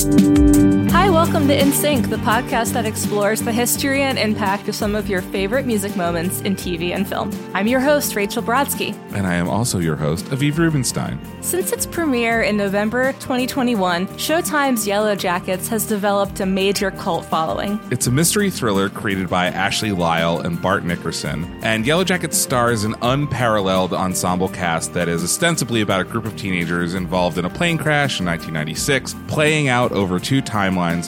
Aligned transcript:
Hi, 0.00 0.47
welcome 1.18 1.48
to 1.48 1.60
In 1.60 1.72
Sync, 1.72 2.10
the 2.10 2.16
podcast 2.18 2.74
that 2.74 2.86
explores 2.86 3.42
the 3.42 3.50
history 3.50 4.02
and 4.02 4.16
impact 4.16 4.68
of 4.68 4.76
some 4.76 4.94
of 4.94 5.08
your 5.08 5.20
favorite 5.20 5.66
music 5.66 5.96
moments 5.96 6.42
in 6.42 6.54
TV 6.54 6.94
and 6.94 7.08
film. 7.08 7.32
I'm 7.54 7.66
your 7.66 7.80
host, 7.80 8.14
Rachel 8.14 8.40
Brodsky. 8.40 8.96
And 9.14 9.26
I 9.26 9.34
am 9.34 9.48
also 9.48 9.80
your 9.80 9.96
host, 9.96 10.26
Aviv 10.26 10.58
Rubenstein. 10.58 11.18
Since 11.40 11.72
its 11.72 11.86
premiere 11.86 12.42
in 12.42 12.56
November 12.56 13.14
2021, 13.14 14.06
Showtime's 14.06 14.86
Yellow 14.86 15.16
Jackets 15.16 15.66
has 15.66 15.86
developed 15.86 16.38
a 16.38 16.46
major 16.46 16.92
cult 16.92 17.24
following. 17.24 17.80
It's 17.90 18.06
a 18.06 18.12
mystery 18.12 18.48
thriller 18.48 18.88
created 18.88 19.28
by 19.28 19.46
Ashley 19.46 19.90
Lyle 19.90 20.38
and 20.38 20.62
Bart 20.62 20.84
Nickerson, 20.84 21.44
and 21.64 21.84
Yellow 21.84 22.04
Jackets 22.04 22.38
stars 22.38 22.84
an 22.84 22.94
unparalleled 23.02 23.92
ensemble 23.92 24.50
cast 24.50 24.94
that 24.94 25.08
is 25.08 25.24
ostensibly 25.24 25.80
about 25.80 26.00
a 26.00 26.04
group 26.04 26.26
of 26.26 26.36
teenagers 26.36 26.94
involved 26.94 27.38
in 27.38 27.44
a 27.44 27.50
plane 27.50 27.76
crash 27.76 28.20
in 28.20 28.26
1996, 28.26 29.16
playing 29.26 29.66
out 29.66 29.90
over 29.90 30.20
two 30.20 30.40
timelines 30.40 31.07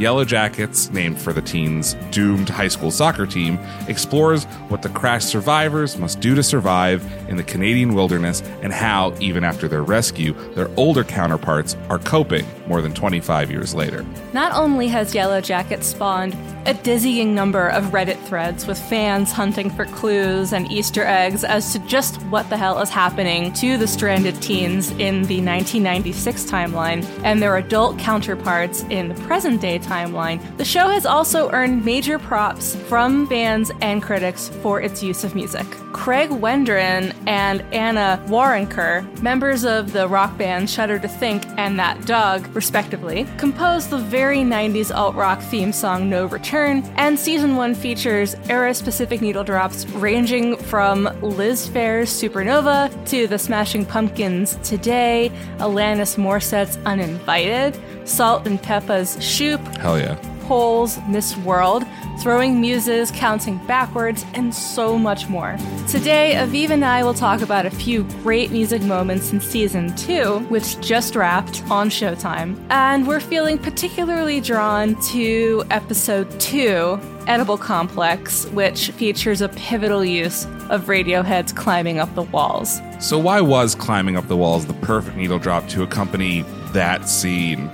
Yellow 0.00 0.24
Jackets, 0.24 0.90
named 0.92 1.20
for 1.20 1.34
the 1.34 1.42
teens' 1.42 1.94
doomed 2.10 2.48
high 2.48 2.68
school 2.68 2.90
soccer 2.90 3.26
team, 3.26 3.58
explores 3.86 4.44
what 4.70 4.80
the 4.80 4.88
crash 4.88 5.26
survivors 5.26 5.98
must 5.98 6.20
do 6.20 6.34
to 6.34 6.42
survive 6.42 7.04
in 7.28 7.36
the 7.36 7.42
Canadian 7.42 7.92
wilderness 7.92 8.40
and 8.62 8.72
how, 8.72 9.14
even 9.20 9.44
after 9.44 9.68
their 9.68 9.82
rescue, 9.82 10.32
their 10.54 10.70
older 10.78 11.04
counterparts 11.04 11.76
are 11.90 11.98
coping 11.98 12.46
more 12.66 12.80
than 12.80 12.94
25 12.94 13.50
years 13.50 13.74
later. 13.74 14.06
Not 14.32 14.52
only 14.52 14.88
has 14.88 15.14
Yellow 15.14 15.42
Jackets 15.42 15.88
spawned 15.88 16.34
a 16.66 16.74
dizzying 16.74 17.34
number 17.34 17.68
of 17.68 17.84
Reddit 17.86 18.22
threads 18.26 18.66
with 18.66 18.78
fans 18.78 19.32
hunting 19.32 19.70
for 19.70 19.86
clues 19.86 20.52
and 20.52 20.70
Easter 20.70 21.04
eggs 21.04 21.42
as 21.42 21.72
to 21.72 21.78
just 21.80 22.22
what 22.24 22.48
the 22.48 22.56
hell 22.56 22.78
is 22.80 22.90
happening 22.90 23.52
to 23.54 23.76
the 23.76 23.86
stranded 23.86 24.40
teens 24.40 24.90
in 24.92 25.22
the 25.24 25.40
1996 25.42 26.44
timeline 26.44 27.04
and 27.24 27.42
their 27.42 27.56
adult 27.56 27.98
counterparts 27.98 28.82
in 28.84 29.08
the 29.08 29.14
present 29.22 29.60
day 29.60 29.78
timeline. 29.90 30.40
The 30.56 30.64
show 30.64 30.88
has 30.88 31.04
also 31.04 31.50
earned 31.50 31.84
major 31.84 32.18
props 32.18 32.76
from 32.88 33.26
fans 33.26 33.72
and 33.80 34.02
critics 34.02 34.48
for 34.62 34.80
its 34.80 35.02
use 35.02 35.24
of 35.24 35.34
music. 35.34 35.66
Craig 35.92 36.30
Wedren 36.30 37.14
and 37.26 37.62
Anna 37.72 38.22
Waronker, 38.28 39.04
members 39.22 39.64
of 39.64 39.92
the 39.92 40.06
rock 40.08 40.38
band 40.38 40.70
Shudder 40.70 40.98
to 41.00 41.08
Think 41.08 41.44
and 41.58 41.78
That 41.78 42.06
Dog, 42.06 42.46
respectively, 42.54 43.26
composed 43.36 43.90
the 43.90 43.98
very 43.98 44.38
90s 44.38 44.94
alt 44.94 45.14
rock 45.14 45.42
theme 45.42 45.72
song 45.72 46.08
No 46.08 46.26
Return, 46.26 46.82
and 46.96 47.18
season 47.18 47.56
1 47.56 47.74
features 47.74 48.36
era 48.48 48.72
specific 48.72 49.20
needle 49.20 49.44
drops 49.44 49.84
ranging 49.90 50.56
from 50.56 51.04
Liz 51.20 51.68
Phair's 51.68 52.10
Supernova 52.10 52.90
to 53.08 53.26
the 53.26 53.38
Smashing 53.38 53.84
Pumpkins 53.84 54.56
Today, 54.62 55.32
Alanis 55.58 56.16
Morissette's 56.16 56.78
Uninvited, 56.86 57.76
Salt-N-Pepa's 58.04 59.22
Shoop, 59.22 59.60
Hell 59.76 59.98
yeah. 59.98 60.16
Hole's, 60.50 60.98
Miss 61.06 61.36
World, 61.36 61.84
throwing 62.18 62.60
muses, 62.60 63.12
counting 63.12 63.64
backwards, 63.68 64.26
and 64.34 64.52
so 64.52 64.98
much 64.98 65.28
more. 65.28 65.56
Today, 65.86 66.32
Aviv 66.34 66.70
and 66.70 66.84
I 66.84 67.04
will 67.04 67.14
talk 67.14 67.40
about 67.40 67.66
a 67.66 67.70
few 67.70 68.02
great 68.24 68.50
music 68.50 68.82
moments 68.82 69.32
in 69.32 69.40
season 69.40 69.94
two, 69.94 70.40
which 70.48 70.80
just 70.80 71.14
wrapped 71.14 71.62
on 71.70 71.88
Showtime. 71.88 72.60
And 72.68 73.06
we're 73.06 73.20
feeling 73.20 73.58
particularly 73.58 74.40
drawn 74.40 75.00
to 75.10 75.62
episode 75.70 76.28
two, 76.40 76.98
Edible 77.28 77.56
Complex, 77.56 78.46
which 78.46 78.90
features 78.90 79.40
a 79.40 79.50
pivotal 79.50 80.04
use 80.04 80.46
of 80.68 80.86
Radiohead's 80.86 81.52
climbing 81.52 82.00
up 82.00 82.12
the 82.16 82.22
walls. 82.22 82.80
So, 82.98 83.20
why 83.20 83.40
was 83.40 83.76
climbing 83.76 84.16
up 84.16 84.26
the 84.26 84.36
walls 84.36 84.66
the 84.66 84.74
perfect 84.74 85.16
needle 85.16 85.38
drop 85.38 85.68
to 85.68 85.84
accompany 85.84 86.42
that 86.72 87.08
scene? 87.08 87.70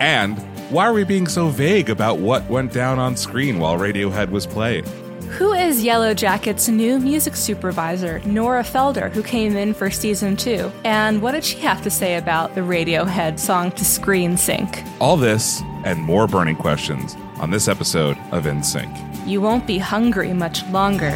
And 0.00 0.38
why 0.70 0.86
are 0.86 0.92
we 0.92 1.04
being 1.04 1.26
so 1.26 1.48
vague 1.48 1.90
about 1.90 2.18
what 2.18 2.48
went 2.48 2.72
down 2.72 2.98
on 2.98 3.16
screen 3.16 3.58
while 3.58 3.78
Radiohead 3.78 4.30
was 4.30 4.46
playing? 4.46 4.84
Who 5.38 5.52
is 5.52 5.82
Yellow 5.82 6.14
Jacket's 6.14 6.68
new 6.68 6.98
music 6.98 7.36
supervisor, 7.36 8.20
Nora 8.20 8.62
Felder, 8.62 9.10
who 9.10 9.22
came 9.22 9.56
in 9.56 9.74
for 9.74 9.90
season 9.90 10.36
two? 10.36 10.70
And 10.84 11.20
what 11.20 11.32
did 11.32 11.44
she 11.44 11.58
have 11.58 11.82
to 11.82 11.90
say 11.90 12.16
about 12.16 12.54
the 12.54 12.62
Radiohead 12.62 13.38
song 13.38 13.70
to 13.72 13.84
screen 13.84 14.36
sync? 14.36 14.82
All 15.00 15.16
this 15.16 15.60
and 15.84 16.00
more 16.00 16.26
burning 16.26 16.56
questions 16.56 17.16
on 17.38 17.50
this 17.50 17.68
episode 17.68 18.16
of 18.30 18.46
In 18.46 18.62
Sync. 18.62 18.90
You 19.26 19.40
won't 19.40 19.66
be 19.66 19.78
hungry 19.78 20.32
much 20.32 20.64
longer. 20.68 21.10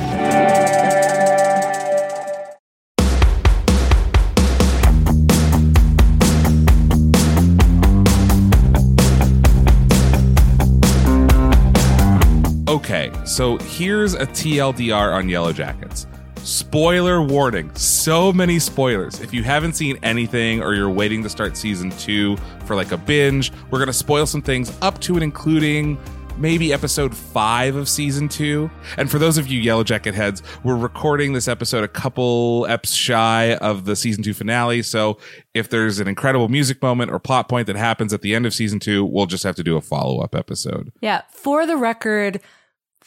So 13.30 13.58
here's 13.58 14.14
a 14.14 14.26
TLDR 14.26 15.14
on 15.14 15.28
Yellow 15.28 15.52
Jackets. 15.52 16.08
Spoiler 16.42 17.22
warning. 17.22 17.72
So 17.76 18.32
many 18.32 18.58
spoilers. 18.58 19.20
If 19.20 19.32
you 19.32 19.44
haven't 19.44 19.74
seen 19.74 19.98
anything 20.02 20.60
or 20.60 20.74
you're 20.74 20.90
waiting 20.90 21.22
to 21.22 21.28
start 21.28 21.56
season 21.56 21.90
two 21.90 22.36
for 22.64 22.74
like 22.74 22.90
a 22.90 22.96
binge, 22.96 23.52
we're 23.70 23.78
going 23.78 23.86
to 23.86 23.92
spoil 23.92 24.26
some 24.26 24.42
things 24.42 24.76
up 24.82 25.00
to 25.02 25.14
and 25.14 25.22
including 25.22 25.96
maybe 26.38 26.72
episode 26.72 27.16
five 27.16 27.76
of 27.76 27.88
season 27.88 28.28
two. 28.28 28.68
And 28.96 29.08
for 29.08 29.20
those 29.20 29.38
of 29.38 29.46
you 29.46 29.60
Yellow 29.60 29.84
Jacket 29.84 30.14
heads, 30.14 30.42
we're 30.64 30.76
recording 30.76 31.32
this 31.32 31.46
episode 31.46 31.84
a 31.84 31.88
couple 31.88 32.66
eps 32.68 32.96
shy 32.96 33.54
of 33.56 33.84
the 33.84 33.94
season 33.94 34.24
two 34.24 34.34
finale. 34.34 34.82
So 34.82 35.18
if 35.54 35.68
there's 35.68 36.00
an 36.00 36.08
incredible 36.08 36.48
music 36.48 36.82
moment 36.82 37.12
or 37.12 37.20
plot 37.20 37.48
point 37.48 37.68
that 37.68 37.76
happens 37.76 38.12
at 38.12 38.22
the 38.22 38.34
end 38.34 38.44
of 38.44 38.54
season 38.54 38.80
two, 38.80 39.04
we'll 39.04 39.26
just 39.26 39.44
have 39.44 39.54
to 39.54 39.62
do 39.62 39.76
a 39.76 39.80
follow 39.80 40.20
up 40.20 40.34
episode. 40.34 40.90
Yeah, 41.00 41.22
for 41.30 41.64
the 41.64 41.76
record, 41.76 42.40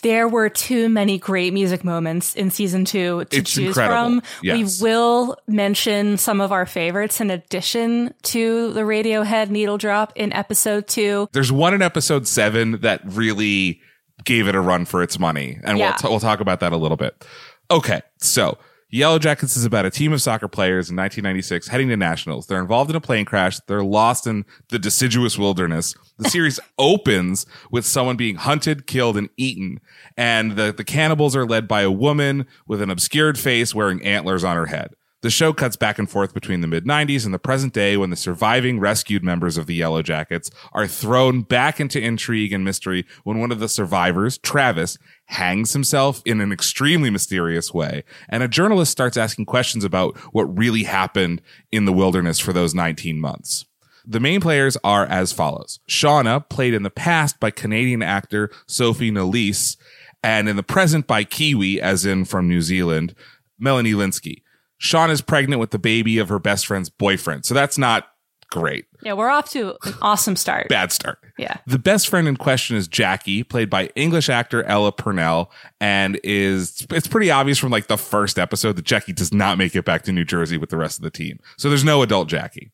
there 0.02 0.28
were 0.28 0.50
too 0.50 0.90
many 0.90 1.18
great 1.18 1.54
music 1.54 1.84
moments 1.84 2.36
in 2.36 2.52
season 2.52 2.84
two 2.84 3.24
to 3.26 3.38
It's 3.38 3.52
choose 3.54 3.68
incredible. 3.68 4.20
from. 4.20 4.24
Yes. 4.42 4.82
We 4.82 4.84
will 4.90 5.38
mention 5.48 6.18
some 6.18 6.42
of 6.42 6.52
our 6.52 6.66
favorites 6.66 7.22
in 7.22 7.30
addition 7.32 8.14
to 8.24 8.74
the 8.74 8.82
Radiohead 8.82 9.50
needle 9.50 9.78
drop 9.78 10.12
in 10.16 10.34
episode 10.34 10.88
two. 10.88 11.30
There's 11.32 11.52
one 11.52 11.74
in 11.74 11.82
episode 11.82 12.28
seven 12.28 12.82
that 12.82 13.02
really 13.06 13.80
gave 14.26 14.48
it 14.48 14.56
a 14.56 14.60
run 14.62 14.86
for 14.86 15.02
its 15.04 15.18
money, 15.20 15.58
and 15.64 15.78
Yeah. 15.78 15.90
we'll, 15.92 15.98
t- 15.98 16.08
we'll 16.10 16.20
talk 16.20 16.40
about 16.42 16.60
that 16.62 16.74
a 16.74 16.78
little 16.78 16.98
bit. 16.98 17.26
Okay, 17.72 18.02
so 18.20 18.58
Yellow 18.94 19.18
Jackets 19.18 19.58
is 19.58 19.66
about 19.66 19.88
a 19.88 19.90
team 19.90 20.14
of 20.14 20.22
soccer 20.22 20.48
players 20.48 20.92
in 20.92 20.96
1996 20.96 21.68
heading 21.68 21.90
to 21.90 21.98
nationals. 21.98 22.46
They're 22.46 22.62
involved 22.62 22.92
in 22.92 22.96
a 22.96 23.02
plane 23.02 23.26
crash. 23.26 23.60
They're 23.62 23.84
lost 23.84 24.28
in 24.28 24.46
the 24.70 24.78
deciduous 24.78 25.36
wilderness. 25.36 25.96
The 26.20 26.30
series 26.30 26.60
opens 26.78 27.48
with 27.72 27.88
someone 27.88 28.18
being 28.18 28.36
hunted, 28.36 28.86
killed, 28.86 29.18
and 29.18 29.30
eaten, 29.36 29.80
and 30.16 30.52
the 30.52 30.72
the 30.72 30.84
cannibals 30.84 31.36
are 31.36 31.48
led 31.48 31.68
by 31.68 31.82
a 31.82 31.90
woman 31.90 32.46
with 32.68 32.84
an 32.84 32.92
obscured 32.92 33.40
face 33.40 33.74
wearing 33.74 34.00
antlers 34.06 34.44
on 34.44 34.58
her 34.58 34.68
head. 34.68 34.94
The 35.24 35.30
show 35.30 35.54
cuts 35.54 35.78
back 35.78 35.98
and 35.98 36.10
forth 36.10 36.34
between 36.34 36.60
the 36.60 36.68
mid 36.68 36.86
90s 36.86 37.24
and 37.24 37.34
the 37.34 37.40
present 37.40 37.74
day 37.74 37.96
when 37.96 38.10
the 38.10 38.16
surviving 38.18 38.78
rescued 38.78 39.24
members 39.24 39.58
of 39.58 39.68
the 39.68 39.74
Yellow 39.74 40.02
Jackets 40.04 40.52
are 40.74 40.86
thrown 40.86 41.44
back 41.44 41.80
into 41.80 42.00
intrigue 42.00 42.52
and 42.52 42.66
mystery 42.66 43.06
when 43.24 43.40
one 43.40 43.50
of 43.50 43.60
the 43.60 43.70
survivors, 43.70 44.38
Travis, 44.38 44.98
hangs 45.34 45.74
himself 45.74 46.22
in 46.26 46.40
an 46.42 46.52
extremely 46.52 47.10
mysterious 47.10 47.74
way. 47.74 48.04
And 48.30 48.44
a 48.44 48.48
journalist 48.48 48.92
starts 48.92 49.18
asking 49.18 49.46
questions 49.46 49.84
about 49.84 50.16
what 50.32 50.58
really 50.58 50.84
happened 50.84 51.42
in 51.72 51.86
the 51.86 51.94
wilderness 51.94 52.40
for 52.40 52.54
those 52.54 52.76
19 52.76 53.20
months. 53.20 53.66
The 54.06 54.20
main 54.20 54.42
players 54.42 54.78
are 54.84 55.06
as 55.06 55.34
follows. 55.34 55.80
Shauna, 55.90 56.48
played 56.50 56.74
in 56.74 56.84
the 56.84 56.90
past 56.90 57.40
by 57.40 57.52
Canadian 57.52 58.04
actor 58.04 58.52
Sophie 58.68 59.12
Nélisse, 59.12 59.76
and 60.24 60.48
in 60.48 60.56
the 60.56 60.64
present 60.64 61.08
by 61.08 61.24
Kiwi, 61.24 61.82
as 61.82 62.06
in 62.06 62.26
from 62.26 62.48
New 62.48 62.62
Zealand, 62.62 63.16
Melanie 63.58 63.94
Lynskey. 63.94 64.44
Shauna 64.80 65.12
is 65.12 65.22
pregnant 65.22 65.60
with 65.60 65.72
the 65.72 65.80
baby 65.80 66.18
of 66.18 66.30
her 66.30 66.40
best 66.40 66.68
friend's 66.68 66.90
boyfriend. 66.90 67.46
So 67.46 67.54
that's 67.54 67.78
not 67.78 68.08
great. 68.54 68.86
Yeah, 69.02 69.14
we're 69.14 69.32
off 69.32 69.50
to 69.50 69.76
an 69.84 69.96
awesome 70.00 70.36
start. 70.36 70.70
Bad 70.70 70.92
start. 70.92 71.18
Yeah. 71.40 71.58
The 71.66 71.80
best 71.80 72.08
friend 72.08 72.28
in 72.28 72.38
question 72.38 72.78
is 72.78 72.88
Jackie, 72.88 73.42
played 73.42 73.68
by 73.68 73.88
English 73.96 74.30
actor 74.30 74.64
Ella 74.66 74.92
Purnell, 74.92 75.52
and 75.82 76.20
is 76.24 76.86
it's 76.92 77.08
pretty 77.08 77.32
obvious 77.32 77.58
from 77.58 77.72
like 77.72 77.88
the 77.88 77.98
first 77.98 78.38
episode 78.38 78.76
that 78.76 78.86
Jackie 78.86 79.12
does 79.12 79.34
not 79.34 79.58
make 79.58 79.76
it 79.76 79.86
back 79.86 80.04
to 80.04 80.12
New 80.12 80.24
Jersey 80.24 80.58
with 80.58 80.70
the 80.70 80.78
rest 80.78 81.00
of 81.00 81.04
the 81.04 81.10
team. 81.10 81.40
So 81.58 81.68
there's 81.68 81.84
no 81.84 82.04
adult 82.04 82.30
Jackie. 82.30 82.72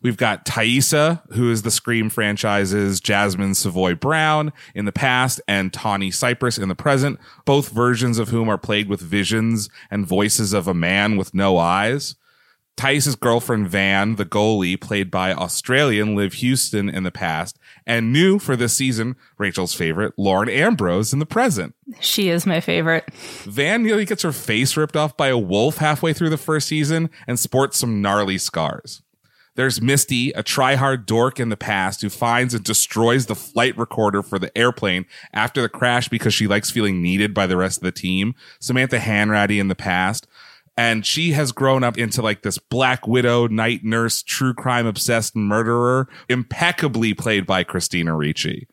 We've 0.00 0.16
got 0.16 0.46
Taissa, 0.46 1.20
who 1.32 1.50
is 1.50 1.60
the 1.60 1.70
Scream 1.70 2.08
franchise's 2.08 2.98
Jasmine 2.98 3.54
Savoy 3.54 3.96
Brown 3.96 4.52
in 4.74 4.86
the 4.86 4.92
past 4.92 5.42
and 5.46 5.72
Tawny 5.72 6.10
Cypress 6.10 6.56
in 6.56 6.70
the 6.70 6.74
present, 6.74 7.18
both 7.44 7.68
versions 7.68 8.18
of 8.18 8.30
whom 8.30 8.48
are 8.48 8.58
played 8.58 8.88
with 8.88 9.00
visions 9.00 9.68
and 9.90 10.06
voices 10.06 10.54
of 10.54 10.68
a 10.68 10.74
man 10.74 11.18
with 11.18 11.34
no 11.34 11.58
eyes. 11.58 12.14
Taissa's 12.78 13.16
girlfriend 13.16 13.68
Van, 13.68 14.14
the 14.14 14.24
goalie, 14.24 14.80
played 14.80 15.10
by 15.10 15.34
Australian 15.34 16.14
Liv 16.14 16.34
Hewson 16.34 16.88
in 16.88 17.02
the 17.02 17.10
past, 17.10 17.58
and 17.84 18.12
new 18.12 18.38
for 18.38 18.54
this 18.54 18.72
season, 18.72 19.16
Rachel's 19.36 19.74
favorite, 19.74 20.14
Lauren 20.16 20.48
Ambrose 20.48 21.12
in 21.12 21.18
the 21.18 21.26
present. 21.26 21.74
She 21.98 22.28
is 22.28 22.46
my 22.46 22.60
favorite. 22.60 23.12
Van 23.44 23.82
nearly 23.82 24.04
gets 24.04 24.22
her 24.22 24.30
face 24.30 24.76
ripped 24.76 24.96
off 24.96 25.16
by 25.16 25.26
a 25.26 25.36
wolf 25.36 25.78
halfway 25.78 26.12
through 26.12 26.30
the 26.30 26.36
first 26.36 26.68
season 26.68 27.10
and 27.26 27.36
sports 27.36 27.78
some 27.78 28.00
gnarly 28.00 28.38
scars. 28.38 29.02
There's 29.56 29.82
Misty, 29.82 30.30
a 30.36 30.44
try-hard 30.44 31.04
dork 31.04 31.40
in 31.40 31.48
the 31.48 31.56
past 31.56 32.00
who 32.00 32.10
finds 32.10 32.54
and 32.54 32.62
destroys 32.62 33.26
the 33.26 33.34
flight 33.34 33.76
recorder 33.76 34.22
for 34.22 34.38
the 34.38 34.56
airplane 34.56 35.04
after 35.32 35.60
the 35.60 35.68
crash 35.68 36.08
because 36.08 36.32
she 36.32 36.46
likes 36.46 36.70
feeling 36.70 37.02
needed 37.02 37.34
by 37.34 37.48
the 37.48 37.56
rest 37.56 37.78
of 37.78 37.82
the 37.82 37.90
team. 37.90 38.36
Samantha 38.60 38.98
Hanratty 38.98 39.58
in 39.58 39.66
the 39.66 39.74
past. 39.74 40.28
And 40.78 41.04
she 41.04 41.32
has 41.32 41.50
grown 41.50 41.82
up 41.82 41.98
into 41.98 42.22
like 42.22 42.42
this 42.42 42.56
black 42.56 43.08
widow, 43.08 43.48
night 43.48 43.80
nurse, 43.82 44.22
true 44.22 44.54
crime 44.54 44.86
obsessed 44.86 45.34
murderer, 45.34 46.08
impeccably 46.28 47.14
played 47.14 47.46
by 47.46 47.64
Christina 47.64 48.14
Ricci. 48.14 48.68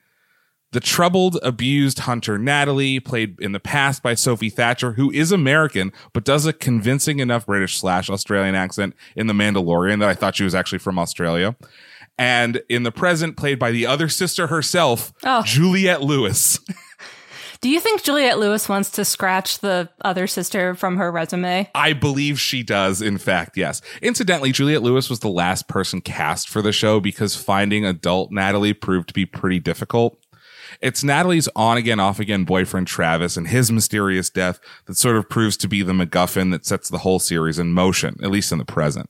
The 0.71 0.79
troubled, 0.81 1.39
abused 1.41 1.99
hunter 1.99 2.37
Natalie, 2.37 2.99
played 2.99 3.39
in 3.39 3.53
the 3.53 3.59
past 3.59 4.03
by 4.03 4.13
Sophie 4.13 4.51
Thatcher, 4.51 4.91
who 4.93 5.09
is 5.09 5.31
American, 5.31 5.91
but 6.13 6.23
does 6.25 6.45
a 6.45 6.53
convincing 6.53 7.19
enough 7.19 7.47
British 7.47 7.77
slash 7.77 8.07
Australian 8.09 8.53
accent 8.53 8.93
in 9.15 9.25
The 9.25 9.33
Mandalorian 9.33 9.99
that 10.01 10.09
I 10.09 10.13
thought 10.13 10.35
she 10.35 10.43
was 10.43 10.53
actually 10.53 10.79
from 10.79 10.99
Australia. 10.99 11.55
And 12.19 12.61
in 12.69 12.83
the 12.83 12.91
present, 12.91 13.35
played 13.35 13.57
by 13.57 13.71
the 13.71 13.87
other 13.87 14.09
sister 14.09 14.45
herself, 14.47 15.11
Oh. 15.23 15.41
Juliette 15.43 16.03
Lewis. 16.03 16.59
Do 17.65 17.71
you 17.71 17.79
think 17.79 18.03
Juliette 18.03 18.37
Lewis 18.37 18.69
wants 18.69 18.91
to 18.91 19.03
scratch 19.03 19.57
the 19.57 19.89
other 20.01 20.27
sister 20.27 20.75
from 20.75 20.97
her 20.97 21.11
resume? 21.11 21.67
I 21.73 21.93
believe 21.93 22.39
she 22.39 22.61
does, 22.61 23.01
in 23.01 23.17
fact, 23.17 23.57
yes. 23.57 23.81
Incidentally, 24.03 24.51
Juliette 24.51 24.83
Lewis 24.83 25.09
was 25.09 25.21
the 25.21 25.29
last 25.29 25.67
person 25.67 25.99
cast 25.99 26.47
for 26.47 26.61
the 26.61 26.71
show 26.71 26.99
because 26.99 27.35
finding 27.35 27.83
adult 27.83 28.31
Natalie 28.31 28.75
proved 28.75 29.07
to 29.07 29.15
be 29.15 29.25
pretty 29.25 29.59
difficult. 29.59 30.23
It's 30.79 31.03
Natalie's 31.03 31.49
on 31.55 31.75
again, 31.77 31.99
off 31.99 32.19
again 32.19 32.43
boyfriend 32.43 32.85
Travis 32.85 33.35
and 33.35 33.47
his 33.47 33.71
mysterious 33.71 34.29
death 34.29 34.59
that 34.85 34.97
sort 34.97 35.15
of 35.15 35.27
proves 35.27 35.57
to 35.57 35.67
be 35.67 35.81
the 35.81 35.93
MacGuffin 35.93 36.51
that 36.51 36.67
sets 36.67 36.87
the 36.87 36.99
whole 36.99 37.17
series 37.17 37.57
in 37.57 37.73
motion, 37.73 38.15
at 38.21 38.29
least 38.29 38.51
in 38.51 38.59
the 38.59 38.65
present. 38.65 39.09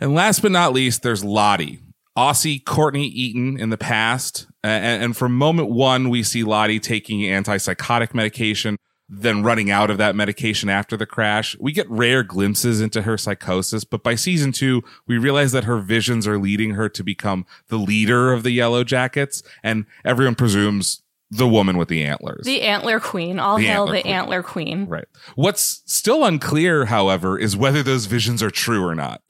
And 0.00 0.14
last 0.14 0.40
but 0.40 0.50
not 0.50 0.72
least, 0.72 1.02
there's 1.02 1.22
Lottie. 1.22 1.83
Aussie 2.16 2.64
Courtney 2.64 3.06
Eaton 3.06 3.58
in 3.58 3.70
the 3.70 3.78
past. 3.78 4.46
And, 4.62 5.02
and 5.02 5.16
from 5.16 5.36
moment 5.36 5.70
one, 5.70 6.08
we 6.08 6.22
see 6.22 6.44
Lottie 6.44 6.80
taking 6.80 7.20
antipsychotic 7.20 8.14
medication, 8.14 8.76
then 9.08 9.42
running 9.42 9.70
out 9.70 9.90
of 9.90 9.98
that 9.98 10.16
medication 10.16 10.68
after 10.68 10.96
the 10.96 11.06
crash. 11.06 11.56
We 11.58 11.72
get 11.72 11.90
rare 11.90 12.22
glimpses 12.22 12.80
into 12.80 13.02
her 13.02 13.18
psychosis, 13.18 13.84
but 13.84 14.02
by 14.02 14.14
season 14.14 14.52
two, 14.52 14.82
we 15.06 15.18
realize 15.18 15.52
that 15.52 15.64
her 15.64 15.78
visions 15.78 16.26
are 16.26 16.38
leading 16.38 16.70
her 16.70 16.88
to 16.88 17.02
become 17.02 17.46
the 17.68 17.78
leader 17.78 18.32
of 18.32 18.42
the 18.42 18.52
Yellow 18.52 18.84
Jackets, 18.84 19.42
and 19.62 19.84
everyone 20.04 20.34
presumes 20.34 21.02
the 21.30 21.48
woman 21.48 21.76
with 21.78 21.88
the 21.88 22.04
antlers. 22.04 22.44
The 22.44 22.62
Antler 22.62 23.00
Queen. 23.00 23.38
All 23.38 23.56
The 23.56 23.64
hail 23.66 23.82
Antler 23.82 23.94
the 23.96 24.02
Queen. 24.02 24.14
Antler 24.14 24.42
Queen. 24.42 24.86
right. 24.86 25.06
What's 25.34 25.82
still 25.86 26.24
unclear, 26.24 26.84
however, 26.84 27.38
is 27.38 27.56
whether 27.56 27.82
those 27.82 28.06
visions 28.06 28.42
are 28.42 28.50
true 28.50 28.84
or 28.84 28.94
not. 28.94 29.20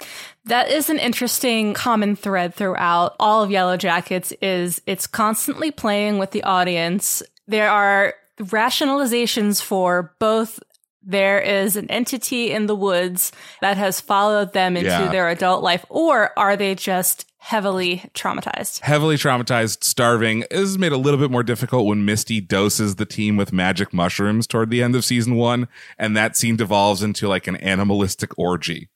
That 0.45 0.71
is 0.71 0.91
an 0.91 0.99
interesting 0.99 1.73
common 1.73 2.17
thread 2.17 2.55
throughout 2.55 3.17
all 3.19 3.43
of 3.43 3.51
Yellow 3.51 3.77
Jackets 3.79 4.33
is 4.43 4.83
it's 4.87 5.07
constantly 5.07 5.71
playing 5.71 6.19
with 6.19 6.33
the 6.33 6.43
audience. 6.43 7.23
There 7.47 7.71
are 7.71 8.15
rationalizations 8.39 9.63
for 9.63 10.15
both 10.19 10.61
there 11.07 11.39
is 11.39 11.77
an 11.77 11.91
entity 11.91 12.51
in 12.51 12.67
the 12.67 12.75
woods 12.75 13.31
that 13.61 13.77
has 13.77 14.01
followed 14.01 14.53
them 14.55 14.75
into 14.77 14.89
Yeah. 14.89 15.09
their 15.11 15.29
adult 15.29 15.63
life 15.63 15.85
or 15.91 16.37
are 16.39 16.57
they 16.57 16.75
just 16.75 17.27
heavily 17.45 18.11
traumatized? 18.15 18.81
heavily 18.81 19.17
traumatized, 19.17 19.85
starving 19.85 20.45
is 20.51 20.79
made 20.79 20.93
a 20.93 20.97
little 20.97 21.21
bit 21.21 21.31
more 21.31 21.43
difficult 21.43 21.87
when 21.87 22.05
Misty 22.05 22.41
doses 22.41 22.97
the 22.97 23.05
team 23.05 23.37
with 23.37 23.53
magic 23.53 23.93
mushrooms 23.93 24.47
toward 24.47 24.71
the 24.71 24.83
end 24.83 24.97
of 24.97 25.05
season 25.05 25.35
one, 25.35 25.69
and 25.99 26.17
that 26.17 26.37
scene 26.37 26.57
devolves 26.57 27.03
into 27.03 27.29
like 27.29 27.47
an 27.47 27.57
animalistic 27.57 28.39
orgy. 28.39 28.89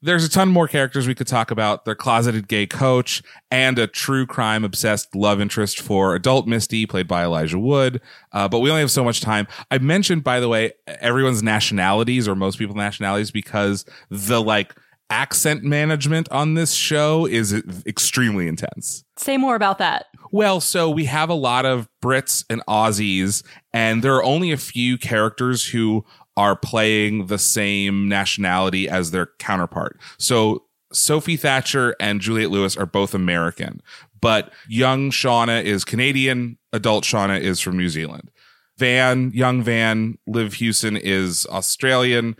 There's 0.00 0.24
a 0.24 0.30
ton 0.30 0.48
more 0.48 0.68
characters 0.68 1.08
we 1.08 1.14
could 1.14 1.26
talk 1.26 1.50
about. 1.50 1.84
Their 1.84 1.96
closeted 1.96 2.46
gay 2.46 2.66
coach 2.66 3.20
and 3.50 3.78
a 3.80 3.88
true 3.88 4.26
crime 4.26 4.64
obsessed 4.64 5.14
love 5.14 5.40
interest 5.40 5.80
for 5.80 6.14
adult 6.14 6.46
Misty, 6.46 6.86
played 6.86 7.08
by 7.08 7.24
Elijah 7.24 7.58
Wood. 7.58 8.00
Uh, 8.32 8.48
but 8.48 8.60
we 8.60 8.70
only 8.70 8.80
have 8.80 8.92
so 8.92 9.02
much 9.02 9.20
time. 9.20 9.48
I 9.72 9.78
mentioned, 9.78 10.22
by 10.22 10.38
the 10.38 10.48
way, 10.48 10.72
everyone's 10.86 11.42
nationalities 11.42 12.28
or 12.28 12.36
most 12.36 12.58
people's 12.58 12.76
nationalities 12.76 13.32
because 13.32 13.84
the 14.08 14.40
like 14.40 14.72
accent 15.10 15.62
management 15.62 16.30
on 16.30 16.54
this 16.54 16.72
show 16.74 17.26
is 17.26 17.54
extremely 17.86 18.46
intense. 18.46 19.04
Say 19.16 19.36
more 19.36 19.54
about 19.54 19.78
that. 19.78 20.06
Well, 20.30 20.60
so 20.60 20.90
we 20.90 21.06
have 21.06 21.30
a 21.30 21.34
lot 21.34 21.64
of 21.64 21.88
Brits 22.02 22.44
and 22.50 22.62
Aussies, 22.68 23.42
and 23.72 24.02
there 24.02 24.14
are 24.14 24.24
only 24.24 24.50
a 24.50 24.58
few 24.58 24.98
characters 24.98 25.68
who 25.68 26.04
are 26.36 26.54
playing 26.54 27.26
the 27.26 27.38
same 27.38 28.08
nationality 28.08 28.88
as 28.88 29.10
their 29.10 29.30
counterpart. 29.38 29.98
So 30.18 30.64
Sophie 30.92 31.36
Thatcher 31.36 31.96
and 31.98 32.20
Juliette 32.20 32.50
Lewis 32.50 32.76
are 32.76 32.86
both 32.86 33.14
American, 33.14 33.82
but 34.20 34.52
young 34.68 35.10
Shauna 35.10 35.62
is 35.64 35.84
Canadian, 35.84 36.58
adult 36.72 37.04
Shauna 37.04 37.40
is 37.40 37.60
from 37.60 37.76
New 37.76 37.88
Zealand. 37.88 38.30
Van, 38.78 39.32
young 39.34 39.62
Van, 39.62 40.18
Liv 40.26 40.54
Hewson 40.54 40.96
is 40.96 41.46
Australian. 41.46 42.36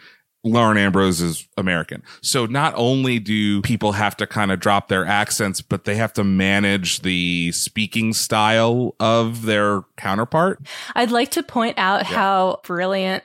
Lauren 0.52 0.76
Ambrose 0.78 1.20
is 1.20 1.46
American. 1.56 2.02
So 2.20 2.46
not 2.46 2.74
only 2.76 3.18
do 3.18 3.60
people 3.62 3.92
have 3.92 4.16
to 4.18 4.26
kind 4.26 4.50
of 4.52 4.60
drop 4.60 4.88
their 4.88 5.04
accents, 5.06 5.60
but 5.60 5.84
they 5.84 5.96
have 5.96 6.12
to 6.14 6.24
manage 6.24 7.00
the 7.00 7.52
speaking 7.52 8.12
style 8.12 8.94
of 9.00 9.42
their 9.42 9.82
counterpart. 9.96 10.60
I'd 10.94 11.10
like 11.10 11.30
to 11.32 11.42
point 11.42 11.78
out 11.78 12.02
how 12.04 12.60
brilliant 12.64 13.24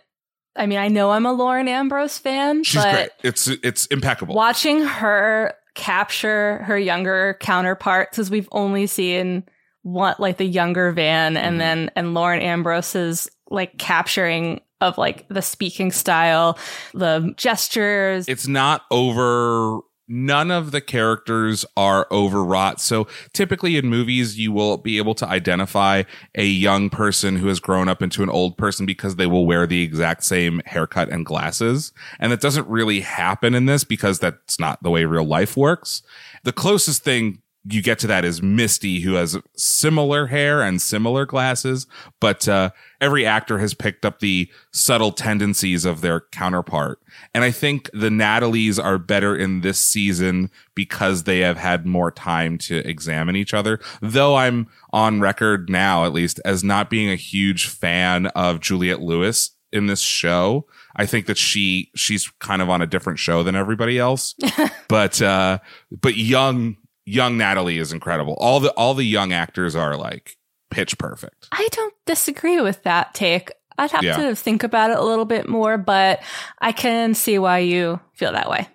I 0.55 0.67
mean, 0.67 0.77
I 0.77 0.87
know 0.87 1.09
I'm 1.09 1.25
a 1.25 1.33
Lauren 1.33 1.67
Ambrose 1.67 2.19
fan, 2.19 2.63
She's 2.63 2.83
but 2.83 2.93
great. 2.93 3.09
It's 3.23 3.47
it's 3.47 3.87
impeccable. 3.87 4.35
watching 4.35 4.83
her 4.83 5.55
capture 5.73 6.59
her 6.65 6.77
younger 6.77 7.35
counterparts 7.39 8.11
because 8.15 8.29
we've 8.29 8.47
only 8.51 8.85
seen 8.85 9.43
what 9.81 10.19
like 10.19 10.37
the 10.37 10.45
younger 10.45 10.91
Van 10.91 11.35
and 11.37 11.55
Mhm. 11.55 11.59
then 11.59 11.91
and 11.95 12.13
Lauren 12.13 12.39
Ambrose's 12.41 13.27
like 13.49 13.77
capturing 13.79 14.61
of 14.83 14.97
like 14.97 15.27
the 15.29 15.41
speaking 15.41 15.91
style, 15.91 16.57
the 16.93 17.33
gestures. 17.37 18.27
It's 18.27 18.47
not 18.47 18.83
over 18.91 19.81
none 20.07 20.51
of 20.51 20.71
the 20.71 20.81
characters 20.81 21.65
are 21.77 22.07
overwrought. 22.11 22.81
So 22.81 23.07
typically 23.31 23.77
in 23.77 23.87
movies, 23.87 24.37
you 24.37 24.51
will 24.51 24.77
be 24.77 24.97
able 24.97 25.15
to 25.15 25.27
identify 25.27 26.03
a 26.35 26.45
young 26.45 26.89
person 26.89 27.37
who 27.37 27.47
has 27.47 27.59
grown 27.59 27.87
up 27.87 28.01
into 28.01 28.21
an 28.21 28.29
old 28.29 28.57
person 28.57 28.85
because 28.85 29.15
they 29.15 29.27
will 29.27 29.45
wear 29.45 29.65
the 29.65 29.81
exact 29.81 30.23
same 30.23 30.61
haircut 30.65 31.09
and 31.09 31.25
glasses. 31.25 31.93
And 32.19 32.31
that 32.31 32.41
doesn't 32.41 32.67
really 32.67 32.99
happen 32.99 33.55
in 33.55 33.65
this 33.65 33.83
because 33.83 34.19
that's 34.19 34.59
not 34.59 34.83
the 34.83 34.89
way 34.89 35.05
real 35.05 35.25
life 35.25 35.55
works. 35.55 36.03
The 36.43 36.53
closest 36.53 37.03
thing 37.03 37.41
you 37.65 37.81
get 37.81 37.97
to 37.99 38.07
that 38.07 38.25
is 38.25 38.41
Misty, 38.41 39.01
who 39.01 39.13
has 39.13 39.37
similar 39.55 40.27
hair 40.27 40.61
and 40.61 40.81
similar 40.81 41.25
glasses, 41.25 41.87
but 42.19 42.47
uh, 42.47 42.71
every 42.99 43.25
actor 43.25 43.59
has 43.59 43.73
picked 43.73 44.05
up 44.05 44.19
the 44.19 44.49
subtle 44.71 45.11
tendencies 45.11 45.85
of 45.85 46.01
their 46.01 46.21
counterpart. 46.31 46.99
And 47.33 47.43
I 47.43 47.51
think 47.51 47.89
the 47.93 48.09
Natalies 48.09 48.83
are 48.83 48.97
better 48.97 49.35
in 49.35 49.61
this 49.61 49.79
season 49.79 50.51
because 50.75 51.23
they 51.23 51.39
have 51.39 51.57
had 51.57 51.85
more 51.85 52.11
time 52.11 52.57
to 52.59 52.77
examine 52.79 53.37
each 53.37 53.53
other. 53.53 53.79
Though 54.01 54.35
I'm 54.35 54.67
on 54.91 55.21
record 55.21 55.69
now, 55.69 56.05
at 56.05 56.11
least, 56.11 56.41
as 56.43 56.63
not 56.63 56.89
being 56.89 57.09
a 57.09 57.15
huge 57.15 57.67
fan 57.67 58.27
of 58.27 58.59
Juliette 58.59 59.01
Lewis 59.01 59.51
in 59.71 59.87
this 59.87 60.01
show. 60.01 60.67
I 60.95 61.07
think 61.07 61.25
that 61.25 61.37
she 61.37 61.89
she's 61.95 62.29
kind 62.39 62.61
of 62.61 62.69
on 62.69 62.81
a 62.81 62.87
different 62.87 63.17
show 63.17 63.41
than 63.41 63.55
everybody 63.55 63.97
else. 63.97 64.35
but 64.87 65.19
uh 65.19 65.57
but 65.91 66.15
young 66.15 66.77
young 67.05 67.37
Natalie 67.37 67.77
is 67.79 67.91
incredible. 67.93 68.35
All 68.39 68.59
the 68.59 68.71
all 68.71 68.93
the 68.93 69.03
young 69.05 69.31
actors 69.33 69.75
are 69.75 69.95
like 69.95 70.37
pitch 70.71 70.97
perfect. 70.97 71.47
I 71.51 71.67
don't 71.71 71.93
disagree 72.05 72.59
with 72.61 72.83
that 72.83 73.13
take. 73.13 73.51
I'd 73.77 73.91
have 73.91 74.03
Yeah. 74.03 74.17
to 74.17 74.35
think 74.35 74.63
about 74.63 74.91
it 74.91 74.97
a 74.97 75.03
little 75.03 75.25
bit 75.25 75.47
more, 75.49 75.77
but 75.77 76.21
I 76.59 76.71
can 76.71 77.13
see 77.15 77.39
why 77.39 77.59
you 77.59 77.99
feel 78.13 78.31
that 78.31 78.49
way. 78.49 78.67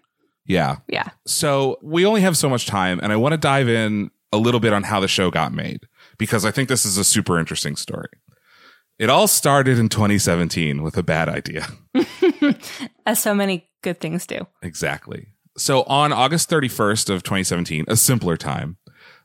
Yeah. 0.44 0.76
Yeah. 0.88 1.08
So 1.26 1.78
we 1.82 2.04
only 2.06 2.20
have 2.22 2.36
so 2.36 2.48
much 2.48 2.66
time, 2.66 2.98
and 3.02 3.12
I 3.12 3.16
want 3.16 3.32
to 3.32 3.36
dive 3.38 3.68
in 3.68 4.10
a 4.32 4.38
little 4.38 4.60
bit 4.60 4.72
on 4.72 4.82
how 4.82 4.98
the 5.00 5.08
show 5.08 5.30
got 5.30 5.52
made 5.52 5.86
because 6.18 6.44
I 6.44 6.50
think 6.50 6.68
this 6.68 6.84
is 6.84 6.98
a 6.98 7.04
super 7.04 7.38
interesting 7.38 7.76
story. 7.76 8.08
It 8.98 9.08
all 9.10 9.28
started 9.28 9.78
in 9.78 9.88
2017 9.88 10.82
with 10.82 10.96
a 10.96 11.02
bad 11.04 11.28
idea. 11.28 11.66
As 13.06 13.20
so 13.20 13.34
many 13.34 13.68
good 13.82 14.00
things 14.00 14.26
do. 14.26 14.46
Exactly. 14.62 15.28
So 15.58 15.82
on 15.84 16.12
August 16.12 16.48
31st 16.50 17.10
of 17.10 17.22
2017, 17.24 17.84
a 17.88 17.96
simpler 17.96 18.36
time, 18.36 18.76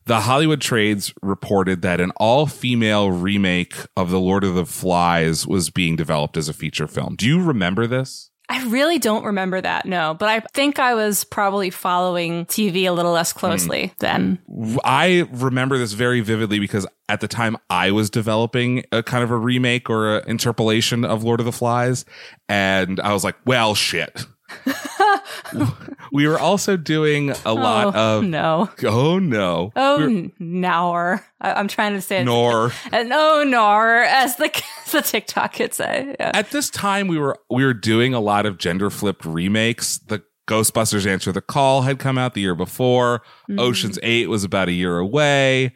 the 0.06 0.22
Hollywood 0.22 0.62
Trades 0.62 1.13
reported 1.22 1.82
that 1.84 2.02
an 2.02 2.12
all-female 2.18 3.12
remake 3.12 3.75
of 3.96 4.10
The 4.10 4.20
Lord 4.20 4.44
of 4.44 4.56
the 4.56 4.66
Flies 4.66 5.48
was 5.48 5.70
being 5.70 5.96
developed 5.96 6.36
as 6.36 6.50
a 6.50 6.54
feature 6.54 6.88
film. 6.88 7.16
Do 7.16 7.28
you 7.28 7.42
remember 7.42 7.88
this? 7.88 8.32
I 8.50 8.66
really 8.66 9.00
don't 9.00 9.24
remember 9.24 9.62
that, 9.62 9.86
no, 9.86 10.16
but 10.16 10.28
I 10.28 10.42
think 10.54 10.78
I 10.78 10.96
was 10.96 11.24
probably 11.24 11.70
following 11.70 12.46
TV 12.48 12.84
a 12.84 12.92
little 12.92 13.13
less 13.13 13.32
closely 13.32 13.88
hmm. 13.88 13.94
then. 14.00 14.40
I 14.84 15.28
remember 15.32 15.78
this 15.78 15.94
very 15.94 16.20
vividly 16.20 16.60
because 16.60 16.86
at 17.08 17.22
the 17.22 17.28
time 17.28 17.58
I 17.70 17.92
was 17.92 18.10
developing 18.10 18.84
a 18.92 19.02
kind 19.02 19.24
of 19.24 19.32
a 19.32 19.38
remake 19.38 19.90
or 19.90 20.18
an 20.18 20.30
interpolation 20.30 21.06
of 21.06 21.24
Lord 21.24 21.40
of 21.40 21.46
the 21.46 21.52
Flies, 21.54 22.06
and 22.50 23.00
I 23.00 23.13
was 23.13 23.24
like, 23.24 23.38
"Well, 23.46 23.75
shit." 23.75 24.25
we 26.12 26.28
were 26.28 26.40
also 26.40 26.78
doing 26.78 27.32
a 27.46 27.54
lot 27.54 27.94
oh, 27.96 28.18
of 28.20 28.24
no. 28.26 28.70
oh 28.84 29.20
no 29.20 29.72
Oh, 29.76 29.98
We 30.06 30.22
were- 30.24 30.30
nor. 30.40 31.24
I- 31.42 31.54
I'm 31.54 31.68
trying 31.68 31.94
to 31.94 32.02
say 32.02 32.24
nor 32.24 32.72
and 32.92 33.12
oh 33.14 33.44
nor, 33.48 33.98
as 34.04 34.36
the 34.38 34.50
the 34.92 35.02
TikTok 35.02 35.54
could 35.54 35.74
say. 35.74 36.16
Yeah. 36.20 36.32
at 36.34 36.52
this 36.52 36.70
time 36.70 37.08
we 37.08 37.18
were 37.18 37.38
we 37.50 37.66
were 37.66 37.74
doing 37.74 38.14
a 38.14 38.20
lot 38.20 38.46
of 38.46 38.58
gender 38.58 38.90
flipped 38.90 39.26
remakes 39.26 39.98
the 40.08 40.24
ghostbusters 40.48 41.06
answer 41.08 41.32
the 41.32 41.42
call 41.42 41.84
had 41.84 42.00
come 42.00 42.18
out 42.18 42.34
the 42.34 42.42
year 42.42 42.56
before 42.56 43.22
Mhm. 43.50 43.60
oceans 43.60 43.98
8 44.04 44.30
was 44.30 44.44
about 44.44 44.68
a 44.68 44.74
year 44.74 44.98
away 45.00 45.74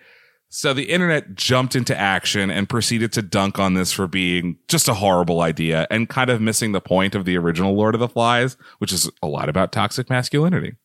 so 0.50 0.74
the 0.74 0.90
internet 0.90 1.36
jumped 1.36 1.76
into 1.76 1.98
action 1.98 2.50
and 2.50 2.70
proceeded 2.70 3.12
to 3.14 3.22
dunk 3.22 3.60
on 3.60 3.74
this 3.74 3.92
for 3.92 4.08
being 4.08 4.58
just 4.68 4.88
a 4.88 4.94
horrible 4.94 5.42
idea 5.42 5.88
and 5.92 6.10
kind 6.10 6.30
of 6.30 6.42
missing 6.42 6.72
the 6.72 6.82
point 6.82 7.16
of 7.16 7.26
the 7.26 7.38
original 7.38 7.76
lord 7.76 7.94
of 7.94 8.00
the 8.00 8.08
flies 8.08 8.58
which 8.80 8.94
is 8.94 9.10
a 9.22 9.28
lot 9.28 9.50
about 9.50 9.72
toxic 9.72 10.10
masculinity. 10.10 10.76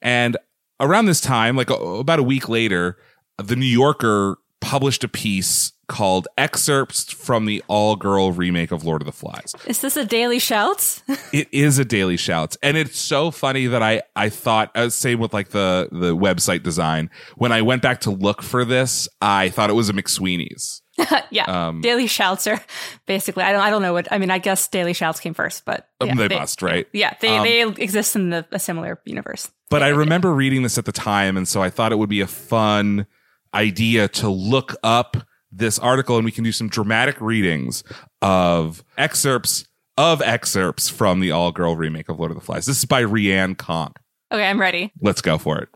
And 0.00 0.36
around 0.80 1.06
this 1.06 1.20
time 1.20 1.56
like 1.56 1.70
about 1.70 2.18
a 2.18 2.22
week 2.22 2.48
later 2.48 2.96
the 3.42 3.56
new 3.56 3.66
yorker 3.66 4.36
published 4.60 5.04
a 5.04 5.08
piece 5.08 5.72
called 5.88 6.28
excerpts 6.38 7.12
from 7.12 7.46
the 7.46 7.62
all-girl 7.68 8.32
remake 8.32 8.70
of 8.72 8.84
lord 8.84 9.02
of 9.02 9.06
the 9.06 9.12
flies 9.12 9.54
Is 9.66 9.80
this 9.80 9.96
a 9.96 10.04
daily 10.04 10.38
shouts? 10.38 11.02
it 11.32 11.48
is 11.52 11.78
a 11.78 11.84
daily 11.84 12.16
shouts 12.16 12.56
and 12.62 12.76
it's 12.76 12.98
so 12.98 13.30
funny 13.30 13.66
that 13.66 13.82
i 13.82 14.02
i 14.16 14.28
thought 14.28 14.70
uh, 14.76 14.88
same 14.88 15.18
with 15.18 15.32
like 15.32 15.50
the 15.50 15.88
the 15.92 16.16
website 16.16 16.62
design 16.62 17.10
when 17.36 17.52
i 17.52 17.62
went 17.62 17.82
back 17.82 18.00
to 18.02 18.10
look 18.10 18.42
for 18.42 18.64
this 18.64 19.08
i 19.20 19.48
thought 19.48 19.70
it 19.70 19.74
was 19.74 19.88
a 19.88 19.92
mcsweeney's 19.92 20.82
yeah. 21.30 21.44
um 21.46 21.80
daily 21.80 22.06
shouts 22.06 22.46
are 22.46 22.60
basically. 23.06 23.42
I 23.42 23.50
don't. 23.50 23.60
I 23.62 23.68
don't 23.68 23.82
know 23.82 23.92
what. 23.92 24.06
I 24.12 24.18
mean, 24.18 24.30
I 24.30 24.38
guess 24.38 24.68
daily 24.68 24.92
shouts 24.92 25.18
came 25.18 25.34
first, 25.34 25.64
but 25.64 25.88
yeah, 26.00 26.12
Um, 26.12 26.16
they 26.18 26.28
must, 26.28 26.62
right? 26.62 26.86
Yeah, 26.92 27.14
they 27.20 27.36
Um, 27.36 27.42
they 27.42 27.82
exist 27.82 28.14
in 28.14 28.30
the, 28.30 28.46
a 28.52 28.60
similar 28.60 29.00
universe. 29.04 29.50
but 29.70 29.82
i 29.82 29.88
remember 29.88 30.32
reading 30.32 30.62
this 30.62 30.78
at 30.78 30.84
the 30.84 30.92
time 30.92 31.36
and 31.36 31.48
so 31.48 31.60
i 31.60 31.68
thought 31.68 31.90
it 31.90 31.96
would 31.96 32.08
be 32.08 32.20
a 32.20 32.28
fun 32.28 33.06
idea 33.52 34.06
to 34.08 34.28
look 34.28 34.76
up 34.84 35.16
this 35.56 35.78
article 35.78 36.16
and 36.16 36.24
we 36.24 36.32
can 36.32 36.44
do 36.44 36.52
some 36.52 36.68
dramatic 36.68 37.20
readings 37.20 37.84
of 38.22 38.82
excerpts 38.98 39.66
of 39.96 40.20
excerpts 40.22 40.88
from 40.88 41.20
the 41.20 41.30
all-girl 41.30 41.76
remake 41.76 42.08
of 42.08 42.18
lord 42.18 42.30
of 42.30 42.36
the 42.36 42.44
flies 42.44 42.66
this 42.66 42.78
is 42.78 42.84
by 42.84 43.00
Riane 43.00 43.54
Konc 43.54 43.92
Okay, 44.32 44.44
I'm 44.44 44.60
ready. 44.60 44.92
let's 45.00 45.20
go 45.20 45.38
for 45.38 45.58
it 45.58 45.68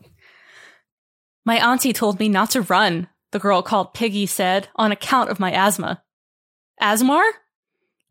My 1.45 1.57
auntie 1.71 1.93
told 1.93 2.19
me 2.19 2.27
not 2.27 2.51
to 2.51 2.61
run, 2.61 3.07
the 3.31 3.39
girl 3.39 3.61
called 3.61 3.93
Piggy 3.93 4.25
said, 4.25 4.67
on 4.75 4.91
account 4.91 5.29
of 5.29 5.39
my 5.39 5.51
asthma. 5.53 6.03
Asmar? 6.81 7.23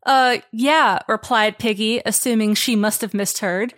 Uh, 0.05 0.37
yeah, 0.51 0.99
replied 1.07 1.59
Piggy, 1.59 2.01
assuming 2.05 2.55
she 2.55 2.75
must 2.75 3.01
have 3.01 3.13
misheard. 3.13 3.73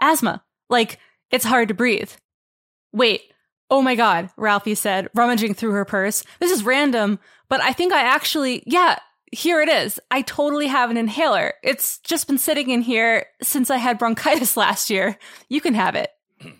Asthma. 0.00 0.42
Like, 0.70 0.98
it's 1.30 1.44
hard 1.44 1.68
to 1.68 1.74
breathe. 1.74 2.10
Wait. 2.92 3.22
Oh 3.70 3.82
my 3.82 3.94
god, 3.94 4.30
Ralphie 4.36 4.74
said, 4.74 5.08
rummaging 5.14 5.54
through 5.54 5.72
her 5.72 5.84
purse. 5.84 6.24
This 6.38 6.52
is 6.52 6.64
random, 6.64 7.18
but 7.48 7.60
I 7.60 7.72
think 7.72 7.92
I 7.92 8.02
actually, 8.02 8.62
yeah, 8.66 8.98
here 9.32 9.60
it 9.60 9.68
is. 9.68 9.98
I 10.10 10.22
totally 10.22 10.68
have 10.68 10.90
an 10.90 10.96
inhaler. 10.96 11.54
It's 11.62 11.98
just 11.98 12.28
been 12.28 12.38
sitting 12.38 12.70
in 12.70 12.80
here 12.82 13.26
since 13.42 13.70
I 13.70 13.78
had 13.78 13.98
bronchitis 13.98 14.56
last 14.56 14.88
year. 14.88 15.18
You 15.48 15.60
can 15.60 15.74
have 15.74 15.94
it. 15.94 16.10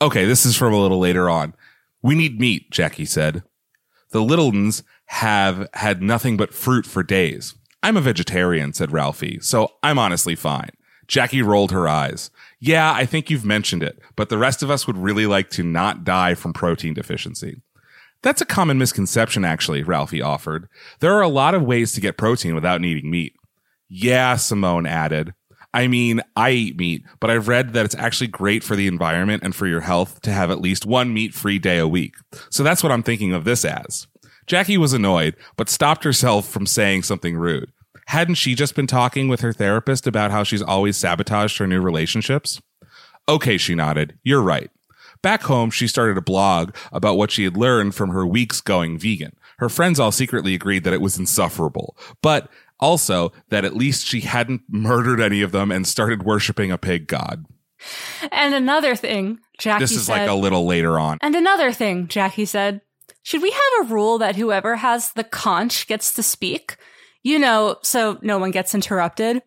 Okay, 0.00 0.24
this 0.24 0.46
is 0.46 0.56
from 0.56 0.72
a 0.72 0.80
little 0.80 0.98
later 0.98 1.28
on. 1.28 1.54
We 2.02 2.14
need 2.14 2.40
meat, 2.40 2.70
Jackie 2.70 3.04
said. 3.04 3.44
The 4.10 4.20
Littluns 4.20 4.82
have 5.06 5.68
had 5.74 6.02
nothing 6.02 6.36
but 6.36 6.54
fruit 6.54 6.86
for 6.86 7.02
days. 7.02 7.54
I'm 7.82 7.98
a 7.98 8.00
vegetarian, 8.00 8.72
said 8.72 8.90
Ralphie, 8.90 9.38
so 9.40 9.74
I'm 9.82 9.98
honestly 9.98 10.34
fine. 10.34 10.70
Jackie 11.06 11.42
rolled 11.42 11.72
her 11.72 11.86
eyes. 11.86 12.30
Yeah, 12.64 12.92
I 12.92 13.06
think 13.06 13.28
you've 13.28 13.44
mentioned 13.44 13.82
it, 13.82 13.98
but 14.14 14.28
the 14.28 14.38
rest 14.38 14.62
of 14.62 14.70
us 14.70 14.86
would 14.86 14.96
really 14.96 15.26
like 15.26 15.50
to 15.50 15.64
not 15.64 16.04
die 16.04 16.34
from 16.34 16.52
protein 16.52 16.94
deficiency. 16.94 17.60
That's 18.22 18.40
a 18.40 18.46
common 18.46 18.78
misconception, 18.78 19.44
actually, 19.44 19.82
Ralphie 19.82 20.22
offered. 20.22 20.68
There 21.00 21.12
are 21.12 21.22
a 21.22 21.28
lot 21.28 21.56
of 21.56 21.64
ways 21.64 21.92
to 21.92 22.00
get 22.00 22.16
protein 22.16 22.54
without 22.54 22.80
needing 22.80 23.10
meat. 23.10 23.34
Yeah, 23.88 24.36
Simone 24.36 24.86
added. 24.86 25.34
I 25.74 25.88
mean, 25.88 26.20
I 26.36 26.52
eat 26.52 26.76
meat, 26.76 27.02
but 27.18 27.30
I've 27.30 27.48
read 27.48 27.72
that 27.72 27.84
it's 27.84 27.96
actually 27.96 28.28
great 28.28 28.62
for 28.62 28.76
the 28.76 28.86
environment 28.86 29.42
and 29.42 29.56
for 29.56 29.66
your 29.66 29.80
health 29.80 30.20
to 30.20 30.30
have 30.30 30.52
at 30.52 30.60
least 30.60 30.86
one 30.86 31.12
meat 31.12 31.34
free 31.34 31.58
day 31.58 31.78
a 31.78 31.88
week. 31.88 32.14
So 32.48 32.62
that's 32.62 32.84
what 32.84 32.92
I'm 32.92 33.02
thinking 33.02 33.32
of 33.32 33.42
this 33.42 33.64
as. 33.64 34.06
Jackie 34.46 34.78
was 34.78 34.92
annoyed, 34.92 35.34
but 35.56 35.68
stopped 35.68 36.04
herself 36.04 36.48
from 36.48 36.66
saying 36.66 37.02
something 37.02 37.36
rude. 37.36 37.72
Hadn't 38.12 38.34
she 38.34 38.54
just 38.54 38.74
been 38.74 38.86
talking 38.86 39.28
with 39.28 39.40
her 39.40 39.54
therapist 39.54 40.06
about 40.06 40.30
how 40.30 40.42
she's 40.42 40.60
always 40.60 40.98
sabotaged 40.98 41.56
her 41.56 41.66
new 41.66 41.80
relationships? 41.80 42.60
Okay, 43.26 43.56
she 43.56 43.74
nodded. 43.74 44.18
You're 44.22 44.42
right. 44.42 44.70
Back 45.22 45.44
home, 45.44 45.70
she 45.70 45.88
started 45.88 46.18
a 46.18 46.20
blog 46.20 46.76
about 46.92 47.16
what 47.16 47.30
she 47.30 47.44
had 47.44 47.56
learned 47.56 47.94
from 47.94 48.10
her 48.10 48.26
weeks 48.26 48.60
going 48.60 48.98
vegan. 48.98 49.34
Her 49.60 49.70
friends 49.70 49.98
all 49.98 50.12
secretly 50.12 50.52
agreed 50.52 50.84
that 50.84 50.92
it 50.92 51.00
was 51.00 51.18
insufferable, 51.18 51.96
but 52.20 52.50
also 52.78 53.32
that 53.48 53.64
at 53.64 53.76
least 53.76 54.04
she 54.04 54.20
hadn't 54.20 54.60
murdered 54.68 55.22
any 55.22 55.40
of 55.40 55.52
them 55.52 55.72
and 55.72 55.86
started 55.86 56.22
worshiping 56.22 56.70
a 56.70 56.76
pig 56.76 57.06
god. 57.06 57.46
And 58.30 58.52
another 58.52 58.94
thing, 58.94 59.38
Jackie 59.56 59.84
This 59.84 59.92
is 59.92 60.04
said. 60.04 60.18
like 60.18 60.28
a 60.28 60.34
little 60.34 60.66
later 60.66 60.98
on. 60.98 61.16
And 61.22 61.34
another 61.34 61.72
thing, 61.72 62.08
Jackie 62.08 62.44
said, 62.44 62.82
should 63.22 63.40
we 63.40 63.52
have 63.52 63.86
a 63.86 63.94
rule 63.94 64.18
that 64.18 64.36
whoever 64.36 64.76
has 64.76 65.12
the 65.14 65.24
conch 65.24 65.86
gets 65.86 66.12
to 66.12 66.22
speak? 66.22 66.76
You 67.22 67.38
know, 67.38 67.76
so 67.82 68.18
no 68.22 68.38
one 68.38 68.50
gets 68.50 68.74
interrupted. 68.74 69.42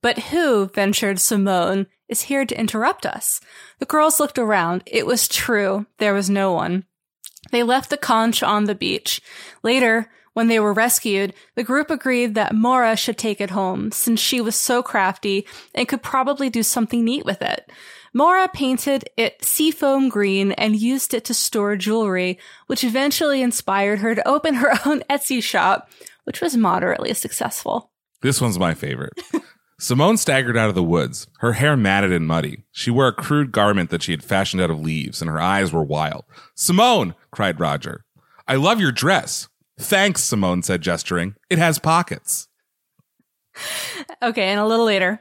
But 0.00 0.18
who, 0.18 0.66
ventured 0.66 1.20
Simone, 1.20 1.86
is 2.08 2.22
here 2.22 2.44
to 2.44 2.58
interrupt 2.58 3.06
us? 3.06 3.40
The 3.78 3.86
girls 3.86 4.18
looked 4.18 4.38
around. 4.38 4.82
It 4.86 5.06
was 5.06 5.28
true. 5.28 5.86
There 5.98 6.14
was 6.14 6.28
no 6.28 6.52
one. 6.52 6.84
They 7.50 7.62
left 7.62 7.90
the 7.90 7.96
conch 7.96 8.42
on 8.42 8.64
the 8.64 8.74
beach. 8.74 9.20
Later, 9.62 10.10
when 10.34 10.48
they 10.48 10.58
were 10.58 10.72
rescued, 10.72 11.34
the 11.54 11.64
group 11.64 11.90
agreed 11.90 12.34
that 12.34 12.54
Mora 12.54 12.96
should 12.96 13.18
take 13.18 13.40
it 13.40 13.50
home 13.50 13.92
since 13.92 14.18
she 14.18 14.40
was 14.40 14.56
so 14.56 14.82
crafty 14.82 15.46
and 15.74 15.86
could 15.86 16.02
probably 16.02 16.48
do 16.48 16.62
something 16.62 17.04
neat 17.04 17.24
with 17.24 17.42
it. 17.42 17.70
Mora 18.14 18.48
painted 18.48 19.08
it 19.16 19.42
seafoam 19.44 20.08
green 20.08 20.52
and 20.52 20.76
used 20.76 21.14
it 21.14 21.24
to 21.26 21.34
store 21.34 21.76
jewelry, 21.76 22.38
which 22.66 22.84
eventually 22.84 23.42
inspired 23.42 24.00
her 24.00 24.14
to 24.14 24.28
open 24.28 24.54
her 24.54 24.72
own 24.86 25.02
Etsy 25.10 25.42
shop, 25.42 25.90
which 26.24 26.40
was 26.40 26.56
moderately 26.56 27.12
successful. 27.14 27.90
This 28.20 28.40
one's 28.40 28.58
my 28.58 28.74
favorite. 28.74 29.12
Simone 29.78 30.16
staggered 30.16 30.56
out 30.56 30.68
of 30.68 30.76
the 30.76 30.82
woods, 30.82 31.26
her 31.40 31.54
hair 31.54 31.76
matted 31.76 32.12
and 32.12 32.26
muddy. 32.26 32.62
She 32.70 32.90
wore 32.90 33.08
a 33.08 33.12
crude 33.12 33.50
garment 33.50 33.90
that 33.90 34.02
she 34.02 34.12
had 34.12 34.22
fashioned 34.22 34.62
out 34.62 34.70
of 34.70 34.80
leaves, 34.80 35.20
and 35.20 35.28
her 35.28 35.40
eyes 35.40 35.72
were 35.72 35.82
wild. 35.82 36.24
Simone! 36.54 37.16
cried 37.32 37.58
Roger. 37.58 38.04
I 38.46 38.54
love 38.54 38.80
your 38.80 38.92
dress. 38.92 39.48
Thanks, 39.80 40.22
Simone 40.22 40.62
said, 40.62 40.82
gesturing. 40.82 41.34
It 41.50 41.58
has 41.58 41.80
pockets. 41.80 42.46
Okay, 44.22 44.44
and 44.44 44.60
a 44.60 44.66
little 44.66 44.86
later. 44.86 45.20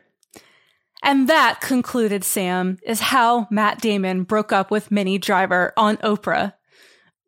And 1.01 1.27
that, 1.27 1.61
concluded 1.61 2.23
Sam, 2.23 2.77
is 2.83 2.99
how 2.99 3.47
Matt 3.49 3.81
Damon 3.81 4.23
broke 4.23 4.51
up 4.51 4.69
with 4.69 4.91
Minnie 4.91 5.17
Driver 5.17 5.73
on 5.75 5.97
Oprah. 5.97 6.53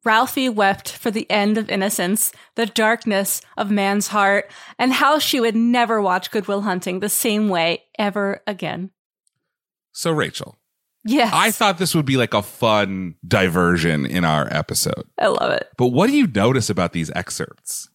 Ralphie 0.03 0.49
wept 0.49 0.91
for 0.91 1.11
the 1.11 1.29
end 1.29 1.57
of 1.57 1.69
innocence, 1.69 2.31
the 2.55 2.65
darkness 2.65 3.41
of 3.57 3.71
man's 3.71 4.07
heart, 4.07 4.51
and 4.77 4.91
how 4.93 5.19
she 5.19 5.39
would 5.39 5.55
never 5.55 6.01
watch 6.01 6.31
Goodwill 6.31 6.61
Hunting 6.61 6.99
the 6.99 7.09
same 7.09 7.49
way 7.49 7.83
ever 7.97 8.41
again. 8.45 8.91
So, 9.91 10.11
Rachel, 10.11 10.57
Yes. 11.05 11.31
I 11.33 11.51
thought 11.51 11.77
this 11.77 11.93
would 11.95 12.05
be 12.05 12.17
like 12.17 12.33
a 12.33 12.41
fun 12.41 13.15
diversion 13.27 14.05
in 14.05 14.23
our 14.23 14.47
episode. 14.51 15.03
I 15.19 15.27
love 15.27 15.51
it. 15.51 15.67
But 15.77 15.87
what 15.87 16.07
do 16.07 16.15
you 16.15 16.27
notice 16.27 16.69
about 16.69 16.93
these 16.93 17.11
excerpts? 17.13 17.89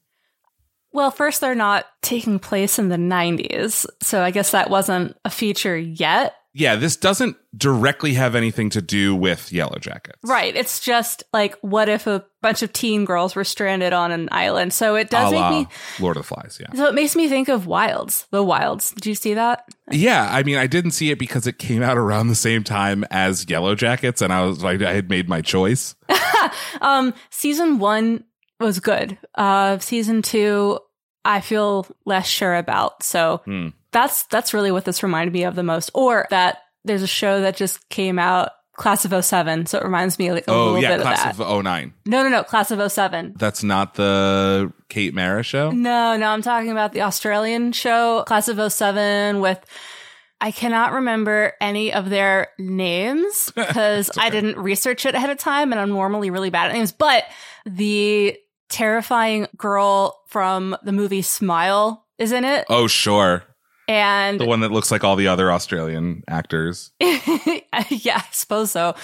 Well, 0.92 1.10
first, 1.10 1.40
they're 1.40 1.54
not 1.54 1.86
taking 2.02 2.38
place 2.38 2.78
in 2.78 2.88
the 2.88 2.96
90s, 2.96 3.86
so 4.02 4.22
I 4.22 4.30
guess 4.30 4.50
that 4.50 4.70
wasn't 4.70 5.16
a 5.24 5.30
feature 5.30 5.76
yet. 5.76 6.34
Yeah, 6.54 6.76
this 6.76 6.96
doesn't 6.96 7.36
directly 7.56 8.14
have 8.14 8.34
anything 8.34 8.70
to 8.70 8.82
do 8.82 9.14
with 9.14 9.52
Yellow 9.52 9.78
Jackets. 9.78 10.18
Right. 10.24 10.56
It's 10.56 10.80
just 10.80 11.22
like, 11.32 11.56
what 11.60 11.88
if 11.88 12.06
a 12.06 12.24
bunch 12.42 12.62
of 12.62 12.72
teen 12.72 13.04
girls 13.04 13.36
were 13.36 13.44
stranded 13.44 13.92
on 13.92 14.10
an 14.10 14.28
island? 14.32 14.72
So 14.72 14.96
it 14.96 15.10
does 15.10 15.30
make 15.32 15.50
me. 15.50 15.66
Lord 16.00 16.16
of 16.16 16.22
the 16.22 16.26
Flies, 16.26 16.58
yeah. 16.60 16.72
So 16.74 16.86
it 16.86 16.94
makes 16.94 17.14
me 17.14 17.28
think 17.28 17.48
of 17.48 17.66
Wilds, 17.66 18.26
the 18.30 18.42
Wilds. 18.42 18.90
Did 18.92 19.06
you 19.06 19.14
see 19.14 19.34
that? 19.34 19.64
Yeah, 19.90 20.28
I 20.32 20.42
mean, 20.42 20.56
I 20.56 20.66
didn't 20.66 20.92
see 20.92 21.10
it 21.10 21.18
because 21.18 21.46
it 21.46 21.58
came 21.58 21.82
out 21.82 21.96
around 21.98 22.28
the 22.28 22.34
same 22.34 22.64
time 22.64 23.04
as 23.10 23.48
Yellow 23.48 23.74
Jackets, 23.74 24.20
and 24.22 24.32
I 24.32 24.44
was 24.44 24.62
like, 24.64 24.82
I 24.82 24.94
had 24.94 25.08
made 25.10 25.28
my 25.28 25.42
choice. 25.42 25.94
Um, 26.80 27.14
season 27.30 27.78
one 27.78 28.24
was 28.60 28.80
good. 28.80 29.18
Uh, 29.34 29.78
season 29.80 30.22
two, 30.22 30.78
I 31.24 31.40
feel 31.40 31.86
less 32.06 32.26
sure 32.26 32.54
about. 32.56 33.02
So 33.02 33.42
Hmm. 33.44 33.68
That's 33.92 34.24
that's 34.26 34.52
really 34.54 34.70
what 34.72 34.84
this 34.84 35.02
reminded 35.02 35.32
me 35.32 35.44
of 35.44 35.54
the 35.54 35.62
most. 35.62 35.90
Or 35.94 36.26
that 36.30 36.58
there's 36.84 37.02
a 37.02 37.06
show 37.06 37.40
that 37.42 37.56
just 37.56 37.88
came 37.88 38.18
out, 38.18 38.50
Class 38.74 39.04
of 39.04 39.24
07. 39.24 39.66
So 39.66 39.78
it 39.78 39.84
reminds 39.84 40.18
me 40.18 40.32
like 40.32 40.46
a 40.46 40.52
Oh, 40.52 40.66
little 40.66 40.82
yeah, 40.82 40.96
bit 40.96 41.02
Class 41.02 41.18
of 41.30 41.36
that. 41.38 41.44
Class 41.44 41.58
of 41.58 41.64
09. 41.64 41.94
no, 42.06 42.22
no, 42.22 42.28
no, 42.28 42.42
Class 42.44 42.70
of 42.70 42.92
07. 42.92 43.34
That's 43.36 43.62
not 43.64 43.94
the 43.94 44.72
Kate 44.88 45.14
Mara 45.14 45.42
show? 45.42 45.70
No, 45.70 46.16
no, 46.16 46.28
I'm 46.28 46.42
talking 46.42 46.70
about 46.70 46.92
the 46.92 47.02
Australian 47.02 47.72
show, 47.72 48.22
Class 48.26 48.48
of 48.48 48.72
07 48.72 49.40
with 49.40 49.58
I 50.40 50.52
cannot 50.52 50.92
remember 50.92 51.54
any 51.60 51.92
of 51.92 52.10
their 52.10 52.48
names 52.60 53.50
because 53.56 54.10
I 54.16 54.30
didn't 54.30 54.56
research 54.58 55.04
it 55.04 55.16
ahead 55.16 55.30
of 55.30 55.38
time 55.38 55.72
and 55.72 55.80
I'm 55.80 55.88
normally 55.90 56.30
really 56.30 56.50
bad 56.50 56.68
at 56.70 56.74
names. 56.74 56.92
But 56.92 57.24
the 57.66 58.36
terrifying 58.68 59.48
girl 59.56 60.22
from 60.28 60.76
the 60.84 60.92
movie 60.92 61.22
Smile 61.22 62.06
is 62.18 62.30
in 62.30 62.44
it. 62.44 62.66
Oh, 62.68 62.86
sure. 62.86 63.42
And 63.88 64.38
The 64.38 64.44
one 64.44 64.60
that 64.60 64.70
looks 64.70 64.90
like 64.90 65.02
all 65.02 65.16
the 65.16 65.28
other 65.28 65.50
Australian 65.50 66.22
actors. 66.28 66.92
yeah, 67.00 68.18
I 68.18 68.24
suppose 68.32 68.70
so. 68.70 68.94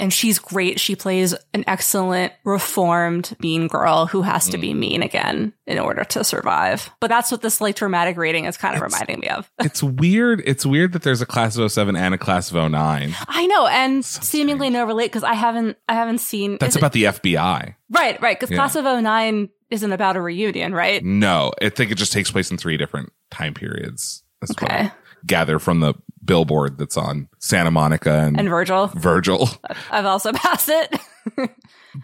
And 0.00 0.10
she's 0.12 0.38
great. 0.38 0.80
She 0.80 0.96
plays 0.96 1.34
an 1.52 1.62
excellent 1.66 2.32
reformed 2.42 3.36
mean 3.40 3.68
girl 3.68 4.06
who 4.06 4.22
has 4.22 4.48
to 4.48 4.56
be 4.58 4.72
mm. 4.72 4.78
mean 4.78 5.02
again 5.02 5.52
in 5.66 5.78
order 5.78 6.04
to 6.04 6.24
survive. 6.24 6.90
But 7.00 7.08
that's 7.08 7.30
what 7.30 7.42
this 7.42 7.60
like 7.60 7.76
dramatic 7.76 8.16
rating 8.16 8.46
is 8.46 8.56
kind 8.56 8.74
of 8.74 8.82
It's- 8.82 8.92
reminding 8.92 9.20
me 9.20 9.28
of. 9.28 9.50
It's 9.60 9.82
weird. 9.82 10.42
It's 10.46 10.64
weird 10.64 10.92
that 10.94 11.02
there's 11.02 11.20
a 11.20 11.26
class 11.26 11.56
of 11.56 11.70
07 11.70 11.94
and 11.94 12.14
a 12.14 12.18
class 12.18 12.50
of 12.50 12.70
09. 12.70 13.14
I 13.28 13.46
know, 13.46 13.66
and 13.66 14.02
So 14.04 14.22
seemingly 14.22 14.70
no 14.70 14.84
relate 14.84 15.06
because 15.06 15.22
I 15.22 15.34
haven't 15.34 15.76
I 15.88 15.94
haven't 15.94 16.18
seen 16.18 16.56
That's 16.58 16.70
is 16.72 16.76
it- 16.76 16.80
about 16.80 16.92
the 16.92 17.04
FBI. 17.04 17.74
right, 17.90 18.20
right, 18.22 18.40
because 18.40 18.50
Yeah. 18.50 18.56
Class 18.56 18.74
of 18.74 18.84
09 18.84 19.50
isn't 19.70 19.92
about 19.92 20.16
a 20.16 20.20
reunion, 20.20 20.72
right? 20.74 21.04
No, 21.04 21.52
I 21.62 21.68
think 21.68 21.92
it 21.92 21.96
just 21.96 22.12
takes 22.12 22.30
place 22.30 22.50
in 22.50 22.56
three 22.56 22.76
different 22.76 23.12
time 23.30 23.54
periods. 23.54 24.22
That's 24.40 24.52
what 24.60 24.70
I 24.72 24.74
Okay. 24.86 24.90
gather 25.26 25.58
from 25.58 25.80
the 25.80 25.94
billboard 26.24 26.78
that's 26.78 26.96
on 26.96 27.28
Santa 27.38 27.70
Monica 27.70 28.10
and, 28.20 28.38
And 28.38 28.48
Virgil. 28.48 28.88
Virgil. 28.88 29.48
I've 29.90 30.06
also 30.06 30.32
passed 30.32 30.68
it. 30.68 30.96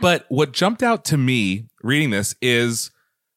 But 0.00 0.26
what 0.28 0.52
jumped 0.52 0.82
out 0.82 1.04
to 1.06 1.16
me 1.16 1.66
reading 1.80 2.10
this 2.10 2.34
is 2.42 2.90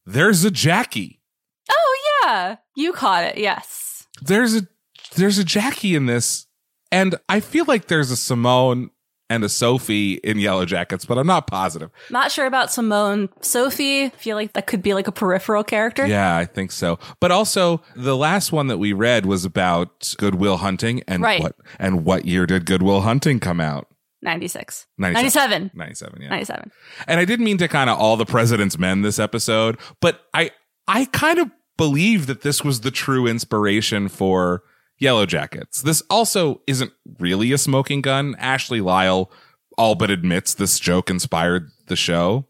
there's 0.07 0.43
a 0.43 0.49
Jackie. 0.49 1.21
oh 1.69 2.21
yeah. 2.25 2.55
You 2.75 2.91
caught 2.91 3.23
it, 3.23 3.37
yes. 3.37 4.07
There's 4.21 4.55
a 4.55 4.67
there's 5.15 5.37
a 5.37 5.43
Jackie 5.43 5.93
in 5.95 6.07
this, 6.07 6.47
and 6.91 7.15
I 7.29 7.39
feel 7.39 7.65
like 7.65 7.85
there's 7.87 8.09
a 8.09 8.17
Simone 8.17 8.89
and 9.29 9.43
a 9.43 9.49
Sophie 9.49 10.13
in 10.15 10.39
Yellow 10.39 10.65
Jackets, 10.65 11.05
but 11.05 11.17
I'm 11.17 11.27
not 11.27 11.47
positive. 11.47 11.89
Not 12.09 12.31
sure 12.31 12.45
about 12.45 12.71
Simone. 12.71 13.29
Sophie, 13.41 14.09
feel 14.09 14.35
like 14.35 14.53
that 14.53 14.67
could 14.67 14.81
be 14.81 14.93
like 14.93 15.07
a 15.07 15.11
peripheral 15.11 15.63
character. 15.63 16.05
Yeah, 16.05 16.35
I 16.35 16.45
think 16.45 16.71
so. 16.71 16.97
But 17.19 17.31
also, 17.31 17.81
the 17.95 18.17
last 18.17 18.51
one 18.51 18.67
that 18.67 18.77
we 18.77 18.93
read 18.93 19.25
was 19.25 19.45
about 19.45 20.13
Goodwill 20.17 20.57
Hunting, 20.57 21.03
and 21.07 21.21
Right. 21.23 21.41
what 21.41 21.55
and 21.77 22.03
what 22.05 22.25
year 22.25 22.45
did 22.45 22.65
Goodwill 22.65 23.01
Hunting 23.01 23.39
come 23.39 23.59
out? 23.61 23.87
96. 24.21 24.85
97. 24.97 25.71
97. 25.71 25.71
97, 25.73 26.21
yeah. 26.21 26.29
97. 26.29 26.71
And 27.07 27.19
I 27.19 27.25
didn't 27.25 27.45
mean 27.45 27.57
to 27.59 27.67
kind 27.67 27.89
of 27.89 27.97
all 27.97 28.17
the 28.17 28.25
president's 28.25 28.77
men 28.77 29.01
this 29.01 29.19
episode, 29.19 29.77
but 30.01 30.21
I 30.33 30.51
I 30.87 31.05
kind 31.05 31.39
of 31.39 31.49
believe 31.77 32.25
that 32.27 32.41
this 32.41 32.61
was 32.63 32.81
the 32.81 32.91
true 32.91 33.25
inspiration 33.27 34.09
for 34.09 34.63
Yellow 34.99 35.25
Jackets. 35.25 35.81
This 35.81 36.03
also 36.09 36.61
isn't 36.67 36.91
really 37.19 37.51
a 37.51 37.57
smoking 37.57 38.01
gun. 38.01 38.35
Ashley 38.37 38.81
Lyle 38.81 39.31
all 39.77 39.95
but 39.95 40.11
admits 40.11 40.53
this 40.53 40.79
joke 40.79 41.09
inspired 41.09 41.71
the 41.87 41.95
show. 41.95 42.45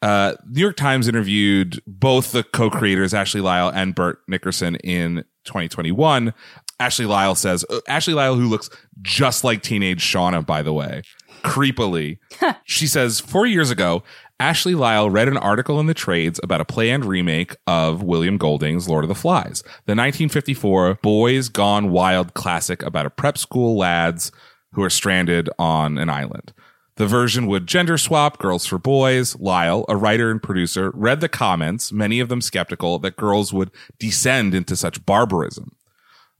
Uh, 0.00 0.34
New 0.48 0.60
York 0.60 0.76
Times 0.76 1.06
interviewed 1.06 1.80
both 1.86 2.32
the 2.32 2.42
co-creators, 2.42 3.14
Ashley 3.14 3.40
Lyle 3.40 3.68
and 3.68 3.94
Bart 3.94 4.20
Nickerson, 4.26 4.74
in 4.76 5.24
2021. 5.44 6.34
Ashley 6.80 7.06
Lyle 7.06 7.36
says, 7.36 7.64
uh, 7.70 7.80
Ashley 7.86 8.14
Lyle, 8.14 8.34
who 8.34 8.48
looks 8.48 8.68
just 9.02 9.44
like 9.44 9.62
teenage 9.62 10.02
Shauna, 10.02 10.44
by 10.44 10.62
the 10.62 10.72
way, 10.72 11.02
creepily. 11.44 12.18
she 12.64 12.88
says, 12.88 13.20
four 13.20 13.46
years 13.46 13.70
ago, 13.70 14.02
Ashley 14.42 14.74
Lyle 14.74 15.08
read 15.08 15.28
an 15.28 15.36
article 15.36 15.78
in 15.78 15.86
the 15.86 15.94
trades 15.94 16.40
about 16.42 16.60
a 16.60 16.64
planned 16.64 17.04
remake 17.04 17.54
of 17.68 18.02
William 18.02 18.38
Golding's 18.38 18.88
Lord 18.88 19.04
of 19.04 19.08
the 19.08 19.14
Flies, 19.14 19.62
the 19.86 19.94
1954 19.94 20.98
Boys 21.00 21.48
Gone 21.48 21.92
Wild 21.92 22.34
classic 22.34 22.82
about 22.82 23.06
a 23.06 23.10
prep 23.10 23.38
school 23.38 23.78
lads 23.78 24.32
who 24.72 24.82
are 24.82 24.90
stranded 24.90 25.48
on 25.60 25.96
an 25.96 26.10
island. 26.10 26.52
The 26.96 27.06
version 27.06 27.46
would 27.46 27.68
gender 27.68 27.96
swap 27.96 28.38
girls 28.38 28.66
for 28.66 28.78
boys. 28.78 29.38
Lyle, 29.38 29.84
a 29.88 29.96
writer 29.96 30.32
and 30.32 30.42
producer, 30.42 30.90
read 30.92 31.20
the 31.20 31.28
comments, 31.28 31.92
many 31.92 32.18
of 32.18 32.28
them 32.28 32.40
skeptical 32.40 32.98
that 32.98 33.14
girls 33.14 33.52
would 33.52 33.70
descend 34.00 34.56
into 34.56 34.74
such 34.74 35.06
barbarism. 35.06 35.76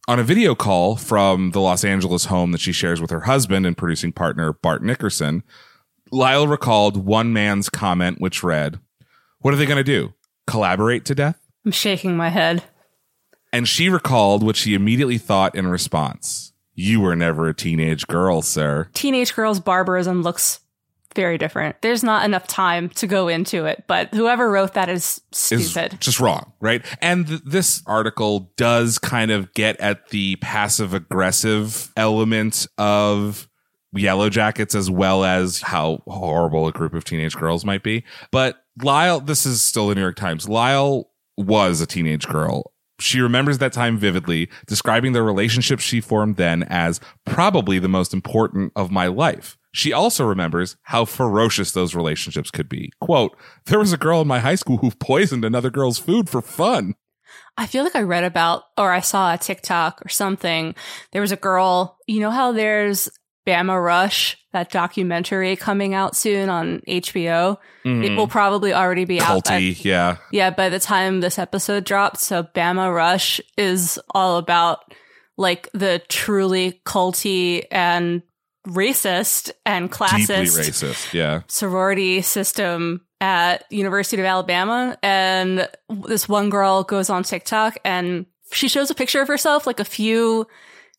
On 0.09 0.19
a 0.19 0.25
video 0.25 0.57
call 0.57 0.97
from 0.97 1.53
the 1.53 1.61
Los 1.61 1.85
Angeles 1.85 2.25
home 2.25 2.51
that 2.51 2.61
she 2.61 2.73
shares 2.73 3.01
with 3.01 3.13
her 3.13 3.21
husband 3.21 3.65
and 3.65 3.77
producing 3.77 4.11
partner 4.11 4.53
Bart 4.53 4.83
Nickerson, 4.83 5.45
Lyle 6.13 6.47
recalled 6.47 6.99
one 6.99 7.33
man's 7.33 7.71
comment 7.71 8.21
which 8.21 8.43
read, 8.43 8.79
What 9.41 9.55
are 9.55 9.57
they 9.57 9.67
going 9.67 9.79
to 9.79 9.83
do? 9.83 10.13
Collaborate 10.47 11.07
to 11.07 11.15
death? 11.15 11.41
I'm 11.65 11.73
shaking 11.73 12.17
my 12.17 12.29
head. 12.29 12.63
And 13.53 13.67
she 13.67 13.89
recalled 13.89 14.43
what 14.43 14.57
she 14.57 14.75
immediately 14.75 15.19
thought 15.19 15.55
in 15.55 15.67
response. 15.67 16.53
You 16.75 17.01
were 17.01 17.17
never 17.17 17.49
a 17.49 17.55
teenage 17.55 18.07
girl, 18.07 18.43
sir. 18.43 18.89
Teenage 18.93 19.35
girls' 19.35 19.61
barbarism 19.61 20.23
looks 20.23 20.61
very 21.15 21.39
different. 21.39 21.77
There's 21.83 22.03
not 22.03 22.25
enough 22.25 22.47
time 22.47 22.89
to 22.91 23.07
go 23.07 23.29
into 23.29 23.65
it, 23.67 23.85
but 23.87 24.15
whoever 24.15 24.51
wrote 24.51 24.75
that 24.75 24.89
is 24.89 25.21
is 25.51 25.71
stupid. 25.71 25.99
just 26.01 26.21
wrong, 26.21 26.53
right? 26.61 26.85
And 27.01 27.27
th- 27.27 27.43
this 27.45 27.83
article 27.87 28.51
does 28.57 28.99
kind 28.99 29.31
of 29.31 29.53
get 29.55 29.79
at 29.81 30.09
the 30.09 30.37
passive 30.37 30.95
aggressive 30.95 31.93
element 31.97 32.67
of 32.79 33.49
Yellow 33.95 34.31
Jackets 34.31 34.75
as 34.75 34.91
well 34.91 35.25
as 35.25 35.61
how 35.61 36.03
horrible 36.07 36.67
a 36.67 36.73
group 36.73 36.95
of 36.95 37.05
teenage 37.05 37.37
girls 37.37 37.65
might 37.65 37.83
be. 37.83 38.05
But 38.31 38.65
Lyle, 38.83 39.21
this 39.21 39.45
is 39.45 39.63
still 39.63 39.89
the 39.89 39.95
New 39.95 40.01
York 40.01 40.17
Times. 40.17 40.49
Lyle 40.49 41.11
was 41.37 41.81
a 41.81 41.87
teenage 41.87 42.27
girl. 42.27 42.73
She 43.01 43.21
remembers 43.21 43.59
that 43.59 43.73
time 43.73 43.99
vividly, 43.99 44.49
describing 44.67 45.13
the 45.13 45.23
relationship 45.23 45.81
she 45.81 46.01
formed 46.01 46.37
then 46.37 46.63
as 46.65 47.01
probably 47.25 47.79
the 47.79 47.89
most 47.89 48.15
important 48.15 48.73
of 48.77 48.91
my 48.91 49.09
life. 49.09 49.59
She 49.75 49.93
also 49.93 50.25
remembers 50.25 50.77
how 50.83 51.05
ferocious 51.05 51.73
those 51.73 51.95
relationships 51.95 52.51
could 52.51 52.69
be. 52.69 52.93
Quote, 53.01 53.37
there 53.67 53.79
was 53.79 53.93
a 53.93 53.97
girl 53.97 54.21
in 54.21 54.29
my 54.29 54.39
high 54.39 54.55
school 54.55 54.77
who 54.77 54.91
poisoned 54.91 55.45
another 55.45 55.71
girl's 55.71 55.99
food 55.99 56.29
for 56.29 56.43
fun. 56.43 56.95
I 57.57 57.67
feel 57.67 57.83
like 57.83 57.97
I 57.97 58.03
read 58.03 58.25
about 58.25 58.65
or 58.79 58.93
I 58.93 59.01
saw 59.01 59.33
a 59.33 59.39
TikTok 59.39 60.05
or 60.05 60.09
something. 60.09 60.75
There 61.13 61.23
was 61.23 61.33
a 61.33 61.37
girl, 61.37 61.99
you 62.07 62.21
know 62.21 62.31
how 62.31 62.53
there's 62.53 63.11
Bama 63.47 63.83
Rush, 63.83 64.37
that 64.53 64.71
documentary 64.71 65.57
coming 65.57 65.95
out 65.95 66.15
soon 66.17 66.49
on 66.49 66.81
HBO. 66.87 67.59
It 67.85 67.89
mm-hmm. 67.89 68.17
will 68.17 68.29
probably 68.29 68.73
already 68.73 69.05
be 69.05 69.21
out. 69.21 69.45
by- 69.45 69.61
Culty, 69.61 69.85
yeah. 69.85 70.19
yeah, 70.31 70.51
by 70.51 70.69
the 70.69 70.79
time 70.79 71.21
this 71.21 71.39
episode 71.39 71.85
drops. 71.85 72.25
So 72.27 72.45
Bama 72.45 72.95
Rush 72.95 73.41
is 73.57 73.99
all 74.15 74.37
about 74.37 74.81
like 75.37 75.69
the 75.73 76.03
truly 76.09 76.81
culty 76.85 77.65
and 77.71 78.23
racist 78.69 79.51
and 79.67 79.91
Deeply 79.91 80.07
classist 80.07 80.59
racist, 80.59 81.13
yeah. 81.13 81.43
sorority 81.49 82.23
system 82.23 83.01
at 83.21 83.65
University 83.71 84.23
of 84.23 84.27
Alabama 84.27 84.97
and 85.03 85.69
this 86.07 86.29
one 86.29 86.51
girl 86.51 86.85
goes 86.85 87.11
on 87.11 87.25
TikTok 87.25 87.79
and 87.85 88.27
she 88.53 88.69
shows 88.69 88.91
a 88.91 88.95
picture 88.95 89.21
of 89.21 89.29
herself 89.29 89.67
like 89.67 89.81
a 89.81 89.85
few 89.85 90.47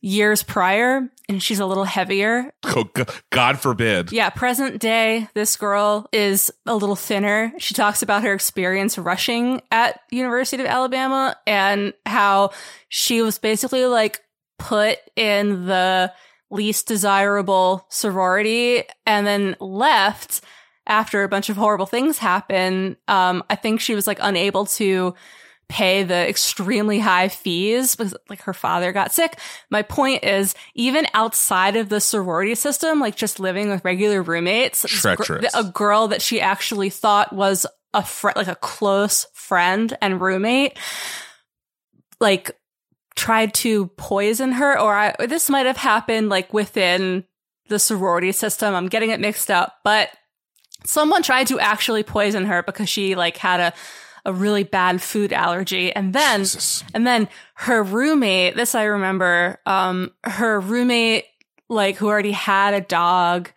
years 0.03 0.43
prior 0.43 1.09
and 1.29 1.41
she's 1.41 1.61
a 1.61 1.65
little 1.65 1.85
heavier. 1.85 2.51
Oh, 2.65 2.89
God 3.31 3.59
forbid. 3.59 4.11
Yeah, 4.11 4.29
present 4.29 4.79
day 4.79 5.29
this 5.33 5.55
girl 5.55 6.09
is 6.11 6.51
a 6.65 6.75
little 6.75 6.97
thinner. 6.97 7.53
She 7.57 7.73
talks 7.73 8.01
about 8.01 8.23
her 8.23 8.33
experience 8.33 8.97
rushing 8.97 9.61
at 9.71 10.01
University 10.11 10.61
of 10.61 10.67
Alabama 10.67 11.37
and 11.47 11.93
how 12.05 12.51
she 12.89 13.21
was 13.21 13.39
basically 13.39 13.85
like 13.85 14.19
put 14.59 14.99
in 15.15 15.65
the 15.67 16.11
least 16.51 16.87
desirable 16.87 17.85
sorority 17.89 18.83
and 19.05 19.25
then 19.25 19.55
left 19.61 20.41
after 20.85 21.23
a 21.23 21.29
bunch 21.29 21.49
of 21.49 21.55
horrible 21.55 21.85
things 21.85 22.17
happen. 22.17 22.97
Um, 23.07 23.41
I 23.49 23.55
think 23.55 23.79
she 23.79 23.95
was 23.95 24.05
like 24.05 24.19
unable 24.21 24.65
to 24.65 25.15
pay 25.67 26.03
the 26.03 26.29
extremely 26.29 26.99
high 26.99 27.27
fees 27.27 27.95
because 27.95 28.15
like 28.29 28.41
her 28.43 28.53
father 28.53 28.91
got 28.91 29.11
sick. 29.11 29.39
My 29.69 29.81
point 29.81 30.23
is 30.23 30.55
even 30.75 31.07
outside 31.13 31.75
of 31.75 31.89
the 31.89 31.99
sorority 31.99 32.55
system, 32.55 32.99
like 32.99 33.15
just 33.15 33.39
living 33.39 33.69
with 33.69 33.83
regular 33.83 34.21
roommates, 34.21 34.85
gr- 35.17 35.39
a 35.53 35.63
girl 35.63 36.09
that 36.09 36.21
she 36.21 36.39
actually 36.41 36.89
thought 36.89 37.33
was 37.33 37.65
a 37.93 38.03
friend, 38.03 38.35
like 38.37 38.47
a 38.47 38.55
close 38.55 39.25
friend 39.33 39.97
and 40.01 40.21
roommate, 40.21 40.77
like 42.19 42.51
tried 43.15 43.53
to 43.53 43.87
poison 43.97 44.53
her 44.53 44.79
or 44.79 44.93
I, 44.93 45.15
or 45.19 45.27
this 45.27 45.49
might 45.49 45.65
have 45.65 45.77
happened 45.77 46.29
like 46.29 46.53
within 46.53 47.23
the 47.69 47.79
sorority 47.79 48.31
system. 48.31 48.75
I'm 48.75 48.89
getting 48.89 49.11
it 49.11 49.19
mixed 49.19 49.49
up, 49.49 49.77
but 49.83 50.09
someone 50.85 51.23
tried 51.23 51.47
to 51.47 51.59
actually 51.59 52.03
poison 52.03 52.45
her 52.45 52.63
because 52.63 52.89
she 52.89 53.15
like 53.15 53.37
had 53.37 53.59
a 53.59 53.73
a 54.25 54.33
really 54.33 54.63
bad 54.63 55.01
food 55.01 55.33
allergy 55.33 55.91
and 55.91 56.13
then 56.13 56.39
Jesus. 56.41 56.83
and 56.93 57.05
then 57.05 57.27
her 57.55 57.83
roommate 57.83 58.55
this 58.55 58.73
i 58.73 58.83
remember 58.83 59.59
um 59.65 60.11
her 60.23 60.59
roommate 60.59 61.25
like 61.69 61.97
who 61.97 62.07
already 62.07 62.31
had 62.31 62.73
a 62.73 62.81
dog 62.81 63.51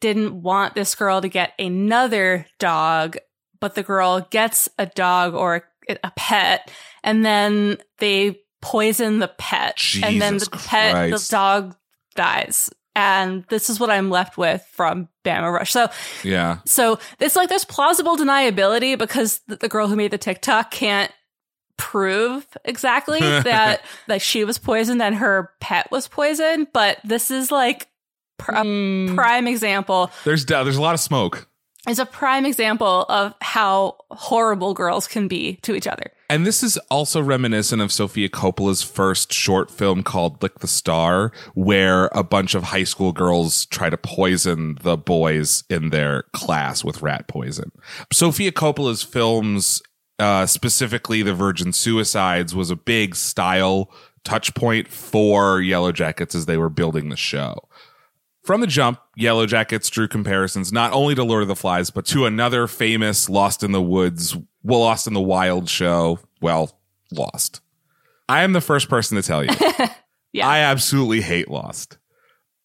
didn't 0.00 0.42
want 0.42 0.74
this 0.74 0.94
girl 0.94 1.22
to 1.22 1.28
get 1.28 1.52
another 1.58 2.46
dog 2.58 3.16
but 3.60 3.74
the 3.74 3.82
girl 3.82 4.26
gets 4.30 4.68
a 4.78 4.86
dog 4.86 5.34
or 5.34 5.64
a 5.88 6.12
pet 6.16 6.70
and 7.02 7.24
then 7.24 7.78
they 7.98 8.40
poison 8.64 9.18
the 9.18 9.28
pet, 9.28 9.78
and 10.02 10.20
then 10.20 10.38
the 10.38 10.46
Jesus 10.46 10.66
pet, 10.66 11.10
the 11.10 11.26
dog 11.30 11.76
dies. 12.16 12.70
And 12.96 13.44
this 13.48 13.68
is 13.70 13.80
what 13.80 13.90
I'm 13.90 14.08
left 14.10 14.38
with 14.38 14.64
from 14.72 15.08
Bama 15.24 15.52
Rush. 15.52 15.72
So, 15.72 15.88
Yeah. 16.22 16.58
so 16.64 16.98
it's 17.18 17.34
like 17.34 17.48
there's 17.48 17.64
plausible 17.64 18.16
deniability 18.16 18.96
because 18.96 19.40
the, 19.48 19.56
the 19.56 19.68
girl 19.68 19.88
who 19.88 19.96
made 19.96 20.12
the 20.12 20.18
TikTok 20.18 20.70
can't 20.70 21.10
prove 21.76 22.46
exactly 22.64 23.18
that 23.42 23.82
that 24.06 24.22
she 24.22 24.44
was 24.44 24.58
poisoned 24.58 25.02
and 25.02 25.16
her 25.16 25.50
pet 25.60 25.90
was 25.90 26.06
poisoned. 26.08 26.68
But 26.72 26.98
this 27.04 27.30
is 27.30 27.50
like 27.50 27.88
pr- 28.38 28.52
a 28.52 28.64
Mm, 28.64 29.14
prime 29.16 29.46
example. 29.48 30.10
there's 30.24 30.46
there's 30.46 30.76
a 30.76 30.82
lot 30.82 30.94
of 30.94 31.00
smoke. 31.00 31.48
Is 31.86 31.98
a 31.98 32.06
prime 32.06 32.46
example 32.46 33.04
of 33.08 33.34
how 33.42 33.96
horrible 34.10 34.72
girls 34.72 35.06
can 35.06 35.28
be 35.28 35.56
to 35.56 35.74
each 35.74 35.86
other. 35.86 36.10
And 36.30 36.46
this 36.46 36.62
is 36.62 36.78
also 36.90 37.20
reminiscent 37.20 37.82
of 37.82 37.92
Sofia 37.92 38.30
Coppola's 38.30 38.82
first 38.82 39.32
short 39.32 39.70
film 39.70 40.02
called 40.02 40.42
Lick 40.42 40.60
the 40.60 40.66
Star, 40.66 41.30
where 41.54 42.06
a 42.12 42.24
bunch 42.24 42.54
of 42.54 42.64
high 42.64 42.84
school 42.84 43.12
girls 43.12 43.66
try 43.66 43.90
to 43.90 43.98
poison 43.98 44.78
the 44.82 44.96
boys 44.96 45.64
in 45.68 45.90
their 45.90 46.22
class 46.32 46.82
with 46.82 47.02
rat 47.02 47.28
poison. 47.28 47.70
Sofia 48.10 48.50
Coppola's 48.50 49.02
films, 49.02 49.82
uh, 50.18 50.46
specifically 50.46 51.22
The 51.22 51.34
Virgin 51.34 51.72
Suicides, 51.72 52.54
was 52.54 52.70
a 52.70 52.76
big 52.76 53.14
style 53.14 53.92
touch 54.24 54.54
point 54.54 54.88
for 54.88 55.60
Yellow 55.60 55.92
Jackets 55.92 56.34
as 56.34 56.46
they 56.46 56.56
were 56.56 56.70
building 56.70 57.10
the 57.10 57.16
show. 57.16 57.68
From 58.44 58.60
the 58.60 58.66
jump, 58.66 59.00
Yellow 59.16 59.46
Jackets 59.46 59.88
drew 59.88 60.06
comparisons 60.06 60.70
not 60.72 60.92
only 60.92 61.14
to 61.14 61.24
Lord 61.24 61.42
of 61.42 61.48
the 61.48 61.56
Flies, 61.56 61.88
but 61.90 62.04
to 62.06 62.26
another 62.26 62.66
famous 62.66 63.28
Lost 63.30 63.62
in 63.62 63.72
the 63.72 63.80
Woods, 63.80 64.36
well, 64.62 64.80
Lost 64.80 65.06
in 65.06 65.14
the 65.14 65.20
Wild 65.20 65.68
show. 65.68 66.18
Well, 66.42 66.78
Lost. 67.10 67.60
I 68.28 68.42
am 68.42 68.52
the 68.52 68.60
first 68.60 68.88
person 68.90 69.16
to 69.16 69.22
tell 69.22 69.44
you. 69.44 69.50
Yeah. 70.36 70.48
I 70.48 70.58
absolutely 70.62 71.20
hate 71.20 71.48
Lost. 71.48 71.96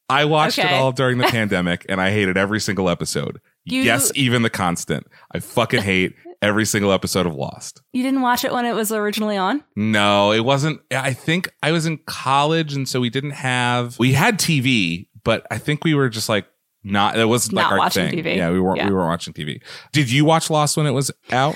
I 0.09 0.25
watched 0.25 0.57
it 0.57 0.71
all 0.71 0.91
during 0.91 1.19
the 1.19 1.25
pandemic 1.29 1.85
and 1.87 2.01
I 2.01 2.09
hated 2.09 2.35
every 2.35 2.59
single 2.59 2.89
episode. 2.89 3.39
You- 3.63 3.83
yes, 3.83 4.11
even 4.15 4.41
the 4.41 4.49
constant. 4.49 5.05
I 5.31 5.37
fucking 5.39 5.83
hate 5.83 6.15
every 6.41 6.65
single 6.65 6.91
episode 6.91 7.27
of 7.27 7.35
Lost. 7.35 7.83
You 7.93 8.01
didn't 8.01 8.21
watch 8.21 8.43
it 8.43 8.51
when 8.51 8.65
it 8.65 8.73
was 8.73 8.91
originally 8.91 9.37
on? 9.37 9.63
No, 9.75 10.31
it 10.31 10.39
wasn't. 10.39 10.81
I 10.89 11.13
think 11.13 11.47
I 11.61 11.71
was 11.71 11.85
in 11.85 11.99
college, 12.07 12.73
and 12.73 12.89
so 12.89 12.99
we 13.01 13.11
didn't 13.11 13.31
have. 13.31 13.99
We 13.99 14.13
had 14.13 14.39
TV, 14.39 15.05
but 15.23 15.45
I 15.51 15.57
think 15.57 15.83
we 15.83 15.93
were 15.93 16.09
just 16.09 16.29
like 16.29 16.45
not. 16.83 17.17
It 17.17 17.25
was 17.25 17.51
like 17.51 17.65
our 17.71 17.77
watching 17.77 18.09
thing. 18.09 18.23
TV. 18.23 18.37
Yeah, 18.37 18.51
we 18.51 18.59
weren't. 18.59 18.77
Yeah. 18.77 18.87
We 18.87 18.93
weren't 18.95 19.09
watching 19.09 19.33
TV. 19.33 19.61
Did 19.91 20.11
you 20.11 20.25
watch 20.25 20.49
Lost 20.49 20.77
when 20.77 20.85
it 20.85 20.91
was 20.91 21.11
out? 21.31 21.55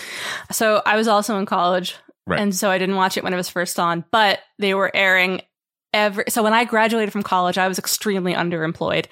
So 0.51 0.81
I 0.85 0.95
was 0.97 1.07
also 1.07 1.37
in 1.37 1.45
college, 1.45 1.95
Right. 2.27 2.39
and 2.39 2.53
so 2.55 2.69
I 2.69 2.77
didn't 2.77 2.95
watch 2.95 3.17
it 3.17 3.23
when 3.23 3.33
it 3.33 3.37
was 3.37 3.49
first 3.49 3.79
on. 3.79 4.03
But 4.11 4.39
they 4.59 4.73
were 4.73 4.91
airing 4.93 5.41
every. 5.93 6.25
So 6.29 6.43
when 6.43 6.53
I 6.53 6.65
graduated 6.65 7.11
from 7.11 7.23
college, 7.23 7.57
I 7.57 7.67
was 7.67 7.79
extremely 7.79 8.33
underemployed 8.33 9.05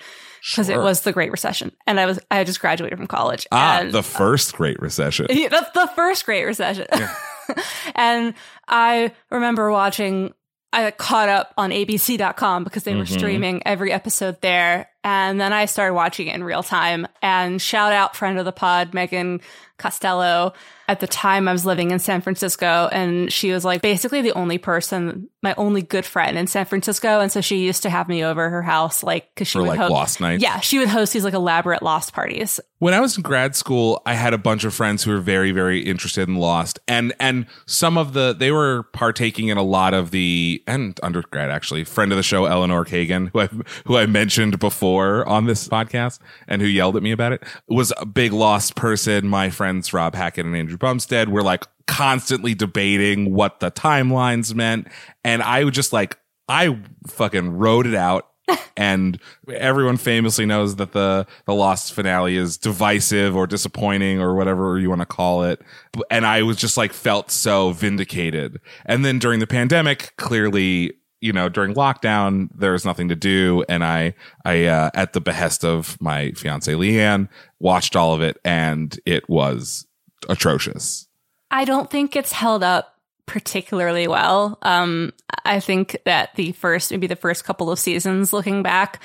because 0.52 0.70
it 0.70 0.78
was 0.78 1.02
the 1.02 1.12
Great 1.14 1.32
Recession, 1.32 1.72
and 1.88 2.00
I 2.00 2.06
was 2.06 2.20
I 2.32 2.38
had 2.38 2.48
just 2.48 2.60
graduated 2.60 2.98
from 2.98 3.08
college. 3.08 3.48
ah 3.52 3.80
and, 3.82 3.92
the 3.92 4.04
first 4.04 4.54
Great 4.54 4.80
Recession. 4.82 5.28
Yeah, 5.30 5.50
the, 5.50 5.68
the 5.74 5.88
first 5.96 6.26
Great 6.26 6.44
Recession. 6.46 6.88
and 7.96 8.34
I 8.68 9.12
remember 9.30 9.72
watching, 9.72 10.34
I 10.74 10.90
caught 10.92 11.28
up 11.30 11.54
on 11.58 11.72
ABC.com 11.72 12.64
because 12.64 12.84
they 12.84 12.96
were 12.96 13.04
Mhm. 13.04 13.18
streaming 13.18 13.62
every 13.66 13.92
episode 13.92 14.40
there. 14.42 14.88
And 15.04 15.42
then 15.42 15.54
I 15.54 15.66
started 15.66 15.94
watching 15.94 16.28
it 16.28 16.36
in 16.36 16.44
real 16.44 16.64
time. 16.64 17.08
And 17.22 17.62
shout 17.62 17.94
out 17.94 18.16
friend 18.16 18.38
of 18.38 18.46
the 18.46 18.52
pod, 18.52 18.94
Megan 18.94 19.42
Costello. 19.78 20.54
At 20.88 21.00
the 21.00 21.08
time, 21.08 21.48
I 21.48 21.54
was 21.54 21.66
living 21.66 21.92
in 21.92 22.00
San 22.00 22.20
Francisco, 22.20 22.90
and 22.92 23.32
she 23.32 23.54
was 23.54 23.64
like 23.64 23.82
basically 23.82 24.22
the 24.22 24.34
only 24.34 24.58
person, 24.58 25.30
my 25.42 25.54
only 25.58 25.82
good 25.82 26.06
friend 26.06 26.38
in 26.38 26.48
San 26.48 26.66
Francisco. 26.66 27.22
And 27.22 27.32
so 27.32 27.40
she 27.40 27.64
used 27.64 27.84
to 27.84 27.90
have 27.90 28.10
me 28.10 28.26
over 28.26 28.50
her 28.50 28.62
house, 28.62 29.02
like, 29.02 29.34
because 29.34 29.48
she 29.48 29.54
For 29.54 29.62
would 29.62 29.70
like 29.70 29.80
host. 29.80 29.92
Lost 29.92 30.20
nights. 30.20 30.44
Yeah, 30.44 30.60
she 30.60 30.80
would 30.80 30.90
host 30.90 31.14
these 31.14 31.24
like 31.24 31.34
elaborate 31.34 31.82
lost 31.82 32.12
parties. 32.12 32.60
When 32.80 32.94
I 32.94 33.00
was 33.00 33.16
in 33.16 33.24
grad 33.24 33.56
school, 33.56 34.02
I 34.06 34.16
had 34.16 34.34
a 34.34 34.38
bunch 34.38 34.66
of 34.66 34.74
friends 34.74 35.04
who 35.04 35.12
were 35.12 35.22
very, 35.22 35.52
very 35.52 35.80
interested 35.80 36.28
in 36.28 36.36
Lost, 36.36 36.80
and 36.88 37.14
and 37.20 37.46
some 37.68 37.98
of 37.98 38.12
the 38.12 38.36
they 38.38 38.52
were 38.52 38.84
partaking 38.92 39.48
in 39.48 39.58
a 39.58 39.64
lot 39.64 39.94
of 39.94 40.12
the 40.12 40.62
and 40.68 41.00
undergrad 41.02 41.50
actually. 41.52 41.86
Friend 41.86 42.12
of 42.12 42.18
the 42.18 42.24
show, 42.24 42.46
Eleanor 42.46 42.84
Kagan, 42.84 43.30
who 43.32 43.40
I 43.40 43.50
who 43.86 43.98
I 43.98 44.08
mentioned 44.08 44.60
before 44.60 44.91
on 45.00 45.46
this 45.46 45.68
podcast, 45.68 46.20
and 46.48 46.62
who 46.62 46.68
yelled 46.68 46.96
at 46.96 47.04
me 47.04 47.12
about 47.12 47.34
it, 47.34 47.44
was 47.68 47.94
a 47.98 48.06
big 48.06 48.34
Lost 48.34 48.76
person. 48.76 49.28
My 49.28 49.50
friends 49.50 49.94
Rob 49.94 50.16
Hackett 50.16 50.46
and 50.46 50.56
Andrew 50.56 50.78
Bumstead 50.78 51.30
were 51.30 51.44
like 51.44 51.66
constantly 51.88 52.54
debating 52.54 53.34
what 53.34 53.60
the 53.60 53.72
timelines 53.72 54.54
meant, 54.54 54.88
and 55.24 55.42
I 55.42 55.64
would 55.64 55.74
just 55.74 55.94
like 55.94 56.18
I 56.48 56.78
fucking 57.08 57.52
wrote 57.58 57.88
it 57.88 57.96
out. 57.96 58.28
And 58.78 59.20
everyone 59.54 59.98
famously 59.98 60.46
knows 60.46 60.78
that 60.78 60.94
the 60.94 61.28
the 61.46 61.54
lost 61.54 61.94
finale 61.94 62.36
is 62.36 62.58
divisive 62.58 63.36
or 63.36 63.46
disappointing 63.46 64.20
or 64.20 64.34
whatever 64.34 64.80
you 64.80 64.90
want 64.90 65.02
to 65.02 65.06
call 65.06 65.44
it. 65.44 65.62
And 66.10 66.26
i 66.26 66.42
was 66.42 66.58
just 66.58 66.78
like 66.78 66.92
felt 66.92 67.30
so 67.30 67.72
vindicated. 67.72 68.60
And 68.86 69.06
then 69.06 69.20
during 69.20 69.40
the 69.40 69.46
pandemic 69.46 70.14
clearly 70.18 70.94
you 71.22 71.32
know 71.32 71.48
during 71.48 71.74
lockdown 71.74 72.50
there 72.54 72.74
was 72.74 72.84
nothing 72.84 73.08
to 73.08 73.16
do 73.16 73.64
and 73.70 73.84
i 73.84 74.14
i 74.44 74.66
uh, 74.66 74.90
at 74.94 75.14
the 75.14 75.22
behest 75.22 75.64
of 75.64 76.00
my 76.02 76.32
fiance 76.32 76.74
leanne 76.74 77.30
watched 77.60 77.96
all 77.96 78.14
of 78.14 78.22
it 78.22 78.38
and 78.44 79.00
it 79.06 79.30
was 79.30 79.86
atrocious 80.28 81.08
I 81.52 81.66
don't 81.66 81.92
think 81.92 82.16
it's 82.16 82.32
held 82.32 82.64
up 82.64 82.96
particularly 83.26 84.08
well. 84.08 84.58
Um, 84.62 85.14
I 85.46 85.60
think 85.60 85.98
that 86.06 86.34
the 86.36 86.54
first, 86.54 86.92
maybe 86.92 87.08
the 87.08 87.16
first 87.16 87.44
couple 87.44 87.70
of 87.70 87.78
seasons 87.78 88.34
looking 88.34 88.64
back, 88.64 89.02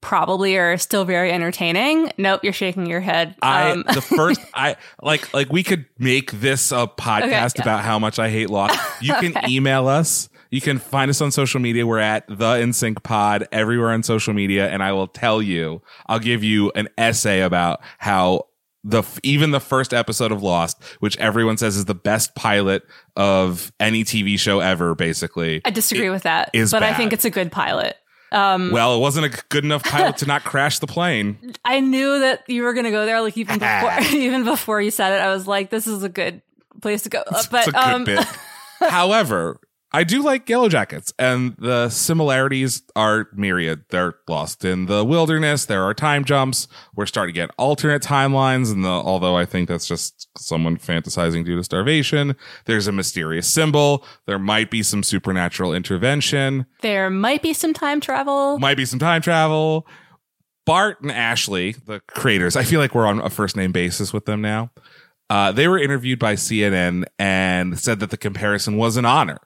probably 0.00 0.56
are 0.56 0.78
still 0.78 1.04
very 1.04 1.32
entertaining. 1.32 2.12
Nope, 2.16 2.44
you're 2.44 2.52
shaking 2.52 2.86
your 2.86 3.00
head. 3.00 3.34
I 3.42 3.72
Um, 3.72 3.84
the 3.92 4.00
first 4.00 4.40
I 4.54 4.76
like 5.02 5.34
like 5.34 5.52
we 5.52 5.64
could 5.64 5.86
make 5.98 6.30
this 6.32 6.70
a 6.70 6.86
podcast 6.86 7.56
yeah. 7.56 7.62
about 7.62 7.84
how 7.84 7.98
much 7.98 8.20
I 8.20 8.30
hate 8.30 8.48
Lost. 8.48 8.78
You 9.02 9.14
can 9.14 9.34
email 9.50 9.88
us. 9.88 10.28
You 10.50 10.60
can 10.60 10.78
find 10.78 11.10
us 11.10 11.20
on 11.20 11.30
social 11.30 11.60
media. 11.60 11.86
We're 11.86 11.98
at 11.98 12.26
the 12.28 12.34
InSync 12.54 13.02
Pod 13.02 13.46
everywhere 13.52 13.90
on 13.90 14.02
social 14.02 14.32
media, 14.32 14.68
and 14.68 14.82
I 14.82 14.92
will 14.92 15.06
tell 15.06 15.42
you. 15.42 15.82
I'll 16.06 16.18
give 16.18 16.42
you 16.42 16.70
an 16.74 16.88
essay 16.96 17.40
about 17.40 17.80
how 17.98 18.46
the 18.84 19.02
even 19.22 19.50
the 19.50 19.60
first 19.60 19.92
episode 19.92 20.32
of 20.32 20.42
Lost, 20.42 20.82
which 21.00 21.16
everyone 21.18 21.56
says 21.58 21.76
is 21.76 21.84
the 21.84 21.94
best 21.94 22.34
pilot 22.34 22.82
of 23.16 23.72
any 23.78 24.04
TV 24.04 24.38
show 24.38 24.60
ever, 24.60 24.94
basically. 24.94 25.60
I 25.64 25.70
disagree 25.70 26.10
with 26.10 26.22
that, 26.22 26.50
is 26.52 26.70
but 26.70 26.82
I 26.82 26.94
think 26.94 27.12
it's 27.12 27.24
a 27.24 27.30
good 27.30 27.52
pilot. 27.52 27.96
Um, 28.30 28.72
Well, 28.72 28.94
it 28.94 28.98
wasn't 28.98 29.34
a 29.34 29.42
good 29.48 29.64
enough 29.64 29.82
pilot 29.84 30.18
to 30.18 30.26
not 30.26 30.44
crash 30.44 30.78
the 30.80 30.86
plane. 30.86 31.54
I 31.64 31.80
knew 31.80 32.20
that 32.20 32.44
you 32.46 32.62
were 32.62 32.74
going 32.74 32.84
to 32.84 32.90
go 32.90 33.06
there. 33.06 33.20
Like 33.20 33.36
even 33.36 33.58
before, 33.58 34.00
even 34.16 34.44
before 34.44 34.80
you 34.80 34.90
said 34.90 35.12
it, 35.12 35.22
I 35.22 35.32
was 35.32 35.46
like, 35.46 35.70
"This 35.70 35.86
is 35.86 36.02
a 36.02 36.08
good 36.08 36.42
place 36.80 37.02
to 37.02 37.10
go." 37.10 37.22
Uh, 37.26 37.42
but 37.50 37.68
it's 37.68 37.76
a 37.76 38.04
good 38.04 38.18
um. 38.18 38.26
However, 38.80 39.60
I 39.90 40.04
do 40.04 40.22
like 40.22 40.46
Yellow 40.48 40.68
Jackets, 40.68 41.14
and 41.18 41.56
the 41.58 41.88
similarities 41.88 42.82
are 42.94 43.28
myriad. 43.32 43.84
They're 43.88 44.16
lost 44.28 44.62
in 44.62 44.84
the 44.84 45.02
wilderness. 45.02 45.64
There 45.64 45.82
are 45.82 45.94
time 45.94 46.24
jumps. 46.24 46.68
We're 46.94 47.06
starting 47.06 47.34
to 47.34 47.40
get 47.40 47.50
alternate 47.56 48.02
timelines, 48.02 48.70
and 48.70 48.84
the, 48.84 48.88
although 48.90 49.34
I 49.34 49.46
think 49.46 49.66
that's 49.66 49.88
just 49.88 50.28
someone 50.36 50.76
fantasizing 50.76 51.46
due 51.46 51.56
to 51.56 51.64
starvation, 51.64 52.36
there's 52.66 52.86
a 52.86 52.92
mysterious 52.92 53.48
symbol. 53.48 54.04
There 54.26 54.38
might 54.38 54.70
be 54.70 54.82
some 54.82 55.02
supernatural 55.02 55.72
intervention. 55.72 56.66
there 56.82 57.08
might 57.08 57.40
be 57.40 57.54
some 57.54 57.72
time 57.72 58.00
travel. 58.00 58.58
Might 58.58 58.76
be 58.76 58.84
some 58.84 58.98
time 58.98 59.22
travel. 59.22 59.86
Bart 60.66 61.00
and 61.00 61.10
Ashley, 61.10 61.76
the 61.86 62.00
creators, 62.08 62.56
I 62.56 62.62
feel 62.62 62.78
like 62.78 62.94
we're 62.94 63.06
on 63.06 63.20
a 63.20 63.30
first 63.30 63.56
name 63.56 63.72
basis 63.72 64.12
with 64.12 64.26
them 64.26 64.42
now. 64.42 64.70
Uh, 65.30 65.50
they 65.50 65.66
were 65.66 65.78
interviewed 65.78 66.18
by 66.18 66.34
CNN 66.34 67.04
and 67.18 67.78
said 67.78 68.00
that 68.00 68.10
the 68.10 68.18
comparison 68.18 68.76
was 68.76 68.98
an 68.98 69.06
honor. 69.06 69.38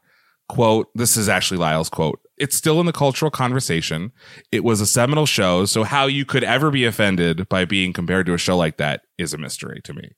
Quote, 0.52 0.90
this 0.94 1.16
is 1.16 1.30
Ashley 1.30 1.56
Lyle's 1.56 1.88
quote. 1.88 2.20
It's 2.36 2.54
still 2.54 2.78
in 2.78 2.84
the 2.84 2.92
cultural 2.92 3.30
conversation. 3.30 4.12
It 4.52 4.62
was 4.62 4.82
a 4.82 4.86
seminal 4.86 5.24
show, 5.24 5.64
so 5.64 5.82
how 5.82 6.04
you 6.04 6.26
could 6.26 6.44
ever 6.44 6.70
be 6.70 6.84
offended 6.84 7.48
by 7.48 7.64
being 7.64 7.94
compared 7.94 8.26
to 8.26 8.34
a 8.34 8.38
show 8.38 8.54
like 8.54 8.76
that 8.76 9.00
is 9.16 9.32
a 9.32 9.38
mystery 9.38 9.80
to 9.82 9.94
me. 9.94 10.10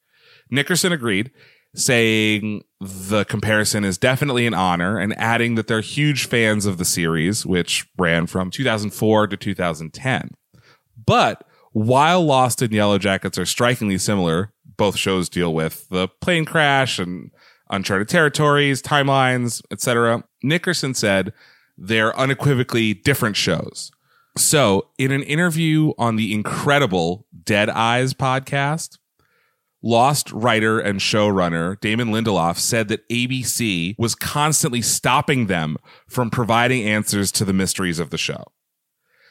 Nickerson 0.51 0.91
agreed, 0.91 1.31
saying 1.77 2.65
the 2.81 3.25
comparison 3.27 3.85
is 3.85 3.97
definitely 3.97 4.45
an 4.45 4.55
honor 4.55 4.99
and 4.99 5.17
adding 5.21 5.55
that 5.55 5.69
they're 5.69 5.81
huge 5.81 6.27
fans 6.27 6.67
of 6.67 6.79
the 6.79 6.85
series, 6.85 7.47
which 7.47 7.87
ran 7.97 8.27
from 8.27 8.51
2004 8.51 9.29
to 9.29 9.37
2010. 9.37 10.31
But 11.07 11.47
while 11.71 12.25
Lost 12.25 12.61
and 12.61 12.73
Yellow 12.73 12.99
Jackets 12.99 13.39
are 13.39 13.47
strikingly 13.47 13.99
similar, 13.99 14.53
both 14.77 14.97
shows 14.97 15.29
deal 15.29 15.55
with 15.55 15.89
the 15.91 16.09
plane 16.09 16.45
crash 16.45 16.99
and 16.99 17.31
uncharted 17.75 18.09
territories, 18.09 18.83
timelines, 18.83 19.63
etc. 19.71 20.25
Nickerson 20.43 20.95
said 20.95 21.33
they're 21.77 22.17
unequivocally 22.19 22.95
different 22.95 23.37
shows. 23.37 23.91
So, 24.37 24.89
in 24.99 25.13
an 25.13 25.23
interview 25.23 25.93
on 25.97 26.17
the 26.17 26.35
incredible 26.35 27.27
Dead 27.45 27.71
Eyes 27.71 28.15
podcast, 28.15 28.99
Lost 29.87 30.33
writer 30.33 30.81
and 30.81 30.99
showrunner 30.99 31.79
Damon 31.79 32.09
Lindelof 32.09 32.57
said 32.57 32.89
that 32.89 33.07
ABC 33.11 33.95
was 33.99 34.15
constantly 34.15 34.81
stopping 34.81 35.47
them 35.47 35.77
from 36.09 36.31
providing 36.31 36.89
answers 36.89 37.31
to 37.33 37.45
the 37.45 37.53
mysteries 37.53 37.99
of 37.99 38.09
the 38.09 38.17
show. 38.17 38.45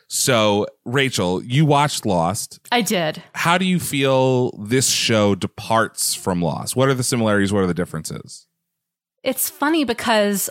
So, 0.08 0.68
Rachel, 0.86 1.44
you 1.44 1.66
watched 1.66 2.06
Lost. 2.06 2.60
I 2.72 2.82
did. 2.82 3.24
How 3.34 3.58
do 3.58 3.66
you 3.66 3.80
feel 3.80 4.52
this 4.58 4.90
show 4.90 5.34
departs 5.36 6.14
from 6.14 6.42
Lost? 6.42 6.76
What 6.76 6.90
are 6.90 6.94
the 6.94 7.04
similarities? 7.04 7.52
What 7.52 7.64
are 7.64 7.68
the 7.68 7.74
differences? 7.74 8.48
It's 9.24 9.50
funny 9.50 9.84
because 9.86 10.50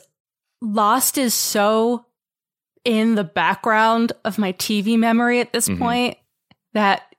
Lost 0.60 1.18
is 1.18 1.34
so 1.34 2.06
in 2.84 3.14
the 3.14 3.24
background 3.24 4.12
of 4.24 4.38
my 4.38 4.52
TV 4.52 4.96
memory 4.98 5.40
at 5.40 5.52
this 5.52 5.68
Mhm. 5.68 5.78
point 5.78 6.16
that 6.72 7.11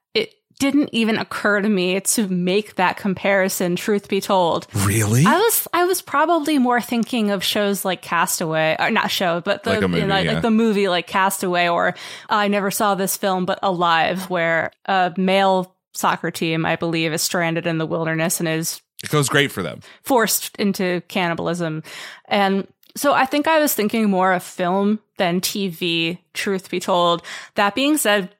didn't 0.63 0.89
even 0.93 1.17
occur 1.17 1.60
to 1.60 1.67
me 1.67 1.99
to 1.99 2.26
make 2.30 2.76
that 2.76 2.95
comparison 2.95 3.76
truth 3.76 4.08
be 4.08 4.21
told 4.21 4.65
Really? 4.73 5.26
I 5.26 5.38
was 5.38 5.67
I 5.73 5.84
was 5.84 6.02
probably 6.02 6.58
more 6.58 6.80
thinking 6.80 7.32
of 7.32 7.43
shows 7.43 7.84
like 7.84 8.02
Castaway, 8.02 8.78
or 8.80 8.89
not 8.89 9.12
show, 9.12 9.41
but 9.41 9.63
the 9.63 9.71
Like 9.71 9.82
movie, 9.82 9.99
you 9.99 10.08
know, 10.08 10.17
yeah. 10.17 10.34
like 10.34 10.41
the 10.41 10.52
movie 10.52 10.88
like 10.88 11.06
Castaway, 11.06 11.67
or 11.67 11.89
uh, 11.89 11.91
I 12.30 12.47
never 12.47 12.71
saw 12.71 12.95
this 12.95 13.17
film, 13.17 13.45
but 13.45 13.60
Alive, 13.62 14.30
where 14.30 14.71
a 14.86 15.13
male 15.17 15.76
soccer 15.93 16.32
team, 16.32 16.65
I 16.65 16.78
believe, 16.78 17.12
is 17.12 17.21
stranded 17.21 17.67
in 17.67 17.78
the 17.78 17.86
wilderness 17.86 18.39
and 18.39 18.47
is 18.47 18.82
it 19.04 19.10
goes 19.10 19.28
great 19.28 19.52
for 19.52 19.62
them. 19.63 19.82
forced 20.04 20.56
into 20.56 21.02
cannibalism, 21.10 21.84
and 22.26 22.67
so 22.95 23.13
I 23.13 23.26
think 23.26 23.47
I 23.47 23.60
was 23.60 23.73
thinking 23.73 24.10
more 24.10 24.32
of 24.32 24.43
film 24.43 24.99
than 25.17 25.41
TV. 25.41 26.19
Truth 26.34 26.69
be 26.69 26.80
told, 26.80 27.21
that 27.56 27.76
being 27.76 27.97
said. 27.97 28.34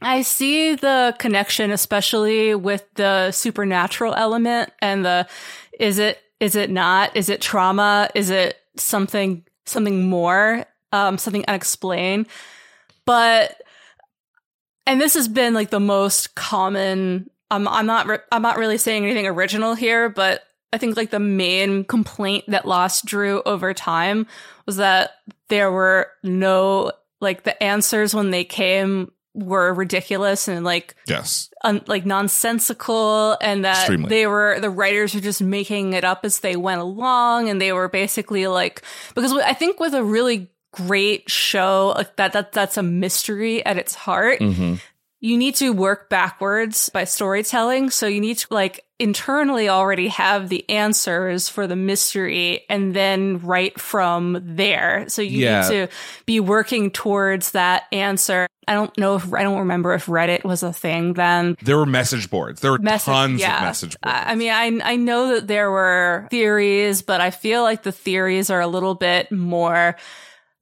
I 0.00 0.22
see 0.22 0.74
the 0.74 1.14
connection, 1.18 1.70
especially 1.70 2.54
with 2.54 2.84
the 2.94 3.32
supernatural 3.32 4.14
element 4.14 4.72
and 4.80 5.04
the 5.04 5.26
is 5.78 5.98
it 5.98 6.18
is 6.40 6.54
it 6.54 6.70
not? 6.70 7.16
Is 7.16 7.28
it 7.28 7.40
trauma? 7.40 8.08
Is 8.14 8.30
it 8.30 8.56
something 8.76 9.44
something 9.66 10.08
more 10.08 10.64
um 10.92 11.18
something 11.18 11.44
unexplained? 11.48 12.28
But 13.04 13.60
and 14.88 15.00
this 15.00 15.14
has 15.14 15.28
been 15.28 15.54
like 15.54 15.70
the 15.70 15.78
most 15.78 16.34
common 16.34 17.30
i'm 17.50 17.68
i'm 17.68 17.86
not 17.86 18.06
re- 18.06 18.18
i'm 18.32 18.42
not 18.42 18.56
really 18.56 18.78
saying 18.78 19.04
anything 19.04 19.26
original 19.26 19.74
here 19.74 20.08
but 20.08 20.42
i 20.72 20.78
think 20.78 20.96
like 20.96 21.10
the 21.10 21.20
main 21.20 21.84
complaint 21.84 22.44
that 22.48 22.66
lost 22.66 23.04
drew 23.04 23.42
over 23.42 23.74
time 23.74 24.26
was 24.66 24.76
that 24.76 25.10
there 25.48 25.70
were 25.70 26.08
no 26.22 26.90
like 27.20 27.44
the 27.44 27.62
answers 27.62 28.14
when 28.14 28.30
they 28.30 28.44
came 28.44 29.12
were 29.34 29.72
ridiculous 29.74 30.48
and 30.48 30.64
like 30.64 30.94
Yes. 31.06 31.50
un- 31.62 31.84
like 31.86 32.04
nonsensical 32.06 33.36
and 33.40 33.64
that 33.64 33.78
Extremely. 33.78 34.08
they 34.08 34.26
were 34.26 34.58
the 34.60 34.70
writers 34.70 35.14
were 35.14 35.20
just 35.20 35.42
making 35.42 35.92
it 35.92 36.04
up 36.04 36.24
as 36.24 36.40
they 36.40 36.56
went 36.56 36.80
along 36.80 37.48
and 37.48 37.60
they 37.60 37.72
were 37.72 37.88
basically 37.88 38.46
like 38.46 38.82
because 39.14 39.32
I 39.32 39.52
think 39.52 39.78
with 39.80 39.94
a 39.94 40.02
really 40.02 40.50
great 40.72 41.30
show 41.30 41.92
like 41.96 42.16
that 42.16 42.32
that 42.32 42.52
that's 42.52 42.76
a 42.76 42.82
mystery 42.82 43.64
at 43.64 43.76
its 43.78 43.94
heart 43.94 44.40
Mm-hmm. 44.40 44.74
You 45.20 45.36
need 45.36 45.56
to 45.56 45.72
work 45.72 46.08
backwards 46.08 46.90
by 46.90 47.04
storytelling. 47.04 47.90
So 47.90 48.06
you 48.06 48.20
need 48.20 48.38
to 48.38 48.46
like 48.50 48.84
internally 49.00 49.68
already 49.68 50.08
have 50.08 50.48
the 50.48 50.68
answers 50.70 51.48
for 51.48 51.66
the 51.66 51.74
mystery 51.76 52.64
and 52.68 52.94
then 52.94 53.38
write 53.40 53.80
from 53.80 54.40
there. 54.42 55.04
So 55.08 55.22
you 55.22 55.44
Yeah. 55.44 55.62
need 55.62 55.68
to 55.68 55.88
be 56.26 56.38
working 56.40 56.90
towards 56.92 57.50
that 57.52 57.84
answer. 57.92 58.46
I 58.68 58.74
don't 58.74 58.96
know 58.98 59.16
if 59.16 59.32
I 59.34 59.42
don't 59.42 59.58
remember 59.60 59.94
if 59.94 60.06
Reddit 60.06 60.44
was 60.44 60.62
a 60.62 60.72
thing 60.72 61.14
then. 61.14 61.56
There 61.62 61.78
were 61.78 61.86
message 61.86 62.28
boards. 62.30 62.60
There 62.60 62.72
were 62.72 62.78
Message- 62.78 63.06
tons 63.12 63.40
yeah. 63.40 63.56
of 63.56 63.62
message 63.62 63.96
boards. 64.00 64.18
I 64.24 64.32
I 64.32 64.34
mean, 64.36 64.50
I 64.50 64.92
I 64.92 64.96
know 64.96 65.34
that 65.34 65.46
there 65.48 65.70
were 65.70 66.28
theories, 66.30 67.02
but 67.02 67.20
I 67.20 67.30
feel 67.30 67.62
like 67.62 67.82
the 67.82 67.92
theories 67.92 68.50
are 68.50 68.60
a 68.60 68.66
little 68.68 68.94
bit 68.94 69.32
more 69.32 69.96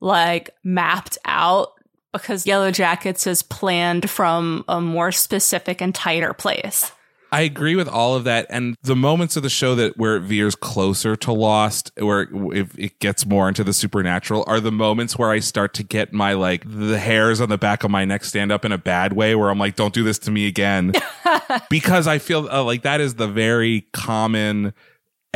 like 0.00 0.50
mapped 0.62 1.18
out 1.24 1.72
because 2.18 2.46
Yellow 2.46 2.70
Jackets 2.70 3.26
is 3.26 3.42
planned 3.42 4.10
from 4.10 4.64
a 4.68 4.80
more 4.80 5.12
specific 5.12 5.80
and 5.80 5.94
tighter 5.94 6.32
place. 6.32 6.92
I 7.32 7.40
agree 7.40 7.74
with 7.74 7.88
all 7.88 8.14
of 8.14 8.24
that, 8.24 8.46
and 8.50 8.76
the 8.82 8.94
moments 8.94 9.36
of 9.36 9.42
the 9.42 9.50
show 9.50 9.74
that 9.74 9.98
where 9.98 10.16
it 10.16 10.20
veers 10.20 10.54
closer 10.54 11.16
to 11.16 11.32
Lost, 11.32 11.90
where 11.96 12.22
it, 12.22 12.28
if 12.52 12.78
it 12.78 12.98
gets 13.00 13.26
more 13.26 13.48
into 13.48 13.64
the 13.64 13.72
supernatural, 13.72 14.44
are 14.46 14.60
the 14.60 14.70
moments 14.70 15.18
where 15.18 15.30
I 15.30 15.40
start 15.40 15.74
to 15.74 15.82
get 15.82 16.12
my 16.12 16.34
like 16.34 16.62
the 16.64 16.98
hairs 16.98 17.40
on 17.40 17.48
the 17.48 17.58
back 17.58 17.82
of 17.82 17.90
my 17.90 18.04
neck 18.04 18.24
stand 18.24 18.52
up 18.52 18.64
in 18.64 18.70
a 18.70 18.78
bad 18.78 19.12
way, 19.12 19.34
where 19.34 19.50
I'm 19.50 19.58
like, 19.58 19.74
"Don't 19.74 19.92
do 19.92 20.04
this 20.04 20.18
to 20.20 20.30
me 20.30 20.46
again," 20.46 20.92
because 21.70 22.06
I 22.06 22.18
feel 22.18 22.48
uh, 22.48 22.62
like 22.62 22.82
that 22.82 23.00
is 23.00 23.16
the 23.16 23.28
very 23.28 23.86
common. 23.92 24.72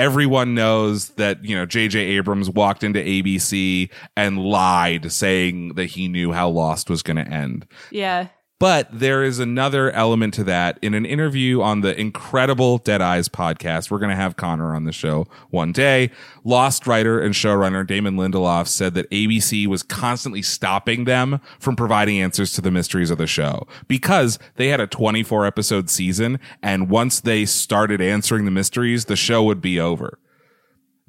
Everyone 0.00 0.54
knows 0.54 1.10
that 1.10 1.44
you 1.44 1.54
know 1.54 1.66
J.J. 1.66 1.98
Abrams 1.98 2.48
walked 2.48 2.82
into 2.82 3.00
ABC 3.00 3.90
and 4.16 4.38
lied, 4.38 5.12
saying 5.12 5.74
that 5.74 5.86
he 5.86 6.08
knew 6.08 6.32
how 6.32 6.48
Lost 6.48 6.88
was 6.88 7.02
going 7.02 7.18
to 7.18 7.30
end. 7.30 7.66
Yeah. 7.90 8.28
But 8.60 8.88
there 8.92 9.24
is 9.24 9.38
another 9.38 9.90
element 9.92 10.34
to 10.34 10.44
that. 10.44 10.78
In 10.82 10.92
an 10.92 11.06
interview 11.06 11.62
on 11.62 11.80
the 11.80 11.98
incredible 11.98 12.76
Dead 12.76 13.00
Eyes 13.00 13.26
podcast, 13.26 13.90
we're 13.90 13.98
going 13.98 14.10
to 14.10 14.16
have 14.16 14.36
Connor 14.36 14.74
on 14.74 14.84
the 14.84 14.92
show 14.92 15.26
one 15.48 15.72
day. 15.72 16.10
Lost 16.44 16.86
writer 16.86 17.18
and 17.18 17.34
showrunner 17.34 17.86
Damon 17.86 18.16
Lindelof 18.16 18.68
said 18.68 18.92
that 18.94 19.10
ABC 19.10 19.66
was 19.66 19.82
constantly 19.82 20.42
stopping 20.42 21.04
them 21.04 21.40
from 21.58 21.74
providing 21.74 22.20
answers 22.20 22.52
to 22.52 22.60
the 22.60 22.70
mysteries 22.70 23.10
of 23.10 23.16
the 23.16 23.26
show 23.26 23.66
because 23.88 24.38
they 24.56 24.68
had 24.68 24.78
a 24.78 24.86
24 24.86 25.46
episode 25.46 25.88
season. 25.88 26.38
And 26.62 26.90
once 26.90 27.18
they 27.18 27.46
started 27.46 28.02
answering 28.02 28.44
the 28.44 28.50
mysteries, 28.50 29.06
the 29.06 29.16
show 29.16 29.42
would 29.42 29.62
be 29.62 29.80
over. 29.80 30.18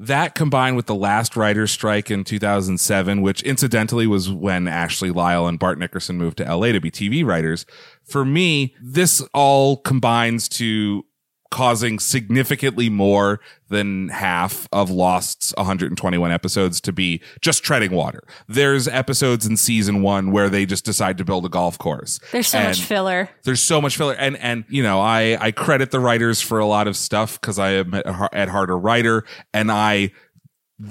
That 0.02 0.34
combined 0.34 0.76
with 0.78 0.88
the 0.88 0.96
last 0.96 1.36
writer's 1.36 1.70
strike 1.70 2.10
in 2.10 2.24
2007, 2.24 3.22
which 3.22 3.44
incidentally 3.44 4.08
was 4.08 4.32
when 4.32 4.68
Ashley 4.68 5.12
Lyle 5.12 5.46
and 5.46 5.60
Bart 5.60 5.78
Nickerson 5.78 6.18
moved 6.18 6.38
to 6.38 6.56
LA 6.56 6.72
to 6.72 6.82
be 6.82 6.90
TV 6.90 7.24
writers. 7.24 7.68
For 8.04 8.26
me, 8.26 8.76
this 8.82 9.22
all 9.32 9.78
combines 9.78 10.50
to 10.50 11.06
causing 11.52 12.00
significantly 12.00 12.90
more 12.90 13.40
than 13.70 14.08
half 14.10 14.68
of 14.72 14.90
Lost's 14.90 15.54
121 15.58 16.32
episodes 16.32 16.82
to 16.82 16.92
be 16.94 17.22
just 17.42 17.64
treading 17.64 17.92
water. 17.92 18.24
There's 18.48 18.88
episodes 18.88 19.46
in 19.46 19.58
season 19.58 20.02
one 20.02 20.32
where 20.32 20.50
they 20.50 20.66
just 20.66 20.86
decide 20.86 21.18
to 21.20 21.26
build 21.26 21.46
a 21.46 21.50
golf 21.50 21.78
course. 21.78 22.20
There's 22.32 22.48
so 22.48 22.64
much 22.64 22.82
filler. 22.82 23.30
there's 23.44 23.62
so 23.62 23.82
much 23.82 23.98
filler 23.98 24.14
and 24.14 24.38
and 24.38 24.64
you 24.70 24.82
know 24.82 25.00
i 25.02 25.38
i 25.40 25.52
credit 25.52 25.92
the 25.92 26.00
writers 26.00 26.42
for 26.42 26.60
a 26.60 26.66
lot 26.66 26.88
of 26.88 26.96
stuff 26.96 27.40
because 27.40 27.60
i 27.60 27.72
am 27.72 27.94
at, 27.94 28.08
heart- 28.08 28.70
a 28.70 28.76
writer 28.76 29.26
and 29.54 29.72
i 29.72 30.12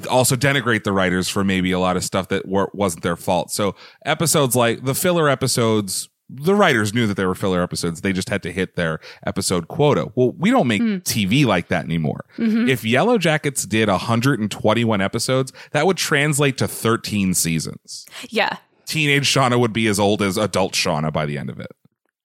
also 0.08 0.36
denigrate 0.36 0.84
the 0.84 0.92
writers 0.92 1.28
for 1.28 1.42
maybe 1.42 1.72
a 1.72 1.78
lot 1.78 1.96
of 1.96 2.04
stuff 2.04 2.28
that 2.28 2.46
wasn't 2.46 3.02
their 3.02 3.16
fault 3.16 3.50
so 3.50 3.74
episodes 4.04 4.54
like 4.54 4.84
the 4.84 4.94
filler 4.94 5.28
episodes 5.28 6.08
the 6.32 6.54
writers 6.54 6.94
knew 6.94 7.06
that 7.06 7.16
they 7.16 7.24
were 7.24 7.34
filler 7.34 7.62
episodes. 7.62 8.00
They 8.00 8.12
just 8.12 8.28
had 8.28 8.42
to 8.44 8.52
hit 8.52 8.76
their 8.76 9.00
episode 9.26 9.68
quota. 9.68 10.10
Well 10.14 10.32
we 10.32 10.50
don't 10.50 10.66
make 10.66 10.82
hmm. 10.82 10.96
tv 10.96 11.44
like 11.44 11.68
that 11.68 11.84
anymore. 11.84 12.24
Mm-hmm. 12.38 12.68
If 12.68 12.84
yellow 12.84 13.18
jackets 13.18 13.64
did 13.64 13.88
121 13.88 15.00
episodes 15.00 15.52
that 15.72 15.86
would 15.86 15.96
translate 15.96 16.58
to 16.58 16.68
13 16.68 17.34
seasons. 17.34 18.06
Yeah. 18.28 18.56
teenage 18.86 19.26
shauna 19.26 19.58
would 19.58 19.72
be 19.72 19.86
as 19.86 19.98
old 19.98 20.22
as 20.22 20.36
adult 20.36 20.74
shauna 20.74 21.12
by 21.12 21.26
the 21.26 21.38
end 21.38 21.50
of 21.50 21.60
it. 21.60 21.70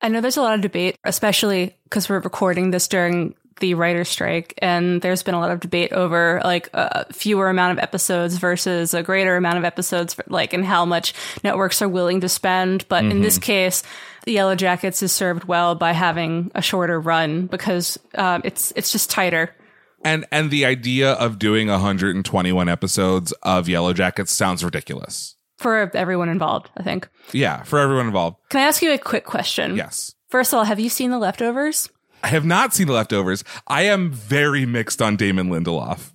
I 0.01 0.07
know 0.07 0.21
there's 0.21 0.37
a 0.37 0.41
lot 0.41 0.53
of 0.53 0.61
debate, 0.61 0.97
especially 1.03 1.75
because 1.85 2.09
we're 2.09 2.19
recording 2.19 2.71
this 2.71 2.87
during 2.87 3.33
the 3.59 3.73
writer's 3.73 4.09
strike, 4.09 4.53
and 4.57 5.01
there's 5.01 5.23
been 5.23 5.33
a 5.33 5.39
lot 5.39 5.51
of 5.51 5.59
debate 5.59 5.93
over 5.93 6.41
like 6.43 6.69
a 6.73 7.11
fewer 7.13 7.49
amount 7.49 7.77
of 7.77 7.83
episodes 7.83 8.37
versus 8.37 8.93
a 8.93 9.03
greater 9.03 9.37
amount 9.37 9.57
of 9.57 9.63
episodes, 9.63 10.13
for, 10.13 10.23
like 10.27 10.53
and 10.53 10.65
how 10.65 10.85
much 10.85 11.13
networks 11.43 11.81
are 11.81 11.89
willing 11.89 12.21
to 12.21 12.29
spend. 12.29 12.87
But 12.87 13.05
in 13.05 13.21
this 13.21 13.37
case, 13.37 13.83
the 14.25 14.33
Yellow 14.33 14.55
Jackets 14.55 15.01
is 15.01 15.11
served 15.11 15.45
well 15.45 15.75
by 15.75 15.93
having 15.93 16.51
a 16.55 16.61
shorter 16.61 16.99
run 16.99 17.47
because 17.47 17.97
um, 18.15 18.41
it's 18.43 18.73
it's 18.75 18.91
just 18.91 19.09
tighter. 19.09 19.55
And 20.03 20.25
and 20.31 20.51
the 20.51 20.65
idea 20.65 21.13
of 21.13 21.39
doing 21.39 21.67
121 21.67 22.69
episodes 22.69 23.31
of 23.43 23.69
Yellow 23.69 23.93
Jackets 23.93 24.31
sounds 24.31 24.63
ridiculous. 24.63 25.35
For 25.57 25.89
everyone 25.95 26.29
involved, 26.29 26.69
I 26.75 26.83
think. 26.83 27.07
Yeah, 27.31 27.63
for 27.63 27.79
everyone 27.79 28.07
involved. 28.07 28.37
Can 28.49 28.59
I 28.59 28.65
ask 28.65 28.81
you 28.81 28.91
a 28.91 28.97
quick 28.97 29.25
question? 29.25 29.75
Yes. 29.77 30.13
First 30.27 30.53
of 30.53 30.57
all, 30.57 30.65
have 30.65 30.79
you 30.79 30.89
seen 30.89 31.11
The 31.11 31.17
Leftovers? 31.17 31.89
I 32.25 32.29
have 32.29 32.43
not 32.43 32.73
seen 32.73 32.87
the 32.87 32.93
leftovers. 32.93 33.43
I 33.67 33.83
am 33.83 34.11
very 34.11 34.65
mixed 34.65 34.99
on 34.99 35.15
Damon 35.15 35.49
Lindelof. 35.49 36.11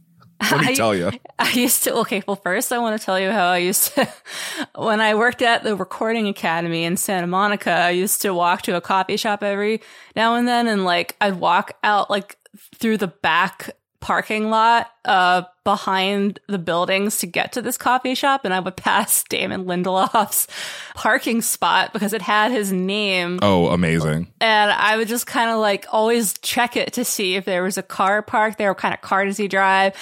Let 0.51 0.61
me 0.61 0.66
I- 0.70 0.75
tell 0.75 0.92
you. 0.92 1.12
I 1.38 1.53
used 1.53 1.85
to, 1.85 1.94
okay, 1.99 2.20
well, 2.27 2.35
first 2.35 2.73
I 2.73 2.79
want 2.79 2.99
to 2.99 3.05
tell 3.07 3.20
you 3.20 3.31
how 3.31 3.46
I 3.46 3.59
used 3.59 3.94
to, 3.94 4.09
when 4.75 5.01
I 5.01 5.14
worked 5.14 5.40
at 5.40 5.62
the 5.62 5.77
Recording 5.77 6.27
Academy 6.27 6.83
in 6.83 6.96
Santa 6.96 7.29
Monica, 7.29 7.70
I 7.70 7.90
used 7.90 8.23
to 8.23 8.35
walk 8.35 8.62
to 8.62 8.75
a 8.75 8.81
coffee 8.81 9.16
shop 9.16 9.44
every 9.44 9.83
now 10.16 10.35
and 10.35 10.49
then, 10.49 10.66
and 10.66 10.85
like 10.85 11.14
I'd 11.20 11.38
walk 11.38 11.75
out 11.85 12.11
like 12.11 12.37
through 12.75 12.96
the 12.96 13.07
back 13.07 13.70
parking 14.00 14.48
lot 14.50 14.90
uh 15.04 15.42
behind 15.64 16.40
the 16.48 16.58
buildings 16.58 17.18
to 17.18 17.26
get 17.26 17.52
to 17.52 17.60
this 17.62 17.76
coffee 17.76 18.14
shop 18.14 18.44
and 18.44 18.54
I 18.54 18.60
would 18.60 18.76
pass 18.78 19.22
Damon 19.24 19.64
Lindelof's 19.66 20.48
parking 20.94 21.42
spot 21.42 21.92
because 21.92 22.12
it 22.12 22.22
had 22.22 22.50
his 22.50 22.72
name 22.72 23.38
Oh, 23.42 23.68
amazing. 23.68 24.32
and 24.40 24.70
I 24.70 24.96
would 24.96 25.08
just 25.08 25.26
kind 25.26 25.50
of 25.50 25.58
like 25.58 25.86
always 25.92 26.38
check 26.38 26.76
it 26.76 26.94
to 26.94 27.04
see 27.04 27.34
if 27.36 27.44
there 27.44 27.62
was 27.62 27.76
a 27.78 27.82
car 27.82 28.22
parked 28.22 28.58
there. 28.58 28.70
What 28.70 28.78
kind 28.78 28.94
of 28.94 29.00
car 29.02 29.24
does 29.26 29.36
he 29.36 29.48
drive? 29.48 29.94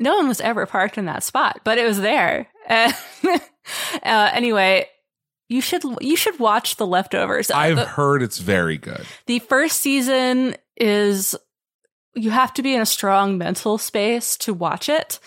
No 0.00 0.16
one 0.16 0.28
was 0.28 0.40
ever 0.40 0.64
parked 0.66 0.96
in 0.98 1.04
that 1.04 1.22
spot, 1.22 1.60
but 1.64 1.78
it 1.78 1.86
was 1.86 2.00
there. 2.00 2.48
And, 2.68 2.94
uh, 4.02 4.30
anyway, 4.32 4.86
you 5.48 5.60
should 5.60 5.82
you 6.00 6.16
should 6.16 6.38
watch 6.40 6.76
The 6.76 6.86
Leftovers. 6.86 7.50
I've 7.50 7.76
the, 7.76 7.84
heard 7.84 8.22
it's 8.22 8.38
very 8.38 8.78
good. 8.78 9.04
the 9.26 9.38
first 9.40 9.80
season 9.80 10.56
is 10.76 11.36
you 12.14 12.30
have 12.30 12.52
to 12.54 12.62
be 12.62 12.74
in 12.74 12.80
a 12.80 12.86
strong 12.86 13.38
mental 13.38 13.78
space 13.78 14.36
to 14.38 14.54
watch 14.54 14.88
it, 14.88 15.18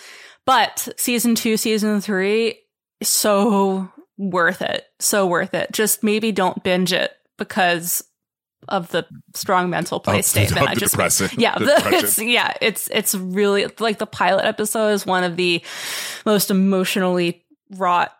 but 0.45 0.87
season 0.97 1.35
two, 1.35 1.57
season 1.57 2.01
three 2.01 2.59
so 3.01 3.91
worth 4.17 4.61
it. 4.61 4.85
So 4.99 5.27
worth 5.27 5.53
it. 5.53 5.71
Just 5.71 6.03
maybe 6.03 6.31
don't 6.31 6.63
binge 6.63 6.93
it 6.93 7.11
because 7.37 8.03
of 8.67 8.89
the 8.89 9.05
strong 9.33 9.69
mental 9.69 9.97
oh, 9.97 9.99
place 9.99 10.27
Of 10.27 10.43
statement. 10.43 10.63
of 10.67 10.69
I 10.69 10.75
just 10.75 10.93
depressing- 10.93 11.39
yeah, 11.39 11.57
the 11.57 11.65
the- 11.65 11.89
it's 11.93 12.19
yeah, 12.19 12.53
it's 12.61 12.89
it's 12.91 13.15
really 13.15 13.67
like 13.79 13.99
the 13.99 14.07
pilot 14.07 14.45
episode 14.45 14.89
is 14.89 15.05
one 15.05 15.23
of 15.23 15.35
the 15.35 15.63
most 16.25 16.49
emotionally 16.49 17.43
wrought 17.71 18.11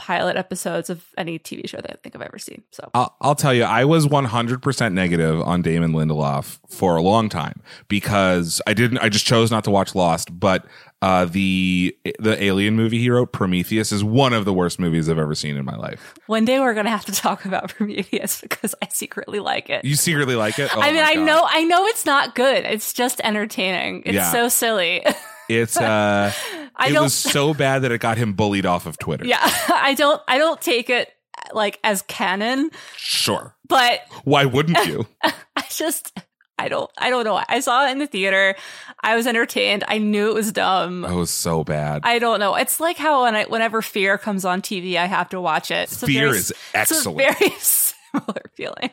pilot 0.00 0.36
episodes 0.38 0.88
of 0.88 1.04
any 1.18 1.38
TV 1.38 1.68
show 1.68 1.76
that 1.76 1.90
I 1.90 1.94
think 2.02 2.16
I've 2.16 2.22
ever 2.22 2.38
seen. 2.38 2.62
So 2.70 2.88
I'll, 2.94 3.14
I'll 3.20 3.34
tell 3.34 3.52
you, 3.52 3.64
I 3.64 3.84
was 3.84 4.06
100% 4.06 4.92
negative 4.94 5.42
on 5.42 5.60
Damon 5.60 5.92
Lindelof 5.92 6.58
for 6.70 6.96
a 6.96 7.02
long 7.02 7.28
time 7.28 7.60
because 7.88 8.62
I 8.66 8.72
didn't, 8.72 8.98
I 8.98 9.10
just 9.10 9.26
chose 9.26 9.50
not 9.50 9.64
to 9.64 9.70
watch 9.70 9.94
Lost, 9.94 10.38
but 10.40 10.64
uh, 11.02 11.24
the 11.24 11.96
the 12.18 12.42
alien 12.42 12.76
movie 12.76 12.98
he 12.98 13.08
wrote, 13.08 13.32
Prometheus, 13.32 13.90
is 13.90 14.04
one 14.04 14.32
of 14.34 14.44
the 14.44 14.52
worst 14.52 14.78
movies 14.78 15.08
I've 15.08 15.18
ever 15.18 15.34
seen 15.34 15.56
in 15.56 15.64
my 15.64 15.74
life. 15.76 16.14
one 16.26 16.44
day 16.44 16.60
we're 16.60 16.74
gonna 16.74 16.90
have 16.90 17.06
to 17.06 17.12
talk 17.12 17.46
about 17.46 17.70
Prometheus 17.76 18.40
because 18.42 18.74
I 18.82 18.88
secretly 18.88 19.40
like 19.40 19.70
it. 19.70 19.82
You 19.84 19.94
secretly 19.96 20.34
like 20.36 20.58
it? 20.58 20.70
Oh 20.76 20.80
I 20.80 20.92
mean, 20.92 21.02
I 21.02 21.14
God. 21.14 21.24
know, 21.26 21.46
I 21.48 21.64
know 21.64 21.86
it's 21.86 22.04
not 22.04 22.34
good. 22.34 22.64
It's 22.66 22.92
just 22.92 23.20
entertaining. 23.24 24.02
It's 24.04 24.14
Yeah. 24.14 24.30
so 24.32 24.48
silly. 24.50 25.02
It's, 25.50 25.76
uh, 25.80 26.32
I 26.76 26.88
it 26.88 27.00
was 27.00 27.14
so 27.14 27.52
bad 27.64 27.82
that 27.82 27.92
it 27.92 28.00
got 28.00 28.16
him 28.18 28.32
bullied 28.34 28.66
off 28.66 28.86
of 28.86 28.98
Twitter. 28.98 29.24
yeah, 29.26 29.38
I 29.68 29.94
don't. 29.94 30.20
I 30.28 30.38
don't 30.38 30.60
take 30.60 30.88
it 30.90 31.10
like 31.52 31.78
as 31.84 32.02
canon, 32.02 32.70
Sure. 32.96 33.54
but 33.68 34.00
Why 34.24 34.44
wouldn't 34.44 34.84
you? 34.86 35.06
I 35.22 35.64
just. 35.70 36.12
I 36.58 36.68
don't. 36.68 36.90
I 36.98 37.08
don't 37.08 37.24
know. 37.24 37.42
I 37.48 37.60
saw 37.60 37.86
it 37.88 37.90
in 37.92 37.98
the 38.00 38.06
theater. 38.06 38.54
I 39.02 39.16
was 39.16 39.26
entertained. 39.26 39.82
I 39.88 39.96
knew 39.96 40.28
it 40.28 40.34
was 40.34 40.52
dumb. 40.52 41.06
It 41.06 41.14
was 41.14 41.30
so 41.30 41.64
bad. 41.64 42.02
I 42.04 42.18
don't 42.18 42.38
know. 42.38 42.54
It's 42.54 42.78
like 42.78 42.98
how 42.98 43.22
when 43.22 43.34
I, 43.34 43.44
whenever 43.44 43.80
Fear 43.80 44.18
comes 44.18 44.44
on 44.44 44.60
TV, 44.60 44.96
I 44.96 45.06
have 45.06 45.30
to 45.30 45.40
watch 45.40 45.70
it. 45.70 45.84
It's 45.90 46.04
Fear 46.04 46.26
very- 46.26 46.36
is 46.38 46.52
excellent. 46.74 47.16
very 47.16 47.50
similar 47.58 48.42
feeling. 48.54 48.90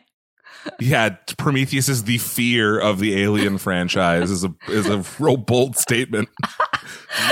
Yeah, 0.80 1.10
Prometheus 1.38 1.90
is 1.90 2.04
the 2.04 2.18
fear 2.18 2.80
of 2.80 3.00
the 3.00 3.22
Alien 3.22 3.58
franchise 3.58 4.30
is 4.32 4.44
a 4.44 4.54
is 4.68 4.88
a 4.88 5.04
real 5.20 5.38
bold 5.38 5.78
statement. 5.78 6.30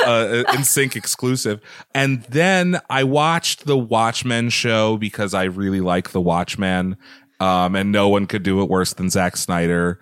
uh, 0.05 0.43
in 0.53 0.63
sync 0.63 0.95
exclusive. 0.95 1.61
And 1.93 2.23
then 2.23 2.79
I 2.89 3.03
watched 3.03 3.65
the 3.65 3.77
Watchmen 3.77 4.49
show 4.49 4.97
because 4.97 5.33
I 5.33 5.43
really 5.45 5.81
like 5.81 6.11
the 6.11 6.21
Watchmen. 6.21 6.97
Um, 7.39 7.75
and 7.75 7.91
no 7.91 8.07
one 8.07 8.27
could 8.27 8.43
do 8.43 8.61
it 8.61 8.69
worse 8.69 8.93
than 8.93 9.09
Zack 9.09 9.35
Snyder. 9.35 9.99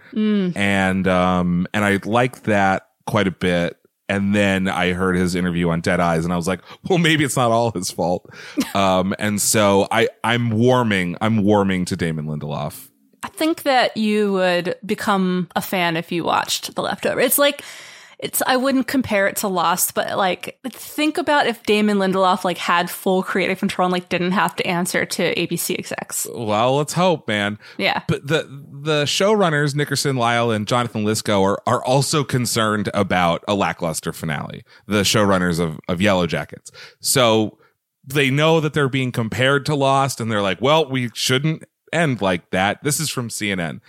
And 0.56 1.08
um, 1.08 1.68
and 1.74 1.84
I 1.84 2.00
liked 2.06 2.44
that 2.44 2.88
quite 3.08 3.28
a 3.28 3.32
bit. 3.32 3.78
And 4.10 4.36
then 4.36 4.68
I 4.68 4.92
heard 4.94 5.16
his 5.16 5.34
interview 5.34 5.70
on 5.70 5.82
Dead 5.82 6.00
Eyes, 6.00 6.26
and 6.26 6.34
I 6.34 6.36
was 6.36 6.48
like, 6.48 6.60
"Well, 6.88 7.00
maybe 7.00 7.24
it's 7.24 7.36
not 7.38 7.52
all 7.52 7.72
his 7.72 7.90
fault." 7.90 8.30
um, 8.76 9.16
and 9.18 9.42
so 9.42 9.88
I, 9.90 10.10
I'm 10.24 10.52
warming, 10.52 11.16
I'm 11.22 11.44
warming 11.44 11.86
to 11.86 11.96
Damon 11.96 12.26
Lindelof. 12.26 12.90
I 13.24 13.30
think 13.30 13.64
that 13.64 13.96
you 13.96 14.34
would 14.34 14.76
become 14.86 15.48
a 15.56 15.62
fan 15.62 15.98
if 15.98 16.12
you 16.12 16.24
watched 16.24 16.76
The 16.76 16.82
Leftover. 16.82 17.22
It's 17.22 17.38
like 17.38 17.64
it's 18.24 18.42
I 18.48 18.56
wouldn't 18.56 18.88
compare 18.88 19.28
it 19.28 19.36
to 19.38 19.50
Lost, 19.50 19.96
but 19.96 20.18
like 20.18 20.58
think 20.70 21.18
about 21.18 21.46
if 21.46 21.64
Damon 21.64 21.98
Lindelof 21.98 22.46
like 22.46 22.58
had 22.58 22.90
full 22.90 23.22
creative 23.22 23.60
control 23.60 23.88
and 23.88 23.92
like 23.94 24.08
didn't 24.08 24.32
have 24.32 24.56
to 24.56 24.66
answer 24.66 25.06
to 25.06 25.36
ABC 25.36 25.78
execs. 25.78 26.26
Well, 26.34 26.78
let's 26.78 26.94
hope, 26.94 27.28
man. 27.28 27.60
Yeah. 27.78 28.02
But 28.08 28.28
the 28.28 28.44
the 28.72 29.04
showrunners 29.04 29.76
Nickerson, 29.76 30.16
Lyle, 30.16 30.52
and 30.52 30.68
Jonathan 30.68 31.04
Lisco 31.04 31.42
are 31.44 31.62
are 31.68 31.84
also 31.84 32.24
concerned 32.24 32.90
about 32.94 33.44
a 33.48 33.56
lackluster 33.56 34.14
finale. 34.14 34.64
The 34.88 35.02
showrunners 35.02 35.60
of 35.60 35.80
of 35.90 36.02
Yellow 36.02 36.26
Jackets, 36.26 36.72
so 37.02 37.58
they 38.06 38.30
know 38.30 38.60
that 38.60 38.74
they're 38.74 38.90
being 38.90 39.12
compared 39.12 39.66
to 39.66 39.76
Lost, 39.76 40.22
and 40.22 40.32
they're 40.32 40.42
like, 40.42 40.62
"Well, 40.62 40.90
we 40.90 41.10
shouldn't 41.14 41.64
end 41.94 42.22
like 42.22 42.50
that." 42.52 42.84
This 42.84 43.00
is 43.00 43.10
from 43.10 43.30
CNN. 43.30 43.80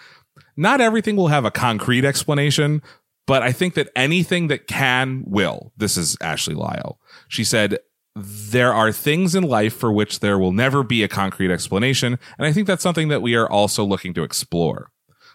Not 0.56 0.80
everything 0.80 1.16
will 1.16 1.28
have 1.28 1.44
a 1.44 1.50
concrete 1.50 2.04
explanation, 2.04 2.82
but 3.26 3.42
I 3.42 3.52
think 3.52 3.74
that 3.74 3.90
anything 3.96 4.48
that 4.48 4.66
can 4.66 5.24
will. 5.26 5.72
This 5.76 5.96
is 5.96 6.16
Ashley 6.20 6.54
Lyle. 6.54 6.98
She 7.28 7.42
said, 7.44 7.78
there 8.16 8.72
are 8.72 8.92
things 8.92 9.34
in 9.34 9.42
life 9.42 9.74
for 9.74 9.92
which 9.92 10.20
there 10.20 10.38
will 10.38 10.52
never 10.52 10.82
be 10.84 11.02
a 11.02 11.08
concrete 11.08 11.50
explanation, 11.50 12.18
and 12.38 12.46
I 12.46 12.52
think 12.52 12.66
that's 12.66 12.82
something 12.82 13.08
that 13.08 13.22
we 13.22 13.34
are 13.34 13.50
also 13.50 13.84
looking 13.84 14.14
to 14.14 14.22
explore. 14.22 14.90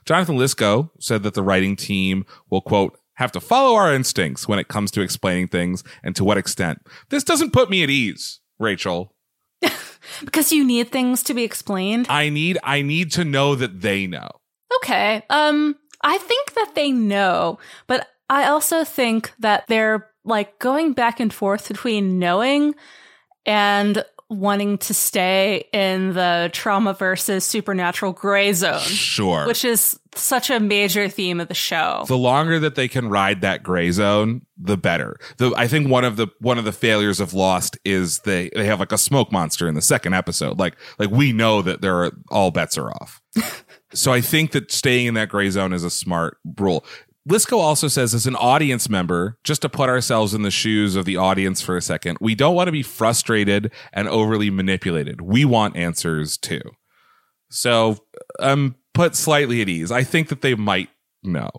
Jonathan 0.06 0.38
Lisco 0.38 0.92
said 1.00 1.24
that 1.24 1.34
the 1.34 1.44
writing 1.44 1.76
team 1.76 2.26
will, 2.50 2.62
quote, 2.62 2.98
have 3.16 3.34
to 3.34 3.42
follow 3.42 3.76
our 3.76 3.94
instincts 3.94 4.48
when 4.48 4.60
it 4.60 4.70
comes 4.70 4.92
to 4.92 5.02
explaining 5.02 5.50
things 5.50 5.84
and 6.04 6.16
to 6.16 6.24
what 6.24 6.38
extent. 6.38 6.80
This 7.10 7.26
doesn't 7.26 7.52
put 7.52 7.70
me 7.70 7.84
at 7.84 7.90
ease, 7.90 8.40
Rachel. 8.60 9.14
Because 10.24 10.52
you 10.52 10.66
need 10.66 10.92
things 10.92 11.24
to 11.24 11.34
be 11.34 11.44
explained. 11.44 12.08
I 12.10 12.30
need 12.30 12.58
I 12.64 12.82
need 12.82 13.12
to 13.14 13.24
know 13.24 13.56
that 13.56 13.82
they 13.82 14.08
know. 14.08 14.30
Okay. 14.78 15.24
Um, 15.30 15.76
I 16.02 16.18
think 16.18 16.54
that 16.54 16.76
they 16.76 16.92
know, 16.92 17.60
but 17.88 18.08
I 18.30 18.46
also 18.46 18.84
think 18.84 19.34
that 19.40 19.66
they're 19.68 20.10
like 20.24 20.60
going 20.60 20.94
back 20.94 21.20
and 21.20 21.34
forth 21.34 21.68
between 21.68 22.20
knowing 22.20 22.76
and 23.46 24.04
wanting 24.30 24.78
to 24.78 24.94
stay 24.94 25.66
in 25.74 26.14
the 26.14 26.50
trauma 26.54 26.94
versus 26.94 27.44
supernatural 27.44 28.12
gray 28.14 28.54
zone, 28.54 28.80
Sure. 28.82 29.48
which 29.48 29.66
is 29.66 30.00
such 30.16 30.50
a 30.50 30.60
major 30.60 31.08
theme 31.10 31.40
of 31.40 31.48
the 31.48 31.54
show. 31.56 32.04
the 32.08 32.18
longer 32.18 32.60
that 32.60 32.76
they 32.76 32.88
can 32.88 33.10
ride 33.10 33.42
that 33.42 33.64
gray 33.64 33.90
zone, 33.92 34.42
the 34.58 34.78
better. 34.78 35.18
The 35.38 35.54
I 35.58 35.68
think 35.68 35.90
one 35.90 36.04
of 36.06 36.16
the 36.16 36.28
one 36.40 36.58
of 36.58 36.66
the 36.66 36.72
failures 36.72 37.20
of 37.20 37.34
Lost 37.34 37.78
is 37.86 38.20
they 38.20 38.50
they 38.56 38.66
have 38.66 38.80
like 38.80 38.92
a 38.92 38.98
smoke 38.98 39.32
monster 39.32 39.68
in 39.68 39.76
the 39.76 39.82
second 39.82 40.14
episode. 40.14 40.60
Like 40.60 40.76
like 41.00 41.10
we 41.10 41.32
know 41.32 41.62
that 41.62 41.82
there 41.82 42.04
are 42.04 42.12
all 42.30 42.52
bets 42.52 42.78
are 42.78 42.90
off. 42.92 43.22
so 43.94 44.12
I 44.14 44.22
think 44.22 44.52
that 44.52 44.72
staying 44.72 45.08
in 45.08 45.14
that 45.16 45.30
gray 45.30 45.50
zone 45.50 45.74
is 45.74 45.84
a 45.84 45.90
smart 45.90 46.38
rule. 46.58 46.86
Lisco 47.28 47.58
also 47.58 47.88
says, 47.88 48.14
as 48.14 48.26
an 48.26 48.36
audience 48.36 48.90
member, 48.90 49.38
just 49.44 49.62
to 49.62 49.70
put 49.70 49.90
ourselves 49.90 50.34
in 50.34 50.42
the 50.42 50.52
shoes 50.52 50.96
of 50.96 51.06
the 51.06 51.18
audience 51.18 51.62
for 51.62 51.78
a 51.78 51.82
second, 51.82 52.18
we 52.22 52.34
don't 52.34 52.56
want 52.56 52.68
to 52.68 52.72
be 52.72 52.84
frustrated 52.84 53.72
and 53.94 54.08
overly 54.08 54.50
manipulated. 54.50 55.22
We 55.22 55.46
want 55.46 55.76
answers 55.76 56.38
too. 56.38 56.62
So 57.50 57.98
I'm 58.40 58.76
put 58.94 59.16
slightly 59.16 59.62
at 59.62 59.70
ease. 59.70 59.92
I 59.92 60.04
think 60.04 60.30
that 60.30 60.42
they 60.42 60.56
might 60.56 60.90
know. 61.24 61.50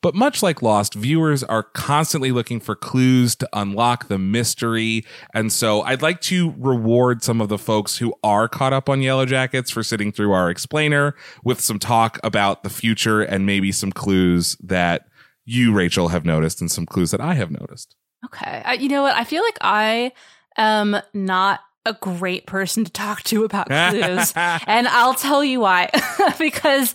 But 0.00 0.14
much 0.14 0.42
like 0.42 0.62
Lost, 0.62 0.94
viewers 0.94 1.42
are 1.42 1.62
constantly 1.62 2.32
looking 2.32 2.60
for 2.60 2.74
clues 2.74 3.34
to 3.36 3.48
unlock 3.52 4.08
the 4.08 4.18
mystery. 4.18 5.04
And 5.34 5.52
so 5.52 5.82
I'd 5.82 6.02
like 6.02 6.20
to 6.22 6.54
reward 6.58 7.22
some 7.22 7.40
of 7.40 7.48
the 7.48 7.58
folks 7.58 7.98
who 7.98 8.14
are 8.22 8.48
caught 8.48 8.72
up 8.72 8.88
on 8.88 9.02
Yellow 9.02 9.26
Jackets 9.26 9.70
for 9.70 9.82
sitting 9.82 10.12
through 10.12 10.32
our 10.32 10.50
explainer 10.50 11.14
with 11.44 11.60
some 11.60 11.78
talk 11.78 12.18
about 12.22 12.62
the 12.62 12.70
future 12.70 13.22
and 13.22 13.46
maybe 13.46 13.72
some 13.72 13.92
clues 13.92 14.56
that 14.62 15.06
you, 15.44 15.72
Rachel, 15.72 16.08
have 16.08 16.24
noticed 16.24 16.60
and 16.60 16.70
some 16.70 16.86
clues 16.86 17.10
that 17.10 17.20
I 17.20 17.34
have 17.34 17.50
noticed. 17.50 17.96
Okay. 18.24 18.62
I, 18.64 18.74
you 18.74 18.88
know 18.88 19.02
what? 19.02 19.14
I 19.14 19.24
feel 19.24 19.42
like 19.42 19.58
I 19.60 20.12
am 20.56 20.96
not 21.14 21.60
a 21.86 21.94
great 21.94 22.46
person 22.46 22.84
to 22.84 22.92
talk 22.92 23.22
to 23.24 23.44
about 23.44 23.66
clues. 23.68 24.32
and 24.36 24.86
I'll 24.88 25.14
tell 25.14 25.42
you 25.42 25.60
why. 25.60 25.90
because, 26.38 26.94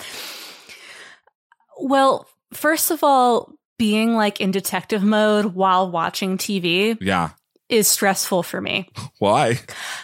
well, 1.82 2.28
first 2.54 2.92
of 2.92 3.04
all, 3.04 3.54
being 3.80 4.16
like 4.16 4.40
in 4.40 4.52
detective 4.52 5.04
mode 5.04 5.46
while 5.56 5.90
watching 5.90 6.38
TV 6.38 6.98
Yeah. 7.02 7.32
is 7.70 7.88
stressful 7.88 8.44
for 8.44 8.62
me 8.62 8.88
Why? 9.20 9.60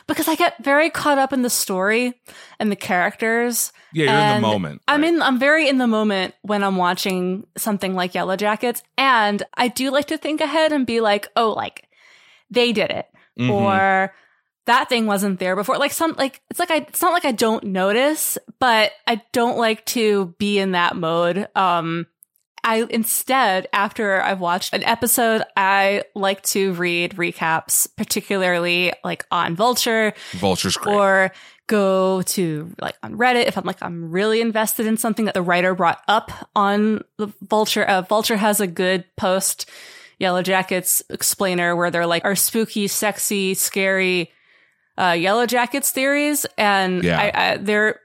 because 0.07 0.27
I 0.27 0.35
get 0.35 0.63
very 0.63 0.89
caught 0.89 1.17
up 1.19 1.31
in 1.33 1.43
the 1.43 1.49
story 1.49 2.19
and 2.59 2.71
the 2.71 2.75
characters. 2.75 3.71
Yeah, 3.93 4.05
you're 4.27 4.35
in 4.37 4.41
the 4.41 4.47
moment. 4.47 4.81
I'm 4.87 5.01
right? 5.01 5.13
in 5.13 5.21
I'm 5.21 5.39
very 5.39 5.67
in 5.69 5.77
the 5.77 5.87
moment 5.87 6.33
when 6.41 6.63
I'm 6.63 6.77
watching 6.77 7.45
something 7.57 7.95
like 7.95 8.13
Yellow 8.15 8.35
Jackets 8.35 8.83
and 8.97 9.41
I 9.55 9.67
do 9.67 9.91
like 9.91 10.07
to 10.07 10.17
think 10.17 10.41
ahead 10.41 10.71
and 10.71 10.85
be 10.85 10.99
like, 11.01 11.27
"Oh, 11.35 11.51
like 11.53 11.87
they 12.51 12.71
did 12.73 12.91
it." 12.91 13.07
Mhm. 13.39 13.49
Or 13.51 14.13
that 14.65 14.89
thing 14.89 15.07
wasn't 15.07 15.39
there 15.39 15.55
before. 15.55 15.77
Like 15.77 15.91
some 15.91 16.13
like 16.17 16.41
it's 16.51 16.59
like 16.59 16.69
I 16.69 16.77
it's 16.77 17.01
not 17.01 17.13
like 17.13 17.25
I 17.25 17.31
don't 17.31 17.63
notice, 17.63 18.37
but 18.59 18.91
I 19.07 19.21
don't 19.31 19.57
like 19.57 19.85
to 19.87 20.35
be 20.37 20.59
in 20.59 20.73
that 20.73 20.95
mode. 20.95 21.47
Um 21.55 22.05
I 22.63 22.85
instead, 22.89 23.67
after 23.73 24.21
I've 24.21 24.39
watched 24.39 24.73
an 24.73 24.83
episode, 24.83 25.43
I 25.55 26.03
like 26.15 26.41
to 26.43 26.73
read 26.73 27.15
recaps, 27.15 27.87
particularly 27.95 28.93
like 29.03 29.25
on 29.31 29.55
Vulture 29.55 30.13
Vulture's 30.33 30.77
great. 30.77 30.95
or 30.95 31.31
go 31.67 32.21
to 32.23 32.73
like 32.81 32.95
on 33.03 33.15
Reddit 33.15 33.45
if 33.45 33.57
I'm 33.57 33.63
like 33.63 33.81
I'm 33.81 34.11
really 34.11 34.41
invested 34.41 34.87
in 34.87 34.97
something 34.97 35.25
that 35.25 35.33
the 35.35 35.41
writer 35.41 35.75
brought 35.75 36.01
up 36.07 36.31
on 36.55 37.03
the 37.17 37.27
Vulture. 37.47 37.83
Uh, 37.83 38.01
Vulture 38.01 38.37
has 38.37 38.59
a 38.59 38.67
good 38.67 39.05
post 39.15 39.69
Yellow 40.17 40.41
Jackets 40.41 41.01
explainer 41.09 41.75
where 41.75 41.91
they're 41.91 42.07
like 42.07 42.25
our 42.25 42.35
spooky, 42.35 42.87
sexy, 42.87 43.53
scary 43.53 44.31
uh, 44.97 45.11
Yellow 45.11 45.45
Jackets 45.45 45.91
theories, 45.91 46.45
and 46.57 47.03
Yeah. 47.03 47.19
I, 47.19 47.51
I 47.53 47.57
they're 47.57 48.01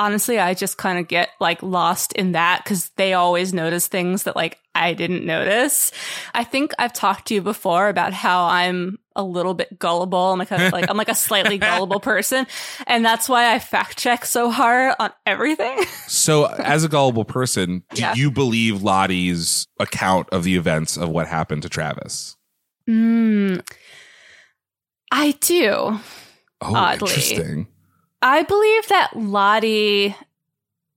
honestly 0.00 0.40
I 0.40 0.54
just 0.54 0.76
kind 0.78 0.98
of 0.98 1.06
get 1.06 1.28
like 1.38 1.62
lost 1.62 2.12
in 2.14 2.32
that 2.32 2.64
because 2.64 2.88
they 2.96 3.12
always 3.14 3.54
notice 3.54 3.86
things 3.86 4.24
that 4.24 4.34
like 4.34 4.58
I 4.74 4.94
didn't 4.94 5.24
notice. 5.26 5.92
I 6.34 6.42
think 6.44 6.72
I've 6.78 6.92
talked 6.92 7.28
to 7.28 7.34
you 7.34 7.42
before 7.42 7.88
about 7.88 8.12
how 8.12 8.46
I'm 8.46 8.98
a 9.16 9.22
little 9.22 9.52
bit 9.52 9.78
gullible. 9.78 10.32
I'm 10.32 10.38
like 10.38 10.50
a, 10.52 10.70
like 10.72 10.88
I'm 10.88 10.96
like 10.96 11.08
a 11.08 11.14
slightly 11.14 11.58
gullible 11.68 11.98
person, 12.00 12.46
and 12.86 13.04
that's 13.04 13.28
why 13.28 13.52
I 13.52 13.58
fact 13.58 13.98
check 13.98 14.24
so 14.24 14.48
hard 14.50 14.94
on 15.00 15.10
everything. 15.26 15.84
so, 16.06 16.46
as 16.46 16.84
a 16.84 16.88
gullible 16.88 17.24
person, 17.24 17.82
do 17.94 18.00
Yeah. 18.00 18.14
you 18.14 18.30
believe 18.30 18.82
Lottie's 18.82 19.66
account 19.80 20.28
of 20.30 20.44
the 20.44 20.54
events 20.56 20.96
of 20.96 21.08
what 21.10 21.26
happened 21.26 21.62
to 21.62 21.68
Travis? 21.68 22.36
Mm, 22.88 23.60
I 25.10 25.32
do. 25.40 25.98
Oh, 26.62 26.74
Oddly. 26.74 27.08
interesting. 27.08 27.66
I 28.22 28.42
believe 28.42 28.88
that 28.88 29.16
Lottie 29.16 30.14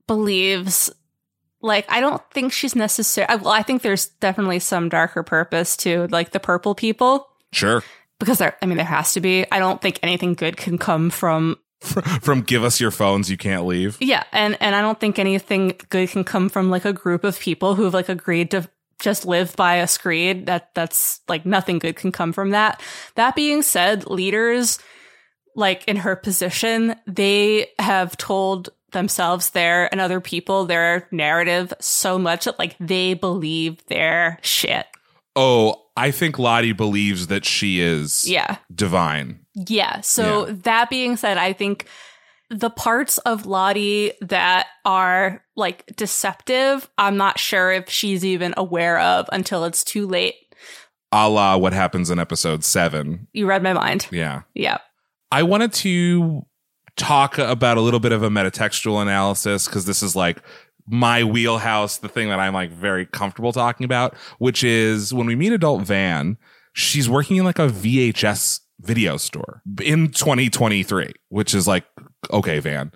believes, 0.08 0.92
like, 1.62 1.86
I 1.90 2.02
don't 2.02 2.22
think 2.32 2.52
she's 2.52 2.76
necessary. 2.76 3.28
Well, 3.38 3.50
I 3.50 3.64
think 3.64 3.82
there's 3.82 4.08
definitely 4.08 4.60
some 4.60 4.90
darker 4.90 5.24
purpose 5.24 5.78
to, 5.78 6.08
like, 6.08 6.32
the 6.32 6.40
purple 6.40 6.76
people. 6.76 7.28
Sure. 7.52 7.84
Because 8.20 8.40
there, 8.40 8.56
I 8.62 8.66
mean, 8.66 8.78
there 8.78 8.86
has 8.86 9.14
to 9.14 9.22
be. 9.22 9.46
I 9.52 9.60
don't 9.60 9.82
think 9.82 10.00
anything 10.04 10.34
good 10.34 10.58
can 10.58 10.78
come 10.78 11.10
from, 11.10 11.58
From 12.22 12.42
give 12.42 12.64
us 12.64 12.80
your 12.80 12.92
phones, 12.92 13.30
you 13.30 13.36
can't 13.36 13.66
leave. 13.66 13.98
yeah, 14.00 14.24
and 14.32 14.56
and 14.62 14.74
I 14.74 14.82
don't 14.82 14.98
think 14.98 15.20
anything 15.20 15.74
good 15.90 16.10
can 16.10 16.24
come 16.24 16.48
from 16.48 16.70
like 16.70 16.86
a 16.86 16.94
group 16.94 17.26
of 17.26 17.38
people 17.38 17.76
who've 17.76 17.94
like 17.94 18.08
agreed 18.08 18.52
to 18.52 18.70
just 19.02 19.26
live 19.26 19.54
by 19.58 19.76
a 19.76 19.88
screed. 19.88 20.46
That 20.46 20.74
that's 20.76 21.20
like 21.28 21.46
nothing 21.46 21.80
good 21.80 21.98
can 21.98 22.14
come 22.14 22.32
from 22.32 22.52
that. 22.52 22.80
That 23.16 23.36
being 23.36 23.62
said, 23.64 24.08
leaders 24.10 24.80
like 25.56 25.84
in 25.88 25.98
her 25.98 26.16
position, 26.16 26.96
they 27.08 27.68
have 27.80 28.18
told 28.18 28.70
themselves 28.92 29.52
there 29.52 29.90
and 29.92 30.00
other 30.00 30.20
people 30.22 30.66
their 30.66 31.08
narrative 31.12 31.74
so 31.80 32.20
much 32.20 32.46
that 32.46 32.60
like 32.60 32.76
they 32.80 33.14
believe 33.16 33.84
their 33.88 34.38
shit. 34.44 34.86
Oh, 35.36 35.82
I 35.98 36.12
think 36.12 36.38
Lottie 36.38 36.74
believes 36.74 37.28
that 37.28 37.44
she 37.46 37.80
is 37.80 38.28
Yeah. 38.30 38.58
divine. 38.74 39.40
Yeah. 39.56 40.02
So 40.02 40.46
that 40.46 40.90
being 40.90 41.18
said, 41.18 41.38
I 41.38 41.54
think 41.54 41.88
the 42.50 42.70
parts 42.70 43.18
of 43.20 43.48
Lottie 43.48 44.14
that 44.22 44.68
are 44.86 45.44
like 45.56 45.86
deceptive, 45.96 46.88
I'm 47.00 47.18
not 47.18 47.40
sure 47.40 47.72
if 47.72 47.90
she's 47.90 48.24
even 48.24 48.54
aware 48.58 49.00
of 49.00 49.28
until 49.32 49.66
it's 49.66 49.84
too 49.84 50.06
late. 50.08 50.36
A 51.12 51.30
la 51.30 51.58
what 51.58 51.74
happens 51.74 52.10
in 52.12 52.20
episode 52.20 52.64
seven. 52.64 53.28
You 53.34 53.46
read 53.48 53.64
my 53.64 53.74
mind. 53.74 54.08
Yeah. 54.12 54.42
Yeah. 54.54 54.78
I 55.34 55.42
wanted 55.42 55.74
to 55.74 56.46
talk 56.96 57.40
about 57.40 57.78
a 57.78 57.82
little 57.82 58.00
bit 58.00 58.12
of 58.12 58.22
a 58.22 58.30
metatextual 58.30 59.02
analysis 59.02 59.66
because 59.66 59.86
this 59.86 60.04
is 60.04 60.16
like 60.16 60.44
my 60.86 61.24
wheelhouse, 61.24 61.98
the 61.98 62.08
thing 62.08 62.30
that 62.30 62.40
I'm 62.40 62.54
like 62.54 62.70
very 62.70 63.08
comfortable 63.08 63.52
talking 63.52 63.84
about, 63.84 64.16
which 64.38 64.64
is 64.64 65.12
when 65.12 65.26
we 65.26 65.36
meet 65.36 65.52
adult 65.52 65.82
Van, 65.88 66.38
she's 66.74 67.10
working 67.10 67.38
in 67.38 67.46
like 67.46 67.58
a 67.58 67.68
VHS 67.68 68.60
video 68.82 69.18
store 69.18 69.64
in 69.82 70.10
2023, 70.10 71.12
which 71.30 71.56
is 71.56 71.68
like, 71.68 71.86
okay, 72.30 72.60
Van. 72.60 72.92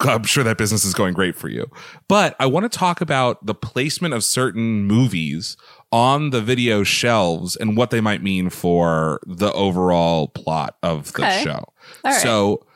I'm 0.00 0.24
sure 0.24 0.42
that 0.42 0.58
business 0.58 0.84
is 0.84 0.92
going 0.92 1.14
great 1.14 1.36
for 1.36 1.48
you. 1.48 1.70
But 2.08 2.34
I 2.40 2.46
want 2.46 2.70
to 2.70 2.78
talk 2.78 3.00
about 3.00 3.46
the 3.46 3.54
placement 3.54 4.12
of 4.12 4.24
certain 4.24 4.82
movies 4.86 5.56
on 5.92 6.30
the 6.30 6.40
video 6.40 6.82
shelves 6.82 7.56
and 7.56 7.76
what 7.76 7.90
they 7.90 8.00
might 8.00 8.22
mean 8.22 8.50
for 8.50 9.20
the 9.26 9.52
overall 9.52 10.28
plot 10.28 10.76
of 10.82 11.12
the 11.12 11.22
Okay. 11.24 11.42
show. 11.44 11.64
Right. 12.04 12.20
So 12.20 12.66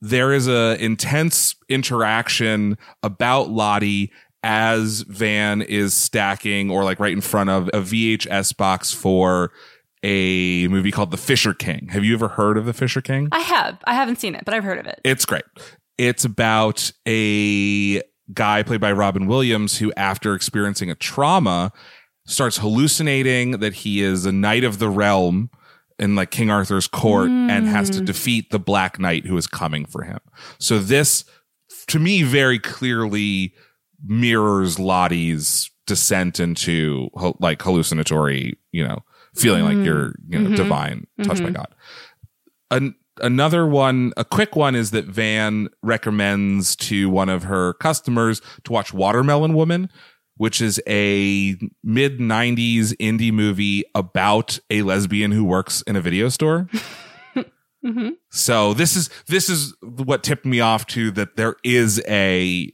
there 0.00 0.32
is 0.32 0.48
a 0.48 0.76
intense 0.82 1.54
interaction 1.68 2.76
about 3.02 3.50
Lottie 3.50 4.12
as 4.42 5.00
Van 5.08 5.62
is 5.62 5.94
stacking 5.94 6.70
or 6.70 6.84
like 6.84 7.00
right 7.00 7.12
in 7.12 7.20
front 7.20 7.50
of 7.50 7.68
a 7.68 7.80
VHS 7.80 8.56
box 8.56 8.92
for 8.92 9.50
a 10.02 10.68
movie 10.68 10.92
called 10.92 11.10
The 11.10 11.16
Fisher 11.16 11.54
King. 11.54 11.88
Have 11.90 12.04
you 12.04 12.14
ever 12.14 12.28
heard 12.28 12.58
of 12.58 12.64
The 12.66 12.72
Fisher 12.72 13.00
King? 13.00 13.28
I 13.32 13.40
have. 13.40 13.78
I 13.86 13.94
haven't 13.94 14.20
seen 14.20 14.34
it, 14.34 14.44
but 14.44 14.54
I've 14.54 14.62
heard 14.64 14.78
of 14.78 14.86
it. 14.86 15.00
It's 15.02 15.24
great. 15.24 15.42
It's 15.98 16.24
about 16.24 16.92
a 17.08 18.02
guy 18.32 18.62
played 18.62 18.80
by 18.80 18.92
Robin 18.92 19.26
Williams 19.26 19.78
who, 19.78 19.92
after 19.96 20.34
experiencing 20.34 20.90
a 20.90 20.94
trauma, 20.94 21.72
starts 22.26 22.58
hallucinating 22.58 23.52
that 23.52 23.72
he 23.72 24.02
is 24.02 24.26
a 24.26 24.32
knight 24.32 24.64
of 24.64 24.78
the 24.78 24.88
realm 24.90 25.50
in 25.98 26.14
like 26.14 26.30
King 26.30 26.50
Arthur's 26.50 26.86
court 26.86 27.30
and 27.30 27.66
has 27.66 27.88
to 27.90 28.00
defeat 28.02 28.50
the 28.50 28.58
Black 28.58 28.98
Knight 28.98 29.24
who 29.26 29.36
is 29.38 29.46
coming 29.46 29.86
for 29.86 30.02
him. 30.02 30.18
So 30.58 30.78
this, 30.78 31.24
to 31.86 31.98
me, 31.98 32.22
very 32.22 32.58
clearly 32.58 33.54
mirrors 34.04 34.78
Lottie's 34.78 35.70
descent 35.86 36.38
into 36.40 37.08
like 37.40 37.62
hallucinatory, 37.62 38.58
you 38.72 38.86
know, 38.86 38.98
feeling 39.34 39.64
like 39.64 39.84
you're, 39.86 40.14
you 40.28 40.38
know, 40.38 40.50
Mhm. 40.50 40.56
divine, 40.56 41.06
touched 41.22 41.42
by 41.42 41.50
Mhm. 41.50 41.54
God. 41.54 41.74
An- 42.70 42.94
another 43.22 43.66
one, 43.66 44.12
a 44.16 44.24
quick 44.24 44.56
one 44.56 44.74
is 44.74 44.90
that 44.90 45.06
Van 45.06 45.68
recommends 45.82 46.76
to 46.76 47.08
one 47.08 47.28
of 47.28 47.44
her 47.44 47.72
customers 47.74 48.42
to 48.64 48.72
watch 48.72 48.92
Watermelon 48.92 49.54
Woman, 49.54 49.88
which 50.36 50.60
is 50.60 50.80
a 50.86 51.56
mid 51.82 52.18
90s 52.18 52.94
indie 52.96 53.32
movie 53.32 53.84
about 53.94 54.58
a 54.70 54.82
lesbian 54.82 55.32
who 55.32 55.44
works 55.44 55.82
in 55.82 55.96
a 55.96 56.00
video 56.00 56.28
store. 56.28 56.68
hmm 57.84 58.10
So 58.30 58.74
this 58.74 58.96
is 58.96 59.10
this 59.28 59.48
is 59.48 59.74
what 59.80 60.22
tipped 60.22 60.44
me 60.44 60.60
off 60.60 60.86
to 60.88 61.10
that 61.12 61.36
there 61.36 61.56
is 61.64 62.02
a 62.08 62.72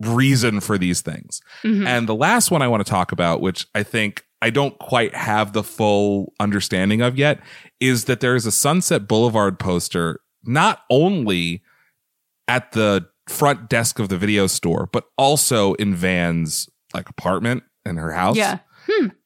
reason 0.00 0.60
for 0.60 0.78
these 0.78 1.00
things. 1.00 1.40
hmm 1.62 1.86
And 1.86 2.08
the 2.08 2.14
last 2.14 2.50
one 2.50 2.62
I 2.62 2.68
want 2.68 2.84
to 2.84 2.90
talk 2.90 3.12
about, 3.12 3.40
which 3.40 3.66
I 3.74 3.82
think 3.82 4.24
I 4.40 4.50
don't 4.50 4.76
quite 4.78 5.14
have 5.14 5.52
the 5.52 5.62
full 5.62 6.32
understanding 6.40 7.00
of 7.00 7.16
yet, 7.16 7.40
is 7.78 8.06
that 8.06 8.20
there 8.20 8.34
is 8.34 8.46
a 8.46 8.52
Sunset 8.52 9.06
Boulevard 9.06 9.58
poster 9.58 10.20
not 10.44 10.80
only 10.90 11.62
at 12.48 12.72
the 12.72 13.06
front 13.28 13.68
desk 13.70 14.00
of 14.00 14.08
the 14.08 14.18
video 14.18 14.48
store, 14.48 14.88
but 14.92 15.04
also 15.16 15.74
in 15.74 15.94
Van's 15.94 16.68
like 16.94 17.08
apartment 17.08 17.62
in 17.84 17.96
her 17.96 18.12
house. 18.12 18.36
Yeah. 18.36 18.58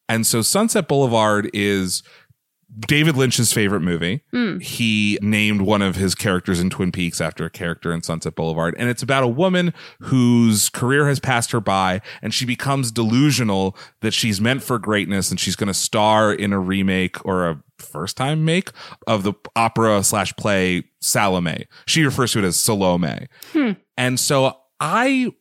And 0.09 0.27
so 0.27 0.43
Sunset 0.43 0.89
Boulevard 0.89 1.51
is 1.53 2.03
David 2.79 3.17
Lynch's 3.17 3.53
favorite 3.53 3.81
movie. 3.81 4.23
Mm. 4.35 4.62
He 4.62 5.19
named 5.23 5.62
one 5.62 5.83
of 5.83 5.97
his 5.97 6.14
characters 6.14 6.61
in 6.61 6.69
Twin 6.69 6.93
Peaks 6.93 7.21
after 7.21 7.45
a 7.45 7.51
character 7.51 7.93
in 7.93 8.03
Sunset 8.03 8.35
Boulevard. 8.35 8.75
And 8.79 8.89
it's 8.89 9.03
about 9.03 9.23
a 9.23 9.29
woman 9.29 9.73
whose 10.01 10.69
career 10.69 11.09
has 11.09 11.19
passed 11.19 11.53
her 11.53 11.61
by 11.61 12.03
and 12.23 12.35
she 12.35 12.45
becomes 12.45 12.93
delusional 12.93 13.77
that 14.01 14.12
she's 14.12 14.41
meant 14.41 14.62
for 14.62 14.79
greatness 14.79 15.31
and 15.31 15.41
she's 15.41 15.57
going 15.57 15.69
to 15.69 15.75
star 15.75 16.33
in 16.33 16.53
a 16.53 16.59
remake 16.59 17.25
or 17.25 17.49
a 17.49 17.62
first 17.79 18.17
time 18.17 18.45
make 18.45 18.71
of 19.07 19.23
the 19.23 19.33
opera 19.55 20.03
slash 20.03 20.35
play 20.37 20.85
Salome. 21.01 21.67
She 21.87 22.05
refers 22.05 22.33
to 22.33 22.41
it 22.41 22.45
as 22.45 22.59
Salome. 22.59 23.27
Hmm. 23.53 23.73
And 23.97 24.21
so 24.21 24.57
I 24.81 25.33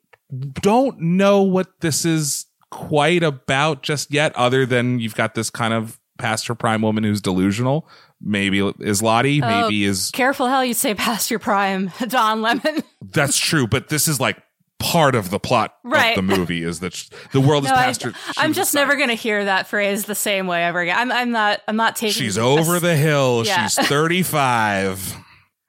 don't 0.53 0.99
know 0.99 1.41
what 1.41 1.67
this 1.82 2.05
is 2.05 2.45
quite 2.71 3.23
about 3.23 3.84
just 3.84 4.11
yet, 4.11 4.36
other 4.36 4.65
than 4.65 4.99
you've 4.99 5.15
got 5.15 5.36
this 5.36 5.49
kind 5.49 5.73
of 5.73 5.99
past 6.17 6.47
her 6.47 6.55
prime 6.55 6.82
woman 6.82 7.03
who's 7.03 7.21
delusional. 7.21 7.88
Maybe 8.21 8.59
is 8.80 9.01
Lottie, 9.01 9.41
Oh. 9.43 9.47
maybe 9.63 9.84
is 9.84 10.09
Careful 10.11 10.47
how 10.47 10.61
you 10.61 10.73
say 10.73 10.93
past 10.95 11.30
your 11.30 11.39
prime, 11.39 11.91
Don 12.07 12.41
Lemon. 12.41 12.84
that's 13.01 13.38
true, 13.38 13.67
but 13.67 13.89
this 13.89 14.07
is 14.07 14.19
like 14.19 14.41
part 14.80 15.15
of 15.15 15.30
the 15.30 15.39
plot 15.39 15.73
Right. 15.84 16.17
of 16.17 16.26
the 16.28 16.36
movie 16.38 16.63
is 16.63 16.80
that 16.80 16.93
sh- 16.93 17.09
the 17.34 17.41
world 17.41 17.65
is 17.65 17.69
No, 17.71 17.76
I, 17.76 17.93
her. 18.03 18.13
I'm 18.38 18.53
just 18.53 18.73
a 18.73 18.78
never 18.78 18.95
going 18.95 19.09
to 19.09 19.15
hear 19.15 19.43
that 19.45 19.67
phrase 19.67 20.05
the 20.05 20.15
same 20.15 20.47
way 20.47 20.63
ever 20.63 20.80
again. 20.80 20.97
I'm, 20.97 21.11
I'm 21.11 21.32
not. 21.32 21.61
I'm 21.67 21.76
not 21.76 21.95
taking. 21.97 22.13
She's 22.13 22.38
a- 22.38 22.41
over 22.41 22.80
the 22.80 22.95
hill. 22.95 23.43
Yeah. 23.45 23.67
She's 23.67 23.88
35. 23.88 25.15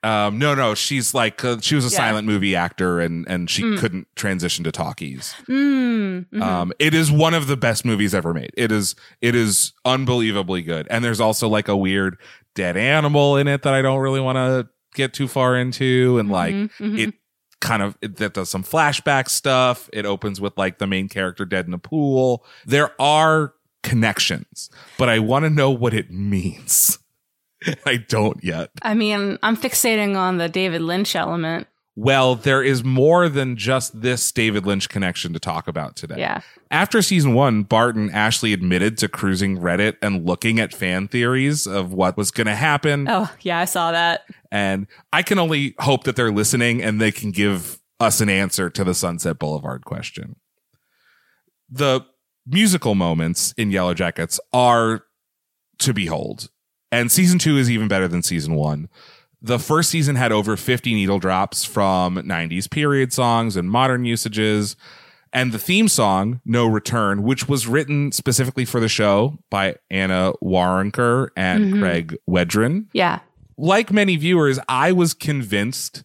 Um, 0.07 0.39
no, 0.39 0.55
no, 0.55 0.75
she's 0.75 1.15
like 1.15 1.45
uh, 1.45 1.59
she 1.61 1.75
was 1.75 1.85
a 1.85 1.91
Yeah. 1.91 1.97
silent 1.97 2.27
movie 2.27 2.55
actor, 2.55 3.01
and 3.01 3.27
and 3.29 3.51
she 3.51 3.63
Mm. 3.63 3.79
couldn't 3.79 4.07
transition 4.15 4.63
to 4.65 4.71
talkies. 4.73 5.35
Mm, 5.49 6.27
mhm. 6.33 6.43
Um, 6.43 6.73
it 6.79 6.95
is 6.95 7.11
one 7.11 7.35
of 7.35 7.47
the 7.47 7.57
best 7.57 7.85
movies 7.85 8.15
ever 8.15 8.33
made. 8.35 8.51
It 8.57 8.71
is 8.71 8.95
it 9.21 9.35
is 9.35 9.73
unbelievably 9.85 10.63
good. 10.63 10.87
And 10.91 11.05
there's 11.05 11.21
also 11.21 11.49
like 11.49 11.69
a 11.69 11.77
weird 11.77 12.17
dead 12.55 12.77
animal 12.77 13.37
in 13.37 13.49
it 13.49 13.63
that 13.63 13.75
I 13.75 13.83
don't 13.83 13.99
really 14.01 14.21
want 14.21 14.37
to 14.37 14.69
get 14.95 15.13
too 15.13 15.29
far 15.29 15.57
into. 15.57 16.19
And 16.19 16.31
like 16.31 16.55
Mhm, 16.55 16.71
mhm. 16.79 16.99
it 17.09 17.15
kind 17.61 17.83
of 17.83 17.97
that 18.03 18.35
does 18.35 18.51
some 18.51 18.63
flashback 18.63 19.29
stuff. 19.29 19.89
It 19.93 20.07
opens 20.07 20.41
with 20.41 20.57
like 20.57 20.79
the 20.79 20.87
main 20.87 21.09
character 21.09 21.45
dead 21.45 21.67
in 21.67 21.75
a 21.75 21.79
pool. 21.79 22.45
There 22.67 22.91
are 23.01 23.55
connections, 23.83 24.69
but 24.99 25.09
I 25.09 25.19
want 25.21 25.45
to 25.45 25.51
know 25.51 25.71
what 25.71 25.95
it 25.95 26.11
means. 26.11 26.99
I 27.87 27.97
don't 27.97 28.43
yet. 28.43 28.71
I 28.83 28.95
mean, 28.95 29.39
I'm 29.43 29.57
fixating 29.57 30.17
on 30.17 30.39
the 30.39 30.49
David 30.49 30.83
Lynch 30.83 31.17
element. 31.17 31.67
Well, 31.99 32.35
there 32.35 32.63
is 32.63 32.85
more 32.85 33.27
than 33.31 33.57
just 33.57 34.03
this 34.03 34.31
David 34.31 34.67
Lynch 34.67 34.91
connection 34.91 35.33
to 35.33 35.39
talk 35.39 35.67
about 35.67 35.97
today. 35.97 36.17
Yeah. 36.19 36.43
After 36.71 37.01
season 37.01 37.33
one, 37.33 37.63
Bart 37.63 37.97
and 37.97 38.11
Ashley 38.11 38.53
admitted 38.53 38.99
to 38.99 39.09
cruising 39.09 39.57
Reddit 39.57 39.97
and 40.03 40.27
looking 40.27 40.61
at 40.61 40.75
fan 40.75 41.09
theories 41.09 41.67
of 41.67 41.95
what 41.95 42.19
was 42.19 42.31
going 42.31 42.49
to 42.49 42.55
happen. 42.55 43.09
Oh, 43.09 43.31
yeah, 43.41 43.59
I 43.59 43.65
saw 43.65 43.93
that. 43.93 44.27
And 44.53 44.87
I 45.11 45.23
can 45.23 45.39
only 45.39 45.75
hope 45.79 46.05
that 46.05 46.17
they're 46.17 46.31
listening 46.31 46.83
and 46.83 47.01
they 47.01 47.13
can 47.13 47.31
give 47.31 47.81
us 47.99 48.21
an 48.21 48.29
answer 48.29 48.69
to 48.69 48.85
the 48.85 48.95
Sunset 48.95 49.39
Boulevard 49.39 49.87
question. 49.87 50.37
The 51.71 52.03
musical 52.47 52.95
moments 52.95 53.55
in 53.57 53.71
Yellow 53.71 53.95
Jackets 53.95 54.39
are 54.53 55.05
to 55.79 55.95
behold. 55.95 56.51
And 56.97 57.13
season 57.13 57.39
two 57.39 57.57
is 57.59 57.71
even 57.71 57.89
better 57.89 58.09
than 58.09 58.23
season 58.23 58.55
one. 58.55 58.89
The 59.43 59.59
first 59.59 59.91
season 59.91 60.17
had 60.17 60.33
over 60.33 60.57
50 60.57 60.95
needle 60.95 61.19
drops 61.19 61.65
from 61.65 62.17
90s 62.17 62.71
period 62.71 63.13
songs 63.13 63.57
and 63.57 63.71
modern 63.71 64.05
usages. 64.05 64.77
And 65.33 65.53
the 65.53 65.59
theme 65.59 65.89
song, 65.89 66.41
No 66.47 66.67
Return, 66.67 67.23
which 67.23 67.47
was 67.49 67.67
written 67.67 68.13
specifically 68.13 68.65
for 68.65 68.81
the 68.81 68.89
show 68.89 69.39
by 69.51 69.77
Anna 69.91 70.33
Waronker 70.43 71.29
and 71.37 71.75
Mhm. 71.75 71.81
Craig 71.81 72.17
Wedren. 72.29 72.87
Yeah. 72.95 73.19
Like 73.59 73.93
many 73.93 74.17
viewers, 74.17 74.59
I 74.69 74.93
was 74.93 75.13
convinced 75.13 76.05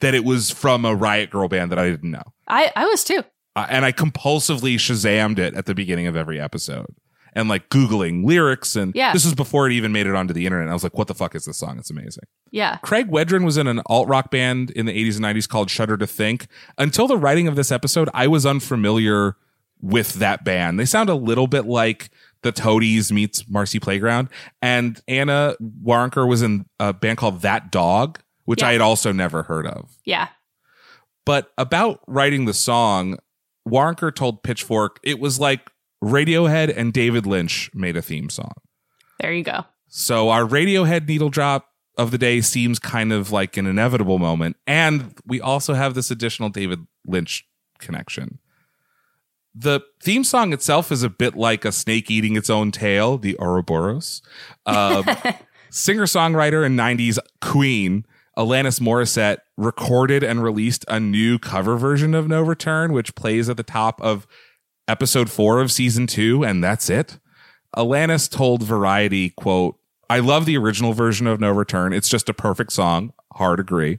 that 0.00 0.14
it 0.14 0.24
was 0.24 0.50
from 0.50 0.84
a 0.84 0.94
Riot 0.94 1.30
Grrrl 1.30 1.48
band 1.48 1.72
that 1.72 1.78
I 1.78 1.88
didn't 1.88 2.10
know. 2.10 2.22
I, 2.46 2.70
I 2.76 2.84
was 2.86 3.02
too. 3.04 3.22
Uh, 3.54 3.66
and 3.70 3.86
I 3.86 3.92
compulsively 3.92 4.74
Shazammed 4.74 5.38
it 5.38 5.54
at 5.54 5.64
the 5.64 5.74
beginning 5.74 6.06
of 6.06 6.14
every 6.16 6.38
episode 6.38 6.94
and 7.36 7.48
like 7.48 7.68
Googling 7.68 8.24
lyrics. 8.24 8.74
And 8.74 8.92
Yeah. 8.96 9.12
this 9.12 9.24
was 9.24 9.34
before 9.34 9.68
it 9.68 9.72
even 9.74 9.92
made 9.92 10.06
it 10.08 10.14
onto 10.16 10.34
the 10.34 10.46
internet. 10.46 10.68
I 10.68 10.72
was 10.72 10.82
like, 10.82 10.96
what 10.98 11.06
the 11.06 11.14
fuck 11.14 11.36
is 11.36 11.44
this 11.44 11.58
song? 11.58 11.78
It's 11.78 11.90
amazing. 11.90 12.24
Yeah. 12.50 12.78
Craig 12.78 13.08
Wedren 13.08 13.44
was 13.44 13.56
in 13.56 13.68
an 13.68 13.80
alt 13.86 14.08
rock 14.08 14.30
band 14.32 14.70
in 14.72 14.86
the 14.86 14.92
80s 14.92 15.16
and 15.16 15.24
90s 15.24 15.48
called 15.48 15.70
Shudder 15.70 15.96
to 15.98 16.06
Think. 16.06 16.48
Until 16.78 17.06
the 17.06 17.16
writing 17.18 17.46
of 17.46 17.54
this 17.54 17.70
episode, 17.70 18.08
I 18.14 18.26
was 18.26 18.44
unfamiliar 18.44 19.36
with 19.80 20.14
that 20.14 20.42
band. 20.44 20.80
They 20.80 20.86
sound 20.86 21.10
a 21.10 21.14
little 21.14 21.46
bit 21.46 21.66
like 21.66 22.08
the 22.42 22.50
Toadies 22.52 23.12
meets 23.12 23.48
Marcy 23.48 23.78
Playground. 23.78 24.28
And 24.62 25.00
Anna 25.06 25.54
Waronker 25.84 26.26
was 26.26 26.40
in 26.42 26.64
a 26.80 26.92
band 26.92 27.18
called 27.18 27.42
That 27.42 27.70
Dog, 27.70 28.18
which 28.46 28.62
Yeah. 28.62 28.68
I 28.68 28.72
had 28.72 28.80
also 28.80 29.12
never 29.12 29.42
heard 29.42 29.66
of. 29.66 29.90
Yeah. 30.04 30.28
But 31.26 31.52
about 31.58 32.00
writing 32.06 32.46
the 32.46 32.54
song, 32.54 33.18
Waronker 33.68 34.14
told 34.14 34.42
Pitchfork 34.42 35.00
it 35.02 35.18
was 35.18 35.38
like 35.40 35.70
Radiohead 36.02 36.76
and 36.76 36.92
David 36.92 37.26
Lynch 37.26 37.70
made 37.74 37.96
a 37.96 38.02
theme 38.02 38.28
song. 38.28 38.52
There 39.20 39.32
you 39.32 39.42
go. 39.42 39.64
So 39.88 40.28
our 40.30 40.42
Radiohead 40.42 41.08
needle 41.08 41.30
drop 41.30 41.68
of 41.96 42.10
the 42.10 42.18
day 42.18 42.40
seems 42.40 42.78
kind 42.78 43.12
of 43.12 43.32
like 43.32 43.56
an 43.56 43.66
inevitable 43.66 44.18
moment. 44.18 44.56
And 44.66 45.14
we 45.24 45.40
also 45.40 45.74
have 45.74 45.94
this 45.94 46.10
additional 46.10 46.50
David 46.50 46.86
Lynch 47.06 47.46
connection. 47.78 48.38
The 49.54 49.80
theme 50.02 50.22
song 50.22 50.52
itself 50.52 50.92
is 50.92 51.02
a 51.02 51.08
bit 51.08 51.34
like 51.34 51.64
a 51.64 51.72
snake 51.72 52.10
eating 52.10 52.36
its 52.36 52.50
own 52.50 52.70
tail, 52.72 53.16
the 53.16 53.38
Ouroboros. 53.38 54.20
Um, 54.66 55.04
Singer 55.70 56.04
songwriter 56.04 56.64
and 56.64 56.78
90s 56.78 57.18
queen 57.40 58.04
Alanis 58.36 58.80
Morissette 58.80 59.38
recorded 59.56 60.22
and 60.22 60.42
released 60.42 60.84
a 60.88 61.00
new 61.00 61.38
cover 61.38 61.76
version 61.76 62.14
of 62.14 62.28
No 62.28 62.42
Return, 62.42 62.92
which 62.92 63.14
plays 63.14 63.48
at 63.48 63.56
the 63.56 63.62
top 63.62 64.00
of 64.02 64.26
episode 64.88 65.30
four 65.30 65.60
of 65.60 65.72
season 65.72 66.06
two, 66.06 66.44
and 66.44 66.62
that's 66.62 66.88
it. 66.90 67.18
Alanis 67.76 68.30
told 68.30 68.62
Variety, 68.62 69.30
quote, 69.30 69.78
I 70.08 70.20
love 70.20 70.46
the 70.46 70.56
original 70.56 70.92
version 70.92 71.26
of 71.26 71.40
No 71.40 71.50
Return. 71.50 71.92
It's 71.92 72.08
just 72.08 72.28
a 72.28 72.34
perfect 72.34 72.72
song. 72.72 73.12
Hard 73.34 73.60
agree. 73.60 73.98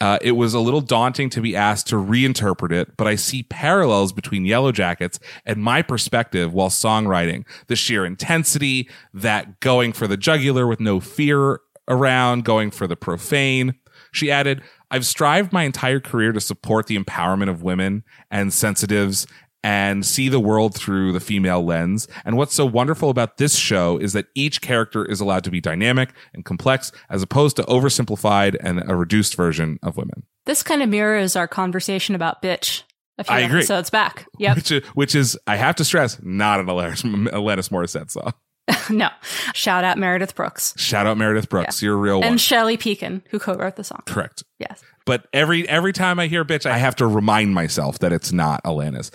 Uh, 0.00 0.18
it 0.22 0.32
was 0.32 0.54
a 0.54 0.60
little 0.60 0.80
daunting 0.80 1.28
to 1.28 1.42
be 1.42 1.54
asked 1.54 1.86
to 1.88 1.96
reinterpret 1.96 2.72
it, 2.72 2.96
but 2.96 3.06
I 3.06 3.16
see 3.16 3.42
parallels 3.44 4.12
between 4.12 4.46
Yellow 4.46 4.72
Jackets 4.72 5.18
and 5.44 5.62
my 5.62 5.82
perspective 5.82 6.54
while 6.54 6.70
songwriting. 6.70 7.44
The 7.66 7.76
sheer 7.76 8.06
intensity, 8.06 8.88
that 9.12 9.60
going 9.60 9.92
for 9.92 10.06
the 10.06 10.16
jugular 10.16 10.66
with 10.66 10.80
no 10.80 11.00
fear 11.00 11.60
around, 11.86 12.44
going 12.44 12.70
for 12.70 12.86
the 12.86 12.96
profane. 12.96 13.74
She 14.12 14.30
added, 14.30 14.62
I've 14.90 15.04
strived 15.04 15.52
my 15.52 15.64
entire 15.64 16.00
career 16.00 16.32
to 16.32 16.40
support 16.40 16.86
the 16.86 16.98
empowerment 16.98 17.50
of 17.50 17.62
women 17.62 18.02
and 18.30 18.54
sensitives 18.54 19.26
and 19.62 20.04
see 20.06 20.28
the 20.28 20.40
world 20.40 20.74
through 20.74 21.12
the 21.12 21.20
female 21.20 21.62
lens. 21.64 22.08
And 22.24 22.36
what's 22.36 22.54
so 22.54 22.64
wonderful 22.64 23.10
about 23.10 23.36
this 23.36 23.56
show 23.56 23.98
is 23.98 24.12
that 24.14 24.26
each 24.34 24.60
character 24.60 25.04
is 25.04 25.20
allowed 25.20 25.44
to 25.44 25.50
be 25.50 25.60
dynamic 25.60 26.10
and 26.32 26.44
complex 26.44 26.92
as 27.10 27.22
opposed 27.22 27.56
to 27.56 27.62
oversimplified 27.64 28.56
and 28.60 28.82
a 28.90 28.96
reduced 28.96 29.34
version 29.34 29.78
of 29.82 29.96
women. 29.96 30.24
This 30.46 30.62
kind 30.62 30.82
of 30.82 30.88
mirrors 30.88 31.36
our 31.36 31.46
conversation 31.46 32.14
about 32.14 32.42
bitch 32.42 32.82
a 33.18 33.24
few 33.24 33.34
I 33.34 33.40
agree. 33.40 33.62
So 33.62 33.78
it's 33.78 33.90
back. 33.90 34.26
Yep. 34.38 34.56
Which 34.56 34.72
is, 34.72 34.86
which 34.88 35.14
is, 35.14 35.38
I 35.46 35.56
have 35.56 35.76
to 35.76 35.84
stress, 35.84 36.18
not 36.22 36.58
an 36.58 36.66
Alanis, 36.66 37.02
Alanis 37.32 37.68
Morissette 37.68 38.10
song. 38.10 38.32
no. 38.90 39.08
Shout 39.52 39.84
out 39.84 39.98
Meredith 39.98 40.34
Brooks 40.34 40.74
Shout 40.76 41.06
out 41.06 41.16
Meredith 41.16 41.48
Brooks. 41.48 41.82
You're 41.82 41.94
a 41.94 41.98
real 41.98 42.20
one. 42.20 42.28
and 42.28 42.40
Shelly 42.40 42.76
Peiken, 42.76 43.22
who 43.30 43.38
co-wrote 43.38 43.76
the 43.76 43.84
song. 43.84 44.02
Correct. 44.06 44.42
Yes. 44.58 44.82
But 45.06 45.26
every 45.32 45.68
every 45.68 45.92
time 45.92 46.20
I 46.20 46.28
hear 46.28 46.44
bitch, 46.44 46.66
I 46.66 46.78
have 46.78 46.94
to 46.96 47.06
remind 47.06 47.54
myself 47.54 47.98
that 47.98 48.12
it's 48.12 48.32
not 48.32 48.62
Alanis. 48.64 49.10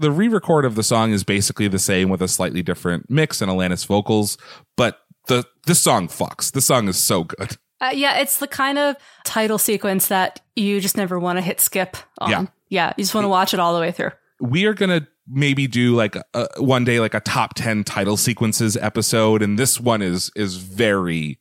The 0.00 0.10
re-record 0.10 0.64
of 0.64 0.74
the 0.74 0.82
song 0.82 1.12
is 1.12 1.24
basically 1.24 1.68
the 1.68 1.78
same 1.78 2.08
with 2.08 2.22
a 2.22 2.28
slightly 2.28 2.62
different 2.62 3.10
mix 3.10 3.42
and 3.42 3.50
Alanis 3.50 3.86
vocals, 3.86 4.38
but 4.76 5.00
the 5.28 5.44
this 5.66 5.80
song 5.80 6.08
fucks. 6.08 6.50
This 6.50 6.66
song 6.66 6.88
is 6.88 6.96
so 6.96 7.24
good. 7.24 7.58
Uh, 7.82 7.92
yeah, 7.94 8.18
it's 8.18 8.38
the 8.38 8.48
kind 8.48 8.78
of 8.78 8.96
title 9.24 9.58
sequence 9.58 10.08
that 10.08 10.40
you 10.56 10.80
just 10.80 10.96
never 10.96 11.18
want 11.20 11.36
to 11.36 11.42
hit 11.42 11.60
skip 11.60 11.96
on. 12.18 12.30
Yeah. 12.30 12.46
Yeah, 12.70 12.92
you 12.96 13.04
just 13.04 13.14
want 13.14 13.24
to 13.24 13.28
watch 13.28 13.52
it 13.52 13.60
all 13.60 13.74
the 13.74 13.80
way 13.80 13.92
through. 13.92 14.12
We 14.40 14.64
are 14.64 14.74
gonna 14.74 15.06
maybe 15.28 15.66
do 15.66 15.94
like 15.94 16.16
a, 16.16 16.48
one 16.58 16.84
day 16.84 16.98
like 16.98 17.14
a 17.14 17.20
top 17.20 17.54
ten 17.54 17.84
title 17.84 18.16
sequences 18.16 18.76
episode, 18.76 19.42
and 19.42 19.58
this 19.58 19.78
one 19.78 20.00
is 20.02 20.30
is 20.34 20.56
very 20.56 21.38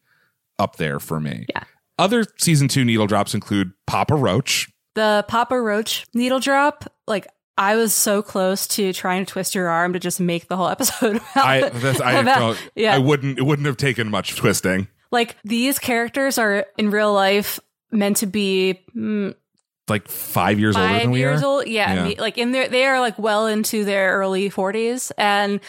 up 0.57 0.75
there 0.75 0.99
for 0.99 1.19
me. 1.19 1.45
Yeah. 1.49 1.63
Other 1.97 2.25
season 2.37 2.67
two 2.67 2.83
needle 2.83 3.07
drops 3.07 3.33
include 3.33 3.71
Papa 3.87 4.15
Roach. 4.15 4.69
The 4.95 5.23
Papa 5.27 5.59
Roach 5.59 6.05
needle 6.13 6.39
drop, 6.39 6.91
like 7.07 7.27
I 7.59 7.75
was 7.75 7.93
so 7.93 8.21
close 8.21 8.65
to 8.69 8.93
trying 8.93 9.25
to 9.25 9.31
twist 9.31 9.53
your 9.53 9.67
arm 9.67 9.93
to 9.93 9.99
just 9.99 10.19
make 10.19 10.47
the 10.47 10.55
whole 10.57 10.69
episode 10.75 11.17
about, 11.17 11.35
I 11.35 11.57
I 12.03 12.13
about- 12.21 12.57
yeah. 12.75 12.95
I 12.95 12.97
wouldn't 12.99 13.37
it 13.37 13.43
wouldn't 13.43 13.65
have 13.67 13.77
taken 13.77 14.09
much 14.09 14.35
twisting. 14.37 14.87
like 15.11 15.35
these 15.43 15.77
characters 15.77 16.37
are 16.37 16.65
in 16.77 16.89
real 16.89 17.13
life 17.13 17.59
meant 17.91 18.17
to 18.17 18.27
be 18.27 18.79
mm, 18.95 19.35
Like 19.89 20.07
five 20.07 20.59
years 20.59 20.75
older 20.77 20.99
than 20.99 21.11
we 21.11 21.19
years 21.19 21.41
are. 21.43 21.45
old. 21.45 21.67
Yeah, 21.67 22.05
Yeah. 22.07 22.21
like 22.21 22.37
in 22.37 22.51
their 22.53 22.67
they 22.69 22.85
are 22.85 22.99
like 22.99 23.19
well 23.19 23.45
into 23.47 23.83
their 23.83 24.13
early 24.13 24.49
forties, 24.49 25.11
and 25.17 25.59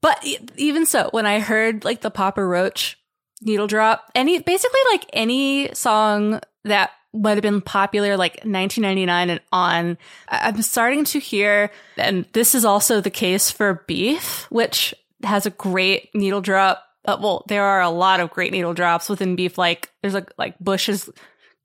but 0.00 0.24
even 0.56 0.86
so, 0.86 1.08
when 1.12 1.26
I 1.26 1.40
heard 1.40 1.84
like 1.84 2.00
the 2.00 2.10
Papa 2.10 2.42
Roach 2.44 2.98
needle 3.42 3.66
drop, 3.66 4.10
any 4.14 4.38
basically 4.40 4.80
like 4.92 5.04
any 5.12 5.72
song 5.74 6.40
that 6.64 6.90
might 7.12 7.34
have 7.34 7.42
been 7.42 7.60
popular 7.60 8.16
like 8.16 8.34
1999 8.44 9.30
and 9.30 9.40
on, 9.52 9.98
I'm 10.28 10.62
starting 10.62 11.04
to 11.06 11.18
hear, 11.18 11.70
and 11.96 12.26
this 12.32 12.54
is 12.54 12.64
also 12.64 13.00
the 13.00 13.10
case 13.10 13.50
for 13.50 13.84
Beef, 13.86 14.46
which 14.50 14.94
has 15.22 15.46
a 15.46 15.50
great 15.50 16.10
needle 16.14 16.40
drop. 16.40 16.84
Uh, 17.04 17.18
well, 17.20 17.44
there 17.48 17.64
are 17.64 17.80
a 17.80 17.90
lot 17.90 18.20
of 18.20 18.30
great 18.30 18.52
needle 18.52 18.74
drops 18.74 19.08
within 19.08 19.36
Beef. 19.36 19.56
Like 19.56 19.90
there's 20.02 20.14
like 20.14 20.30
like 20.36 20.58
Bush's 20.58 21.08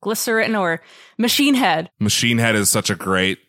Glycerine 0.01 0.55
or 0.55 0.81
Machine 1.17 1.55
Head 1.55 1.89
Machine 1.99 2.37
Head 2.37 2.55
is 2.55 2.69
such 2.69 2.89
a 2.89 2.95
great 2.95 3.39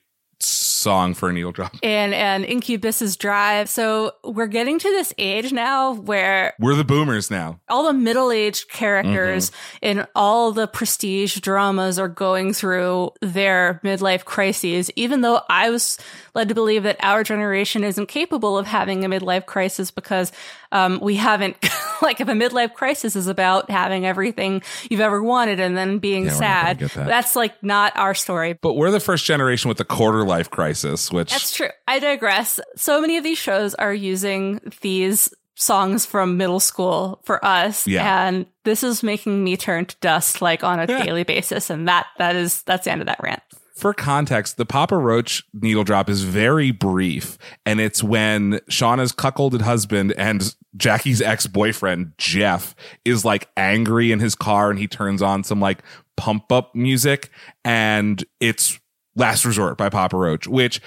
song 0.84 1.14
for 1.14 1.28
a 1.30 1.32
needle 1.32 1.50
drop. 1.52 1.74
and 1.82 2.14
and 2.14 2.44
Incubus's 2.44 3.16
Drive. 3.16 3.68
So 3.68 4.12
we're 4.22 4.46
getting 4.46 4.78
to 4.78 4.88
this 4.90 5.12
age 5.18 5.52
now 5.52 5.94
where 5.94 6.52
We're 6.60 6.76
the 6.76 6.84
boomers 6.84 7.30
now. 7.30 7.58
all 7.68 7.84
the 7.86 7.92
middle-aged 7.94 8.68
characters 8.70 9.50
in 9.82 10.06
all 10.14 10.52
the 10.52 10.66
prestige 10.68 11.40
dramas 11.40 11.98
are 11.98 12.08
going 12.08 12.52
through 12.52 13.10
their 13.20 13.80
midlife 13.82 14.24
crises 14.24 14.90
even 14.96 15.20
though 15.22 15.40
i 15.48 15.70
was 15.70 15.98
led 16.34 16.48
to 16.48 16.54
believe 16.54 16.82
that 16.82 16.96
our 17.00 17.22
generation 17.24 17.84
isn't 17.84 18.06
capable 18.08 18.58
of 18.58 18.66
having 18.66 19.04
a 19.04 19.08
midlife 19.08 19.46
crisis 19.46 19.90
because 19.90 20.32
um, 20.72 20.98
we 21.00 21.14
haven't 21.14 21.56
like 22.02 22.20
if 22.20 22.28
a 22.28 22.32
midlife 22.32 22.74
crisis 22.74 23.14
is 23.14 23.28
about 23.28 23.70
having 23.70 24.04
everything 24.04 24.60
you've 24.90 25.00
ever 25.00 25.22
wanted 25.22 25.60
and 25.60 25.76
then 25.76 25.98
being 25.98 26.24
Yeah, 26.24 26.32
we're 26.32 26.40
not 26.40 26.76
gonna 26.76 26.88
sad 26.88 27.00
that. 27.00 27.06
that's 27.06 27.36
like 27.36 27.62
not 27.62 27.96
our 27.96 28.14
story 28.14 28.54
But 28.60 28.74
we're 28.74 28.90
the 28.90 28.98
first 29.00 29.24
generation 29.24 29.68
with 29.68 29.78
the 29.78 29.84
quarter 29.84 30.24
life 30.24 30.50
crisis, 30.50 30.73
which 31.12 31.30
That's 31.30 31.54
true. 31.54 31.70
I 31.86 31.98
digress. 31.98 32.58
So 32.76 33.00
many 33.00 33.16
of 33.16 33.24
these 33.24 33.38
shows 33.38 33.74
are 33.74 33.94
using 33.94 34.60
these 34.80 35.32
songs 35.54 36.04
from 36.04 36.36
middle 36.36 36.60
school 36.60 37.20
for 37.24 37.44
us. 37.44 37.86
Yeah. 37.86 38.26
And 38.26 38.46
this 38.64 38.82
is 38.82 39.02
making 39.02 39.44
me 39.44 39.56
turn 39.56 39.86
to 39.86 39.96
dust 40.00 40.42
like 40.42 40.64
on 40.64 40.80
a 40.80 40.86
daily 40.86 41.22
basis. 41.22 41.70
And 41.70 41.86
that 41.88 42.06
that 42.18 42.36
is 42.36 42.62
that's 42.62 42.84
the 42.84 42.92
end 42.92 43.02
of 43.02 43.06
that 43.06 43.20
rant. 43.22 43.42
For 43.74 43.92
context, 43.92 44.56
the 44.56 44.64
Papa 44.64 44.96
Roach 44.96 45.42
needle 45.52 45.82
drop 45.82 46.08
is 46.08 46.22
very 46.22 46.70
brief, 46.70 47.36
and 47.66 47.80
it's 47.80 48.04
when 48.04 48.60
Shauna's 48.70 49.10
cuckolded 49.10 49.62
husband 49.62 50.12
and 50.16 50.54
Jackie's 50.76 51.20
ex 51.20 51.48
boyfriend, 51.48 52.12
Jeff, 52.16 52.76
is 53.04 53.24
like 53.24 53.48
angry 53.56 54.12
in 54.12 54.20
his 54.20 54.36
car 54.36 54.70
and 54.70 54.78
he 54.78 54.86
turns 54.86 55.22
on 55.22 55.42
some 55.42 55.58
like 55.58 55.82
pump 56.16 56.52
up 56.52 56.72
music, 56.76 57.30
and 57.64 58.24
it's 58.38 58.78
Last 59.16 59.44
Resort 59.44 59.76
by 59.78 59.88
Papa 59.88 60.16
Roach, 60.16 60.46
which 60.46 60.80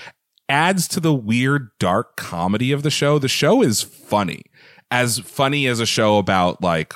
adds 0.49 0.87
to 0.89 0.99
the 0.99 1.13
weird 1.13 1.69
dark 1.79 2.15
comedy 2.15 2.71
of 2.71 2.83
the 2.83 2.89
show. 2.89 3.19
The 3.19 3.27
show 3.27 3.61
is 3.61 3.81
funny, 3.81 4.43
as 4.91 5.19
funny 5.19 5.67
as 5.67 5.79
a 5.79 5.85
show 5.85 6.17
about 6.17 6.61
like 6.61 6.93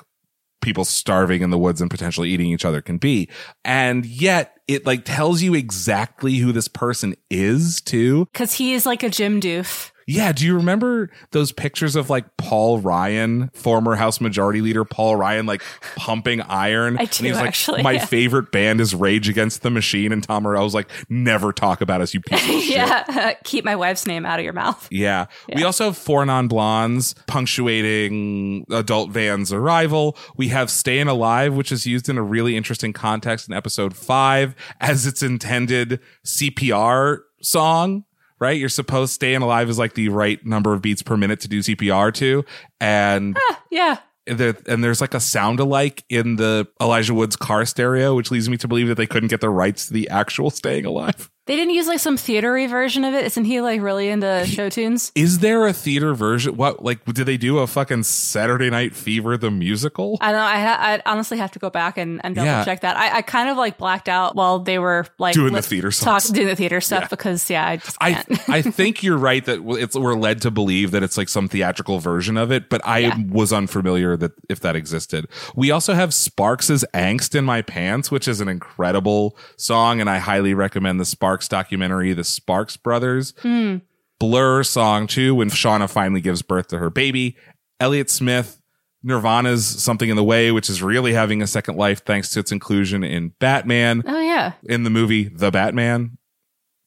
people 0.62 0.86
starving 0.86 1.42
in 1.42 1.50
the 1.50 1.58
woods 1.58 1.82
and 1.82 1.90
potentially 1.90 2.30
eating 2.30 2.48
each 2.48 2.66
other 2.66 2.82
can 2.82 2.98
be. 2.98 3.28
And 3.66 4.06
yet 4.06 4.58
it 4.68 4.86
like 4.86 5.04
tells 5.06 5.42
you 5.42 5.54
exactly 5.54 6.38
who 6.38 6.52
this 6.52 6.68
person 6.68 7.16
is 7.30 7.82
too. 7.82 8.28
Cause 8.34 8.54
he 8.54 8.74
is 8.74 8.86
like 8.86 9.04
a 9.04 9.10
gym 9.10 9.42
doof. 9.42 9.91
Yeah. 10.08 10.32
Do 10.32 10.46
you 10.46 10.56
remember 10.56 11.10
those 11.32 11.52
pictures 11.52 11.96
of 11.96 12.10
like 12.10 12.38
Paul 12.38 12.80
Ryan, 12.80 13.50
former 13.54 13.96
House 13.96 14.20
Majority 14.22 14.62
Leader 14.62 14.84
Paul 14.86 15.16
Ryan, 15.16 15.46
like 15.46 15.62
pumping 15.96 16.42
iron? 16.42 16.98
I 17.00 17.06
do, 17.06 17.20
and 17.20 17.28
he's 17.28 17.36
like, 17.36 17.48
actually, 17.48 17.84
My 17.84 17.94
yeah. 17.94 18.06
favorite 18.06 18.52
band 18.52 18.82
is 18.82 18.94
Rage 18.96 19.30
Against 19.30 19.62
the 19.62 19.70
Machine. 19.70 20.12
And 20.12 20.24
Tom 20.24 20.44
Morello's 20.44 20.74
like, 20.74 20.90
never 21.10 21.52
talk 21.54 21.82
about 21.82 22.02
us, 22.02 22.14
you 22.14 22.22
piece 22.26 22.42
of 22.44 22.62
shit. 22.62 22.70
yeah. 22.76 23.34
Keep 23.44 23.66
my 23.66 23.76
wife's 23.76 24.06
name 24.06 24.26
out 24.26 24.40
of 24.40 24.44
your 24.44 24.54
mouth. 24.54 24.88
Yeah. 24.92 25.26
We 25.56 25.64
also 25.64 25.86
have 25.86 25.98
Four 25.98 26.26
Non 26.26 26.48
Blondes 26.48 27.16
punctuating 27.28 28.66
Adult 28.72 29.12
Van's 29.12 29.52
arrival. 29.54 30.18
We 30.38 30.50
have 30.50 30.70
Staying 30.70 31.08
Alive, 31.08 31.54
which 31.54 31.72
is 31.72 31.86
used 31.86 32.10
in 32.10 32.18
a 32.18 32.24
really 32.24 32.56
interesting 32.58 32.94
context 32.94 33.48
in 33.48 33.54
episode 33.54 33.96
five 33.96 34.56
as 34.80 35.06
its 35.06 35.22
intended 35.24 36.00
CPR 36.26 37.20
song. 37.42 38.04
Right? 38.42 38.60
You're 38.60 38.70
supposed 38.70 39.14
staying 39.14 39.42
alive 39.44 39.70
is 39.70 39.78
like 39.78 39.94
the 39.94 40.10
right 40.10 40.44
number 40.46 40.74
of 40.74 40.82
beats 40.82 41.04
per 41.04 41.16
minute 41.16 41.40
to 41.42 41.48
do 41.48 41.60
CPR 41.60 42.12
to. 42.16 42.44
And 42.82 43.38
Yeah. 43.70 43.98
there, 44.26 44.58
and 44.68 44.84
there's 44.84 45.00
like 45.00 45.14
a 45.14 45.20
sound 45.20 45.60
alike 45.60 46.04
in 46.10 46.36
the 46.38 46.68
Elijah 46.82 47.14
Woods 47.14 47.36
car 47.36 47.66
stereo, 47.66 48.16
which 48.16 48.32
leads 48.32 48.50
me 48.50 48.58
to 48.58 48.68
believe 48.68 48.88
that 48.88 48.96
they 48.96 49.06
couldn't 49.08 49.30
get 49.30 49.42
the 49.42 49.50
rights 49.50 49.86
to 49.88 49.94
the 49.94 50.10
actual 50.10 50.50
staying 50.50 50.86
alive. 50.86 51.30
They 51.52 51.58
didn't 51.58 51.74
use 51.74 51.86
like 51.86 52.00
some 52.00 52.16
theatery 52.16 52.70
version 52.70 53.04
of 53.04 53.14
it. 53.14 53.26
Isn't 53.26 53.44
he 53.44 53.60
like 53.60 53.82
really 53.82 54.08
into 54.08 54.46
show 54.46 54.70
tunes? 54.70 55.12
Is 55.16 55.40
there 55.40 55.68
a 55.68 55.74
theater 55.74 56.14
version? 56.14 56.56
What 56.56 56.82
like 56.82 57.04
did 57.04 57.26
they 57.26 57.36
do 57.36 57.58
a 57.60 57.68
fucking 57.68 58.04
Saturday 58.04 58.70
Night 58.70 58.96
Fever 58.96 59.36
the 59.36 59.52
musical? 59.52 60.18
I 60.22 60.32
don't 60.32 60.40
know. 60.40 60.46
I, 60.48 60.94
I 60.96 61.02
honestly 61.06 61.38
have 61.40 61.52
to 61.52 61.60
go 61.60 61.70
back 61.70 61.98
and, 61.98 62.22
and 62.24 62.36
double 62.36 62.46
Yeah. 62.46 62.64
check 62.64 62.80
that. 62.84 62.96
I, 62.96 63.18
I 63.18 63.22
kind 63.22 63.50
of 63.50 63.58
like 63.58 63.78
blacked 63.78 64.08
out 64.08 64.34
while 64.34 64.60
they 64.60 64.80
were 64.80 65.06
like 65.20 65.34
Doing 65.34 65.52
the 65.52 65.62
theater 65.62 65.90
talk, 65.92 66.22
songs. 66.22 66.30
doing 66.30 66.48
the 66.48 66.56
theater 66.56 66.80
stuff 66.80 67.02
Yeah. 67.02 67.08
because 67.10 67.50
yeah, 67.50 67.68
I 67.68 67.76
just 67.76 67.98
I. 68.00 68.24
I 68.48 68.62
think 68.82 69.04
you're 69.04 69.18
right 69.18 69.44
that 69.44 69.60
it's 69.78 69.98
we're 69.98 70.16
led 70.16 70.42
to 70.44 70.52
believe 70.52 70.92
that 70.92 71.04
it's 71.04 71.18
like 71.18 71.28
some 71.28 71.50
theatrical 71.50 72.00
version 72.00 72.38
of 72.38 72.54
it, 72.54 72.70
but 72.70 72.80
I 72.88 73.00
Yeah. 73.00 73.18
was 73.30 73.52
unfamiliar 73.52 74.16
that 74.16 74.32
if 74.48 74.62
that 74.62 74.78
existed. 74.78 75.28
We 75.54 75.70
also 75.70 75.96
have 75.96 76.14
Sparks' 76.14 76.70
"Angst 76.94 77.36
in 77.36 77.44
My 77.44 77.62
Pants," 77.62 78.10
which 78.10 78.30
is 78.30 78.40
an 78.40 78.48
incredible 78.48 79.36
song, 79.58 80.00
and 80.00 80.10
I 80.10 80.20
highly 80.20 80.54
recommend 80.54 80.98
the 80.98 81.04
Sparks 81.06 81.41
documentary, 81.48 82.14
The 82.14 82.24
Sparks 82.24 82.78
Brothers. 82.78 83.34
Hmm. 83.42 83.78
Blur 84.20 84.64
song 84.64 85.08
too, 85.08 85.34
when 85.36 85.50
Shauna 85.50 85.90
finally 85.90 86.22
gives 86.22 86.42
birth 86.42 86.68
to 86.68 86.78
her 86.78 86.90
baby. 86.92 87.36
Elliott 87.80 88.10
Smith, 88.10 88.62
Nirvana's 89.04 89.66
"Something 89.66 90.10
in 90.10 90.16
the 90.16 90.24
Way," 90.24 90.52
which 90.52 90.70
is 90.70 90.84
really 90.84 91.14
having 91.14 91.42
a 91.42 91.48
second 91.48 91.76
life 91.76 92.06
thanks 92.06 92.30
to 92.34 92.40
its 92.40 92.52
inclusion 92.52 93.04
in 93.04 93.30
Batman 93.40 94.04
oh 94.06 94.20
yeah, 94.20 94.54
in 94.64 94.84
the 94.84 94.92
movie 94.92 95.24
The 95.30 95.50
Batman. 95.50 96.18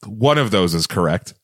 One 0.06 0.38
of 0.38 0.50
those 0.52 0.74
is 0.74 0.86
correct. 0.86 1.34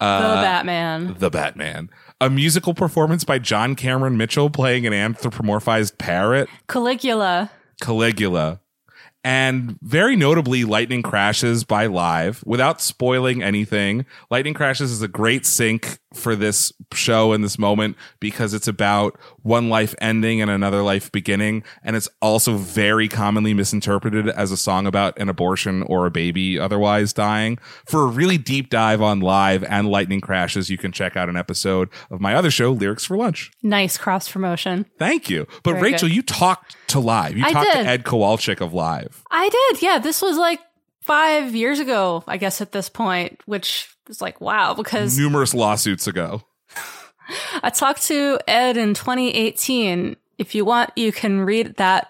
the 0.00 0.06
Uh, 0.06 0.42
Batman. 0.42 1.14
The 1.18 1.30
Batman. 1.30 1.90
A 2.20 2.28
musical 2.28 2.74
performance 2.74 3.22
by 3.22 3.38
John 3.38 3.76
Cameron 3.76 4.16
Mitchell 4.16 4.50
playing 4.50 4.86
an 4.86 4.92
anthropomorphized 4.92 5.98
parrot, 5.98 6.48
Caligula. 6.68 7.50
Caligula. 7.80 8.60
And 9.28 9.78
very 9.82 10.16
notably, 10.16 10.64
Lightning 10.64 11.02
Crashes 11.02 11.62
by 11.62 11.84
Live. 11.84 12.42
Without 12.46 12.80
spoiling 12.80 13.42
anything, 13.42 14.06
Lightning 14.30 14.54
Crashes 14.54 14.90
is 14.90 15.02
a 15.02 15.06
great 15.06 15.44
sync 15.44 15.98
for 16.14 16.34
this 16.34 16.72
show 16.94 17.32
in 17.32 17.42
this 17.42 17.58
moment 17.58 17.96
because 18.18 18.54
it's 18.54 18.68
about 18.68 19.18
one 19.42 19.68
life 19.68 19.94
ending 20.00 20.40
and 20.40 20.50
another 20.50 20.82
life 20.82 21.12
beginning. 21.12 21.62
And 21.82 21.96
it's 21.96 22.08
also 22.22 22.56
very 22.56 23.08
commonly 23.08 23.52
misinterpreted 23.54 24.28
as 24.28 24.50
a 24.50 24.56
song 24.56 24.86
about 24.86 25.18
an 25.18 25.28
abortion 25.28 25.82
or 25.82 26.06
a 26.06 26.10
baby 26.10 26.58
otherwise 26.58 27.12
dying. 27.12 27.58
For 27.86 28.02
a 28.02 28.06
really 28.06 28.38
deep 28.38 28.70
dive 28.70 29.02
on 29.02 29.20
Live 29.20 29.62
and 29.64 29.88
Lightning 29.88 30.20
Crashes, 30.20 30.70
you 30.70 30.78
can 30.78 30.92
check 30.92 31.16
out 31.16 31.28
an 31.28 31.36
episode 31.36 31.88
of 32.10 32.20
my 32.20 32.34
other 32.34 32.50
show, 32.50 32.72
Lyrics 32.72 33.04
for 33.04 33.16
Lunch. 33.16 33.50
Nice 33.62 33.98
cross 33.98 34.30
promotion. 34.30 34.86
Thank 34.98 35.28
you. 35.28 35.46
But 35.62 35.72
Very 35.72 35.92
Rachel, 35.92 36.08
good. 36.08 36.14
you 36.16 36.22
talked 36.22 36.76
to 36.88 37.00
Live. 37.00 37.36
You 37.36 37.44
I 37.44 37.52
talked 37.52 37.72
did. 37.72 37.82
to 37.82 37.88
Ed 37.88 38.04
Kowalczyk 38.04 38.60
of 38.60 38.72
Live. 38.72 39.22
I 39.30 39.48
did. 39.48 39.82
Yeah, 39.82 39.98
this 39.98 40.22
was 40.22 40.36
like 40.38 40.60
five 41.02 41.54
years 41.54 41.78
ago, 41.80 42.22
I 42.26 42.36
guess, 42.36 42.60
at 42.60 42.72
this 42.72 42.88
point, 42.88 43.40
which 43.46 43.94
was 44.08 44.20
like 44.20 44.40
wow 44.40 44.74
because 44.74 45.16
numerous 45.18 45.54
lawsuits 45.54 46.06
ago. 46.06 46.42
I 47.62 47.70
talked 47.70 48.02
to 48.04 48.38
Ed 48.48 48.76
in 48.78 48.94
2018. 48.94 50.16
If 50.38 50.54
you 50.54 50.64
want, 50.64 50.90
you 50.96 51.12
can 51.12 51.42
read 51.42 51.76
that 51.76 52.08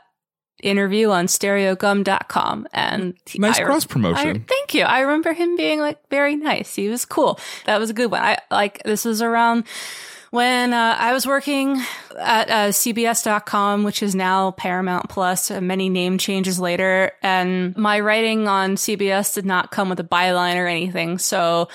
interview 0.63 1.11
on 1.11 1.27
stereogum.com 1.27 2.67
and 2.73 3.15
Nice 3.37 3.59
I- 3.59 3.65
cross 3.65 3.85
promotion. 3.85 4.29
I- 4.29 4.45
thank 4.47 4.75
you. 4.75 4.83
I 4.83 5.01
remember 5.01 5.33
him 5.33 5.57
being 5.57 5.81
like 5.81 5.99
very 6.11 6.37
nice. 6.37 6.75
He 6.75 6.89
was 6.89 7.05
cool. 7.05 7.39
That 7.67 7.79
was 7.79 7.91
a 7.91 7.95
good 7.95 8.11
one. 8.11 8.23
I 8.23 8.39
like 8.51 8.83
this 8.85 9.05
was 9.05 9.23
around 9.23 9.65
when 10.31 10.73
uh, 10.73 10.97
I 10.99 11.13
was 11.13 11.27
working 11.27 11.83
at 12.19 12.51
uh, 12.51 12.69
CBS.com, 12.69 13.85
which 13.85 14.03
is 14.03 14.15
now 14.15 14.53
Paramount 14.53 15.09
Plus, 15.09 15.51
uh, 15.51 15.61
many 15.61 15.89
name 15.89 16.19
changes 16.19 16.61
later. 16.61 17.13
And 17.23 17.77
my 17.77 18.01
writing 18.01 18.49
on 18.49 18.77
CBS 18.77 19.35
did 19.35 19.47
not 19.47 19.71
come 19.71 19.89
with 19.89 20.01
a 20.01 20.05
byline 20.05 20.57
or 20.57 20.67
anything. 20.67 21.19
So 21.19 21.69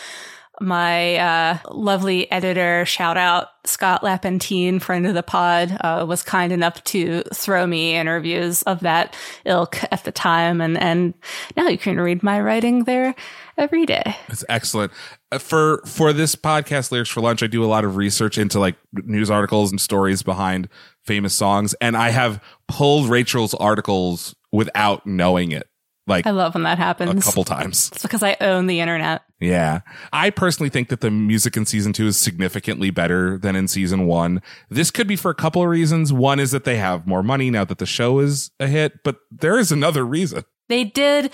my 0.61 1.15
uh, 1.15 1.57
lovely 1.71 2.31
editor, 2.31 2.85
shout 2.85 3.17
out 3.17 3.47
Scott 3.65 4.01
Lapatine, 4.01 4.81
friend 4.81 5.07
of 5.07 5.13
the 5.13 5.23
pod, 5.23 5.75
uh, 5.81 6.05
was 6.07 6.21
kind 6.21 6.51
enough 6.51 6.83
to 6.85 7.23
throw 7.33 7.65
me 7.65 7.95
interviews 7.95 8.61
of 8.63 8.81
that 8.81 9.15
ilk 9.45 9.83
at 9.91 10.03
the 10.03 10.11
time, 10.11 10.61
and 10.61 10.77
and 10.77 11.13
now 11.57 11.67
you 11.67 11.77
can 11.77 11.99
read 11.99 12.23
my 12.23 12.39
writing 12.39 12.83
there 12.83 13.15
every 13.57 13.85
day. 13.85 14.15
It's 14.27 14.45
excellent. 14.47 14.91
Uh, 15.33 15.37
For 15.39 15.81
for 15.85 16.13
this 16.13 16.35
podcast, 16.35 16.91
Lyrics 16.91 17.09
for 17.09 17.21
Lunch, 17.21 17.41
I 17.43 17.47
do 17.47 17.63
a 17.63 17.67
lot 17.67 17.85
of 17.85 17.95
research 17.95 18.37
into 18.37 18.59
like 18.59 18.75
news 18.91 19.29
articles 19.31 19.71
and 19.71 19.79
stories 19.81 20.23
behind 20.23 20.69
famous 21.05 21.33
songs, 21.33 21.73
and 21.81 21.97
I 21.97 22.09
have 22.09 22.41
pulled 22.67 23.09
Rachel's 23.09 23.53
articles 23.55 24.35
without 24.51 25.05
knowing 25.07 25.51
it, 25.51 25.67
like 26.07 26.27
I 26.27 26.31
love 26.31 26.53
when 26.53 26.63
that 26.63 26.77
happens. 26.77 27.21
a 27.21 27.25
couple 27.25 27.43
times. 27.43 27.89
It's 27.93 28.03
because 28.03 28.21
I 28.23 28.37
own 28.41 28.67
the 28.67 28.79
internet. 28.79 29.23
Yeah. 29.39 29.81
I 30.13 30.29
personally 30.29 30.69
think 30.69 30.87
that 30.89 31.01
the 31.01 31.11
music 31.11 31.57
in 31.57 31.65
season 31.65 31.91
two 31.91 32.07
is 32.07 32.17
significantly 32.17 32.91
better 32.91 33.37
than 33.37 33.55
in 33.55 33.67
season 33.67 34.05
one. 34.05 34.41
This 34.69 34.89
could 34.91 35.07
be 35.07 35.15
for 35.17 35.31
a 35.31 35.35
couple 35.35 35.61
of 35.61 35.67
reasons. 35.67 36.13
One 36.13 36.39
is 36.39 36.51
that 36.51 36.63
they 36.63 36.77
have 36.77 37.05
more 37.05 37.23
money 37.23 37.49
now 37.49 37.65
that 37.65 37.77
the 37.79 37.85
show 37.85 38.19
is 38.19 38.51
a 38.59 38.67
hit, 38.67 39.03
but 39.03 39.17
there 39.31 39.57
is 39.57 39.71
another 39.71 40.05
reason. 40.05 40.45
They 40.69 40.85
did 40.85 41.31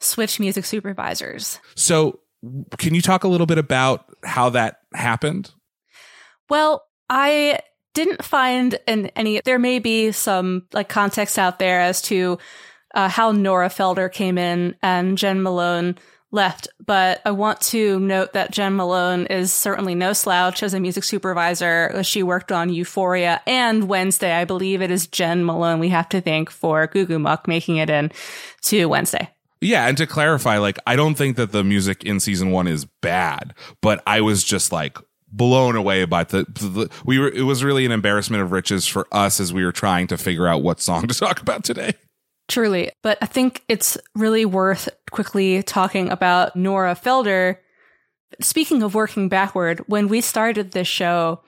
switch 0.00 0.40
music 0.40 0.64
supervisors. 0.64 1.58
So, 1.74 2.20
can 2.78 2.94
you 2.94 3.02
talk 3.02 3.24
a 3.24 3.28
little 3.28 3.46
bit 3.46 3.58
about 3.58 4.04
how 4.24 4.50
that 4.50 4.78
happened? 4.94 5.52
Well, 6.48 6.84
I 7.08 7.60
didn't 7.94 8.24
find 8.24 8.78
in 8.86 9.06
any. 9.16 9.40
There 9.44 9.58
may 9.58 9.78
be 9.78 10.12
some 10.12 10.66
like 10.72 10.88
context 10.88 11.38
out 11.38 11.58
there 11.58 11.80
as 11.80 12.02
to 12.02 12.38
uh, 12.94 13.08
how 13.08 13.32
Nora 13.32 13.68
Felder 13.68 14.10
came 14.12 14.38
in 14.38 14.76
and 14.82 15.18
Jen 15.18 15.42
Malone 15.42 15.96
left, 16.32 16.68
but 16.84 17.20
I 17.24 17.32
want 17.32 17.60
to 17.62 17.98
note 17.98 18.34
that 18.34 18.52
Jen 18.52 18.76
Malone 18.76 19.26
is 19.26 19.52
certainly 19.52 19.96
no 19.96 20.12
slouch 20.12 20.62
as 20.62 20.74
a 20.74 20.80
music 20.80 21.02
supervisor. 21.02 22.02
She 22.04 22.22
worked 22.22 22.52
on 22.52 22.72
Euphoria 22.72 23.42
and 23.46 23.88
Wednesday. 23.88 24.32
I 24.32 24.44
believe 24.44 24.80
it 24.80 24.92
is 24.92 25.08
Jen 25.08 25.44
Malone 25.44 25.80
we 25.80 25.88
have 25.88 26.08
to 26.10 26.20
thank 26.20 26.50
for 26.50 26.86
Goo 26.86 27.04
Goo 27.04 27.18
Muck 27.18 27.48
making 27.48 27.76
it 27.76 27.90
in 27.90 28.12
to 28.62 28.86
Wednesday. 28.86 29.28
Yeah, 29.60 29.86
and 29.86 29.96
to 29.98 30.06
clarify, 30.06 30.58
like 30.58 30.78
I 30.86 30.96
don't 30.96 31.16
think 31.16 31.36
that 31.36 31.52
the 31.52 31.62
music 31.62 32.04
in 32.04 32.18
season 32.20 32.50
one 32.50 32.66
is 32.66 32.86
bad, 33.02 33.54
but 33.82 34.02
I 34.06 34.22
was 34.22 34.42
just 34.42 34.72
like 34.72 34.96
blown 35.32 35.76
away 35.76 36.04
by 36.06 36.24
the, 36.24 36.44
the 36.44 36.90
we 37.04 37.18
were 37.18 37.28
it 37.28 37.42
was 37.42 37.62
really 37.62 37.84
an 37.84 37.92
embarrassment 37.92 38.42
of 38.42 38.52
riches 38.52 38.86
for 38.86 39.06
us 39.12 39.38
as 39.38 39.52
we 39.52 39.64
were 39.64 39.72
trying 39.72 40.06
to 40.08 40.18
figure 40.18 40.48
out 40.48 40.62
what 40.62 40.80
song 40.80 41.06
to 41.06 41.14
talk 41.18 41.40
about 41.40 41.64
today. 41.64 41.94
Truly. 42.48 42.90
But 43.02 43.18
I 43.22 43.26
think 43.26 43.62
it's 43.68 43.96
really 44.14 44.44
worth 44.44 44.88
quickly 45.10 45.62
talking 45.62 46.10
about 46.10 46.56
Nora 46.56 46.96
Felder. 46.96 47.58
Speaking 48.40 48.82
of 48.82 48.94
working 48.94 49.28
backward, 49.28 49.84
when 49.86 50.08
we 50.08 50.20
started 50.20 50.72
this 50.72 50.88
show, 50.88 51.42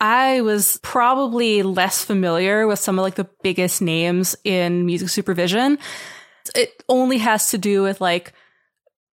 I 0.00 0.42
was 0.42 0.78
probably 0.82 1.62
less 1.62 2.04
familiar 2.04 2.66
with 2.66 2.78
some 2.78 2.98
of 2.98 3.02
like 3.02 3.14
the 3.14 3.28
biggest 3.42 3.80
names 3.80 4.36
in 4.44 4.84
music 4.84 5.08
supervision. 5.08 5.78
It 6.54 6.82
only 6.88 7.18
has 7.18 7.50
to 7.50 7.58
do 7.58 7.82
with 7.82 8.00
like 8.00 8.32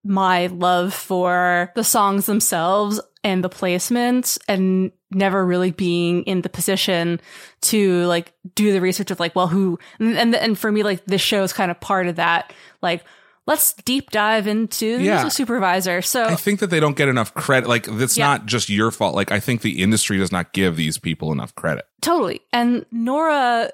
my 0.03 0.47
love 0.47 0.93
for 0.93 1.71
the 1.75 1.83
songs 1.83 2.25
themselves 2.25 2.99
and 3.23 3.43
the 3.43 3.49
placement 3.49 4.37
and 4.47 4.91
never 5.11 5.45
really 5.45 5.71
being 5.71 6.23
in 6.23 6.41
the 6.41 6.49
position 6.49 7.19
to 7.61 8.05
like 8.07 8.33
do 8.55 8.71
the 8.73 8.81
research 8.81 9.11
of 9.11 9.19
like, 9.19 9.35
well, 9.35 9.47
who, 9.47 9.77
and, 9.99 10.17
and, 10.17 10.35
and 10.35 10.57
for 10.57 10.71
me, 10.71 10.81
like 10.83 11.05
this 11.05 11.21
show 11.21 11.43
is 11.43 11.53
kind 11.53 11.69
of 11.69 11.79
part 11.79 12.07
of 12.07 12.15
that. 12.15 12.51
Like, 12.81 13.03
let's 13.45 13.73
deep 13.73 14.09
dive 14.09 14.47
into 14.47 14.85
Yeah. 14.99 15.23
the 15.23 15.29
supervisor. 15.29 16.01
So 16.01 16.23
I 16.23 16.35
think 16.35 16.61
that 16.61 16.71
they 16.71 16.79
don't 16.79 16.95
get 16.97 17.09
enough 17.09 17.33
credit. 17.35 17.67
Like, 17.69 17.85
that's 17.85 18.17
Yeah. 18.17 18.25
not 18.27 18.45
just 18.47 18.69
your 18.69 18.89
fault. 18.89 19.13
Like, 19.13 19.31
I 19.31 19.39
think 19.39 19.61
the 19.61 19.83
industry 19.83 20.17
does 20.17 20.31
not 20.31 20.53
give 20.53 20.75
these 20.77 20.97
people 20.97 21.31
enough 21.31 21.53
credit. 21.53 21.85
Totally. 22.01 22.41
And 22.51 22.85
Nora, 22.91 23.71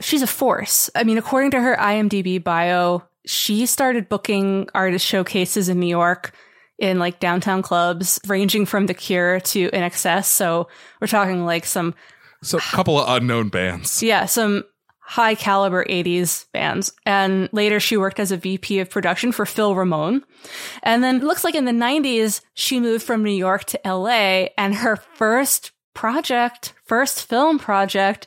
she's 0.00 0.22
a 0.22 0.26
force. 0.26 0.90
I 0.94 1.04
mean, 1.04 1.18
according 1.18 1.50
to 1.52 1.60
her 1.60 1.76
IMDb 1.76 2.42
bio, 2.42 3.02
she 3.26 3.66
started 3.66 4.08
booking 4.08 4.68
artist 4.74 5.06
showcases 5.06 5.68
in 5.68 5.78
New 5.80 5.86
York 5.86 6.34
in 6.78 6.98
like 6.98 7.20
downtown 7.20 7.62
clubs, 7.62 8.18
ranging 8.26 8.66
from 8.66 8.86
The 8.86 8.94
Cure 8.94 9.38
to 9.40 9.70
INXS. 9.70 10.24
So 10.24 10.68
we're 11.00 11.06
talking 11.06 11.44
like 11.44 11.64
some, 11.64 11.94
So, 12.42 12.58
a 12.58 12.60
couple 12.60 12.98
of 13.00 13.08
unknown 13.22 13.48
bands. 13.50 14.02
yeah, 14.02 14.26
some 14.26 14.64
high 14.98 15.34
caliber 15.34 15.84
80s 15.84 16.46
bands. 16.52 16.92
And 17.04 17.48
later 17.52 17.78
she 17.78 17.96
worked 17.96 18.18
as 18.18 18.32
a 18.32 18.36
VP 18.36 18.80
of 18.80 18.90
production 18.90 19.30
for 19.30 19.44
Phil 19.46 19.74
Ramone. 19.74 20.24
And 20.82 21.04
then 21.04 21.16
it 21.16 21.22
looks 21.24 21.44
like 21.44 21.54
in 21.54 21.66
the 21.66 21.72
90s, 21.72 22.40
she 22.54 22.80
moved 22.80 23.04
from 23.04 23.22
New 23.22 23.30
York 23.30 23.64
to 23.64 23.80
LA 23.84 24.46
and 24.56 24.74
her 24.76 24.96
first 24.96 25.70
project, 25.94 26.72
first 26.84 27.24
film 27.28 27.58
project 27.58 28.26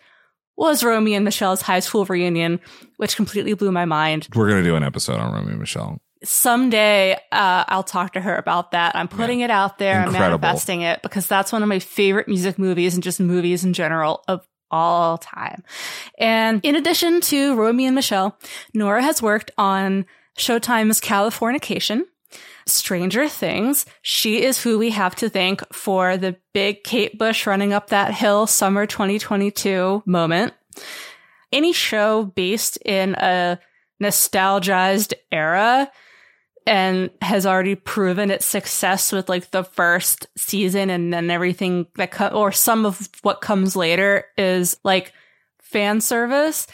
was 0.57 0.83
Romy 0.83 1.13
and 1.15 1.25
Michele's 1.25 1.61
high 1.61 1.79
school 1.79 2.05
reunion, 2.05 2.59
which 2.97 3.15
completely 3.15 3.53
blew 3.53 3.71
my 3.71 3.85
mind. 3.85 4.27
We're 4.35 4.47
going 4.49 4.63
to 4.63 4.69
do 4.69 4.75
an 4.75 4.83
episode 4.83 5.19
on 5.19 5.33
Romy 5.33 5.51
and 5.51 5.59
Michele. 5.59 5.99
Someday, 6.23 7.13
uh, 7.31 7.65
I'll 7.67 7.83
talk 7.83 8.13
to 8.13 8.21
her 8.21 8.35
about 8.35 8.71
that. 8.71 8.95
I'm 8.95 9.07
putting 9.07 9.41
it 9.41 9.51
out 9.51 9.77
there. 9.77 10.03
Incredible. 10.03 10.15
I'm 10.15 10.41
manifesting 10.41 10.81
it 10.81 11.01
because 11.03 11.27
that's 11.27 11.51
one 11.51 11.61
of 11.61 11.69
my 11.69 11.79
favorite 11.79 12.27
music 12.27 12.57
movies 12.57 12.95
and 12.95 13.03
just 13.03 13.19
movies 13.19 13.63
in 13.63 13.73
general 13.73 14.23
of 14.27 14.47
all 14.71 15.17
time. 15.17 15.63
And 16.17 16.61
in 16.63 16.75
addition 16.75 17.21
to 17.21 17.55
Romy 17.55 17.85
and 17.85 17.95
Michele, 17.95 18.37
Nora 18.73 19.03
has 19.03 19.21
worked 19.21 19.51
on 19.57 20.05
Showtime's 20.37 20.99
Californication, 20.99 22.03
Stranger 22.67 23.27
Things. 23.27 23.85
She 24.01 24.43
is 24.43 24.61
who 24.61 24.79
we 24.79 24.89
have 24.91 25.15
to 25.15 25.29
thank 25.29 25.61
for 25.73 26.17
the 26.17 26.35
big 26.53 26.83
Kate 26.83 27.17
Bush 27.17 27.45
running 27.45 27.73
up 27.73 27.89
that 27.89 28.13
hill 28.13 28.47
summer 28.47 28.85
2022 28.85 30.03
moment. 30.05 30.53
Any 31.51 31.73
show 31.73 32.25
based 32.25 32.77
in 32.77 33.15
a 33.15 33.59
nostalgized 34.01 35.13
era 35.31 35.89
and 36.67 37.11
has 37.21 37.45
already 37.45 37.75
proven 37.75 38.31
its 38.31 38.45
success 38.45 39.11
with 39.11 39.29
like 39.29 39.51
the 39.51 39.63
first 39.63 40.27
season 40.35 40.89
and 40.89 41.13
then 41.13 41.29
everything 41.29 41.85
that 41.95 42.11
co- 42.11 42.27
or 42.27 42.51
some 42.51 42.85
of 42.85 43.09
what 43.21 43.41
comes 43.41 43.75
later 43.75 44.25
is 44.37 44.75
like 44.83 45.13
fan 45.61 46.01
service 46.01 46.67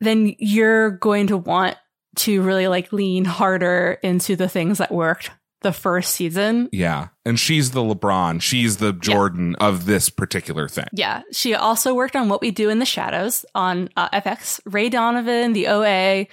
then 0.00 0.34
you're 0.38 0.90
going 0.90 1.26
to 1.26 1.36
want 1.36 1.76
to 2.16 2.42
really 2.42 2.68
like 2.68 2.92
lean 2.92 3.24
harder 3.24 3.98
into 4.02 4.36
the 4.36 4.48
things 4.48 4.78
that 4.78 4.92
worked 4.92 5.30
the 5.62 5.72
first 5.72 6.14
season 6.14 6.68
Yeah. 6.72 7.08
And 7.24 7.38
she's 7.38 7.72
the 7.72 7.80
LeBron. 7.82 8.40
She's 8.40 8.78
the 8.78 8.92
Jordan 8.92 9.56
of 9.56 9.84
this 9.84 10.08
particular 10.08 10.68
thing. 10.68 10.86
Yeah, 10.92 11.22
she 11.32 11.54
also 11.54 11.94
worked 11.94 12.16
on 12.16 12.28
What 12.28 12.40
We 12.40 12.50
Do 12.50 12.70
in 12.70 12.78
the 12.78 12.86
Shadows 12.86 13.44
on 13.54 13.90
uh, 13.96 14.08
FX. 14.08 14.60
Ray 14.64 14.88
Donovan, 14.88 15.52
The 15.52 15.68
OA, 15.68 16.26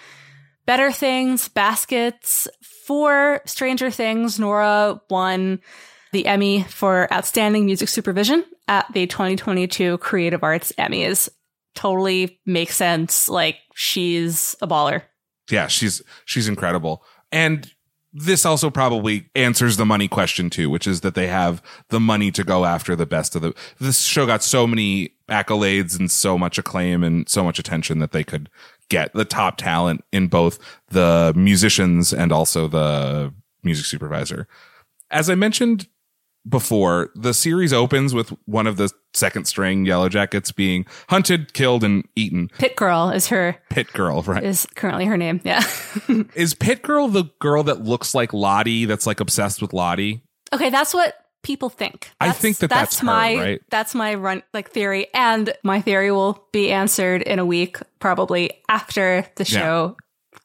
Better 0.65 0.91
Things, 0.91 1.49
Baskets. 1.49 2.47
For 2.85 3.41
Stranger 3.45 3.91
Things, 3.91 4.39
Nora 4.39 5.01
won 5.09 5.59
the 6.13 6.25
Emmy 6.25 6.63
for 6.63 7.11
Outstanding 7.11 7.65
Music 7.65 7.89
Supervision 7.89 8.45
at 8.69 8.85
the 8.93 9.07
2022 9.07 9.97
Creative 9.97 10.41
Arts 10.41 10.71
Emmys. 10.79 11.27
Totally 11.75 12.39
makes 12.45 12.77
sense. 12.77 13.27
Like 13.27 13.57
she's 13.75 14.55
a 14.61 14.67
baller. 14.67 15.01
Yeah, 15.49 15.67
she's 15.67 16.01
she's 16.25 16.47
incredible. 16.47 17.03
And 17.31 17.71
this 18.13 18.45
also 18.45 18.69
probably 18.69 19.29
answers 19.35 19.77
the 19.77 19.85
money 19.85 20.07
question 20.07 20.49
too, 20.49 20.69
which 20.69 20.87
is 20.87 21.01
that 21.01 21.13
they 21.13 21.27
have 21.27 21.61
the 21.89 21.99
money 21.99 22.31
to 22.31 22.43
go 22.43 22.65
after 22.65 22.95
the 22.95 23.05
best 23.05 23.35
of 23.35 23.41
the 23.41 23.53
this 23.79 24.01
show 24.01 24.25
got 24.25 24.43
so 24.43 24.65
many 24.65 25.11
accolades 25.29 25.99
and 25.99 26.09
so 26.09 26.37
much 26.37 26.57
acclaim 26.57 27.03
and 27.03 27.27
so 27.29 27.43
much 27.43 27.59
attention 27.59 27.99
that 27.99 28.11
they 28.11 28.23
could 28.23 28.49
get 28.89 29.13
the 29.13 29.25
top 29.25 29.57
talent 29.57 30.03
in 30.11 30.27
both 30.27 30.57
the 30.89 31.33
musicians 31.35 32.13
and 32.13 32.31
also 32.31 32.67
the 32.67 33.33
music 33.63 33.85
supervisor. 33.85 34.47
As 35.11 35.29
I 35.29 35.35
mentioned 35.35 35.87
before, 36.47 37.09
the 37.15 37.33
series 37.33 37.73
opens 37.73 38.13
with 38.13 38.33
one 38.45 38.67
of 38.67 38.77
the 38.77 38.91
second 39.13 39.45
string 39.45 39.85
Yellow 39.85 40.09
Jackets 40.09 40.51
being 40.51 40.85
hunted, 41.09 41.53
killed, 41.53 41.83
and 41.83 42.07
eaten. 42.15 42.49
Pit 42.57 42.75
Girl 42.75 43.09
is 43.09 43.27
her 43.27 43.57
Pit 43.69 43.91
Girl, 43.93 44.21
right? 44.23 44.43
is 44.43 44.67
currently 44.75 45.05
her 45.05 45.17
name. 45.17 45.41
Yeah. 45.43 45.63
Is 46.35 46.53
Pit 46.53 46.81
Girl 46.81 47.07
the 47.07 47.25
girl 47.39 47.63
that 47.63 47.83
looks 47.83 48.13
like 48.13 48.33
Lottie 48.33 48.85
that's 48.85 49.07
like 49.07 49.19
obsessed 49.19 49.61
with 49.61 49.73
Lottie? 49.73 50.21
Okay, 50.53 50.69
that's 50.69 50.93
what 50.93 51.15
people 51.43 51.69
think. 51.69 52.11
I 52.19 52.31
think 52.31 52.57
that 52.57 52.69
that's 52.69 52.99
her, 52.99 53.05
my 53.05 53.35
right? 53.35 53.61
that's 53.69 53.95
my 53.95 54.15
run 54.15 54.43
like 54.53 54.69
theory, 54.71 55.07
and 55.13 55.53
my 55.63 55.81
theory 55.81 56.11
will 56.11 56.47
be 56.51 56.71
answered 56.71 57.21
in 57.21 57.39
a 57.39 57.45
week, 57.45 57.77
probably 57.99 58.51
after 58.69 59.25
the 59.35 59.45
show 59.45 59.95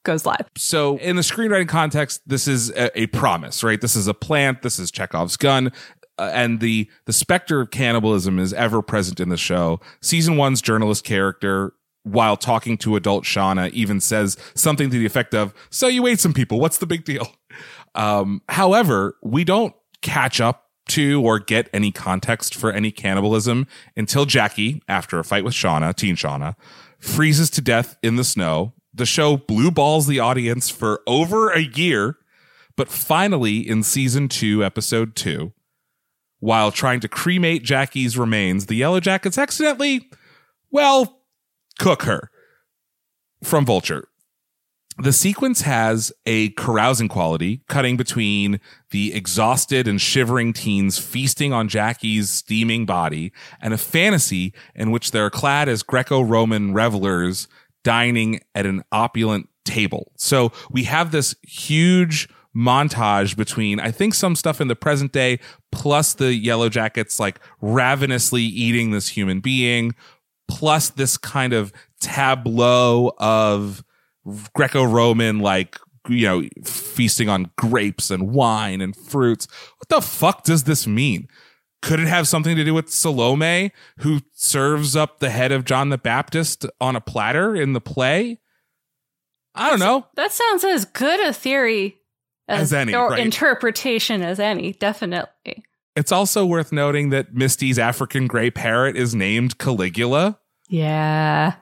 goes 0.05 0.27
live. 0.27 0.51
So, 0.57 0.99
in 0.99 1.17
the 1.17 1.23
screenwriting 1.23 1.69
context, 1.69 2.23
this 2.27 2.49
is 2.49 2.71
a, 2.71 3.01
a 3.01 3.07
promise, 3.09 3.63
right? 3.63 3.81
This 3.81 3.97
is 3.97 4.09
a 4.09 4.15
plant. 4.15 4.63
This 4.63 4.79
is 4.79 4.91
Chekhov's 4.91 5.37
gun. 5.37 5.73
Uh, 6.19 6.31
and 6.35 6.61
the 6.61 6.91
the 7.07 7.13
specter 7.13 7.61
of 7.61 7.71
cannibalism 7.71 8.39
is 8.39 8.53
ever 8.53 8.83
present 8.83 9.19
in 9.21 9.29
the 9.29 9.37
show. 9.37 9.81
Season 10.01 10.37
one's 10.37 10.61
journalist 10.61 11.05
character, 11.05 11.73
while 12.03 12.37
talking 12.37 12.77
to 12.79 12.97
adult 12.97 13.25
Shauna, 13.25 13.71
even 13.71 14.01
says 14.01 14.37
something 14.55 14.91
to 14.91 14.99
the 14.99 15.07
effect 15.07 15.35
of, 15.35 15.55
"So 15.71 15.89
you 15.89 16.07
ate 16.07 16.21
some 16.21 16.35
people. 16.35 16.61
What's 16.61 16.79
the 16.79 16.87
big 16.87 17.05
deal?" 17.05 17.29
Um, 17.95 18.41
however, 18.49 19.19
we 19.23 19.45
don't 19.45 19.75
catch 20.01 20.41
up 20.41 20.71
to 20.89 21.23
or 21.23 21.39
get 21.39 21.69
any 21.73 21.93
context 21.93 22.55
for 22.55 22.73
any 22.73 22.91
cannibalism 22.91 23.67
until 23.97 24.25
Jackie, 24.25 24.83
after 24.89 25.19
a 25.19 25.25
fight 25.25 25.45
with 25.45 25.55
Shauna, 25.55 25.95
teen 25.95 26.17
Shauna, 26.17 26.55
freezes 26.99 27.51
to 27.51 27.61
death 27.61 27.97
in 28.03 28.17
the 28.17 28.25
snow. 28.25 28.73
The 28.95 29.07
show 29.07 29.37
blue 29.37 29.71
balls 29.71 30.07
the 30.07 30.21
audience 30.21 30.69
for 30.69 31.01
over 31.07 31.51
a 31.51 31.61
year, 31.61 32.19
but 32.77 32.89
finally 32.89 33.59
in 33.59 33.83
season 33.83 34.29
two, 34.29 34.63
episode 34.65 35.17
two, 35.17 35.53
while 36.41 36.71
trying 36.71 37.01
to 37.01 37.09
cremate 37.09 37.63
Jackie's 37.63 38.19
remains, 38.19 38.67
the 38.67 38.75
Yellow 38.75 39.01
Jackets 39.01 39.39
accidentally, 39.39 40.11
well, 40.71 41.21
cook 41.79 42.03
her 42.03 42.31
from 43.43 43.65
Vulture. 43.65 44.09
The 44.99 45.13
sequence 45.13 45.63
has 45.63 46.13
a 46.27 46.51
carousing 46.51 47.09
quality, 47.09 47.63
cutting 47.67 47.97
between 47.97 48.61
the 48.91 49.15
exhausted 49.15 49.89
and 49.89 49.99
shivering 49.99 50.53
teens 50.53 50.99
feasting 50.99 51.51
on 51.51 51.69
Jackie's 51.69 52.29
steaming 52.29 52.85
body 52.85 53.33
and 53.61 53.73
a 53.73 53.79
fantasy 53.79 54.53
in 54.75 54.91
which 54.91 55.11
they're 55.11 55.31
clad 55.31 55.69
as 55.69 55.83
Greco-Roman 55.83 56.75
revelers 56.75 57.49
dining 57.85 58.41
at 58.55 58.67
an 58.67 58.85
opulent 58.93 59.49
table. 59.65 60.13
So 60.17 60.53
we 60.71 60.85
have 60.85 61.13
this 61.13 61.35
huge 61.43 62.29
montage 62.55 63.37
between, 63.37 63.81
I 63.81 63.91
think, 63.91 64.15
some 64.15 64.37
stuff 64.37 64.61
in 64.61 64.69
the 64.69 64.77
present 64.77 65.13
day, 65.13 65.41
plus 65.71 66.15
the 66.15 66.35
Yellow 66.35 66.69
Jackets 66.69 67.19
like 67.19 67.41
ravenously 67.61 68.43
eating 68.43 68.91
this 68.91 69.09
human 69.09 69.41
being, 69.41 69.95
plus 70.49 70.91
this 70.91 71.17
kind 71.17 71.53
of 71.53 71.73
tableau 72.01 73.13
of 73.19 73.83
Greco-Roman, 74.55 75.39
like, 75.39 75.79
you 76.09 76.27
know, 76.27 76.43
feasting 76.65 77.29
on 77.29 77.51
grapes 77.57 78.11
and 78.11 78.33
wine 78.33 78.81
and 78.81 78.95
fruits. 78.95 79.49
What 79.79 79.89
the 79.89 80.07
fuck 80.07 80.45
does 80.45 80.65
this 80.65 80.87
mean? 80.87 81.29
Could 81.83 82.01
it 82.01 82.07
have 82.09 82.29
something 82.29 82.57
to 82.57 82.65
do 82.65 82.73
with 82.75 82.89
Salome, 82.91 83.73
who 83.99 84.21
serves 84.33 84.95
up 84.97 85.19
the 85.19 85.31
head 85.31 85.53
of 85.53 85.65
John 85.65 85.89
the 85.91 85.99
Baptist 85.99 86.65
on 86.81 86.95
a 86.97 87.01
platter 87.01 87.55
in 87.55 87.73
the 87.73 87.81
play? 87.81 88.39
I 89.55 89.69
don't 89.69 89.81
know. 89.81 90.07
That 90.15 90.33
sounds 90.33 90.65
as 90.65 90.85
good 90.87 91.21
a 91.21 91.33
theory 91.33 91.99
As 92.49 92.73
any, 92.73 92.95
or 92.95 93.11
right. 93.11 93.19
interpretation 93.21 94.23
as 94.23 94.39
any. 94.41 94.73
Definitely. 94.75 95.65
It's 95.95 96.13
also 96.13 96.47
worth 96.47 96.73
noting 96.73 97.11
that 97.11 97.35
Misty's 97.35 97.79
African 97.79 98.27
gray 98.27 98.51
parrot 98.51 98.97
is 98.97 99.15
named 99.15 99.59
Caligula. 99.59 100.39
Yeah. 100.69 101.55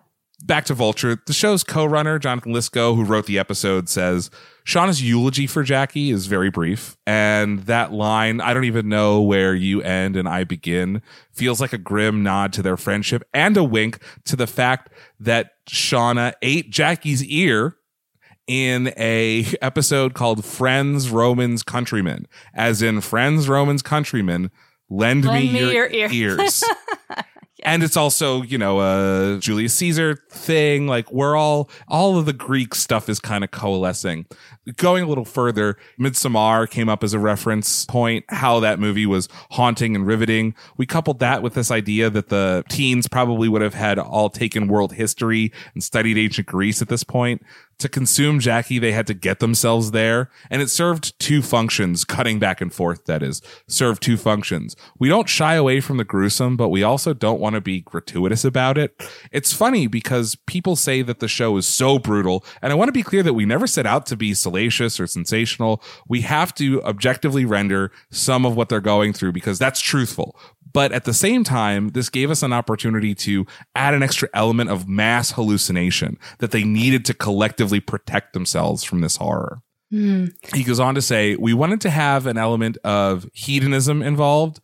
back 0.44 0.66
to 0.66 0.74
Vulture. 0.74 1.20
The 1.26 1.32
show's 1.32 1.64
co-runner, 1.64 2.18
Jonathan 2.20 2.52
Lisco, 2.54 2.94
who 2.94 3.04
wrote 3.04 3.26
the 3.26 3.38
episode, 3.40 3.88
says 3.88 4.30
Shauna's 4.70 5.02
eulogy 5.02 5.48
for 5.48 5.64
Jackie 5.64 6.12
is 6.12 6.28
very 6.28 6.48
brief. 6.48 6.96
And 7.04 7.58
that 7.64 7.92
line, 7.92 8.40
I 8.40 8.54
don't 8.54 8.66
even 8.66 8.88
know 8.88 9.20
where 9.20 9.52
you 9.52 9.82
end 9.82 10.14
and 10.14 10.28
I 10.28 10.44
begin, 10.44 11.02
feels 11.32 11.60
like 11.60 11.72
a 11.72 11.78
grim 11.78 12.22
nod 12.22 12.52
to 12.52 12.62
their 12.62 12.76
friendship 12.76 13.24
and 13.34 13.56
a 13.56 13.64
wink 13.64 14.00
to 14.26 14.36
the 14.36 14.46
fact 14.46 14.92
that 15.18 15.54
Shauna 15.68 16.34
ate 16.40 16.70
Jackie's 16.70 17.24
ear 17.24 17.78
in 18.46 18.92
a 18.96 19.44
episode 19.60 20.14
called 20.14 20.44
Friends, 20.44 21.10
Romans, 21.10 21.64
Countrymen, 21.64 22.28
as 22.54 22.80
in 22.80 23.00
Friends, 23.00 23.48
Romans, 23.48 23.82
Countrymen, 23.82 24.52
lend, 24.88 25.24
Lend 25.24 25.46
me, 25.46 25.52
me 25.52 25.60
your, 25.72 25.90
your 25.90 26.10
ear- 26.12 26.38
ears. 26.38 26.62
And 27.62 27.82
it's 27.82 27.96
also, 27.96 28.42
you 28.42 28.58
know, 28.58 28.80
a 28.80 29.38
Julius 29.38 29.74
Caesar 29.74 30.16
thing. 30.30 30.86
Like 30.86 31.10
we're 31.12 31.36
all, 31.36 31.70
all 31.88 32.18
of 32.18 32.26
the 32.26 32.32
Greek 32.32 32.74
stuff 32.74 33.08
is 33.08 33.20
kind 33.20 33.44
of 33.44 33.50
coalescing. 33.50 34.26
Going 34.76 35.04
a 35.04 35.06
little 35.06 35.24
further, 35.24 35.76
Midsommar 35.98 36.68
came 36.68 36.88
up 36.88 37.02
as 37.02 37.12
a 37.12 37.18
reference 37.18 37.84
point, 37.86 38.24
how 38.28 38.60
that 38.60 38.78
movie 38.78 39.06
was 39.06 39.28
haunting 39.50 39.94
and 39.94 40.06
riveting. 40.06 40.54
We 40.76 40.86
coupled 40.86 41.18
that 41.20 41.42
with 41.42 41.54
this 41.54 41.70
idea 41.70 42.10
that 42.10 42.28
the 42.28 42.64
teens 42.68 43.08
probably 43.08 43.48
would 43.48 43.62
have 43.62 43.74
had 43.74 43.98
all 43.98 44.30
taken 44.30 44.68
world 44.68 44.92
history 44.92 45.52
and 45.74 45.82
studied 45.82 46.18
ancient 46.18 46.46
Greece 46.46 46.80
at 46.80 46.88
this 46.88 47.04
point. 47.04 47.42
To 47.80 47.88
consume 47.88 48.40
Jackie, 48.40 48.78
they 48.78 48.92
had 48.92 49.06
to 49.06 49.14
get 49.14 49.40
themselves 49.40 49.90
there. 49.90 50.30
And 50.50 50.60
it 50.60 50.68
served 50.68 51.18
two 51.18 51.40
functions, 51.40 52.04
cutting 52.04 52.38
back 52.38 52.60
and 52.60 52.72
forth, 52.72 53.06
that 53.06 53.22
is, 53.22 53.40
served 53.66 54.02
two 54.02 54.18
functions. 54.18 54.76
We 54.98 55.08
don't 55.08 55.28
shy 55.28 55.54
away 55.54 55.80
from 55.80 55.96
the 55.96 56.04
gruesome, 56.04 56.58
but 56.58 56.68
we 56.68 56.82
also 56.82 57.14
don't 57.14 57.40
want 57.40 57.54
to 57.54 57.60
be 57.62 57.80
gratuitous 57.80 58.44
about 58.44 58.76
it. 58.76 59.02
It's 59.32 59.54
funny 59.54 59.86
because 59.86 60.36
people 60.46 60.76
say 60.76 61.00
that 61.00 61.20
the 61.20 61.28
show 61.28 61.56
is 61.56 61.66
so 61.66 61.98
brutal. 61.98 62.44
And 62.60 62.70
I 62.70 62.76
want 62.76 62.88
to 62.88 62.92
be 62.92 63.02
clear 63.02 63.22
that 63.22 63.34
we 63.34 63.46
never 63.46 63.66
set 63.66 63.86
out 63.86 64.04
to 64.06 64.16
be 64.16 64.34
salacious 64.34 65.00
or 65.00 65.06
sensational. 65.06 65.82
We 66.06 66.20
have 66.20 66.54
to 66.56 66.82
objectively 66.82 67.46
render 67.46 67.92
some 68.10 68.44
of 68.44 68.56
what 68.56 68.68
they're 68.68 68.82
going 68.82 69.14
through 69.14 69.32
because 69.32 69.58
that's 69.58 69.80
truthful. 69.80 70.38
But 70.72 70.92
at 70.92 71.04
the 71.04 71.14
same 71.14 71.44
time, 71.44 71.90
this 71.90 72.08
gave 72.08 72.30
us 72.30 72.42
an 72.42 72.52
opportunity 72.52 73.14
to 73.16 73.46
add 73.74 73.94
an 73.94 74.02
extra 74.02 74.28
element 74.34 74.70
of 74.70 74.88
mass 74.88 75.32
hallucination 75.32 76.18
that 76.38 76.50
they 76.50 76.64
needed 76.64 77.04
to 77.06 77.14
collectively 77.14 77.80
protect 77.80 78.32
themselves 78.32 78.84
from 78.84 79.00
this 79.00 79.16
horror. 79.16 79.62
Hmm. 79.90 80.26
He 80.54 80.62
goes 80.62 80.78
on 80.78 80.94
to 80.94 81.02
say, 81.02 81.36
we 81.36 81.52
wanted 81.52 81.80
to 81.82 81.90
have 81.90 82.26
an 82.26 82.38
element 82.38 82.78
of 82.84 83.28
hedonism 83.32 84.02
involved 84.02 84.60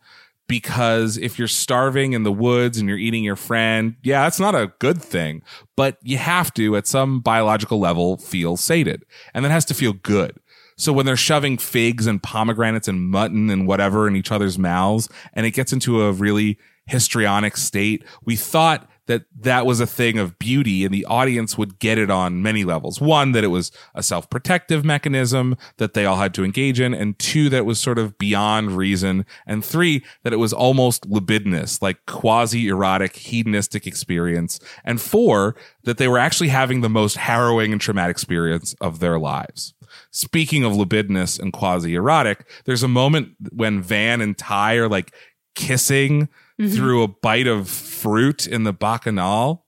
because 0.47 1.17
if 1.17 1.37
you're 1.37 1.49
starving 1.49 2.13
in 2.13 2.23
the 2.23 2.31
woods 2.31 2.77
and 2.77 2.87
you're 2.87 2.97
eating 2.97 3.23
your 3.23 3.35
friend, 3.35 3.95
yeah, 4.03 4.23
that's 4.23 4.39
not 4.39 4.55
a 4.55 4.71
good 4.79 5.01
thing, 5.01 5.41
but 5.75 5.97
you 6.01 6.17
have 6.17 6.53
to 6.53 6.77
at 6.77 6.87
some 6.87 7.19
biological 7.19 7.79
level 7.79 8.17
feel 8.17 8.55
sated 8.55 9.03
and 9.33 9.43
that 9.43 9.51
has 9.51 9.65
to 9.65 9.73
feel 9.73 9.93
good. 9.93 10.39
So 10.77 10.93
when 10.93 11.05
they're 11.05 11.17
shoving 11.17 11.57
figs 11.57 12.05
and 12.05 12.21
pomegranates 12.21 12.87
and 12.87 13.09
mutton 13.09 13.49
and 13.49 13.67
whatever 13.67 14.07
in 14.07 14.15
each 14.15 14.31
other's 14.31 14.59
mouths 14.59 15.09
and 15.33 15.45
it 15.45 15.51
gets 15.51 15.73
into 15.73 16.03
a 16.03 16.11
really 16.11 16.57
histrionic 16.85 17.57
state, 17.57 18.03
we 18.23 18.35
thought 18.35 18.87
that 19.07 19.23
that 19.39 19.65
was 19.65 19.79
a 19.79 19.87
thing 19.87 20.19
of 20.19 20.37
beauty 20.37 20.85
and 20.85 20.93
the 20.93 21.05
audience 21.05 21.57
would 21.57 21.79
get 21.79 21.97
it 21.97 22.11
on 22.11 22.41
many 22.41 22.63
levels. 22.63 23.01
One, 23.01 23.31
that 23.31 23.43
it 23.43 23.47
was 23.47 23.71
a 23.95 24.03
self-protective 24.03 24.85
mechanism 24.85 25.55
that 25.77 25.93
they 25.93 26.05
all 26.05 26.17
had 26.17 26.33
to 26.35 26.43
engage 26.43 26.79
in. 26.79 26.93
And 26.93 27.17
two, 27.17 27.49
that 27.49 27.65
was 27.65 27.79
sort 27.79 27.97
of 27.97 28.17
beyond 28.17 28.73
reason. 28.73 29.25
And 29.45 29.63
three, 29.63 30.03
that 30.23 30.33
it 30.33 30.37
was 30.37 30.53
almost 30.53 31.05
libidinous, 31.05 31.81
like 31.81 32.05
quasi-erotic, 32.05 33.15
hedonistic 33.15 33.87
experience. 33.87 34.59
And 34.83 35.01
four, 35.01 35.55
that 35.85 35.97
they 35.97 36.09
were 36.09 36.19
actually 36.19 36.49
having 36.49 36.81
the 36.81 36.89
most 36.89 37.15
harrowing 37.15 37.71
and 37.71 37.81
traumatic 37.81 38.13
experience 38.13 38.75
of 38.81 38.99
their 38.99 39.17
lives. 39.17 39.73
Speaking 40.11 40.63
of 40.63 40.75
libidinous 40.75 41.37
and 41.37 41.53
quasi-erotic, 41.53 42.47
there's 42.65 42.83
a 42.83 42.87
moment 42.87 43.35
when 43.51 43.81
Van 43.81 44.21
and 44.21 44.37
Ty 44.37 44.75
are 44.75 44.89
like 44.89 45.13
kissing 45.55 46.29
mm-hmm. 46.59 46.75
through 46.75 47.03
a 47.03 47.07
bite 47.07 47.47
of 47.47 47.69
fruit 47.69 48.47
in 48.47 48.63
the 48.63 48.73
bacchanal, 48.73 49.65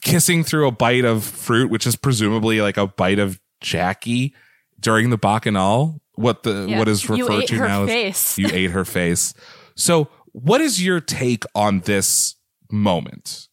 kissing 0.00 0.44
through 0.44 0.66
a 0.66 0.72
bite 0.72 1.04
of 1.04 1.24
fruit, 1.24 1.70
which 1.70 1.86
is 1.86 1.96
presumably 1.96 2.60
like 2.60 2.76
a 2.76 2.86
bite 2.86 3.18
of 3.18 3.40
Jackie 3.60 4.34
during 4.80 5.10
the 5.10 5.18
bacchanal. 5.18 6.00
What 6.16 6.44
the 6.44 6.66
Yeah. 6.68 6.78
what 6.78 6.88
is 6.88 7.08
referred 7.10 7.48
to 7.48 7.56
now 7.56 7.86
face. 7.86 8.32
as 8.34 8.38
you 8.38 8.48
ate 8.52 8.70
her 8.70 8.84
face. 8.84 9.34
So, 9.76 10.08
what 10.30 10.60
is 10.60 10.84
your 10.84 11.00
take 11.00 11.44
on 11.54 11.80
this 11.80 12.36
moment? 12.70 13.48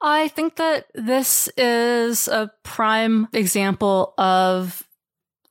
I 0.00 0.28
think 0.28 0.56
that 0.56 0.86
this 0.94 1.48
is 1.56 2.28
a 2.28 2.50
prime 2.62 3.28
example 3.32 4.14
of 4.16 4.87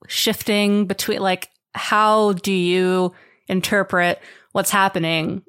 shifting 0.08 0.86
between, 0.86 1.20
like, 1.20 1.50
how 1.74 2.34
do 2.34 2.52
you 2.52 3.14
interpret 3.48 4.20
what's 4.52 4.72
happening? 4.72 5.44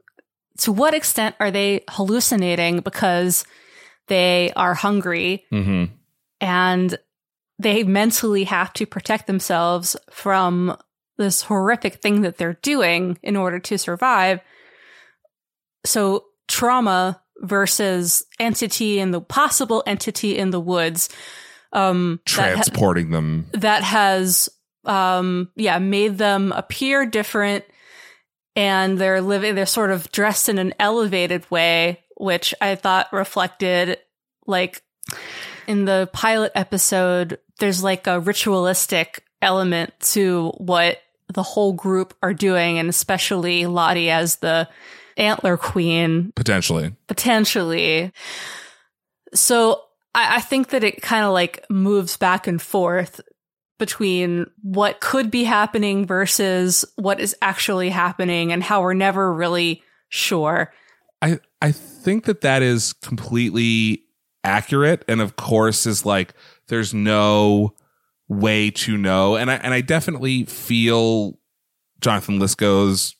To 0.59 0.72
what 0.72 0.94
extent 0.94 1.36
are 1.40 1.51
they 1.51 1.84
hallucinating 1.90 2.80
because 2.80 3.44
they 4.09 4.53
are 4.57 4.74
hungry 4.74 5.44
Mm-hmm. 5.53 5.92
and 6.40 6.99
they 7.59 7.82
mentally 7.82 8.44
have 8.44 8.72
to 8.74 8.86
protect 8.86 9.26
themselves 9.26 9.96
from 10.11 10.76
this 11.16 11.42
horrific 11.42 11.96
thing 11.96 12.22
that 12.22 12.38
they're 12.38 12.59
doing 12.62 13.18
in 13.22 13.34
order 13.36 13.59
to 13.59 13.76
survive. 13.76 14.40
So 15.84 16.26
trauma 16.46 17.20
versus 17.38 18.24
entity 18.38 18.99
in 19.01 19.11
the 19.11 19.20
possible 19.20 19.82
entity 19.86 20.38
in 20.38 20.51
the 20.51 20.61
woods 20.61 21.09
um 21.72 22.20
that, 22.26 22.32
ha- 22.34 22.52
Transporting 22.54 23.10
them. 23.10 23.46
that 23.52 23.82
has 23.82 24.48
um 24.84 25.50
yeah 25.56 25.78
made 25.78 26.16
them 26.18 26.52
appear 26.52 27.04
different 27.06 27.64
and 28.56 28.98
they're 28.98 29.20
living 29.20 29.54
they're 29.54 29.66
sort 29.66 29.90
of 29.90 30.10
dressed 30.12 30.48
in 30.48 30.58
an 30.58 30.72
elevated 30.80 31.48
way 31.50 32.00
which 32.16 32.54
i 32.60 32.74
thought 32.74 33.12
reflected 33.12 33.98
like 34.46 34.82
in 35.66 35.84
the 35.84 36.08
pilot 36.12 36.52
episode 36.54 37.38
there's 37.58 37.82
like 37.84 38.06
a 38.06 38.18
ritualistic 38.20 39.22
element 39.42 39.92
to 40.00 40.50
what 40.58 40.98
the 41.34 41.42
whole 41.42 41.72
group 41.74 42.14
are 42.22 42.32
doing 42.32 42.78
and 42.78 42.88
especially 42.88 43.66
lottie 43.66 44.08
as 44.10 44.36
the 44.36 44.66
antler 45.18 45.56
queen 45.56 46.32
Potentially. 46.36 46.94
potentially. 47.08 48.12
So 49.34 49.82
I, 50.14 50.36
I 50.36 50.40
think 50.40 50.68
that 50.68 50.84
it 50.84 51.02
kind 51.02 51.24
of 51.24 51.32
like 51.32 51.64
moves 51.70 52.16
back 52.16 52.46
and 52.46 52.61
forth 52.61 53.20
between 53.78 54.46
what 54.62 55.00
could 55.00 55.30
be 55.30 55.44
happening 55.44 56.06
versus 56.06 56.84
what 56.96 57.20
is 57.20 57.36
actually 57.40 57.90
happening 57.90 58.52
and 58.52 58.62
how 58.62 58.82
we're 58.82 58.94
never 58.94 59.32
really 59.32 59.82
sure. 60.09 60.72
I 61.22 61.40
I 61.61 61.72
think 61.72 62.24
that 62.24 62.42
that 62.42 62.62
is 62.62 62.92
completely 62.92 64.04
accurate, 64.44 65.04
and 65.09 65.20
of 65.20 65.36
course, 65.36 65.86
is 65.86 66.04
like 66.04 66.34
there's 66.68 66.94
no 66.94 67.74
way 68.28 68.70
to 68.70 68.96
know, 68.96 69.36
and 69.36 69.50
I 69.50 69.54
and 69.56 69.74
I 69.74 69.80
definitely 69.80 70.44
feel 70.44 71.38
Jonathan 72.00 72.38
Lisco's 72.38 73.14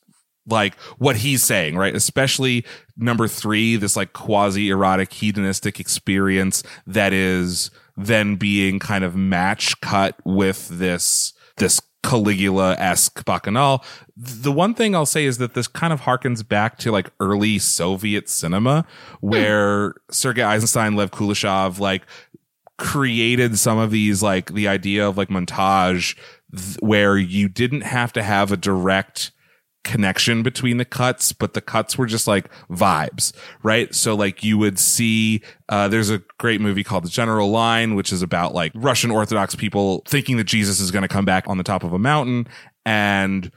like 0.49 0.74
what 0.99 1.16
he's 1.16 1.42
saying, 1.42 1.76
right? 1.76 1.94
Especially 1.94 2.64
number 2.96 3.28
three, 3.28 3.76
this 3.76 3.96
like 3.96 4.12
quasi 4.12 4.70
erotic 4.70 5.12
hedonistic 5.12 5.80
experience 5.80 6.62
that 6.86 7.12
is 7.12 7.70
then 7.96 8.36
being 8.36 8.78
kind 8.78 9.05
of 9.05 9.16
match 9.16 9.80
cut 9.80 10.14
with 10.24 10.68
this 10.68 11.32
this 11.57 11.80
Caligula 12.05 12.74
esque 12.78 13.24
bacchanal. 13.24 13.84
The 14.16 14.53
one 14.53 14.72
thing 14.72 14.94
I'll 14.94 15.05
say 15.05 15.24
is 15.24 15.38
that 15.38 15.55
this 15.55 15.66
kind 15.66 15.92
of 15.92 16.03
harkens 16.03 16.46
back 16.46 16.78
to 16.78 16.92
like 16.92 17.11
early 17.20 17.59
Soviet 17.59 18.28
cinema, 18.28 18.86
where 19.20 19.94
Sergei 20.11 20.42
Eisenstein, 20.42 20.94
Lev 20.94 21.11
Kuleshov, 21.11 21.80
like 21.80 22.03
created 22.78 23.59
some 23.59 23.78
of 23.78 23.90
these 23.90 24.22
like 24.22 24.55
the 24.55 24.68
idea 24.68 25.07
of 25.07 25.18
like 25.18 25.28
montage 25.28 26.16
th- 26.57 26.76
where 26.80 27.18
you 27.18 27.49
didn't 27.49 27.82
have 27.82 28.12
to 28.12 28.22
have 28.22 28.53
a 28.53 28.57
direct 28.57 29.32
connection 29.85 30.43
between 30.43 30.76
the 30.76 30.85
cuts, 30.85 31.33
but 31.33 31.55
the 31.55 31.61
cuts 31.61 31.97
were 31.97 32.07
just 32.07 32.26
like 32.26 32.51
vibes, 32.70 33.33
right? 33.62 33.95
So 33.95 34.14
like 34.14 34.45
you 34.45 34.59
would 34.59 34.79
see, 34.79 35.43
uh, 35.68 35.89
there's 35.89 36.11
a 36.11 36.22
great 36.39 36.61
movie 36.61 36.85
called 36.85 37.05
The 37.05 37.11
General 37.11 37.51
Line, 37.51 37.95
which 37.95 38.12
is 38.12 38.22
about 38.22 38.55
like 38.55 38.72
Russian 38.74 39.11
Orthodox 39.11 39.55
people 39.55 40.03
thinking 40.07 40.37
that 40.37 40.45
Jesus 40.45 40.81
is 40.81 40.91
going 40.91 41.03
to 41.03 41.09
come 41.09 41.24
back 41.24 41.45
on 41.47 41.59
the 41.59 41.64
top 41.64 41.85
of 41.85 41.93
a 41.93 41.99
mountain 41.99 42.47
and 42.85 43.51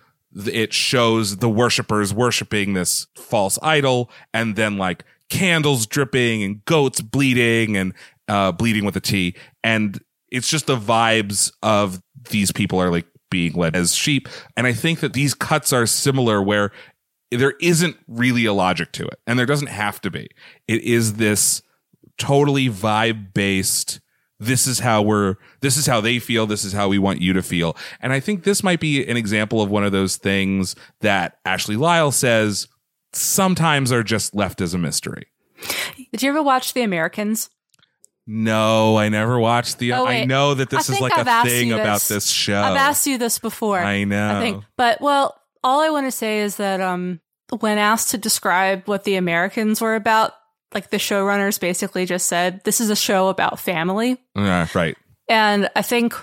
it 0.45 0.71
shows 0.73 1.37
the 1.37 1.49
worshippers 1.49 2.13
worshiping 2.13 2.73
this 2.73 3.07
false 3.15 3.59
idol 3.61 4.09
and 4.33 4.55
then 4.55 4.77
like 4.77 5.03
candles 5.29 5.85
dripping 5.85 6.43
and 6.43 6.63
goats 6.65 7.01
bleeding 7.01 7.75
and, 7.75 7.93
uh, 8.27 8.51
bleeding 8.51 8.85
with 8.85 8.95
a 8.95 9.01
T. 9.01 9.35
And 9.63 9.99
it's 10.31 10.47
just 10.47 10.67
the 10.67 10.77
vibes 10.77 11.51
of 11.61 12.01
these 12.29 12.51
people 12.51 12.81
are 12.81 12.89
like 12.89 13.05
being 13.31 13.53
led 13.53 13.75
as 13.75 13.95
sheep. 13.95 14.29
And 14.55 14.67
I 14.67 14.73
think 14.73 14.99
that 14.99 15.13
these 15.13 15.33
cuts 15.33 15.73
are 15.73 15.87
similar 15.87 16.39
where 16.39 16.71
there 17.31 17.55
isn't 17.61 17.97
really 18.07 18.45
a 18.45 18.53
logic 18.53 18.91
to 18.91 19.05
it 19.05 19.19
and 19.25 19.39
there 19.39 19.47
doesn't 19.47 19.69
have 19.69 19.99
to 20.01 20.11
be. 20.11 20.29
It 20.67 20.83
is 20.83 21.15
this 21.15 21.63
totally 22.19 22.69
vibe 22.69 23.33
based. 23.33 23.99
This 24.39 24.67
is 24.67 24.79
how 24.79 25.01
we're, 25.01 25.37
this 25.61 25.77
is 25.77 25.87
how 25.87 26.01
they 26.01 26.19
feel. 26.19 26.45
This 26.45 26.63
is 26.63 26.73
how 26.73 26.89
we 26.89 26.99
want 26.99 27.21
you 27.21 27.33
to 27.33 27.41
feel. 27.41 27.75
And 28.01 28.11
I 28.11 28.19
think 28.19 28.43
this 28.43 28.63
might 28.63 28.79
be 28.79 29.07
an 29.07 29.17
example 29.17 29.61
of 29.61 29.71
one 29.71 29.83
of 29.83 29.91
those 29.91 30.17
things 30.17 30.75
that 30.99 31.37
Ashley 31.45 31.75
Lyle 31.75 32.11
says 32.11 32.67
sometimes 33.13 33.91
are 33.91 34.03
just 34.03 34.35
left 34.35 34.61
as 34.61 34.73
a 34.73 34.77
mystery. 34.77 35.27
Did 36.11 36.23
you 36.23 36.29
ever 36.29 36.43
watch 36.43 36.73
The 36.73 36.81
Americans? 36.81 37.49
No, 38.27 38.97
I 38.97 39.09
never 39.09 39.39
watched 39.39 39.79
the. 39.79 39.93
Oh, 39.93 40.05
I 40.05 40.25
know 40.25 40.53
that 40.53 40.69
this 40.69 40.89
I 40.89 40.93
is 40.93 41.01
like 41.01 41.17
I've 41.17 41.27
a 41.27 41.49
thing 41.49 41.71
about 41.73 41.99
this. 41.99 42.07
this 42.07 42.29
show. 42.29 42.61
I've 42.61 42.77
asked 42.77 43.07
you 43.07 43.17
this 43.17 43.39
before. 43.39 43.79
I 43.79 44.03
know. 44.03 44.37
I 44.37 44.39
think. 44.41 44.63
But 44.77 45.01
well, 45.01 45.39
all 45.63 45.81
I 45.81 45.89
want 45.89 46.07
to 46.07 46.11
say 46.11 46.41
is 46.41 46.57
that 46.57 46.81
um 46.81 47.19
when 47.59 47.77
asked 47.77 48.11
to 48.11 48.17
describe 48.17 48.83
what 48.87 49.03
the 49.03 49.15
Americans 49.15 49.81
were 49.81 49.95
about, 49.95 50.33
like 50.73 50.89
the 50.89 50.97
showrunners 50.97 51.59
basically 51.59 52.05
just 52.05 52.27
said, 52.27 52.61
this 52.63 52.79
is 52.79 52.89
a 52.89 52.95
show 52.95 53.27
about 53.27 53.59
family. 53.59 54.17
Yeah, 54.35 54.67
right. 54.73 54.95
And 55.27 55.69
I 55.75 55.81
think 55.81 56.13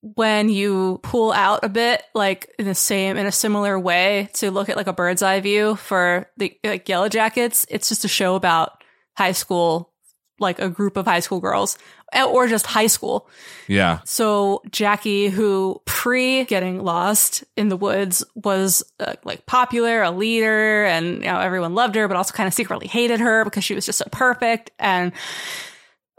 when 0.00 0.50
you 0.50 1.00
pull 1.02 1.32
out 1.32 1.64
a 1.64 1.68
bit, 1.70 2.02
like 2.14 2.52
in 2.58 2.66
the 2.66 2.74
same, 2.74 3.16
in 3.16 3.24
a 3.26 3.32
similar 3.32 3.78
way 3.78 4.28
to 4.34 4.50
look 4.50 4.68
at 4.68 4.76
like 4.76 4.86
a 4.86 4.92
bird's 4.92 5.22
eye 5.22 5.40
view 5.40 5.76
for 5.76 6.30
the 6.36 6.54
like 6.62 6.88
Yellow 6.88 7.08
Jackets, 7.08 7.64
it's 7.70 7.88
just 7.88 8.04
a 8.04 8.08
show 8.08 8.34
about 8.34 8.84
high 9.16 9.32
school, 9.32 9.93
like 10.38 10.58
a 10.58 10.68
group 10.68 10.96
of 10.96 11.06
high 11.06 11.20
school 11.20 11.40
girls 11.40 11.78
eh, 12.12 12.24
or 12.24 12.46
just 12.46 12.66
high 12.66 12.86
school. 12.86 13.28
Yeah. 13.68 14.00
So 14.04 14.62
Jackie, 14.70 15.28
who 15.28 15.80
pre 15.84 16.44
getting 16.44 16.82
lost 16.82 17.44
in 17.56 17.68
the 17.68 17.76
woods 17.76 18.24
was 18.34 18.82
uh, 19.00 19.14
like 19.24 19.46
popular, 19.46 20.02
a 20.02 20.10
leader, 20.10 20.84
and 20.84 21.16
you 21.16 21.24
know 21.30 21.40
everyone 21.40 21.74
loved 21.74 21.94
her, 21.94 22.08
but 22.08 22.16
also 22.16 22.34
kind 22.34 22.46
of 22.46 22.54
secretly 22.54 22.86
hated 22.86 23.20
her 23.20 23.44
because 23.44 23.64
she 23.64 23.74
was 23.74 23.86
just 23.86 23.98
so 23.98 24.06
perfect. 24.10 24.70
And 24.78 25.12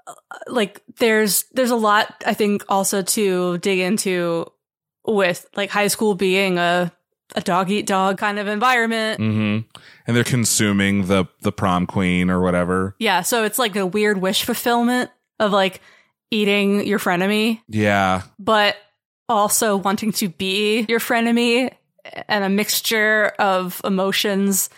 uh, 0.07 0.13
like 0.47 0.81
there's 0.97 1.43
there's 1.53 1.71
a 1.71 1.75
lot 1.75 2.23
I 2.25 2.33
think 2.33 2.63
also 2.69 3.01
to 3.01 3.57
dig 3.59 3.79
into 3.79 4.51
with 5.05 5.45
like 5.55 5.69
high 5.69 5.87
school 5.87 6.15
being 6.15 6.57
a 6.57 6.91
a 7.35 7.41
dog 7.41 7.69
eat 7.69 7.85
dog 7.85 8.17
kind 8.17 8.39
of 8.39 8.47
environment. 8.47 9.19
hmm 9.19 9.59
And 10.07 10.15
they're 10.15 10.23
consuming 10.23 11.07
the 11.07 11.25
the 11.41 11.51
prom 11.51 11.85
queen 11.85 12.29
or 12.29 12.41
whatever. 12.41 12.95
Yeah, 12.99 13.21
so 13.21 13.43
it's 13.43 13.59
like 13.59 13.75
a 13.75 13.85
weird 13.85 14.19
wish 14.19 14.43
fulfillment 14.43 15.09
of 15.39 15.51
like 15.51 15.81
eating 16.31 16.85
your 16.87 16.97
frenemy 16.99 17.61
Yeah. 17.67 18.23
but 18.39 18.75
also 19.29 19.75
wanting 19.77 20.11
to 20.13 20.29
be 20.29 20.85
your 20.89 20.99
frenemy 20.99 21.71
and 22.27 22.43
a 22.43 22.49
mixture 22.49 23.27
of 23.39 23.81
emotions 23.83 24.69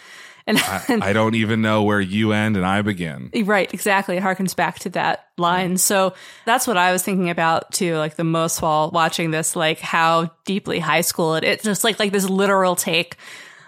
and, 0.47 0.57
I, 0.57 0.83
I 1.09 1.13
don't 1.13 1.35
even 1.35 1.61
know 1.61 1.83
where 1.83 1.99
you 2.01 2.31
end 2.31 2.57
and 2.57 2.65
I 2.65 2.81
begin. 2.81 3.29
right 3.45 3.71
exactly 3.73 4.17
it 4.17 4.23
harkens 4.23 4.55
back 4.55 4.79
to 4.79 4.89
that 4.91 5.25
line 5.37 5.77
so 5.77 6.13
that's 6.45 6.65
what 6.65 6.77
i 6.77 6.91
was 6.91 7.03
thinking 7.03 7.29
about 7.29 7.71
too 7.71 7.95
like 7.97 8.15
the 8.15 8.23
most 8.23 8.61
while 8.61 8.89
watching 8.91 9.29
this 9.31 9.55
like 9.55 9.79
how 9.79 10.31
deeply 10.45 10.79
high 10.79 11.01
school 11.01 11.35
it 11.35 11.43
it's 11.43 11.63
just 11.63 11.83
like 11.83 11.99
like 11.99 12.11
this 12.11 12.27
literal 12.29 12.75
take 12.75 13.17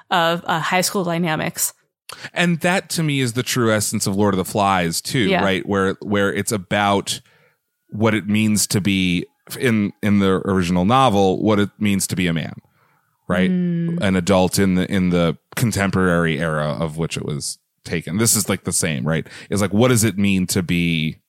of 0.09 0.43
uh, 0.47 0.59
high 0.59 0.81
school 0.81 1.03
dynamics 1.03 1.73
And 2.33 2.59
that 2.61 2.89
to 2.91 3.03
me 3.03 3.19
is 3.19 3.33
the 3.33 3.43
true 3.43 3.71
essence 3.71 4.07
of 4.07 4.15
Lord 4.15 4.33
of 4.33 4.39
the 4.39 4.45
Flies 4.45 4.99
too, 5.01 5.19
Yeah. 5.29 5.43
right? 5.43 5.63
Where 5.67 5.95
where 6.01 6.33
it's 6.33 6.51
about 6.51 7.21
what 7.89 8.15
it 8.15 8.25
means 8.27 8.65
to 8.67 8.81
be 8.81 9.27
in 9.59 9.93
in 10.01 10.17
the 10.17 10.41
original 10.45 10.85
novel, 10.85 11.43
what 11.43 11.59
it 11.59 11.69
means 11.77 12.07
to 12.07 12.15
be 12.15 12.25
a 12.25 12.33
man, 12.33 12.53
right? 13.29 13.49
An 13.49 14.15
adult 14.15 14.59
in 14.59 14.75
the 14.75 14.91
in 14.91 15.09
the 15.11 15.37
contemporary 15.55 16.39
era 16.39 16.75
of 16.79 16.97
which 16.97 17.15
it 17.15 17.23
was 17.25 17.57
taken. 17.85 18.17
This 18.17 18.35
is 18.35 18.49
like 18.49 18.65
the 18.65 18.73
same, 18.73 19.07
right? 19.07 19.25
It's 19.49 19.61
like 19.61 19.71
what 19.73 19.87
does 19.87 20.03
it 20.03 20.17
mean 20.17 20.47
to 20.47 20.61
be 20.61 21.21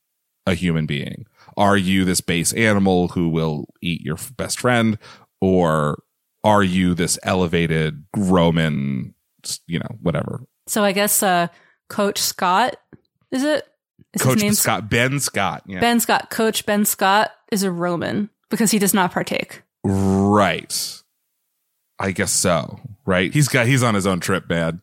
a 0.45 0.53
human 0.53 0.85
being? 0.85 1.25
Are 1.55 1.77
you 1.77 2.03
this 2.03 2.19
base 2.21 2.51
animal 2.53 3.09
who 3.09 3.29
will 3.29 3.65
eat 3.81 4.01
your 4.01 4.15
f- 4.15 4.35
best 4.35 4.59
friend 4.59 4.97
or 5.39 6.01
are 6.43 6.63
you 6.63 6.93
this 6.95 7.19
elevated 7.23 8.03
Roman, 8.17 9.13
you 9.67 9.79
know, 9.79 9.97
whatever 10.01 10.41
so 10.67 10.83
i 10.83 10.91
guess 10.91 11.23
uh 11.23 11.47
coach 11.89 12.19
scott 12.19 12.75
is 13.31 13.43
it 13.43 13.67
is 14.13 14.21
Coach 14.21 14.41
Scott, 14.51 14.89
Ben 14.89 15.19
Scott. 15.19 15.63
Yeah. 15.65 15.79
ben 15.79 15.99
scott 15.99 16.29
coach 16.29 16.65
ben 16.65 16.85
scott 16.85 17.31
is 17.51 17.63
a 17.63 17.71
roman 17.71 18.29
because 18.49 18.69
he 18.71 18.77
does 18.79 18.93
not 18.93 19.11
partake 19.11 19.63
Right. 19.83 21.00
I 22.01 22.11
guess 22.11 22.31
so. 22.31 22.79
Right. 23.05 23.33
He's 23.33 23.47
got, 23.47 23.67
he's 23.67 23.83
on 23.83 23.93
his 23.95 24.07
own 24.07 24.19
trip, 24.19 24.49
man. 24.49 24.81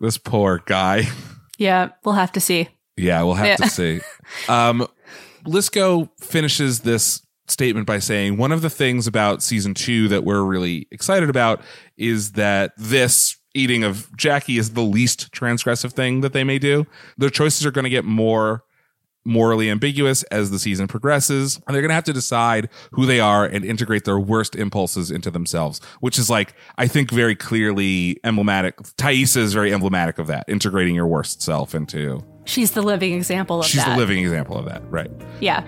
This 0.00 0.18
poor 0.18 0.62
guy. 0.66 1.02
yeah 1.58 1.90
we'll 2.04 2.16
have 2.16 2.32
to 2.32 2.40
see 2.40 2.68
Yeah, 2.96 3.22
we'll 3.22 3.34
have 3.34 3.46
Yeah. 3.46 3.56
to 3.56 3.68
see. 3.68 4.00
Um, 4.48 4.86
Lisco 5.46 6.08
finishes 6.20 6.80
this 6.80 7.24
statement 7.46 7.86
by 7.86 7.98
saying 8.00 8.36
one 8.38 8.50
of 8.50 8.62
the 8.62 8.70
things 8.70 9.06
about 9.06 9.42
season 9.42 9.74
two 9.74 10.08
that 10.08 10.24
we're 10.24 10.42
really 10.42 10.88
excited 10.90 11.28
about 11.30 11.60
is 11.96 12.32
that 12.32 12.72
this 12.76 13.36
eating 13.54 13.84
of 13.84 14.08
Jackie 14.16 14.58
is 14.58 14.72
the 14.72 14.80
least 14.82 15.30
transgressive 15.32 15.92
thing 15.92 16.22
that 16.22 16.32
they 16.32 16.42
may 16.42 16.58
do. 16.58 16.86
Their 17.18 17.30
choices 17.30 17.64
are 17.66 17.70
going 17.70 17.84
to 17.84 17.90
get 17.90 18.04
more 18.04 18.64
morally 19.24 19.70
ambiguous 19.70 20.22
as 20.24 20.50
the 20.50 20.58
season 20.58 20.86
progresses, 20.86 21.60
and 21.66 21.74
they're 21.74 21.82
going 21.82 21.90
to 21.90 21.94
have 21.94 22.04
to 22.04 22.12
decide 22.12 22.68
who 22.92 23.06
they 23.06 23.20
are 23.20 23.44
and 23.44 23.64
integrate 23.64 24.04
their 24.04 24.18
worst 24.18 24.54
impulses 24.54 25.10
into 25.10 25.30
themselves, 25.30 25.80
which 26.00 26.18
is 26.18 26.28
like, 26.28 26.54
I 26.76 26.86
think 26.86 27.10
very 27.10 27.34
clearly 27.34 28.20
emblematic. 28.24 28.76
Taissa 28.96 29.38
is 29.38 29.54
very 29.54 29.72
emblematic 29.72 30.18
of 30.18 30.26
that, 30.26 30.44
integrating 30.48 30.94
your 30.94 31.06
worst 31.06 31.42
self 31.42 31.74
into 31.74 32.22
She's 32.44 32.72
the 32.72 32.82
living 32.82 33.14
example 33.14 33.60
of 33.60 33.66
She's 33.66 33.84
that. 33.84 33.92
the 33.92 33.96
living 33.96 34.18
example 34.18 34.58
of 34.58 34.66
that, 34.66 34.82
right? 34.90 35.10
Yeah. 35.40 35.64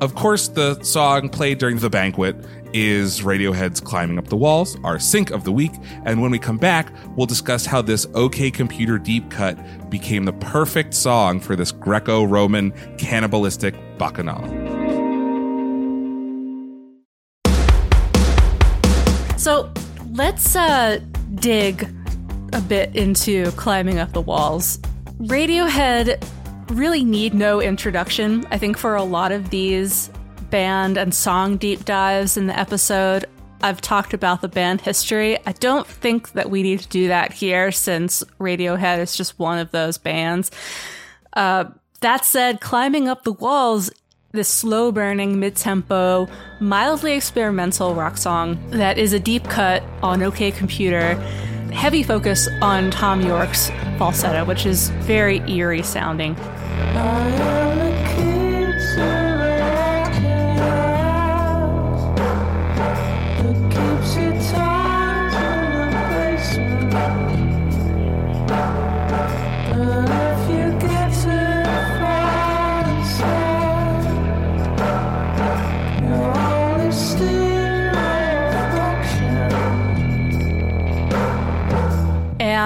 Of 0.00 0.14
course, 0.14 0.48
the 0.48 0.82
song 0.82 1.28
played 1.28 1.58
during 1.58 1.78
the 1.78 1.90
banquet 1.90 2.36
is 2.72 3.20
Radiohead's 3.20 3.80
Climbing 3.80 4.18
Up 4.18 4.28
the 4.28 4.36
Walls, 4.36 4.76
our 4.84 4.98
sync 4.98 5.30
of 5.30 5.44
the 5.44 5.52
week. 5.52 5.72
And 6.04 6.20
when 6.22 6.30
we 6.30 6.38
come 6.38 6.58
back, 6.58 6.92
we'll 7.16 7.26
discuss 7.26 7.66
how 7.66 7.82
this 7.82 8.06
OK 8.14 8.50
Computer 8.50 8.98
deep 8.98 9.30
cut 9.30 9.58
became 9.90 10.24
the 10.24 10.32
perfect 10.32 10.94
song 10.94 11.40
for 11.40 11.56
this 11.56 11.72
Greco 11.72 12.24
Roman 12.24 12.72
cannibalistic 12.98 13.74
bacchanal. 13.98 14.46
So 19.36 19.72
let's 20.12 20.54
uh, 20.54 21.00
dig 21.36 21.88
a 22.52 22.60
bit 22.60 22.94
into 22.94 23.50
climbing 23.52 23.98
up 23.98 24.12
the 24.12 24.20
walls. 24.20 24.78
Radiohead 25.20 26.22
really 26.70 27.04
need 27.04 27.34
no 27.34 27.60
introduction. 27.60 28.46
I 28.50 28.58
think 28.58 28.76
for 28.76 28.94
a 28.94 29.02
lot 29.02 29.32
of 29.32 29.50
these 29.50 30.10
band 30.50 30.98
and 30.98 31.14
song 31.14 31.56
deep 31.56 31.84
dives 31.84 32.36
in 32.36 32.46
the 32.46 32.58
episode, 32.58 33.24
I've 33.62 33.80
talked 33.80 34.14
about 34.14 34.40
the 34.40 34.48
band 34.48 34.80
history. 34.80 35.38
I 35.46 35.52
don't 35.52 35.86
think 35.86 36.32
that 36.32 36.50
we 36.50 36.62
need 36.62 36.80
to 36.80 36.88
do 36.88 37.08
that 37.08 37.32
here 37.32 37.70
since 37.72 38.24
Radiohead 38.38 38.98
is 38.98 39.16
just 39.16 39.38
one 39.38 39.58
of 39.58 39.70
those 39.70 39.98
bands. 39.98 40.50
Uh, 41.34 41.64
that 42.00 42.24
said, 42.24 42.60
climbing 42.60 43.08
up 43.08 43.24
the 43.24 43.32
walls, 43.32 43.90
this 44.32 44.48
slow 44.48 44.92
burning, 44.92 45.38
mid 45.38 45.56
tempo, 45.56 46.28
mildly 46.60 47.12
experimental 47.12 47.94
rock 47.94 48.16
song 48.16 48.58
that 48.70 48.96
is 48.96 49.12
a 49.12 49.20
deep 49.20 49.44
cut 49.44 49.82
on 50.02 50.22
OK 50.22 50.52
Computer, 50.52 51.14
heavy 51.72 52.02
focus 52.02 52.48
on 52.62 52.90
Thom 52.90 53.20
Yorke's 53.20 53.70
falsetto, 53.98 54.44
which 54.44 54.66
is 54.66 54.88
very 55.00 55.38
eerie 55.50 55.82
sounding. 55.82 56.36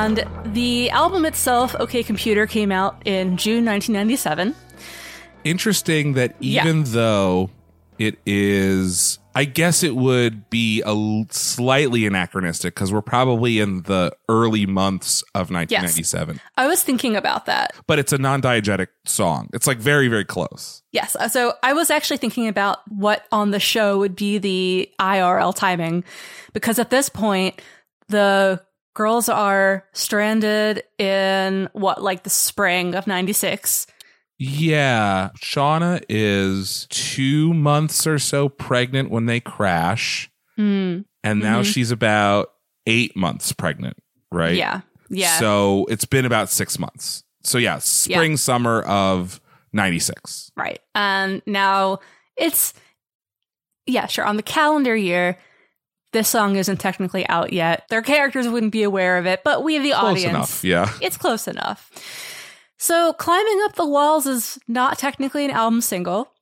And 0.05 0.23
the 0.55 0.91
album 0.91 1.25
itself, 1.25 1.75
OK 1.81 2.03
Computer, 2.03 2.47
came 2.47 2.71
out 2.71 3.01
in 3.07 3.39
June 3.39 3.65
1997. 3.65 4.55
Interesting 5.45 6.13
that 6.13 6.35
Yeah. 6.41 6.61
even 6.63 6.85
though 6.85 7.49
it 7.99 8.19
is, 8.27 9.19
I 9.35 9.47
guess 9.47 9.83
it 9.83 9.97
would 9.97 10.51
be 10.51 10.83
a 10.85 10.95
slightly 11.31 12.05
anachronistic 12.05 12.75
because 12.75 12.93
we're 12.93 13.01
probably 13.01 13.61
in 13.61 13.85
the 13.85 14.13
early 14.29 14.67
months 14.67 15.23
of 15.35 15.51
1997, 15.51 16.39
I 16.59 16.67
was 16.67 16.83
thinking 16.83 17.17
about 17.17 17.47
that. 17.47 17.73
but 17.87 17.99
it's 17.99 18.13
a 18.13 18.19
non 18.19 18.43
diegetic 18.43 18.89
song. 19.07 19.49
It's 19.55 19.67
like 19.67 19.79
very, 19.79 20.09
very 20.09 20.27
close. 20.27 20.83
Yes. 20.93 21.17
uh, 21.17 21.29
So 21.29 21.55
I 21.63 21.73
was 21.73 21.89
actually 21.91 22.19
thinking 22.19 22.47
about 22.47 22.81
what 22.91 23.25
on 23.33 23.53
the 23.53 23.61
show 23.61 23.99
would 24.01 24.17
be 24.17 24.37
the 24.37 24.91
IRL 25.01 25.55
timing 25.55 26.05
because 26.53 26.79
at 26.79 26.91
this 26.91 27.09
point, 27.09 27.63
the 28.09 28.61
girls 28.95 29.29
are 29.29 29.85
stranded 29.93 30.83
in 30.99 31.69
what, 31.73 32.03
like 32.03 32.23
the 32.23 32.31
spring 32.31 32.95
of 32.95 33.07
96. 33.07 33.87
Yeah. 34.39 35.31
Shauna 35.39 36.03
is 36.09 36.87
two 36.91 37.53
months 37.55 38.07
or 38.07 38.19
so 38.19 38.49
pregnant 38.49 39.11
when 39.11 39.27
they 39.27 39.41
crash. 39.41 40.31
Mm, 40.59 41.05
And 41.23 41.41
now 41.41 41.63
Mhm. 41.63 41.73
she's 41.73 41.91
about 41.91 42.53
eight 42.87 43.17
months 43.17 43.53
pregnant, 43.53 43.97
right? 44.31 44.55
Yeah. 44.57 44.83
Yeah. 45.09 45.39
So 45.39 45.87
it's 45.89 46.05
been 46.05 46.25
about 46.27 46.51
six 46.51 46.79
months. 46.79 47.25
So 47.43 47.59
yeah, 47.59 47.79
spring, 47.79 48.37
summer 48.37 48.83
of 48.83 49.41
96. 49.73 50.51
Right. 50.57 50.81
And 50.95 51.43
now 51.47 51.99
it's, 52.37 52.75
yeah, 53.87 54.07
sure. 54.07 54.25
On 54.25 54.37
the 54.37 54.43
calendar 54.43 54.95
year, 54.97 55.37
this 56.15 56.29
song 56.31 56.57
isn't 56.57 56.79
technically 56.79 57.29
out 57.29 57.53
yet. 57.53 57.85
Their 57.91 58.01
characters 58.01 58.49
wouldn't 58.49 58.73
be 58.73 58.85
aware 58.85 59.19
of 59.19 59.27
it, 59.27 59.43
but 59.45 59.63
we, 59.63 59.77
the 59.79 59.91
Close 59.91 60.03
audience, 60.03 60.25
enough. 60.25 60.65
Yeah. 60.65 60.91
it's 61.03 61.19
close 61.19 61.47
enough. 61.47 61.91
So, 62.79 63.13
Climbing 63.15 63.61
Up 63.65 63.75
the 63.75 63.87
Walls 63.87 64.25
is 64.27 64.59
not 64.67 64.99
technically 64.99 65.45
an 65.45 65.51
album 65.51 65.83
single, 65.83 66.33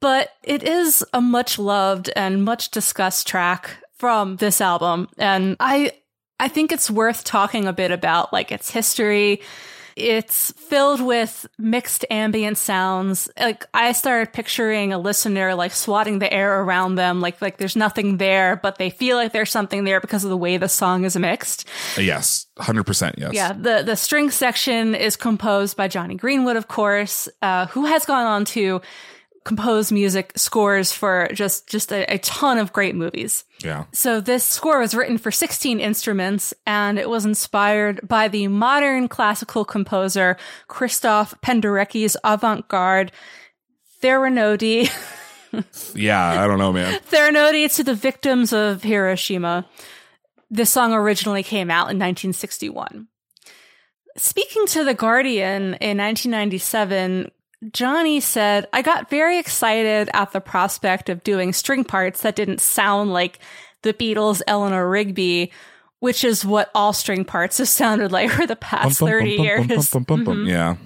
but 0.00 0.30
it 0.42 0.62
is 0.62 1.04
a 1.14 1.20
much 1.20 1.58
loved 1.58 2.10
and 2.14 2.44
much 2.44 2.70
discussed 2.70 3.26
track 3.26 3.78
from 3.94 4.36
this 4.36 4.60
album. 4.60 5.08
And 5.16 5.56
I 5.60 5.92
I 6.38 6.48
think 6.48 6.72
it's 6.72 6.90
worth 6.90 7.22
talking 7.22 7.66
a 7.66 7.72
bit 7.72 7.90
about 7.90 8.32
like 8.32 8.50
its 8.50 8.70
history. 8.70 9.42
It's 10.00 10.52
filled 10.52 11.00
with 11.00 11.46
mixed 11.58 12.04
ambient 12.10 12.58
sounds. 12.58 13.28
Like 13.38 13.66
I 13.74 13.92
started 13.92 14.32
picturing 14.32 14.92
a 14.92 14.98
listener 14.98 15.54
like 15.54 15.72
swatting 15.72 16.18
the 16.18 16.32
air 16.32 16.62
around 16.62 16.94
them, 16.94 17.20
like 17.20 17.40
like 17.42 17.58
there's 17.58 17.76
nothing 17.76 18.16
there, 18.16 18.56
but 18.56 18.78
they 18.78 18.90
feel 18.90 19.16
like 19.16 19.32
there's 19.32 19.50
something 19.50 19.84
there 19.84 20.00
because 20.00 20.24
of 20.24 20.30
the 20.30 20.36
way 20.36 20.56
the 20.56 20.68
song 20.68 21.04
is 21.04 21.16
mixed. 21.16 21.68
Yes. 21.98 22.46
100% 22.58 23.14
yes. 23.18 23.32
Yeah, 23.32 23.52
the 23.52 23.82
the 23.84 23.96
string 23.96 24.30
section 24.30 24.94
is 24.94 25.16
composed 25.16 25.76
by 25.76 25.88
Jonny 25.88 26.14
Greenwood, 26.14 26.56
of 26.56 26.68
course, 26.68 27.28
uh, 27.42 27.66
who 27.66 27.86
has 27.86 28.04
gone 28.04 28.26
on 28.26 28.44
to 28.46 28.80
compose 29.50 29.90
music 29.90 30.32
scores 30.36 30.92
for 30.92 31.28
just 31.32 31.68
just 31.68 31.90
a, 31.90 32.04
a 32.14 32.18
ton 32.18 32.56
of 32.56 32.72
great 32.72 32.94
movies. 32.94 33.44
Yeah. 33.64 33.86
So 33.92 34.20
this 34.20 34.44
score 34.44 34.78
was 34.78 34.94
written 34.94 35.18
for 35.18 35.32
16 35.32 35.80
instruments 35.80 36.54
and 36.68 37.00
it 37.00 37.10
was 37.10 37.24
inspired 37.24 38.06
by 38.06 38.28
the 38.28 38.46
modern 38.46 39.08
classical 39.08 39.64
composer 39.64 40.36
Christoph 40.68 41.34
Penderecki's 41.40 42.16
avant-garde 42.22 43.10
Threnody, 44.00 44.88
Yeah. 45.96 46.44
I 46.44 46.46
don't 46.46 46.58
know, 46.58 46.72
man. 46.72 47.00
Threnody 47.02 47.68
to 47.70 47.82
the 47.82 47.94
victims 47.94 48.52
of 48.52 48.84
Hiroshima. 48.84 49.66
This 50.48 50.70
song 50.70 50.92
originally 50.92 51.42
came 51.42 51.72
out 51.72 51.90
in 51.90 51.98
1961. 51.98 53.08
Speaking 54.16 54.66
to 54.66 54.84
The 54.84 54.94
Guardian 54.94 55.74
in 55.80 55.98
1997, 55.98 57.32
Jonny 57.72 58.20
said, 58.20 58.66
I 58.72 58.82
got 58.82 59.10
very 59.10 59.38
excited 59.38 60.08
at 60.14 60.32
the 60.32 60.40
prospect 60.40 61.08
of 61.08 61.22
doing 61.22 61.52
string 61.52 61.84
parts 61.84 62.22
that 62.22 62.34
didn't 62.36 62.60
sound 62.60 63.12
like 63.12 63.38
the 63.82 63.92
Beatles' 63.92 64.40
Eleanor 64.46 64.88
Rigby, 64.88 65.52
which 65.98 66.24
is 66.24 66.44
what 66.44 66.70
all 66.74 66.92
string 66.94 67.24
parts 67.24 67.58
have 67.58 67.68
sounded 67.68 68.12
like 68.12 68.30
for 68.36 68.46
the 68.46 68.56
past 68.56 68.98
30 69.10 69.30
years. 69.44 69.66
Mhm. 70.44 70.48
Yeah. 70.48 70.76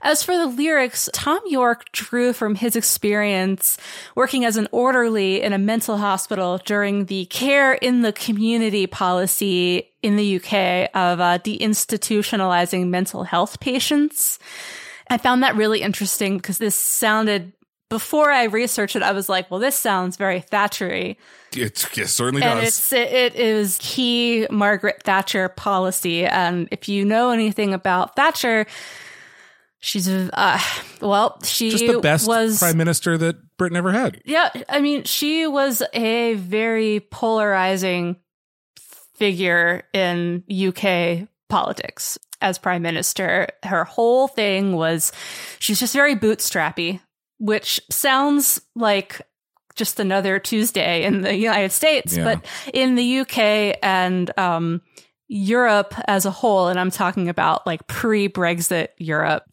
As 0.00 0.22
for 0.22 0.36
the 0.36 0.46
lyrics, 0.46 1.10
Thom 1.12 1.40
Yorke 1.46 1.90
drew 1.90 2.32
from 2.32 2.54
his 2.54 2.76
experience 2.76 3.76
working 4.14 4.44
as 4.44 4.56
an 4.56 4.68
orderly 4.70 5.42
in 5.42 5.52
a 5.52 5.58
mental 5.58 5.96
hospital 5.98 6.58
during 6.64 7.06
the 7.06 7.24
care 7.26 7.74
in 7.74 8.02
the 8.02 8.12
community 8.12 8.86
policy 8.86 9.90
in 10.02 10.14
the 10.16 10.36
UK 10.36 10.88
of 10.94 11.18
uh, 11.20 11.38
deinstitutionalizing 11.40 12.86
mental 12.88 13.24
health 13.24 13.58
patients. 13.58 14.38
I 15.10 15.18
found 15.18 15.42
that 15.42 15.56
really 15.56 15.82
interesting 15.82 16.36
because 16.36 16.58
this 16.58 16.74
sounded, 16.74 17.52
before 17.88 18.30
I 18.30 18.44
researched 18.44 18.96
it, 18.96 19.02
I 19.02 19.12
was 19.12 19.28
like, 19.28 19.50
well, 19.50 19.60
this 19.60 19.74
sounds 19.76 20.16
very 20.16 20.40
Thatchery. 20.40 21.16
It, 21.56 21.86
it 21.96 22.08
certainly 22.08 22.42
And 22.42 22.60
does. 22.60 22.68
it's, 22.68 22.92
it, 22.92 23.12
it 23.12 23.34
is 23.36 23.78
key 23.80 24.46
Margaret 24.50 25.02
Thatcher 25.04 25.48
policy. 25.48 26.26
And 26.26 26.68
if 26.70 26.88
you 26.88 27.04
know 27.04 27.30
anything 27.30 27.72
about 27.72 28.16
Thatcher, 28.16 28.66
she's, 29.80 30.08
uh, 30.08 30.60
well, 31.00 31.38
she 31.42 31.70
Just 31.70 31.86
the 31.86 32.00
best 32.00 32.28
was, 32.28 32.58
prime 32.58 32.76
minister 32.76 33.16
that 33.16 33.56
Britain 33.56 33.76
ever 33.76 33.92
had. 33.92 34.20
yeah, 34.26 34.50
I 34.68 34.80
mean, 34.80 35.04
she 35.04 35.46
was 35.46 35.82
a 35.94 36.34
very 36.34 37.00
polarizing 37.10 38.16
figure 39.16 39.82
in 39.92 40.44
UK 40.48 41.28
politics 41.48 42.18
as 42.40 42.58
prime 42.58 42.82
minister. 42.82 43.48
Her 43.62 43.84
whole 43.84 44.28
thing 44.28 44.76
was 44.76 45.12
she's 45.58 45.80
just 45.80 45.94
very 45.94 46.14
bootstrappy, 46.16 47.00
which 47.38 47.80
sounds 47.90 48.60
like 48.74 49.20
just 49.74 50.00
another 50.00 50.38
Tuesday 50.38 51.04
in 51.04 51.22
the 51.22 51.34
United 51.36 51.72
States, 51.72 52.16
Yeah. 52.16 52.24
but 52.24 52.46
in 52.74 52.96
the 52.96 53.20
UK 53.20 53.78
and 53.82 54.36
um, 54.38 54.82
Europe 55.28 55.94
as 56.08 56.26
a 56.26 56.30
whole, 56.30 56.68
and 56.68 56.80
I'm 56.80 56.90
talking 56.90 57.28
about 57.28 57.66
like 57.66 57.86
pre 57.86 58.28
Brexit 58.28 58.88
Europe, 58.98 59.44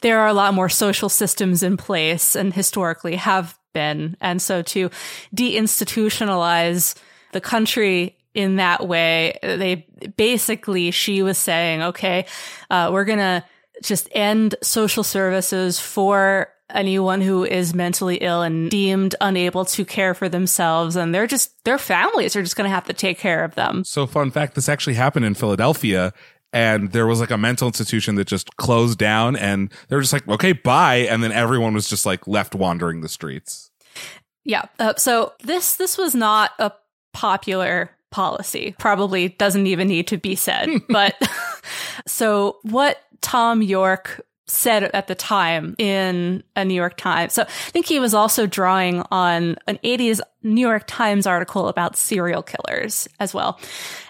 there 0.00 0.18
are 0.20 0.26
a 0.28 0.32
lot 0.32 0.54
more 0.54 0.68
social 0.68 1.08
systems 1.08 1.62
in 1.62 1.76
place 1.76 2.34
and 2.34 2.52
historically 2.52 3.14
have 3.16 3.56
been. 3.72 4.16
And 4.20 4.42
so 4.42 4.62
to 4.62 4.90
deinstitutionalize 5.34 6.94
the 7.32 7.40
country 7.40 8.16
in 8.34 8.56
that 8.56 8.86
way, 8.86 9.38
they 9.42 9.86
basically, 10.16 10.90
she 10.90 11.22
was 11.22 11.38
saying, 11.38 11.82
okay, 11.82 12.26
uh, 12.70 12.90
we're 12.92 13.04
going 13.04 13.18
to 13.18 13.44
just 13.82 14.08
end 14.12 14.54
social 14.62 15.04
services 15.04 15.78
for 15.78 16.48
anyone 16.70 17.20
who 17.20 17.44
is 17.44 17.74
mentally 17.74 18.16
ill 18.16 18.42
and 18.42 18.70
deemed 18.70 19.14
unable 19.20 19.64
to 19.66 19.84
care 19.84 20.14
for 20.14 20.28
themselves. 20.28 20.96
And 20.96 21.14
they're 21.14 21.26
just, 21.26 21.64
their 21.64 21.78
families 21.78 22.34
are 22.34 22.42
just 22.42 22.56
going 22.56 22.68
to 22.68 22.74
have 22.74 22.86
to 22.86 22.92
take 22.92 23.18
care 23.18 23.44
of 23.44 23.54
them. 23.54 23.84
So, 23.84 24.06
fun 24.06 24.30
fact 24.30 24.54
this 24.54 24.68
actually 24.68 24.94
happened 24.94 25.24
in 25.24 25.34
Philadelphia. 25.34 26.12
And 26.54 26.92
there 26.92 27.06
was 27.06 27.18
like 27.18 27.30
a 27.30 27.38
mental 27.38 27.66
institution 27.66 28.14
that 28.16 28.26
just 28.26 28.58
closed 28.58 28.98
down, 28.98 29.36
and 29.36 29.72
they 29.88 29.96
were 29.96 30.02
just 30.02 30.12
like, 30.12 30.28
okay, 30.28 30.52
bye. 30.52 31.06
And 31.08 31.24
then 31.24 31.32
everyone 31.32 31.72
was 31.72 31.88
just 31.88 32.04
like 32.04 32.26
left 32.26 32.54
wandering 32.54 33.00
the 33.00 33.08
streets. 33.08 33.70
Yeah. 34.44 34.64
Uh, 34.78 34.92
so 34.96 35.32
this 35.42 35.76
this 35.76 35.96
was 35.96 36.14
not 36.14 36.50
a 36.58 36.72
popular 37.14 37.90
policy. 38.12 38.76
Probably 38.78 39.30
doesn't 39.30 39.66
even 39.66 39.88
need 39.88 40.06
to 40.08 40.18
be 40.18 40.36
said. 40.36 40.68
but 40.88 41.16
so 42.06 42.58
what 42.62 43.02
Thom 43.20 43.62
Yorke 43.62 44.24
said 44.46 44.84
at 44.84 45.06
the 45.06 45.14
time 45.14 45.74
in 45.78 46.42
a 46.54 46.64
New 46.64 46.74
York 46.74 46.96
Times. 46.96 47.32
So 47.32 47.42
I 47.42 47.70
think 47.70 47.86
he 47.86 47.98
was 47.98 48.12
also 48.12 48.46
drawing 48.46 49.02
on 49.10 49.56
an 49.66 49.78
80s 49.82 50.20
New 50.42 50.60
York 50.60 50.84
Times 50.86 51.26
article 51.26 51.68
about 51.68 51.96
serial 51.96 52.42
killers 52.42 53.08
as 53.18 53.32
well. 53.32 53.58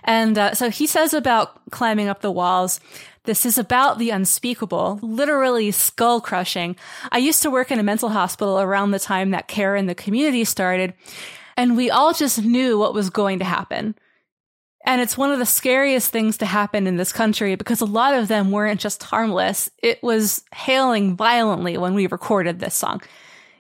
And 0.05 0.37
uh, 0.37 0.55
so 0.55 0.69
he 0.69 0.87
says 0.87 1.15
about 1.15 1.61
climbing 1.71 2.09
up 2.09 2.23
the 2.23 2.33
walls, 2.33 2.81
this 3.25 3.47
is 3.47 3.57
about 3.57 3.99
the 3.99 4.11
unspeakable, 4.11 4.99
literally 5.01 5.71
skull 5.71 6.21
crushing. 6.21 6.75
I 7.13 7.19
used 7.19 7.43
to 7.43 7.51
work 7.51 7.71
in 7.71 7.79
a 7.79 7.85
mental 7.85 8.09
hospital 8.09 8.61
around 8.61 8.91
the 8.91 8.99
time 8.99 9.31
that 9.31 9.47
care 9.47 9.77
in 9.77 9.87
the 9.87 9.95
community 9.95 10.45
started, 10.45 10.95
and 11.57 11.77
we 11.77 11.91
all 11.91 12.13
just 12.13 12.43
knew 12.43 12.79
what 12.79 12.95
was 12.95 13.11
going 13.11 13.39
to 13.41 13.45
happen. 13.45 13.95
And 14.85 15.01
it's 15.01 15.17
one 15.17 15.31
of 15.31 15.39
the 15.39 15.47
scariest 15.47 16.11
things 16.11 16.39
to 16.39 16.47
happen 16.47 16.87
in 16.87 16.97
this 16.97 17.13
country 17.13 17.55
because 17.55 17.81
a 17.81 17.87
lot 17.87 18.15
of 18.15 18.29
them 18.29 18.51
weren't 18.51 18.81
just 18.81 19.03
harmless. 19.03 19.71
It 19.79 20.03
was 20.03 20.43
hailing 20.53 21.17
violently 21.17 21.79
when 21.79 21.95
we 21.95 22.09
recorded 22.09 22.59
this 22.59 22.75
song. 22.75 23.01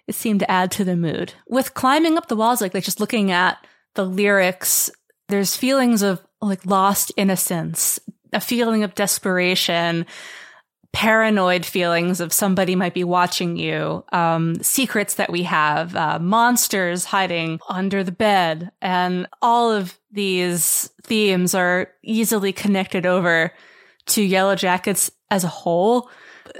It 0.08 0.16
seemed 0.16 0.40
to 0.40 0.50
add 0.50 0.72
to 0.72 0.84
the 0.84 0.96
mood. 0.96 1.34
With 1.46 1.74
climbing 1.74 2.18
up 2.18 2.26
the 2.26 2.34
walls, 2.34 2.60
like, 2.60 2.72
just 2.72 2.98
looking 2.98 3.30
at 3.30 3.64
the 3.94 4.04
lyrics, 4.04 4.90
there's 5.28 5.56
feelings 5.56 6.02
of 6.02 6.20
like 6.40 6.66
lost 6.66 7.12
innocence, 7.16 8.00
a 8.32 8.40
feeling 8.40 8.82
of 8.82 8.94
desperation, 8.96 10.06
paranoid 10.92 11.64
feelings 11.64 12.20
of 12.20 12.32
somebody 12.32 12.76
might 12.76 12.94
be 12.94 13.04
watching 13.04 13.56
you, 13.56 14.04
um, 14.12 14.54
secrets 14.62 15.14
that 15.14 15.32
we 15.32 15.42
have, 15.44 15.96
uh, 15.96 16.18
monsters 16.18 17.06
hiding 17.06 17.58
under 17.68 18.04
the 18.04 18.12
bed, 18.12 18.70
and 18.80 19.26
all 19.40 19.72
of 19.72 19.98
these 20.10 20.90
themes 21.02 21.54
are 21.54 21.88
easily 22.02 22.52
connected 22.52 23.06
over 23.06 23.52
to 24.06 24.26
Yellowjackets 24.26 25.10
as 25.30 25.44
a 25.44 25.48
whole. 25.48 26.10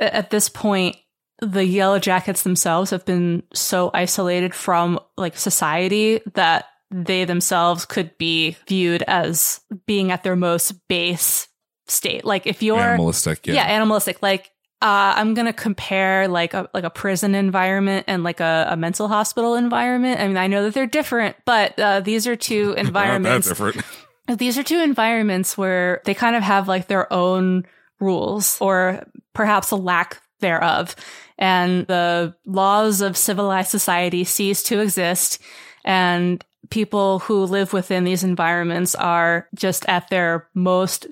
At 0.01 0.31
this 0.31 0.49
point, 0.49 0.97
the 1.41 1.61
Yellowjackets 1.61 2.43
themselves 2.43 2.91
have 2.91 3.05
been 3.05 3.43
so 3.53 3.91
isolated 3.93 4.55
from 4.55 4.99
like 5.17 5.37
society 5.37 6.21
that 6.35 6.67
they 6.91 7.25
themselves 7.25 7.85
could 7.85 8.17
be 8.19 8.57
viewed 8.69 9.03
as 9.03 9.61
being 9.87 10.13
at 10.13 10.23
their 10.23 10.37
most 10.37 10.73
base 10.89 11.49
state. 11.93 12.25
Like 12.25 12.47
if 12.47 12.63
you're 12.63 12.79
Animalistic. 12.79 13.47
Yeah. 13.47 13.55
yeah, 13.55 13.65
animalistic. 13.65 14.23
Like 14.23 14.51
uh, 14.83 15.15
I'm 15.17 15.35
gonna 15.35 15.53
compare 15.53 16.27
like 16.27 16.55
a 16.55 16.69
like 16.75 16.83
a 16.83 16.91
prison 16.91 17.37
environment 17.37 18.07
and 18.09 18.25
like 18.25 18.41
a, 18.41 18.67
a 18.71 18.77
mental 18.77 19.07
hospital 19.07 19.55
environment. 19.55 20.21
I 20.21 20.27
mean, 20.27 20.37
I 20.37 20.49
know 20.49 20.65
that 20.65 20.75
they're 20.75 20.87
different, 20.87 21.37
but 21.45 21.79
uh, 21.79 22.01
these 22.01 22.27
are 22.27 22.35
two 22.35 22.73
environments. 22.77 23.49
different. 23.49 23.81
these 24.39 24.59
are 24.59 24.65
two 24.65 24.81
environments 24.81 25.57
where 25.57 26.03
they 26.05 26.15
kind 26.15 26.35
of 26.35 26.43
have 26.43 26.67
like 26.67 26.89
their 26.89 27.11
own 27.13 27.65
rules, 28.01 28.61
or 28.61 29.07
perhaps 29.35 29.71
a 29.71 29.77
lack 29.77 30.21
thereof, 30.41 30.97
and 31.39 31.87
the 31.87 32.35
laws 32.45 33.03
of 33.03 33.17
civilized 33.17 33.71
society 33.71 34.25
cease 34.25 34.65
to 34.65 34.81
exist, 34.81 35.41
and 35.85 36.45
people 36.71 37.21
who 37.21 37.45
live 37.45 37.73
within 37.73 38.03
these 38.03 38.25
environments 38.25 38.97
are 38.97 39.47
just 39.55 39.87
at 39.89 40.09
their 40.09 40.49
most 40.55 41.07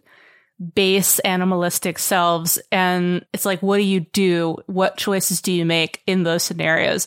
base 0.75 1.19
animalistic 1.21 1.99
selves. 1.99 2.61
And 2.71 3.25
it's 3.33 3.45
like, 3.45 3.63
what 3.63 3.79
do 3.79 3.83
you 3.83 4.01
do? 4.01 4.57
What 4.67 4.97
choices 4.97 5.41
do 5.41 5.53
you 5.53 5.65
make 5.65 6.03
in 6.07 6.23
those 6.23 6.43
scenarios? 6.43 7.07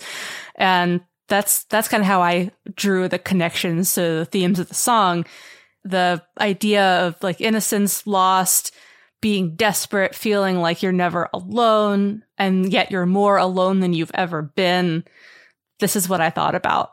And 0.56 1.02
that's, 1.28 1.64
that's 1.66 1.88
kind 1.88 2.02
of 2.02 2.08
how 2.08 2.22
I 2.22 2.52
drew 2.76 3.08
the 3.08 3.20
connections 3.20 3.94
to 3.96 4.02
the 4.02 4.26
themes 4.26 4.60
of 4.60 4.70
the 4.70 4.76
song. 4.76 5.26
The 5.84 6.24
idea 6.40 7.08
of 7.08 7.22
like 7.22 7.42
innocence 7.42 8.08
lost, 8.08 8.74
being 9.22 9.56
desperate, 9.56 10.16
feeling 10.16 10.60
like 10.60 10.84
you're 10.84 10.92
never 10.92 11.30
alone, 11.34 12.24
and 12.38 12.72
yet 12.72 12.92
you're 12.92 13.06
more 13.06 13.38
alone 13.38 13.80
than 13.80 13.94
you've 13.94 14.12
ever 14.14 14.42
been. 14.42 15.04
This 15.80 15.96
is 15.96 16.10
what 16.10 16.22
I 16.22 16.30
thought 16.30 16.56
about. 16.56 16.93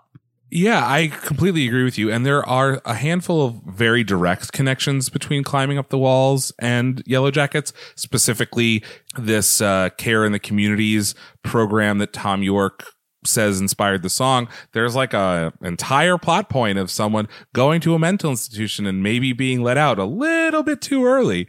Yeah, 0.52 0.85
I 0.85 1.09
completely 1.09 1.66
agree 1.66 1.85
with 1.85 1.97
you. 1.97 2.10
And 2.10 2.27
there 2.27 2.47
are 2.48 2.82
a 2.85 2.94
handful 2.94 3.47
of 3.47 3.62
very 3.66 4.02
direct 4.02 4.52
connections 4.52 5.09
between 5.09 5.44
climbing 5.44 5.78
up 5.78 5.90
the 5.90 5.98
walls 5.98 6.52
and 6.59 7.05
Yellowjackets, 7.05 7.72
specifically 7.94 8.82
this 9.16 9.60
uh, 9.60 9.90
care 9.97 10.24
in 10.24 10.32
the 10.32 10.40
communities 10.40 11.14
program 11.44 11.98
that 11.98 12.12
Thom 12.12 12.43
Yorke 12.43 12.85
says 13.24 13.60
inspired 13.60 14.02
the 14.02 14.10
song. 14.10 14.48
There's 14.72 14.97
like 14.97 15.14
a 15.14 15.52
entire 15.62 16.18
plot 16.18 16.48
point 16.48 16.78
of 16.78 16.90
someone 16.90 17.28
going 17.52 17.81
to 17.82 17.94
a 17.94 17.98
mental 17.98 18.31
institution 18.31 18.86
and 18.86 19.02
maybe 19.02 19.32
being 19.32 19.62
let 19.62 19.78
out 19.78 19.98
a 19.98 20.05
little 20.05 20.62
bit 20.64 20.81
too 20.81 21.05
early. 21.05 21.47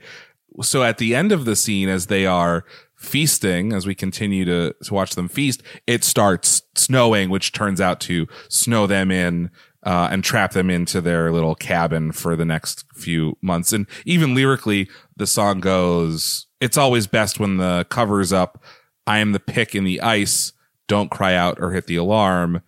So 0.61 0.83
at 0.83 0.97
the 0.97 1.15
end 1.15 1.31
of 1.31 1.45
the 1.45 1.55
scene, 1.55 1.89
as 1.89 2.07
they 2.07 2.25
are 2.25 2.65
feasting 3.01 3.73
as 3.73 3.87
we 3.87 3.95
continue 3.95 4.45
to, 4.45 4.75
to 4.83 4.93
watch 4.93 5.15
them 5.15 5.27
feast, 5.27 5.63
it 5.87 6.03
starts 6.03 6.61
snowing, 6.75 7.29
which 7.29 7.51
turns 7.51 7.81
out 7.81 7.99
to 7.99 8.27
snow 8.47 8.85
them 8.85 9.09
in 9.09 9.49
uh, 9.83 10.09
and 10.11 10.23
trap 10.23 10.51
them 10.51 10.69
into 10.69 11.01
their 11.01 11.31
little 11.31 11.55
cabin 11.55 12.11
for 12.11 12.35
the 12.35 12.45
next 12.45 12.85
few 12.93 13.37
months. 13.41 13.73
And 13.73 13.87
even 14.05 14.35
lyrically, 14.35 14.87
the 15.17 15.25
song 15.25 15.59
goes, 15.59 16.45
it's 16.59 16.77
always 16.77 17.07
best 17.07 17.39
when 17.39 17.57
the 17.57 17.87
cover's 17.89 18.31
up. 18.31 18.63
I 19.07 19.17
am 19.17 19.31
the 19.31 19.39
pick 19.39 19.73
in 19.73 19.83
the 19.83 19.99
ice. 20.01 20.53
Don't 20.87 21.09
cry 21.09 21.33
out 21.33 21.57
or 21.59 21.71
hit 21.71 21.87
the 21.87 21.95
alarm. 21.95 22.61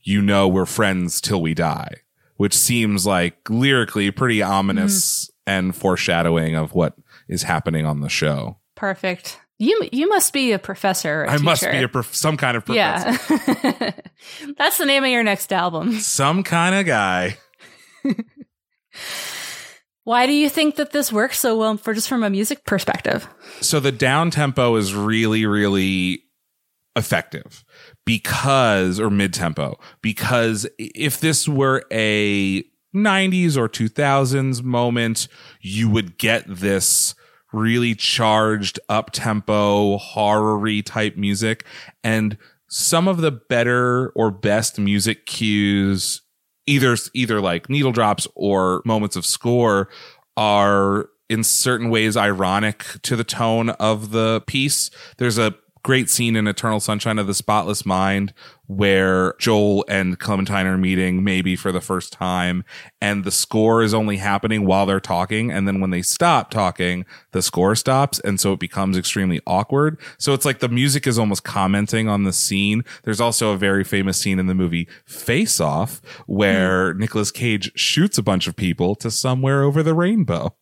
You 0.00 0.20
know, 0.20 0.48
we're 0.48 0.66
friends 0.66 1.20
till 1.20 1.40
we 1.40 1.54
die, 1.54 1.94
which 2.36 2.54
seems 2.54 3.06
like 3.06 3.48
lyrically 3.48 4.10
pretty 4.10 4.42
ominous 4.42 5.26
mm. 5.26 5.30
and 5.46 5.76
foreshadowing 5.76 6.56
of 6.56 6.74
what 6.74 6.96
is 7.28 7.44
happening 7.44 7.86
on 7.86 8.00
the 8.00 8.08
show. 8.08 8.58
Perfect. 8.74 9.40
You 9.58 9.88
you 9.90 10.08
must 10.08 10.32
be 10.32 10.52
a 10.52 10.58
professor. 10.58 11.24
A 11.24 11.32
I 11.32 11.38
must 11.38 11.62
be 11.62 11.82
a 11.82 11.88
prof- 11.88 12.14
some 12.14 12.36
kind 12.36 12.56
of 12.56 12.66
professor. 12.66 13.34
Yeah, 13.72 13.90
that's 14.58 14.76
the 14.76 14.84
name 14.84 15.02
of 15.02 15.10
your 15.10 15.22
next 15.22 15.52
album. 15.52 15.92
Some 15.94 16.42
kind 16.42 16.74
of 16.74 16.84
guy. 16.84 17.38
Why 20.04 20.26
do 20.26 20.32
you 20.32 20.48
think 20.48 20.76
that 20.76 20.92
this 20.92 21.10
works 21.10 21.40
so 21.40 21.56
well 21.56 21.76
for 21.78 21.94
just 21.94 22.08
from 22.08 22.22
a 22.22 22.30
music 22.30 22.64
perspective? 22.64 23.26
So 23.60 23.80
the 23.80 23.92
down 23.92 24.30
tempo 24.30 24.76
is 24.76 24.94
really 24.94 25.46
really 25.46 26.22
effective 26.94 27.64
because 28.04 29.00
or 29.00 29.10
mid 29.10 29.34
tempo 29.34 29.78
because 30.02 30.66
if 30.78 31.20
this 31.20 31.48
were 31.48 31.84
a 31.90 32.62
90s 32.94 33.56
or 33.58 33.68
2000s 33.68 34.62
moment 34.62 35.28
you 35.60 35.90
would 35.90 36.16
get 36.16 36.44
this 36.46 37.14
really 37.52 37.94
charged 37.94 38.78
up 38.88 39.10
tempo 39.12 39.98
horror 39.98 40.82
type 40.82 41.16
music. 41.16 41.64
And 42.02 42.36
some 42.68 43.08
of 43.08 43.18
the 43.18 43.30
better 43.30 44.10
or 44.10 44.30
best 44.30 44.78
music 44.78 45.26
cues 45.26 46.22
either 46.66 46.96
either 47.14 47.40
like 47.40 47.70
needle 47.70 47.92
drops 47.92 48.26
or 48.34 48.82
moments 48.84 49.16
of 49.16 49.24
score 49.24 49.88
are 50.36 51.08
in 51.28 51.42
certain 51.42 51.90
ways 51.90 52.16
ironic 52.16 52.84
to 53.02 53.16
the 53.16 53.24
tone 53.24 53.70
of 53.70 54.10
the 54.10 54.42
piece. 54.46 54.90
There's 55.18 55.38
a 55.38 55.54
great 55.86 56.10
scene 56.10 56.34
in 56.34 56.48
Eternal 56.48 56.80
Sunshine 56.80 57.16
of 57.16 57.28
the 57.28 57.32
Spotless 57.32 57.86
Mind 57.86 58.34
where 58.66 59.34
Joel 59.38 59.84
and 59.88 60.18
Clementine 60.18 60.66
are 60.66 60.76
meeting 60.76 61.22
maybe 61.22 61.54
for 61.54 61.70
the 61.70 61.80
first 61.80 62.12
time 62.12 62.64
and 63.00 63.22
the 63.22 63.30
score 63.30 63.84
is 63.84 63.94
only 63.94 64.16
happening 64.16 64.66
while 64.66 64.84
they're 64.84 64.98
talking. 64.98 65.52
And 65.52 65.68
then 65.68 65.80
when 65.80 65.90
they 65.90 66.02
stop 66.02 66.50
talking, 66.50 67.06
the 67.30 67.40
score 67.40 67.76
stops. 67.76 68.18
And 68.18 68.40
so 68.40 68.52
it 68.52 68.58
becomes 68.58 68.98
extremely 68.98 69.40
awkward. 69.46 70.00
So 70.18 70.34
it's 70.34 70.44
like 70.44 70.58
the 70.58 70.68
music 70.68 71.06
is 71.06 71.20
almost 71.20 71.44
commenting 71.44 72.08
on 72.08 72.24
the 72.24 72.32
scene. 72.32 72.82
There's 73.04 73.20
also 73.20 73.52
a 73.52 73.56
very 73.56 73.84
famous 73.84 74.18
scene 74.18 74.40
in 74.40 74.48
the 74.48 74.56
movie 74.56 74.88
Face 75.04 75.60
Off 75.60 76.02
where 76.26 76.94
mm. 76.94 76.98
Nicolas 76.98 77.30
Cage 77.30 77.70
shoots 77.76 78.18
a 78.18 78.24
bunch 78.24 78.48
of 78.48 78.56
people 78.56 78.96
to 78.96 79.08
somewhere 79.08 79.62
over 79.62 79.84
the 79.84 79.94
rainbow, 79.94 80.56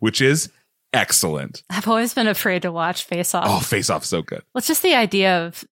which 0.00 0.20
is 0.20 0.50
excellent. 0.94 1.62
I've 1.70 1.88
always 1.88 2.14
been 2.14 2.28
afraid 2.28 2.62
to 2.62 2.72
watch 2.72 3.04
Face 3.04 3.34
Off. 3.34 3.44
Oh, 3.46 3.60
Face 3.60 3.90
Off 3.90 4.04
so 4.04 4.22
good. 4.22 4.42
Well, 4.52 4.58
it's 4.58 4.66
just 4.66 4.82
the 4.82 4.94
idea 4.94 5.44
of 5.46 5.64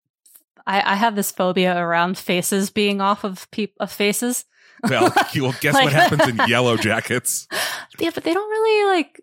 I, 0.66 0.94
I 0.94 0.96
have 0.96 1.16
this 1.16 1.32
phobia 1.32 1.78
around 1.78 2.18
faces 2.18 2.70
being 2.70 3.02
off 3.02 3.24
of 3.24 3.50
peop- 3.52 3.76
of 3.80 3.92
faces. 3.92 4.46
Well, 4.90 5.14
you'll 5.34 5.54
guess 5.62 5.76
like, 5.76 5.84
what 5.84 5.94
happens 5.94 6.28
in 6.28 6.38
Yellowjackets. 6.38 7.46
Yeah, 8.00 8.10
but 8.16 8.24
they 8.24 8.34
don't 8.34 8.50
really 8.50 8.98
like. 8.98 9.22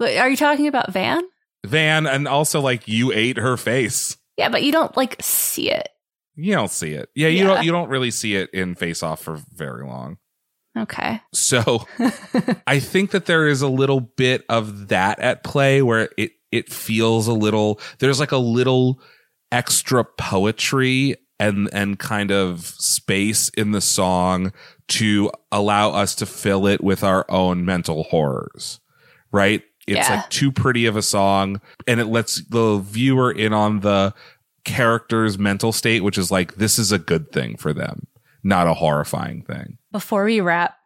Are 0.00 0.30
you 0.30 0.36
talking 0.36 0.66
about 0.66 0.94
Van? 0.94 1.22
Van, 1.62 2.06
and 2.06 2.26
also 2.26 2.62
like 2.62 2.88
you 2.88 3.12
ate 3.12 3.36
her 3.36 3.58
face. 3.58 4.16
Yeah, 4.38 4.48
but 4.48 4.62
you 4.62 4.72
don't 4.72 4.96
like 4.96 5.16
see 5.20 5.70
it. 5.70 5.90
You 6.36 6.54
don't 6.54 6.70
see 6.70 6.92
it. 6.92 7.10
Yeah, 7.14 7.28
you 7.28 7.40
yeah. 7.40 7.44
don't. 7.44 7.64
You 7.64 7.72
don't 7.72 7.90
really 7.90 8.10
see 8.10 8.36
it 8.36 8.48
in 8.54 8.76
Face 8.76 9.02
Off 9.02 9.20
for 9.20 9.38
very 9.54 9.84
long. 9.84 10.16
Okay. 10.76 11.20
So 11.32 11.86
I 12.66 12.80
think 12.80 13.12
that 13.12 13.26
there 13.26 13.46
is 13.46 13.62
a 13.62 13.68
little 13.68 14.00
bit 14.00 14.44
of 14.48 14.88
that 14.88 15.18
at 15.20 15.44
play 15.44 15.82
where 15.82 16.08
it 16.16 16.32
it 16.50 16.72
feels 16.72 17.28
a 17.28 17.32
little 17.32 17.80
there's 17.98 18.20
like 18.20 18.32
a 18.32 18.38
little 18.38 19.00
extra 19.52 20.04
poetry 20.04 21.16
and 21.38 21.68
and 21.72 21.98
kind 21.98 22.30
of 22.30 22.66
space 22.66 23.48
in 23.50 23.70
the 23.70 23.80
song 23.80 24.52
to 24.88 25.30
allow 25.52 25.90
us 25.90 26.14
to 26.16 26.26
fill 26.26 26.66
it 26.66 26.82
with 26.82 27.04
our 27.04 27.24
own 27.28 27.64
mental 27.64 28.04
horrors. 28.04 28.80
Right? 29.30 29.62
It's 29.86 30.08
yeah. 30.08 30.16
like 30.16 30.30
too 30.30 30.50
pretty 30.50 30.86
of 30.86 30.96
a 30.96 31.02
song 31.02 31.60
and 31.86 32.00
it 32.00 32.06
lets 32.06 32.42
the 32.48 32.78
viewer 32.78 33.30
in 33.30 33.52
on 33.52 33.80
the 33.80 34.14
character's 34.64 35.38
mental 35.38 35.72
state 35.72 36.02
which 36.02 36.16
is 36.16 36.30
like 36.30 36.54
this 36.54 36.78
is 36.78 36.90
a 36.90 36.98
good 36.98 37.30
thing 37.30 37.54
for 37.54 37.74
them 37.74 38.06
not 38.44 38.66
a 38.66 38.74
horrifying 38.74 39.42
thing. 39.42 39.78
Before 39.94 40.24
we 40.24 40.40
wrap, 40.40 40.76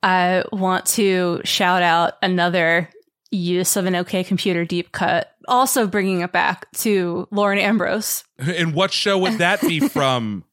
I 0.00 0.44
want 0.52 0.86
to 0.86 1.40
shout 1.42 1.82
out 1.82 2.12
another 2.22 2.88
use 3.32 3.74
of 3.74 3.86
an 3.86 3.96
OK 3.96 4.22
Computer 4.22 4.64
deep 4.64 4.92
cut, 4.92 5.32
also 5.48 5.88
bringing 5.88 6.20
it 6.20 6.30
back 6.30 6.70
to 6.74 7.26
Lauren 7.32 7.58
Ambrose. 7.58 8.22
And 8.38 8.72
what 8.72 8.92
show 8.92 9.18
would 9.18 9.38
that 9.38 9.60
be 9.60 9.80
from? 9.88 10.44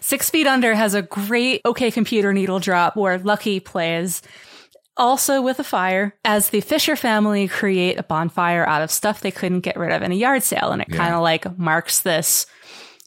Six 0.00 0.28
Feet 0.28 0.48
Under 0.48 0.74
has 0.74 0.94
a 0.94 1.02
great 1.02 1.60
OK 1.64 1.92
Computer 1.92 2.32
needle 2.32 2.58
drop 2.58 2.96
where 2.96 3.16
Lucky 3.16 3.60
plays 3.60 4.22
also 4.96 5.40
with 5.40 5.60
a 5.60 5.64
fire 5.64 6.16
as 6.24 6.50
the 6.50 6.60
Fisher 6.60 6.96
family 6.96 7.46
create 7.46 7.96
a 7.96 8.02
bonfire 8.02 8.66
out 8.66 8.82
of 8.82 8.90
stuff 8.90 9.20
they 9.20 9.30
couldn't 9.30 9.60
get 9.60 9.76
rid 9.76 9.92
of 9.92 10.02
in 10.02 10.10
a 10.10 10.16
yard 10.16 10.42
sale. 10.42 10.72
And 10.72 10.82
it 10.82 10.88
yeah. 10.90 10.96
kind 10.96 11.14
of 11.14 11.22
like 11.22 11.56
marks 11.56 12.00
this 12.00 12.46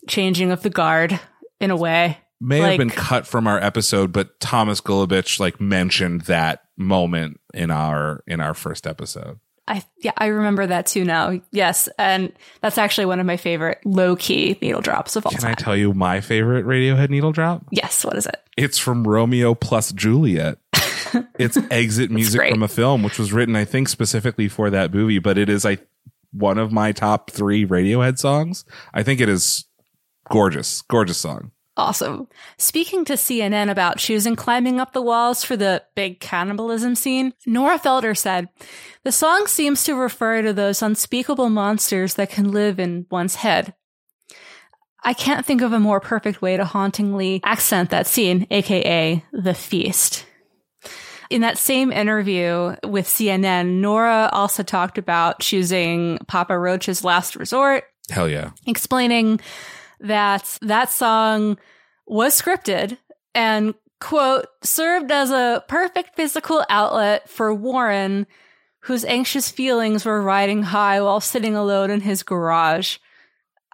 changing 0.07 0.51
of 0.51 0.63
the 0.63 0.69
guard 0.69 1.19
in 1.59 1.71
a 1.71 1.75
way 1.75 2.19
may 2.39 2.61
like, 2.61 2.71
have 2.71 2.77
been 2.77 2.89
cut 2.89 3.27
from 3.27 3.47
our 3.47 3.59
episode, 3.59 4.11
but 4.11 4.39
Thomas 4.39 4.81
Golubic 4.81 5.39
like 5.39 5.59
mentioned 5.59 6.21
that 6.21 6.63
moment 6.77 7.39
in 7.53 7.71
our 7.71 8.23
in 8.27 8.39
our 8.39 8.53
first 8.53 8.87
episode. 8.87 9.39
I 9.67 9.83
yeah, 9.99 10.13
I 10.17 10.27
remember 10.27 10.65
that 10.65 10.87
too 10.87 11.05
now. 11.05 11.39
Yes, 11.51 11.87
and 11.99 12.33
that's 12.61 12.79
actually 12.79 13.05
one 13.05 13.19
of 13.19 13.25
my 13.25 13.37
favorite 13.37 13.79
low 13.85 14.15
key 14.15 14.57
needle 14.61 14.81
drops 14.81 15.15
of 15.15 15.25
all 15.25 15.31
Can 15.31 15.41
time. 15.41 15.51
I 15.51 15.53
tell 15.53 15.77
you 15.77 15.93
my 15.93 16.21
favorite 16.21 16.65
Radiohead 16.65 17.09
needle 17.09 17.31
drop? 17.31 17.65
Yes. 17.71 18.03
What 18.03 18.17
is 18.17 18.25
it? 18.25 18.37
It's 18.57 18.79
from 18.79 19.07
Romeo 19.07 19.53
plus 19.53 19.91
Juliet. 19.91 20.57
it's 21.37 21.57
exit 21.69 22.09
music 22.09 22.49
from 22.49 22.63
a 22.63 22.67
film, 22.67 23.03
which 23.03 23.19
was 23.19 23.31
written, 23.31 23.55
I 23.55 23.63
think, 23.63 23.89
specifically 23.89 24.47
for 24.47 24.71
that 24.71 24.91
movie. 24.91 25.19
But 25.19 25.37
it 25.37 25.49
is 25.49 25.65
I 25.65 25.77
one 26.31 26.57
of 26.57 26.71
my 26.71 26.91
top 26.91 27.29
three 27.29 27.65
Radiohead 27.65 28.17
songs. 28.17 28.65
I 28.91 29.03
think 29.03 29.21
it 29.21 29.29
is 29.29 29.65
gorgeous, 30.29 30.81
gorgeous 30.83 31.17
song. 31.17 31.51
Awesome. 31.79 32.27
Speaking 32.57 33.05
to 33.05 33.13
CNN 33.13 33.71
about 33.71 33.99
choosing 33.99 34.35
climbing 34.35 34.81
up 34.81 34.91
the 34.91 35.01
walls 35.01 35.45
for 35.45 35.55
the 35.55 35.81
big 35.95 36.19
cannibalism 36.19 36.93
scene, 36.93 37.33
Nora 37.45 37.79
Felder 37.79 38.17
said, 38.17 38.49
The 39.05 39.13
song 39.13 39.47
seems 39.47 39.85
to 39.85 39.95
refer 39.95 40.41
to 40.41 40.51
those 40.51 40.81
unspeakable 40.81 41.49
monsters 41.49 42.15
that 42.15 42.31
can 42.31 42.51
live 42.51 42.81
in 42.81 43.05
one's 43.09 43.35
head. 43.35 43.73
I 45.05 45.13
can't 45.13 45.45
think 45.45 45.61
of 45.61 45.71
a 45.71 45.79
more 45.79 46.01
perfect 46.01 46.41
way 46.41 46.57
to 46.57 46.65
hauntingly 46.65 47.39
accent 47.45 47.91
that 47.91 48.07
scene, 48.07 48.45
aka 48.51 49.23
the 49.31 49.53
feast. 49.53 50.25
In 51.29 51.41
that 51.41 51.57
same 51.57 51.93
interview 51.93 52.75
with 52.85 53.07
CNN, 53.07 53.79
Nora 53.79 54.29
also 54.33 54.63
talked 54.63 54.97
about 54.97 55.39
choosing 55.39 56.17
Papa 56.27 56.59
Roach's 56.59 57.05
Last 57.05 57.37
Resort. 57.37 57.85
Hell 58.09 58.27
yeah. 58.27 58.51
Explaining 58.67 59.39
that 60.01 60.57
that 60.61 60.89
song 60.89 61.57
was 62.09 62.39
scripted 62.39 62.97
and 63.35 63.75
quote 64.01 64.47
served 64.63 65.11
as 65.11 65.29
a 65.29 65.63
perfect 65.67 66.15
physical 66.15 66.65
outlet 66.69 67.29
for 67.29 67.53
Warren 67.53 68.25
whose 68.81 69.05
anxious 69.05 69.49
feelings 69.49 70.05
were 70.05 70.21
riding 70.21 70.63
high 70.63 71.01
while 71.01 71.19
sitting 71.19 71.55
alone 71.55 71.91
in 71.91 72.01
his 72.01 72.23
garage. 72.23 72.97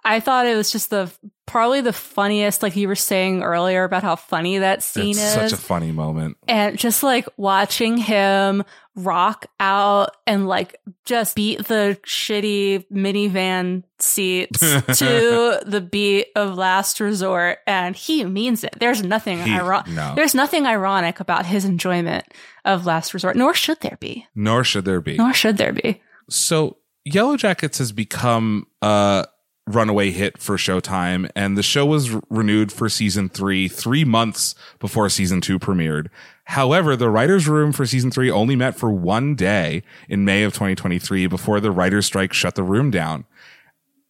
I 0.06 0.20
thought 0.20 0.46
it 0.46 0.56
was 0.56 0.70
just 0.70 0.90
the 0.90 1.10
probably 1.46 1.80
the 1.80 1.92
funniest, 1.92 2.62
like 2.62 2.76
you 2.76 2.86
were 2.88 2.94
saying 2.94 3.42
earlier 3.42 3.84
about 3.84 4.02
how 4.02 4.14
funny 4.16 4.58
that 4.58 4.82
scene 4.82 5.10
it's 5.10 5.18
is. 5.18 5.32
such 5.32 5.52
a 5.52 5.56
funny 5.56 5.90
moment. 5.92 6.36
and 6.48 6.78
just 6.78 7.02
like 7.02 7.28
watching 7.36 7.96
him 7.96 8.64
rock 8.94 9.46
out 9.60 10.16
and 10.26 10.46
like 10.48 10.80
just 11.04 11.36
beat 11.36 11.66
the 11.66 11.98
shitty 12.06 12.86
minivan 12.90 13.82
seats 13.98 14.58
to 14.98 15.60
the 15.66 15.80
beat 15.80 16.28
of 16.34 16.56
last 16.56 16.98
resort 17.00 17.58
and 17.66 17.94
he 17.94 18.24
means 18.24 18.64
it 18.64 18.74
there's 18.80 19.02
nothing 19.02 19.38
ironic 19.42 19.88
no. 19.92 20.14
there's 20.16 20.34
nothing 20.34 20.64
ironic 20.64 21.20
about 21.20 21.44
his 21.44 21.66
enjoyment 21.66 22.24
of 22.64 22.86
last 22.86 23.12
resort 23.12 23.36
nor 23.36 23.52
should 23.52 23.78
there 23.80 23.98
be 24.00 24.26
Nor 24.34 24.64
should 24.64 24.86
there 24.86 25.02
be. 25.02 25.16
nor 25.18 25.34
should 25.34 25.58
there 25.58 25.74
be 25.74 26.00
So 26.30 26.78
Yellowjackets 27.06 27.76
has 27.78 27.92
become 27.92 28.66
a 28.80 29.26
runaway 29.66 30.10
hit 30.10 30.38
for 30.38 30.56
Showtime, 30.56 31.30
and 31.34 31.56
the 31.56 31.62
show 31.62 31.84
was 31.84 32.10
renewed 32.30 32.70
for 32.70 32.88
season 32.88 33.28
three 33.28 33.68
three 33.68 34.04
months 34.04 34.54
before 34.78 35.08
season 35.08 35.40
two 35.40 35.58
premiered. 35.58 36.08
However, 36.44 36.94
the 36.94 37.10
writers' 37.10 37.48
room 37.48 37.72
for 37.72 37.84
season 37.86 38.10
three 38.10 38.30
only 38.30 38.54
met 38.54 38.76
for 38.76 38.90
one 38.90 39.34
day 39.34 39.82
in 40.08 40.24
May 40.24 40.44
of 40.44 40.52
2023 40.52 41.26
before 41.26 41.58
the 41.60 41.72
writers' 41.72 42.06
strike 42.06 42.32
shut 42.32 42.54
the 42.54 42.62
room 42.62 42.90
down. 42.90 43.24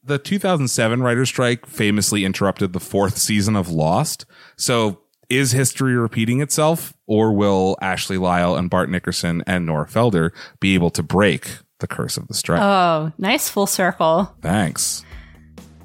The 0.05 0.19
2007 0.19 1.03
writers' 1.03 1.31
strike 1.31 1.67
famously 1.67 2.25
interrupted 2.25 2.73
the 2.73 2.81
fourth 2.81 3.17
season 3.17 3.57
of 3.57 3.69
Lost. 3.71 4.27
So 4.57 5.01
is 5.29 5.53
history 5.53 5.97
repeating 5.97 6.41
itself, 6.41 6.95
or 7.07 7.33
will 7.33 7.77
Ashley 7.81 8.19
Lyle 8.19 8.55
and 8.55 8.71
Bart 8.71 8.91
Nickerson 8.91 9.43
and 9.47 9.67
Nora 9.67 9.87
Felder 9.89 10.31
be 10.61 10.75
able 10.75 10.91
to 10.91 11.03
break 11.03 11.59
the 11.81 11.87
curse 11.89 12.17
of 12.17 12.29
the 12.29 12.35
strike? 12.35 12.61
oh 12.63 13.13
nice 13.19 13.49
full 13.49 13.67
circle 13.67 14.35
Thanks. 14.41 15.05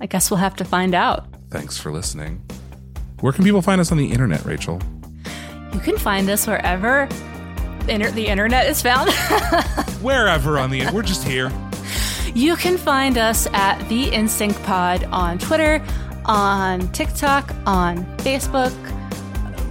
I 0.02 0.06
guess 0.06 0.30
we'll 0.30 0.38
have 0.40 0.56
to 0.56 0.66
find 0.66 0.94
out 0.94 1.28
Thanks 1.50 1.78
for 1.78 1.92
listening. 1.92 2.42
Where 3.20 3.34
can 3.34 3.44
people 3.44 3.62
find 3.62 3.82
us 3.82 3.92
on 3.92 3.98
the 3.98 4.10
internet, 4.12 4.46
Rachel? 4.46 4.82
you 5.74 5.80
can 5.82 5.98
find 5.98 6.30
us 6.30 6.48
wherever 6.48 7.10
inter- 7.90 8.10
the 8.12 8.28
internet 8.28 8.68
is 8.68 8.82
found 8.82 9.10
Wherever 10.02 10.58
on 10.58 10.70
the 10.70 10.80
internet. 10.80 10.94
we're 10.96 11.02
just 11.02 11.24
here. 11.26 11.52
You 12.34 12.56
can 12.56 12.78
find 12.78 13.18
us 13.18 13.48
at 13.54 13.78
the 13.90 14.10
Insync 14.12 14.56
Pod 14.64 15.04
on 15.12 15.38
Twitter, 15.40 15.84
on 16.26 16.90
TikTok, 16.94 17.54
on 17.66 18.06
Facebook, 18.20 18.72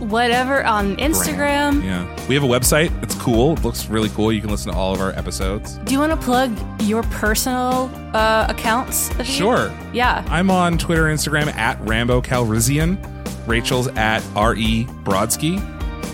whatever, 0.00 0.64
on 0.64 0.96
Instagram. 0.96 1.82
Yeah. 1.84 2.04
We 2.28 2.34
have 2.34 2.44
a 2.44 2.48
website. 2.48 2.90
It's 3.02 3.14
cool. 3.14 3.54
It 3.54 3.64
looks 3.64 3.86
really 3.86 4.08
cool. 4.10 4.32
You 4.32 4.40
can 4.40 4.50
listen 4.50 4.72
to 4.72 4.76
all 4.78 4.92
of 4.94 5.00
our 5.00 5.10
episodes. 5.12 5.76
Do 5.78 5.92
you 5.92 6.00
want 6.00 6.12
to 6.12 6.16
plug 6.24 6.52
your 6.82 7.02
personal 7.04 7.90
uh, 8.14 8.46
accounts? 8.48 9.10
Sure. 9.24 9.72
Yeah. 9.92 10.24
I'm 10.28 10.50
on 10.50 10.78
Twitter 10.78 11.08
and 11.08 11.18
Instagram 11.18 11.52
at 11.54 11.80
Rambo 11.80 12.20
Calrissian. 12.22 12.98
Rachel's 13.46 13.88
at 13.88 14.24
R.E. 14.36 14.84
Brodsky. 15.04 15.58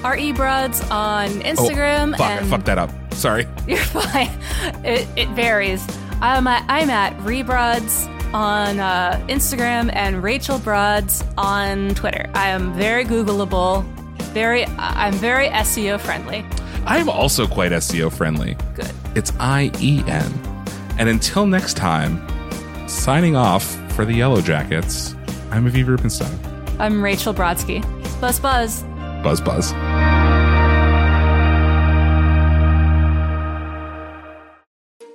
RE 0.05 0.33
Brods 0.33 0.81
on 0.91 1.29
Oh, 1.29 1.41
Instagram. 1.43 2.13
fuck, 2.17 2.21
I 2.21 2.45
fucked 2.45 2.67
that 2.67 2.79
up. 2.79 2.91
Sorry. 3.15 3.47
You're 3.67 3.79
fine. 3.79 4.31
It, 4.85 5.09
it 5.17 5.29
varies. 5.31 5.85
I'm 6.21 6.47
at, 6.47 6.65
I'm 6.69 6.91
at 6.91 7.17
Rebroads 7.19 8.07
on 8.32 8.81
uh, 8.81 9.24
Instagram 9.28 9.90
and 9.94 10.23
Rachel 10.23 10.59
Broads 10.59 11.24
on 11.36 11.94
Twitter. 11.94 12.28
I 12.35 12.48
am 12.48 12.73
very 12.74 13.05
Googleable. 13.05 13.85
Very, 14.32 14.65
I'm 14.78 15.15
very 15.15 15.48
SEO 15.48 15.98
friendly. 16.01 16.44
I'm 16.85 17.09
also 17.09 17.47
quite 17.47 17.73
SEO 17.73 18.12
friendly. 18.12 18.57
Good. 18.74 18.93
It's 19.15 19.32
I 19.40 19.70
E 19.81 20.03
N. 20.07 20.32
And 20.98 21.09
until 21.09 21.47
next 21.47 21.77
time, 21.77 22.27
signing 22.89 23.36
off 23.36 23.65
for 23.93 24.05
the 24.05 24.12
Yellowjackets, 24.12 25.15
I'm 25.51 25.70
Aviv 25.70 25.86
Rubenstein. 25.86 26.39
I'm 26.78 27.03
Rachel 27.03 27.32
Brodsky. 27.35 27.82
Buzz 28.20 28.39
buzz. 28.39 28.82
Buzz 29.23 29.40
buzz. 29.40 29.70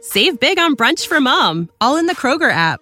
Save 0.02 0.40
big 0.40 0.60
on 0.60 0.76
brunch 0.76 1.08
for 1.08 1.22
mom, 1.22 1.70
all 1.80 1.96
in 1.96 2.06
the 2.08 2.16
Kroger 2.16 2.52
app. 2.52 2.82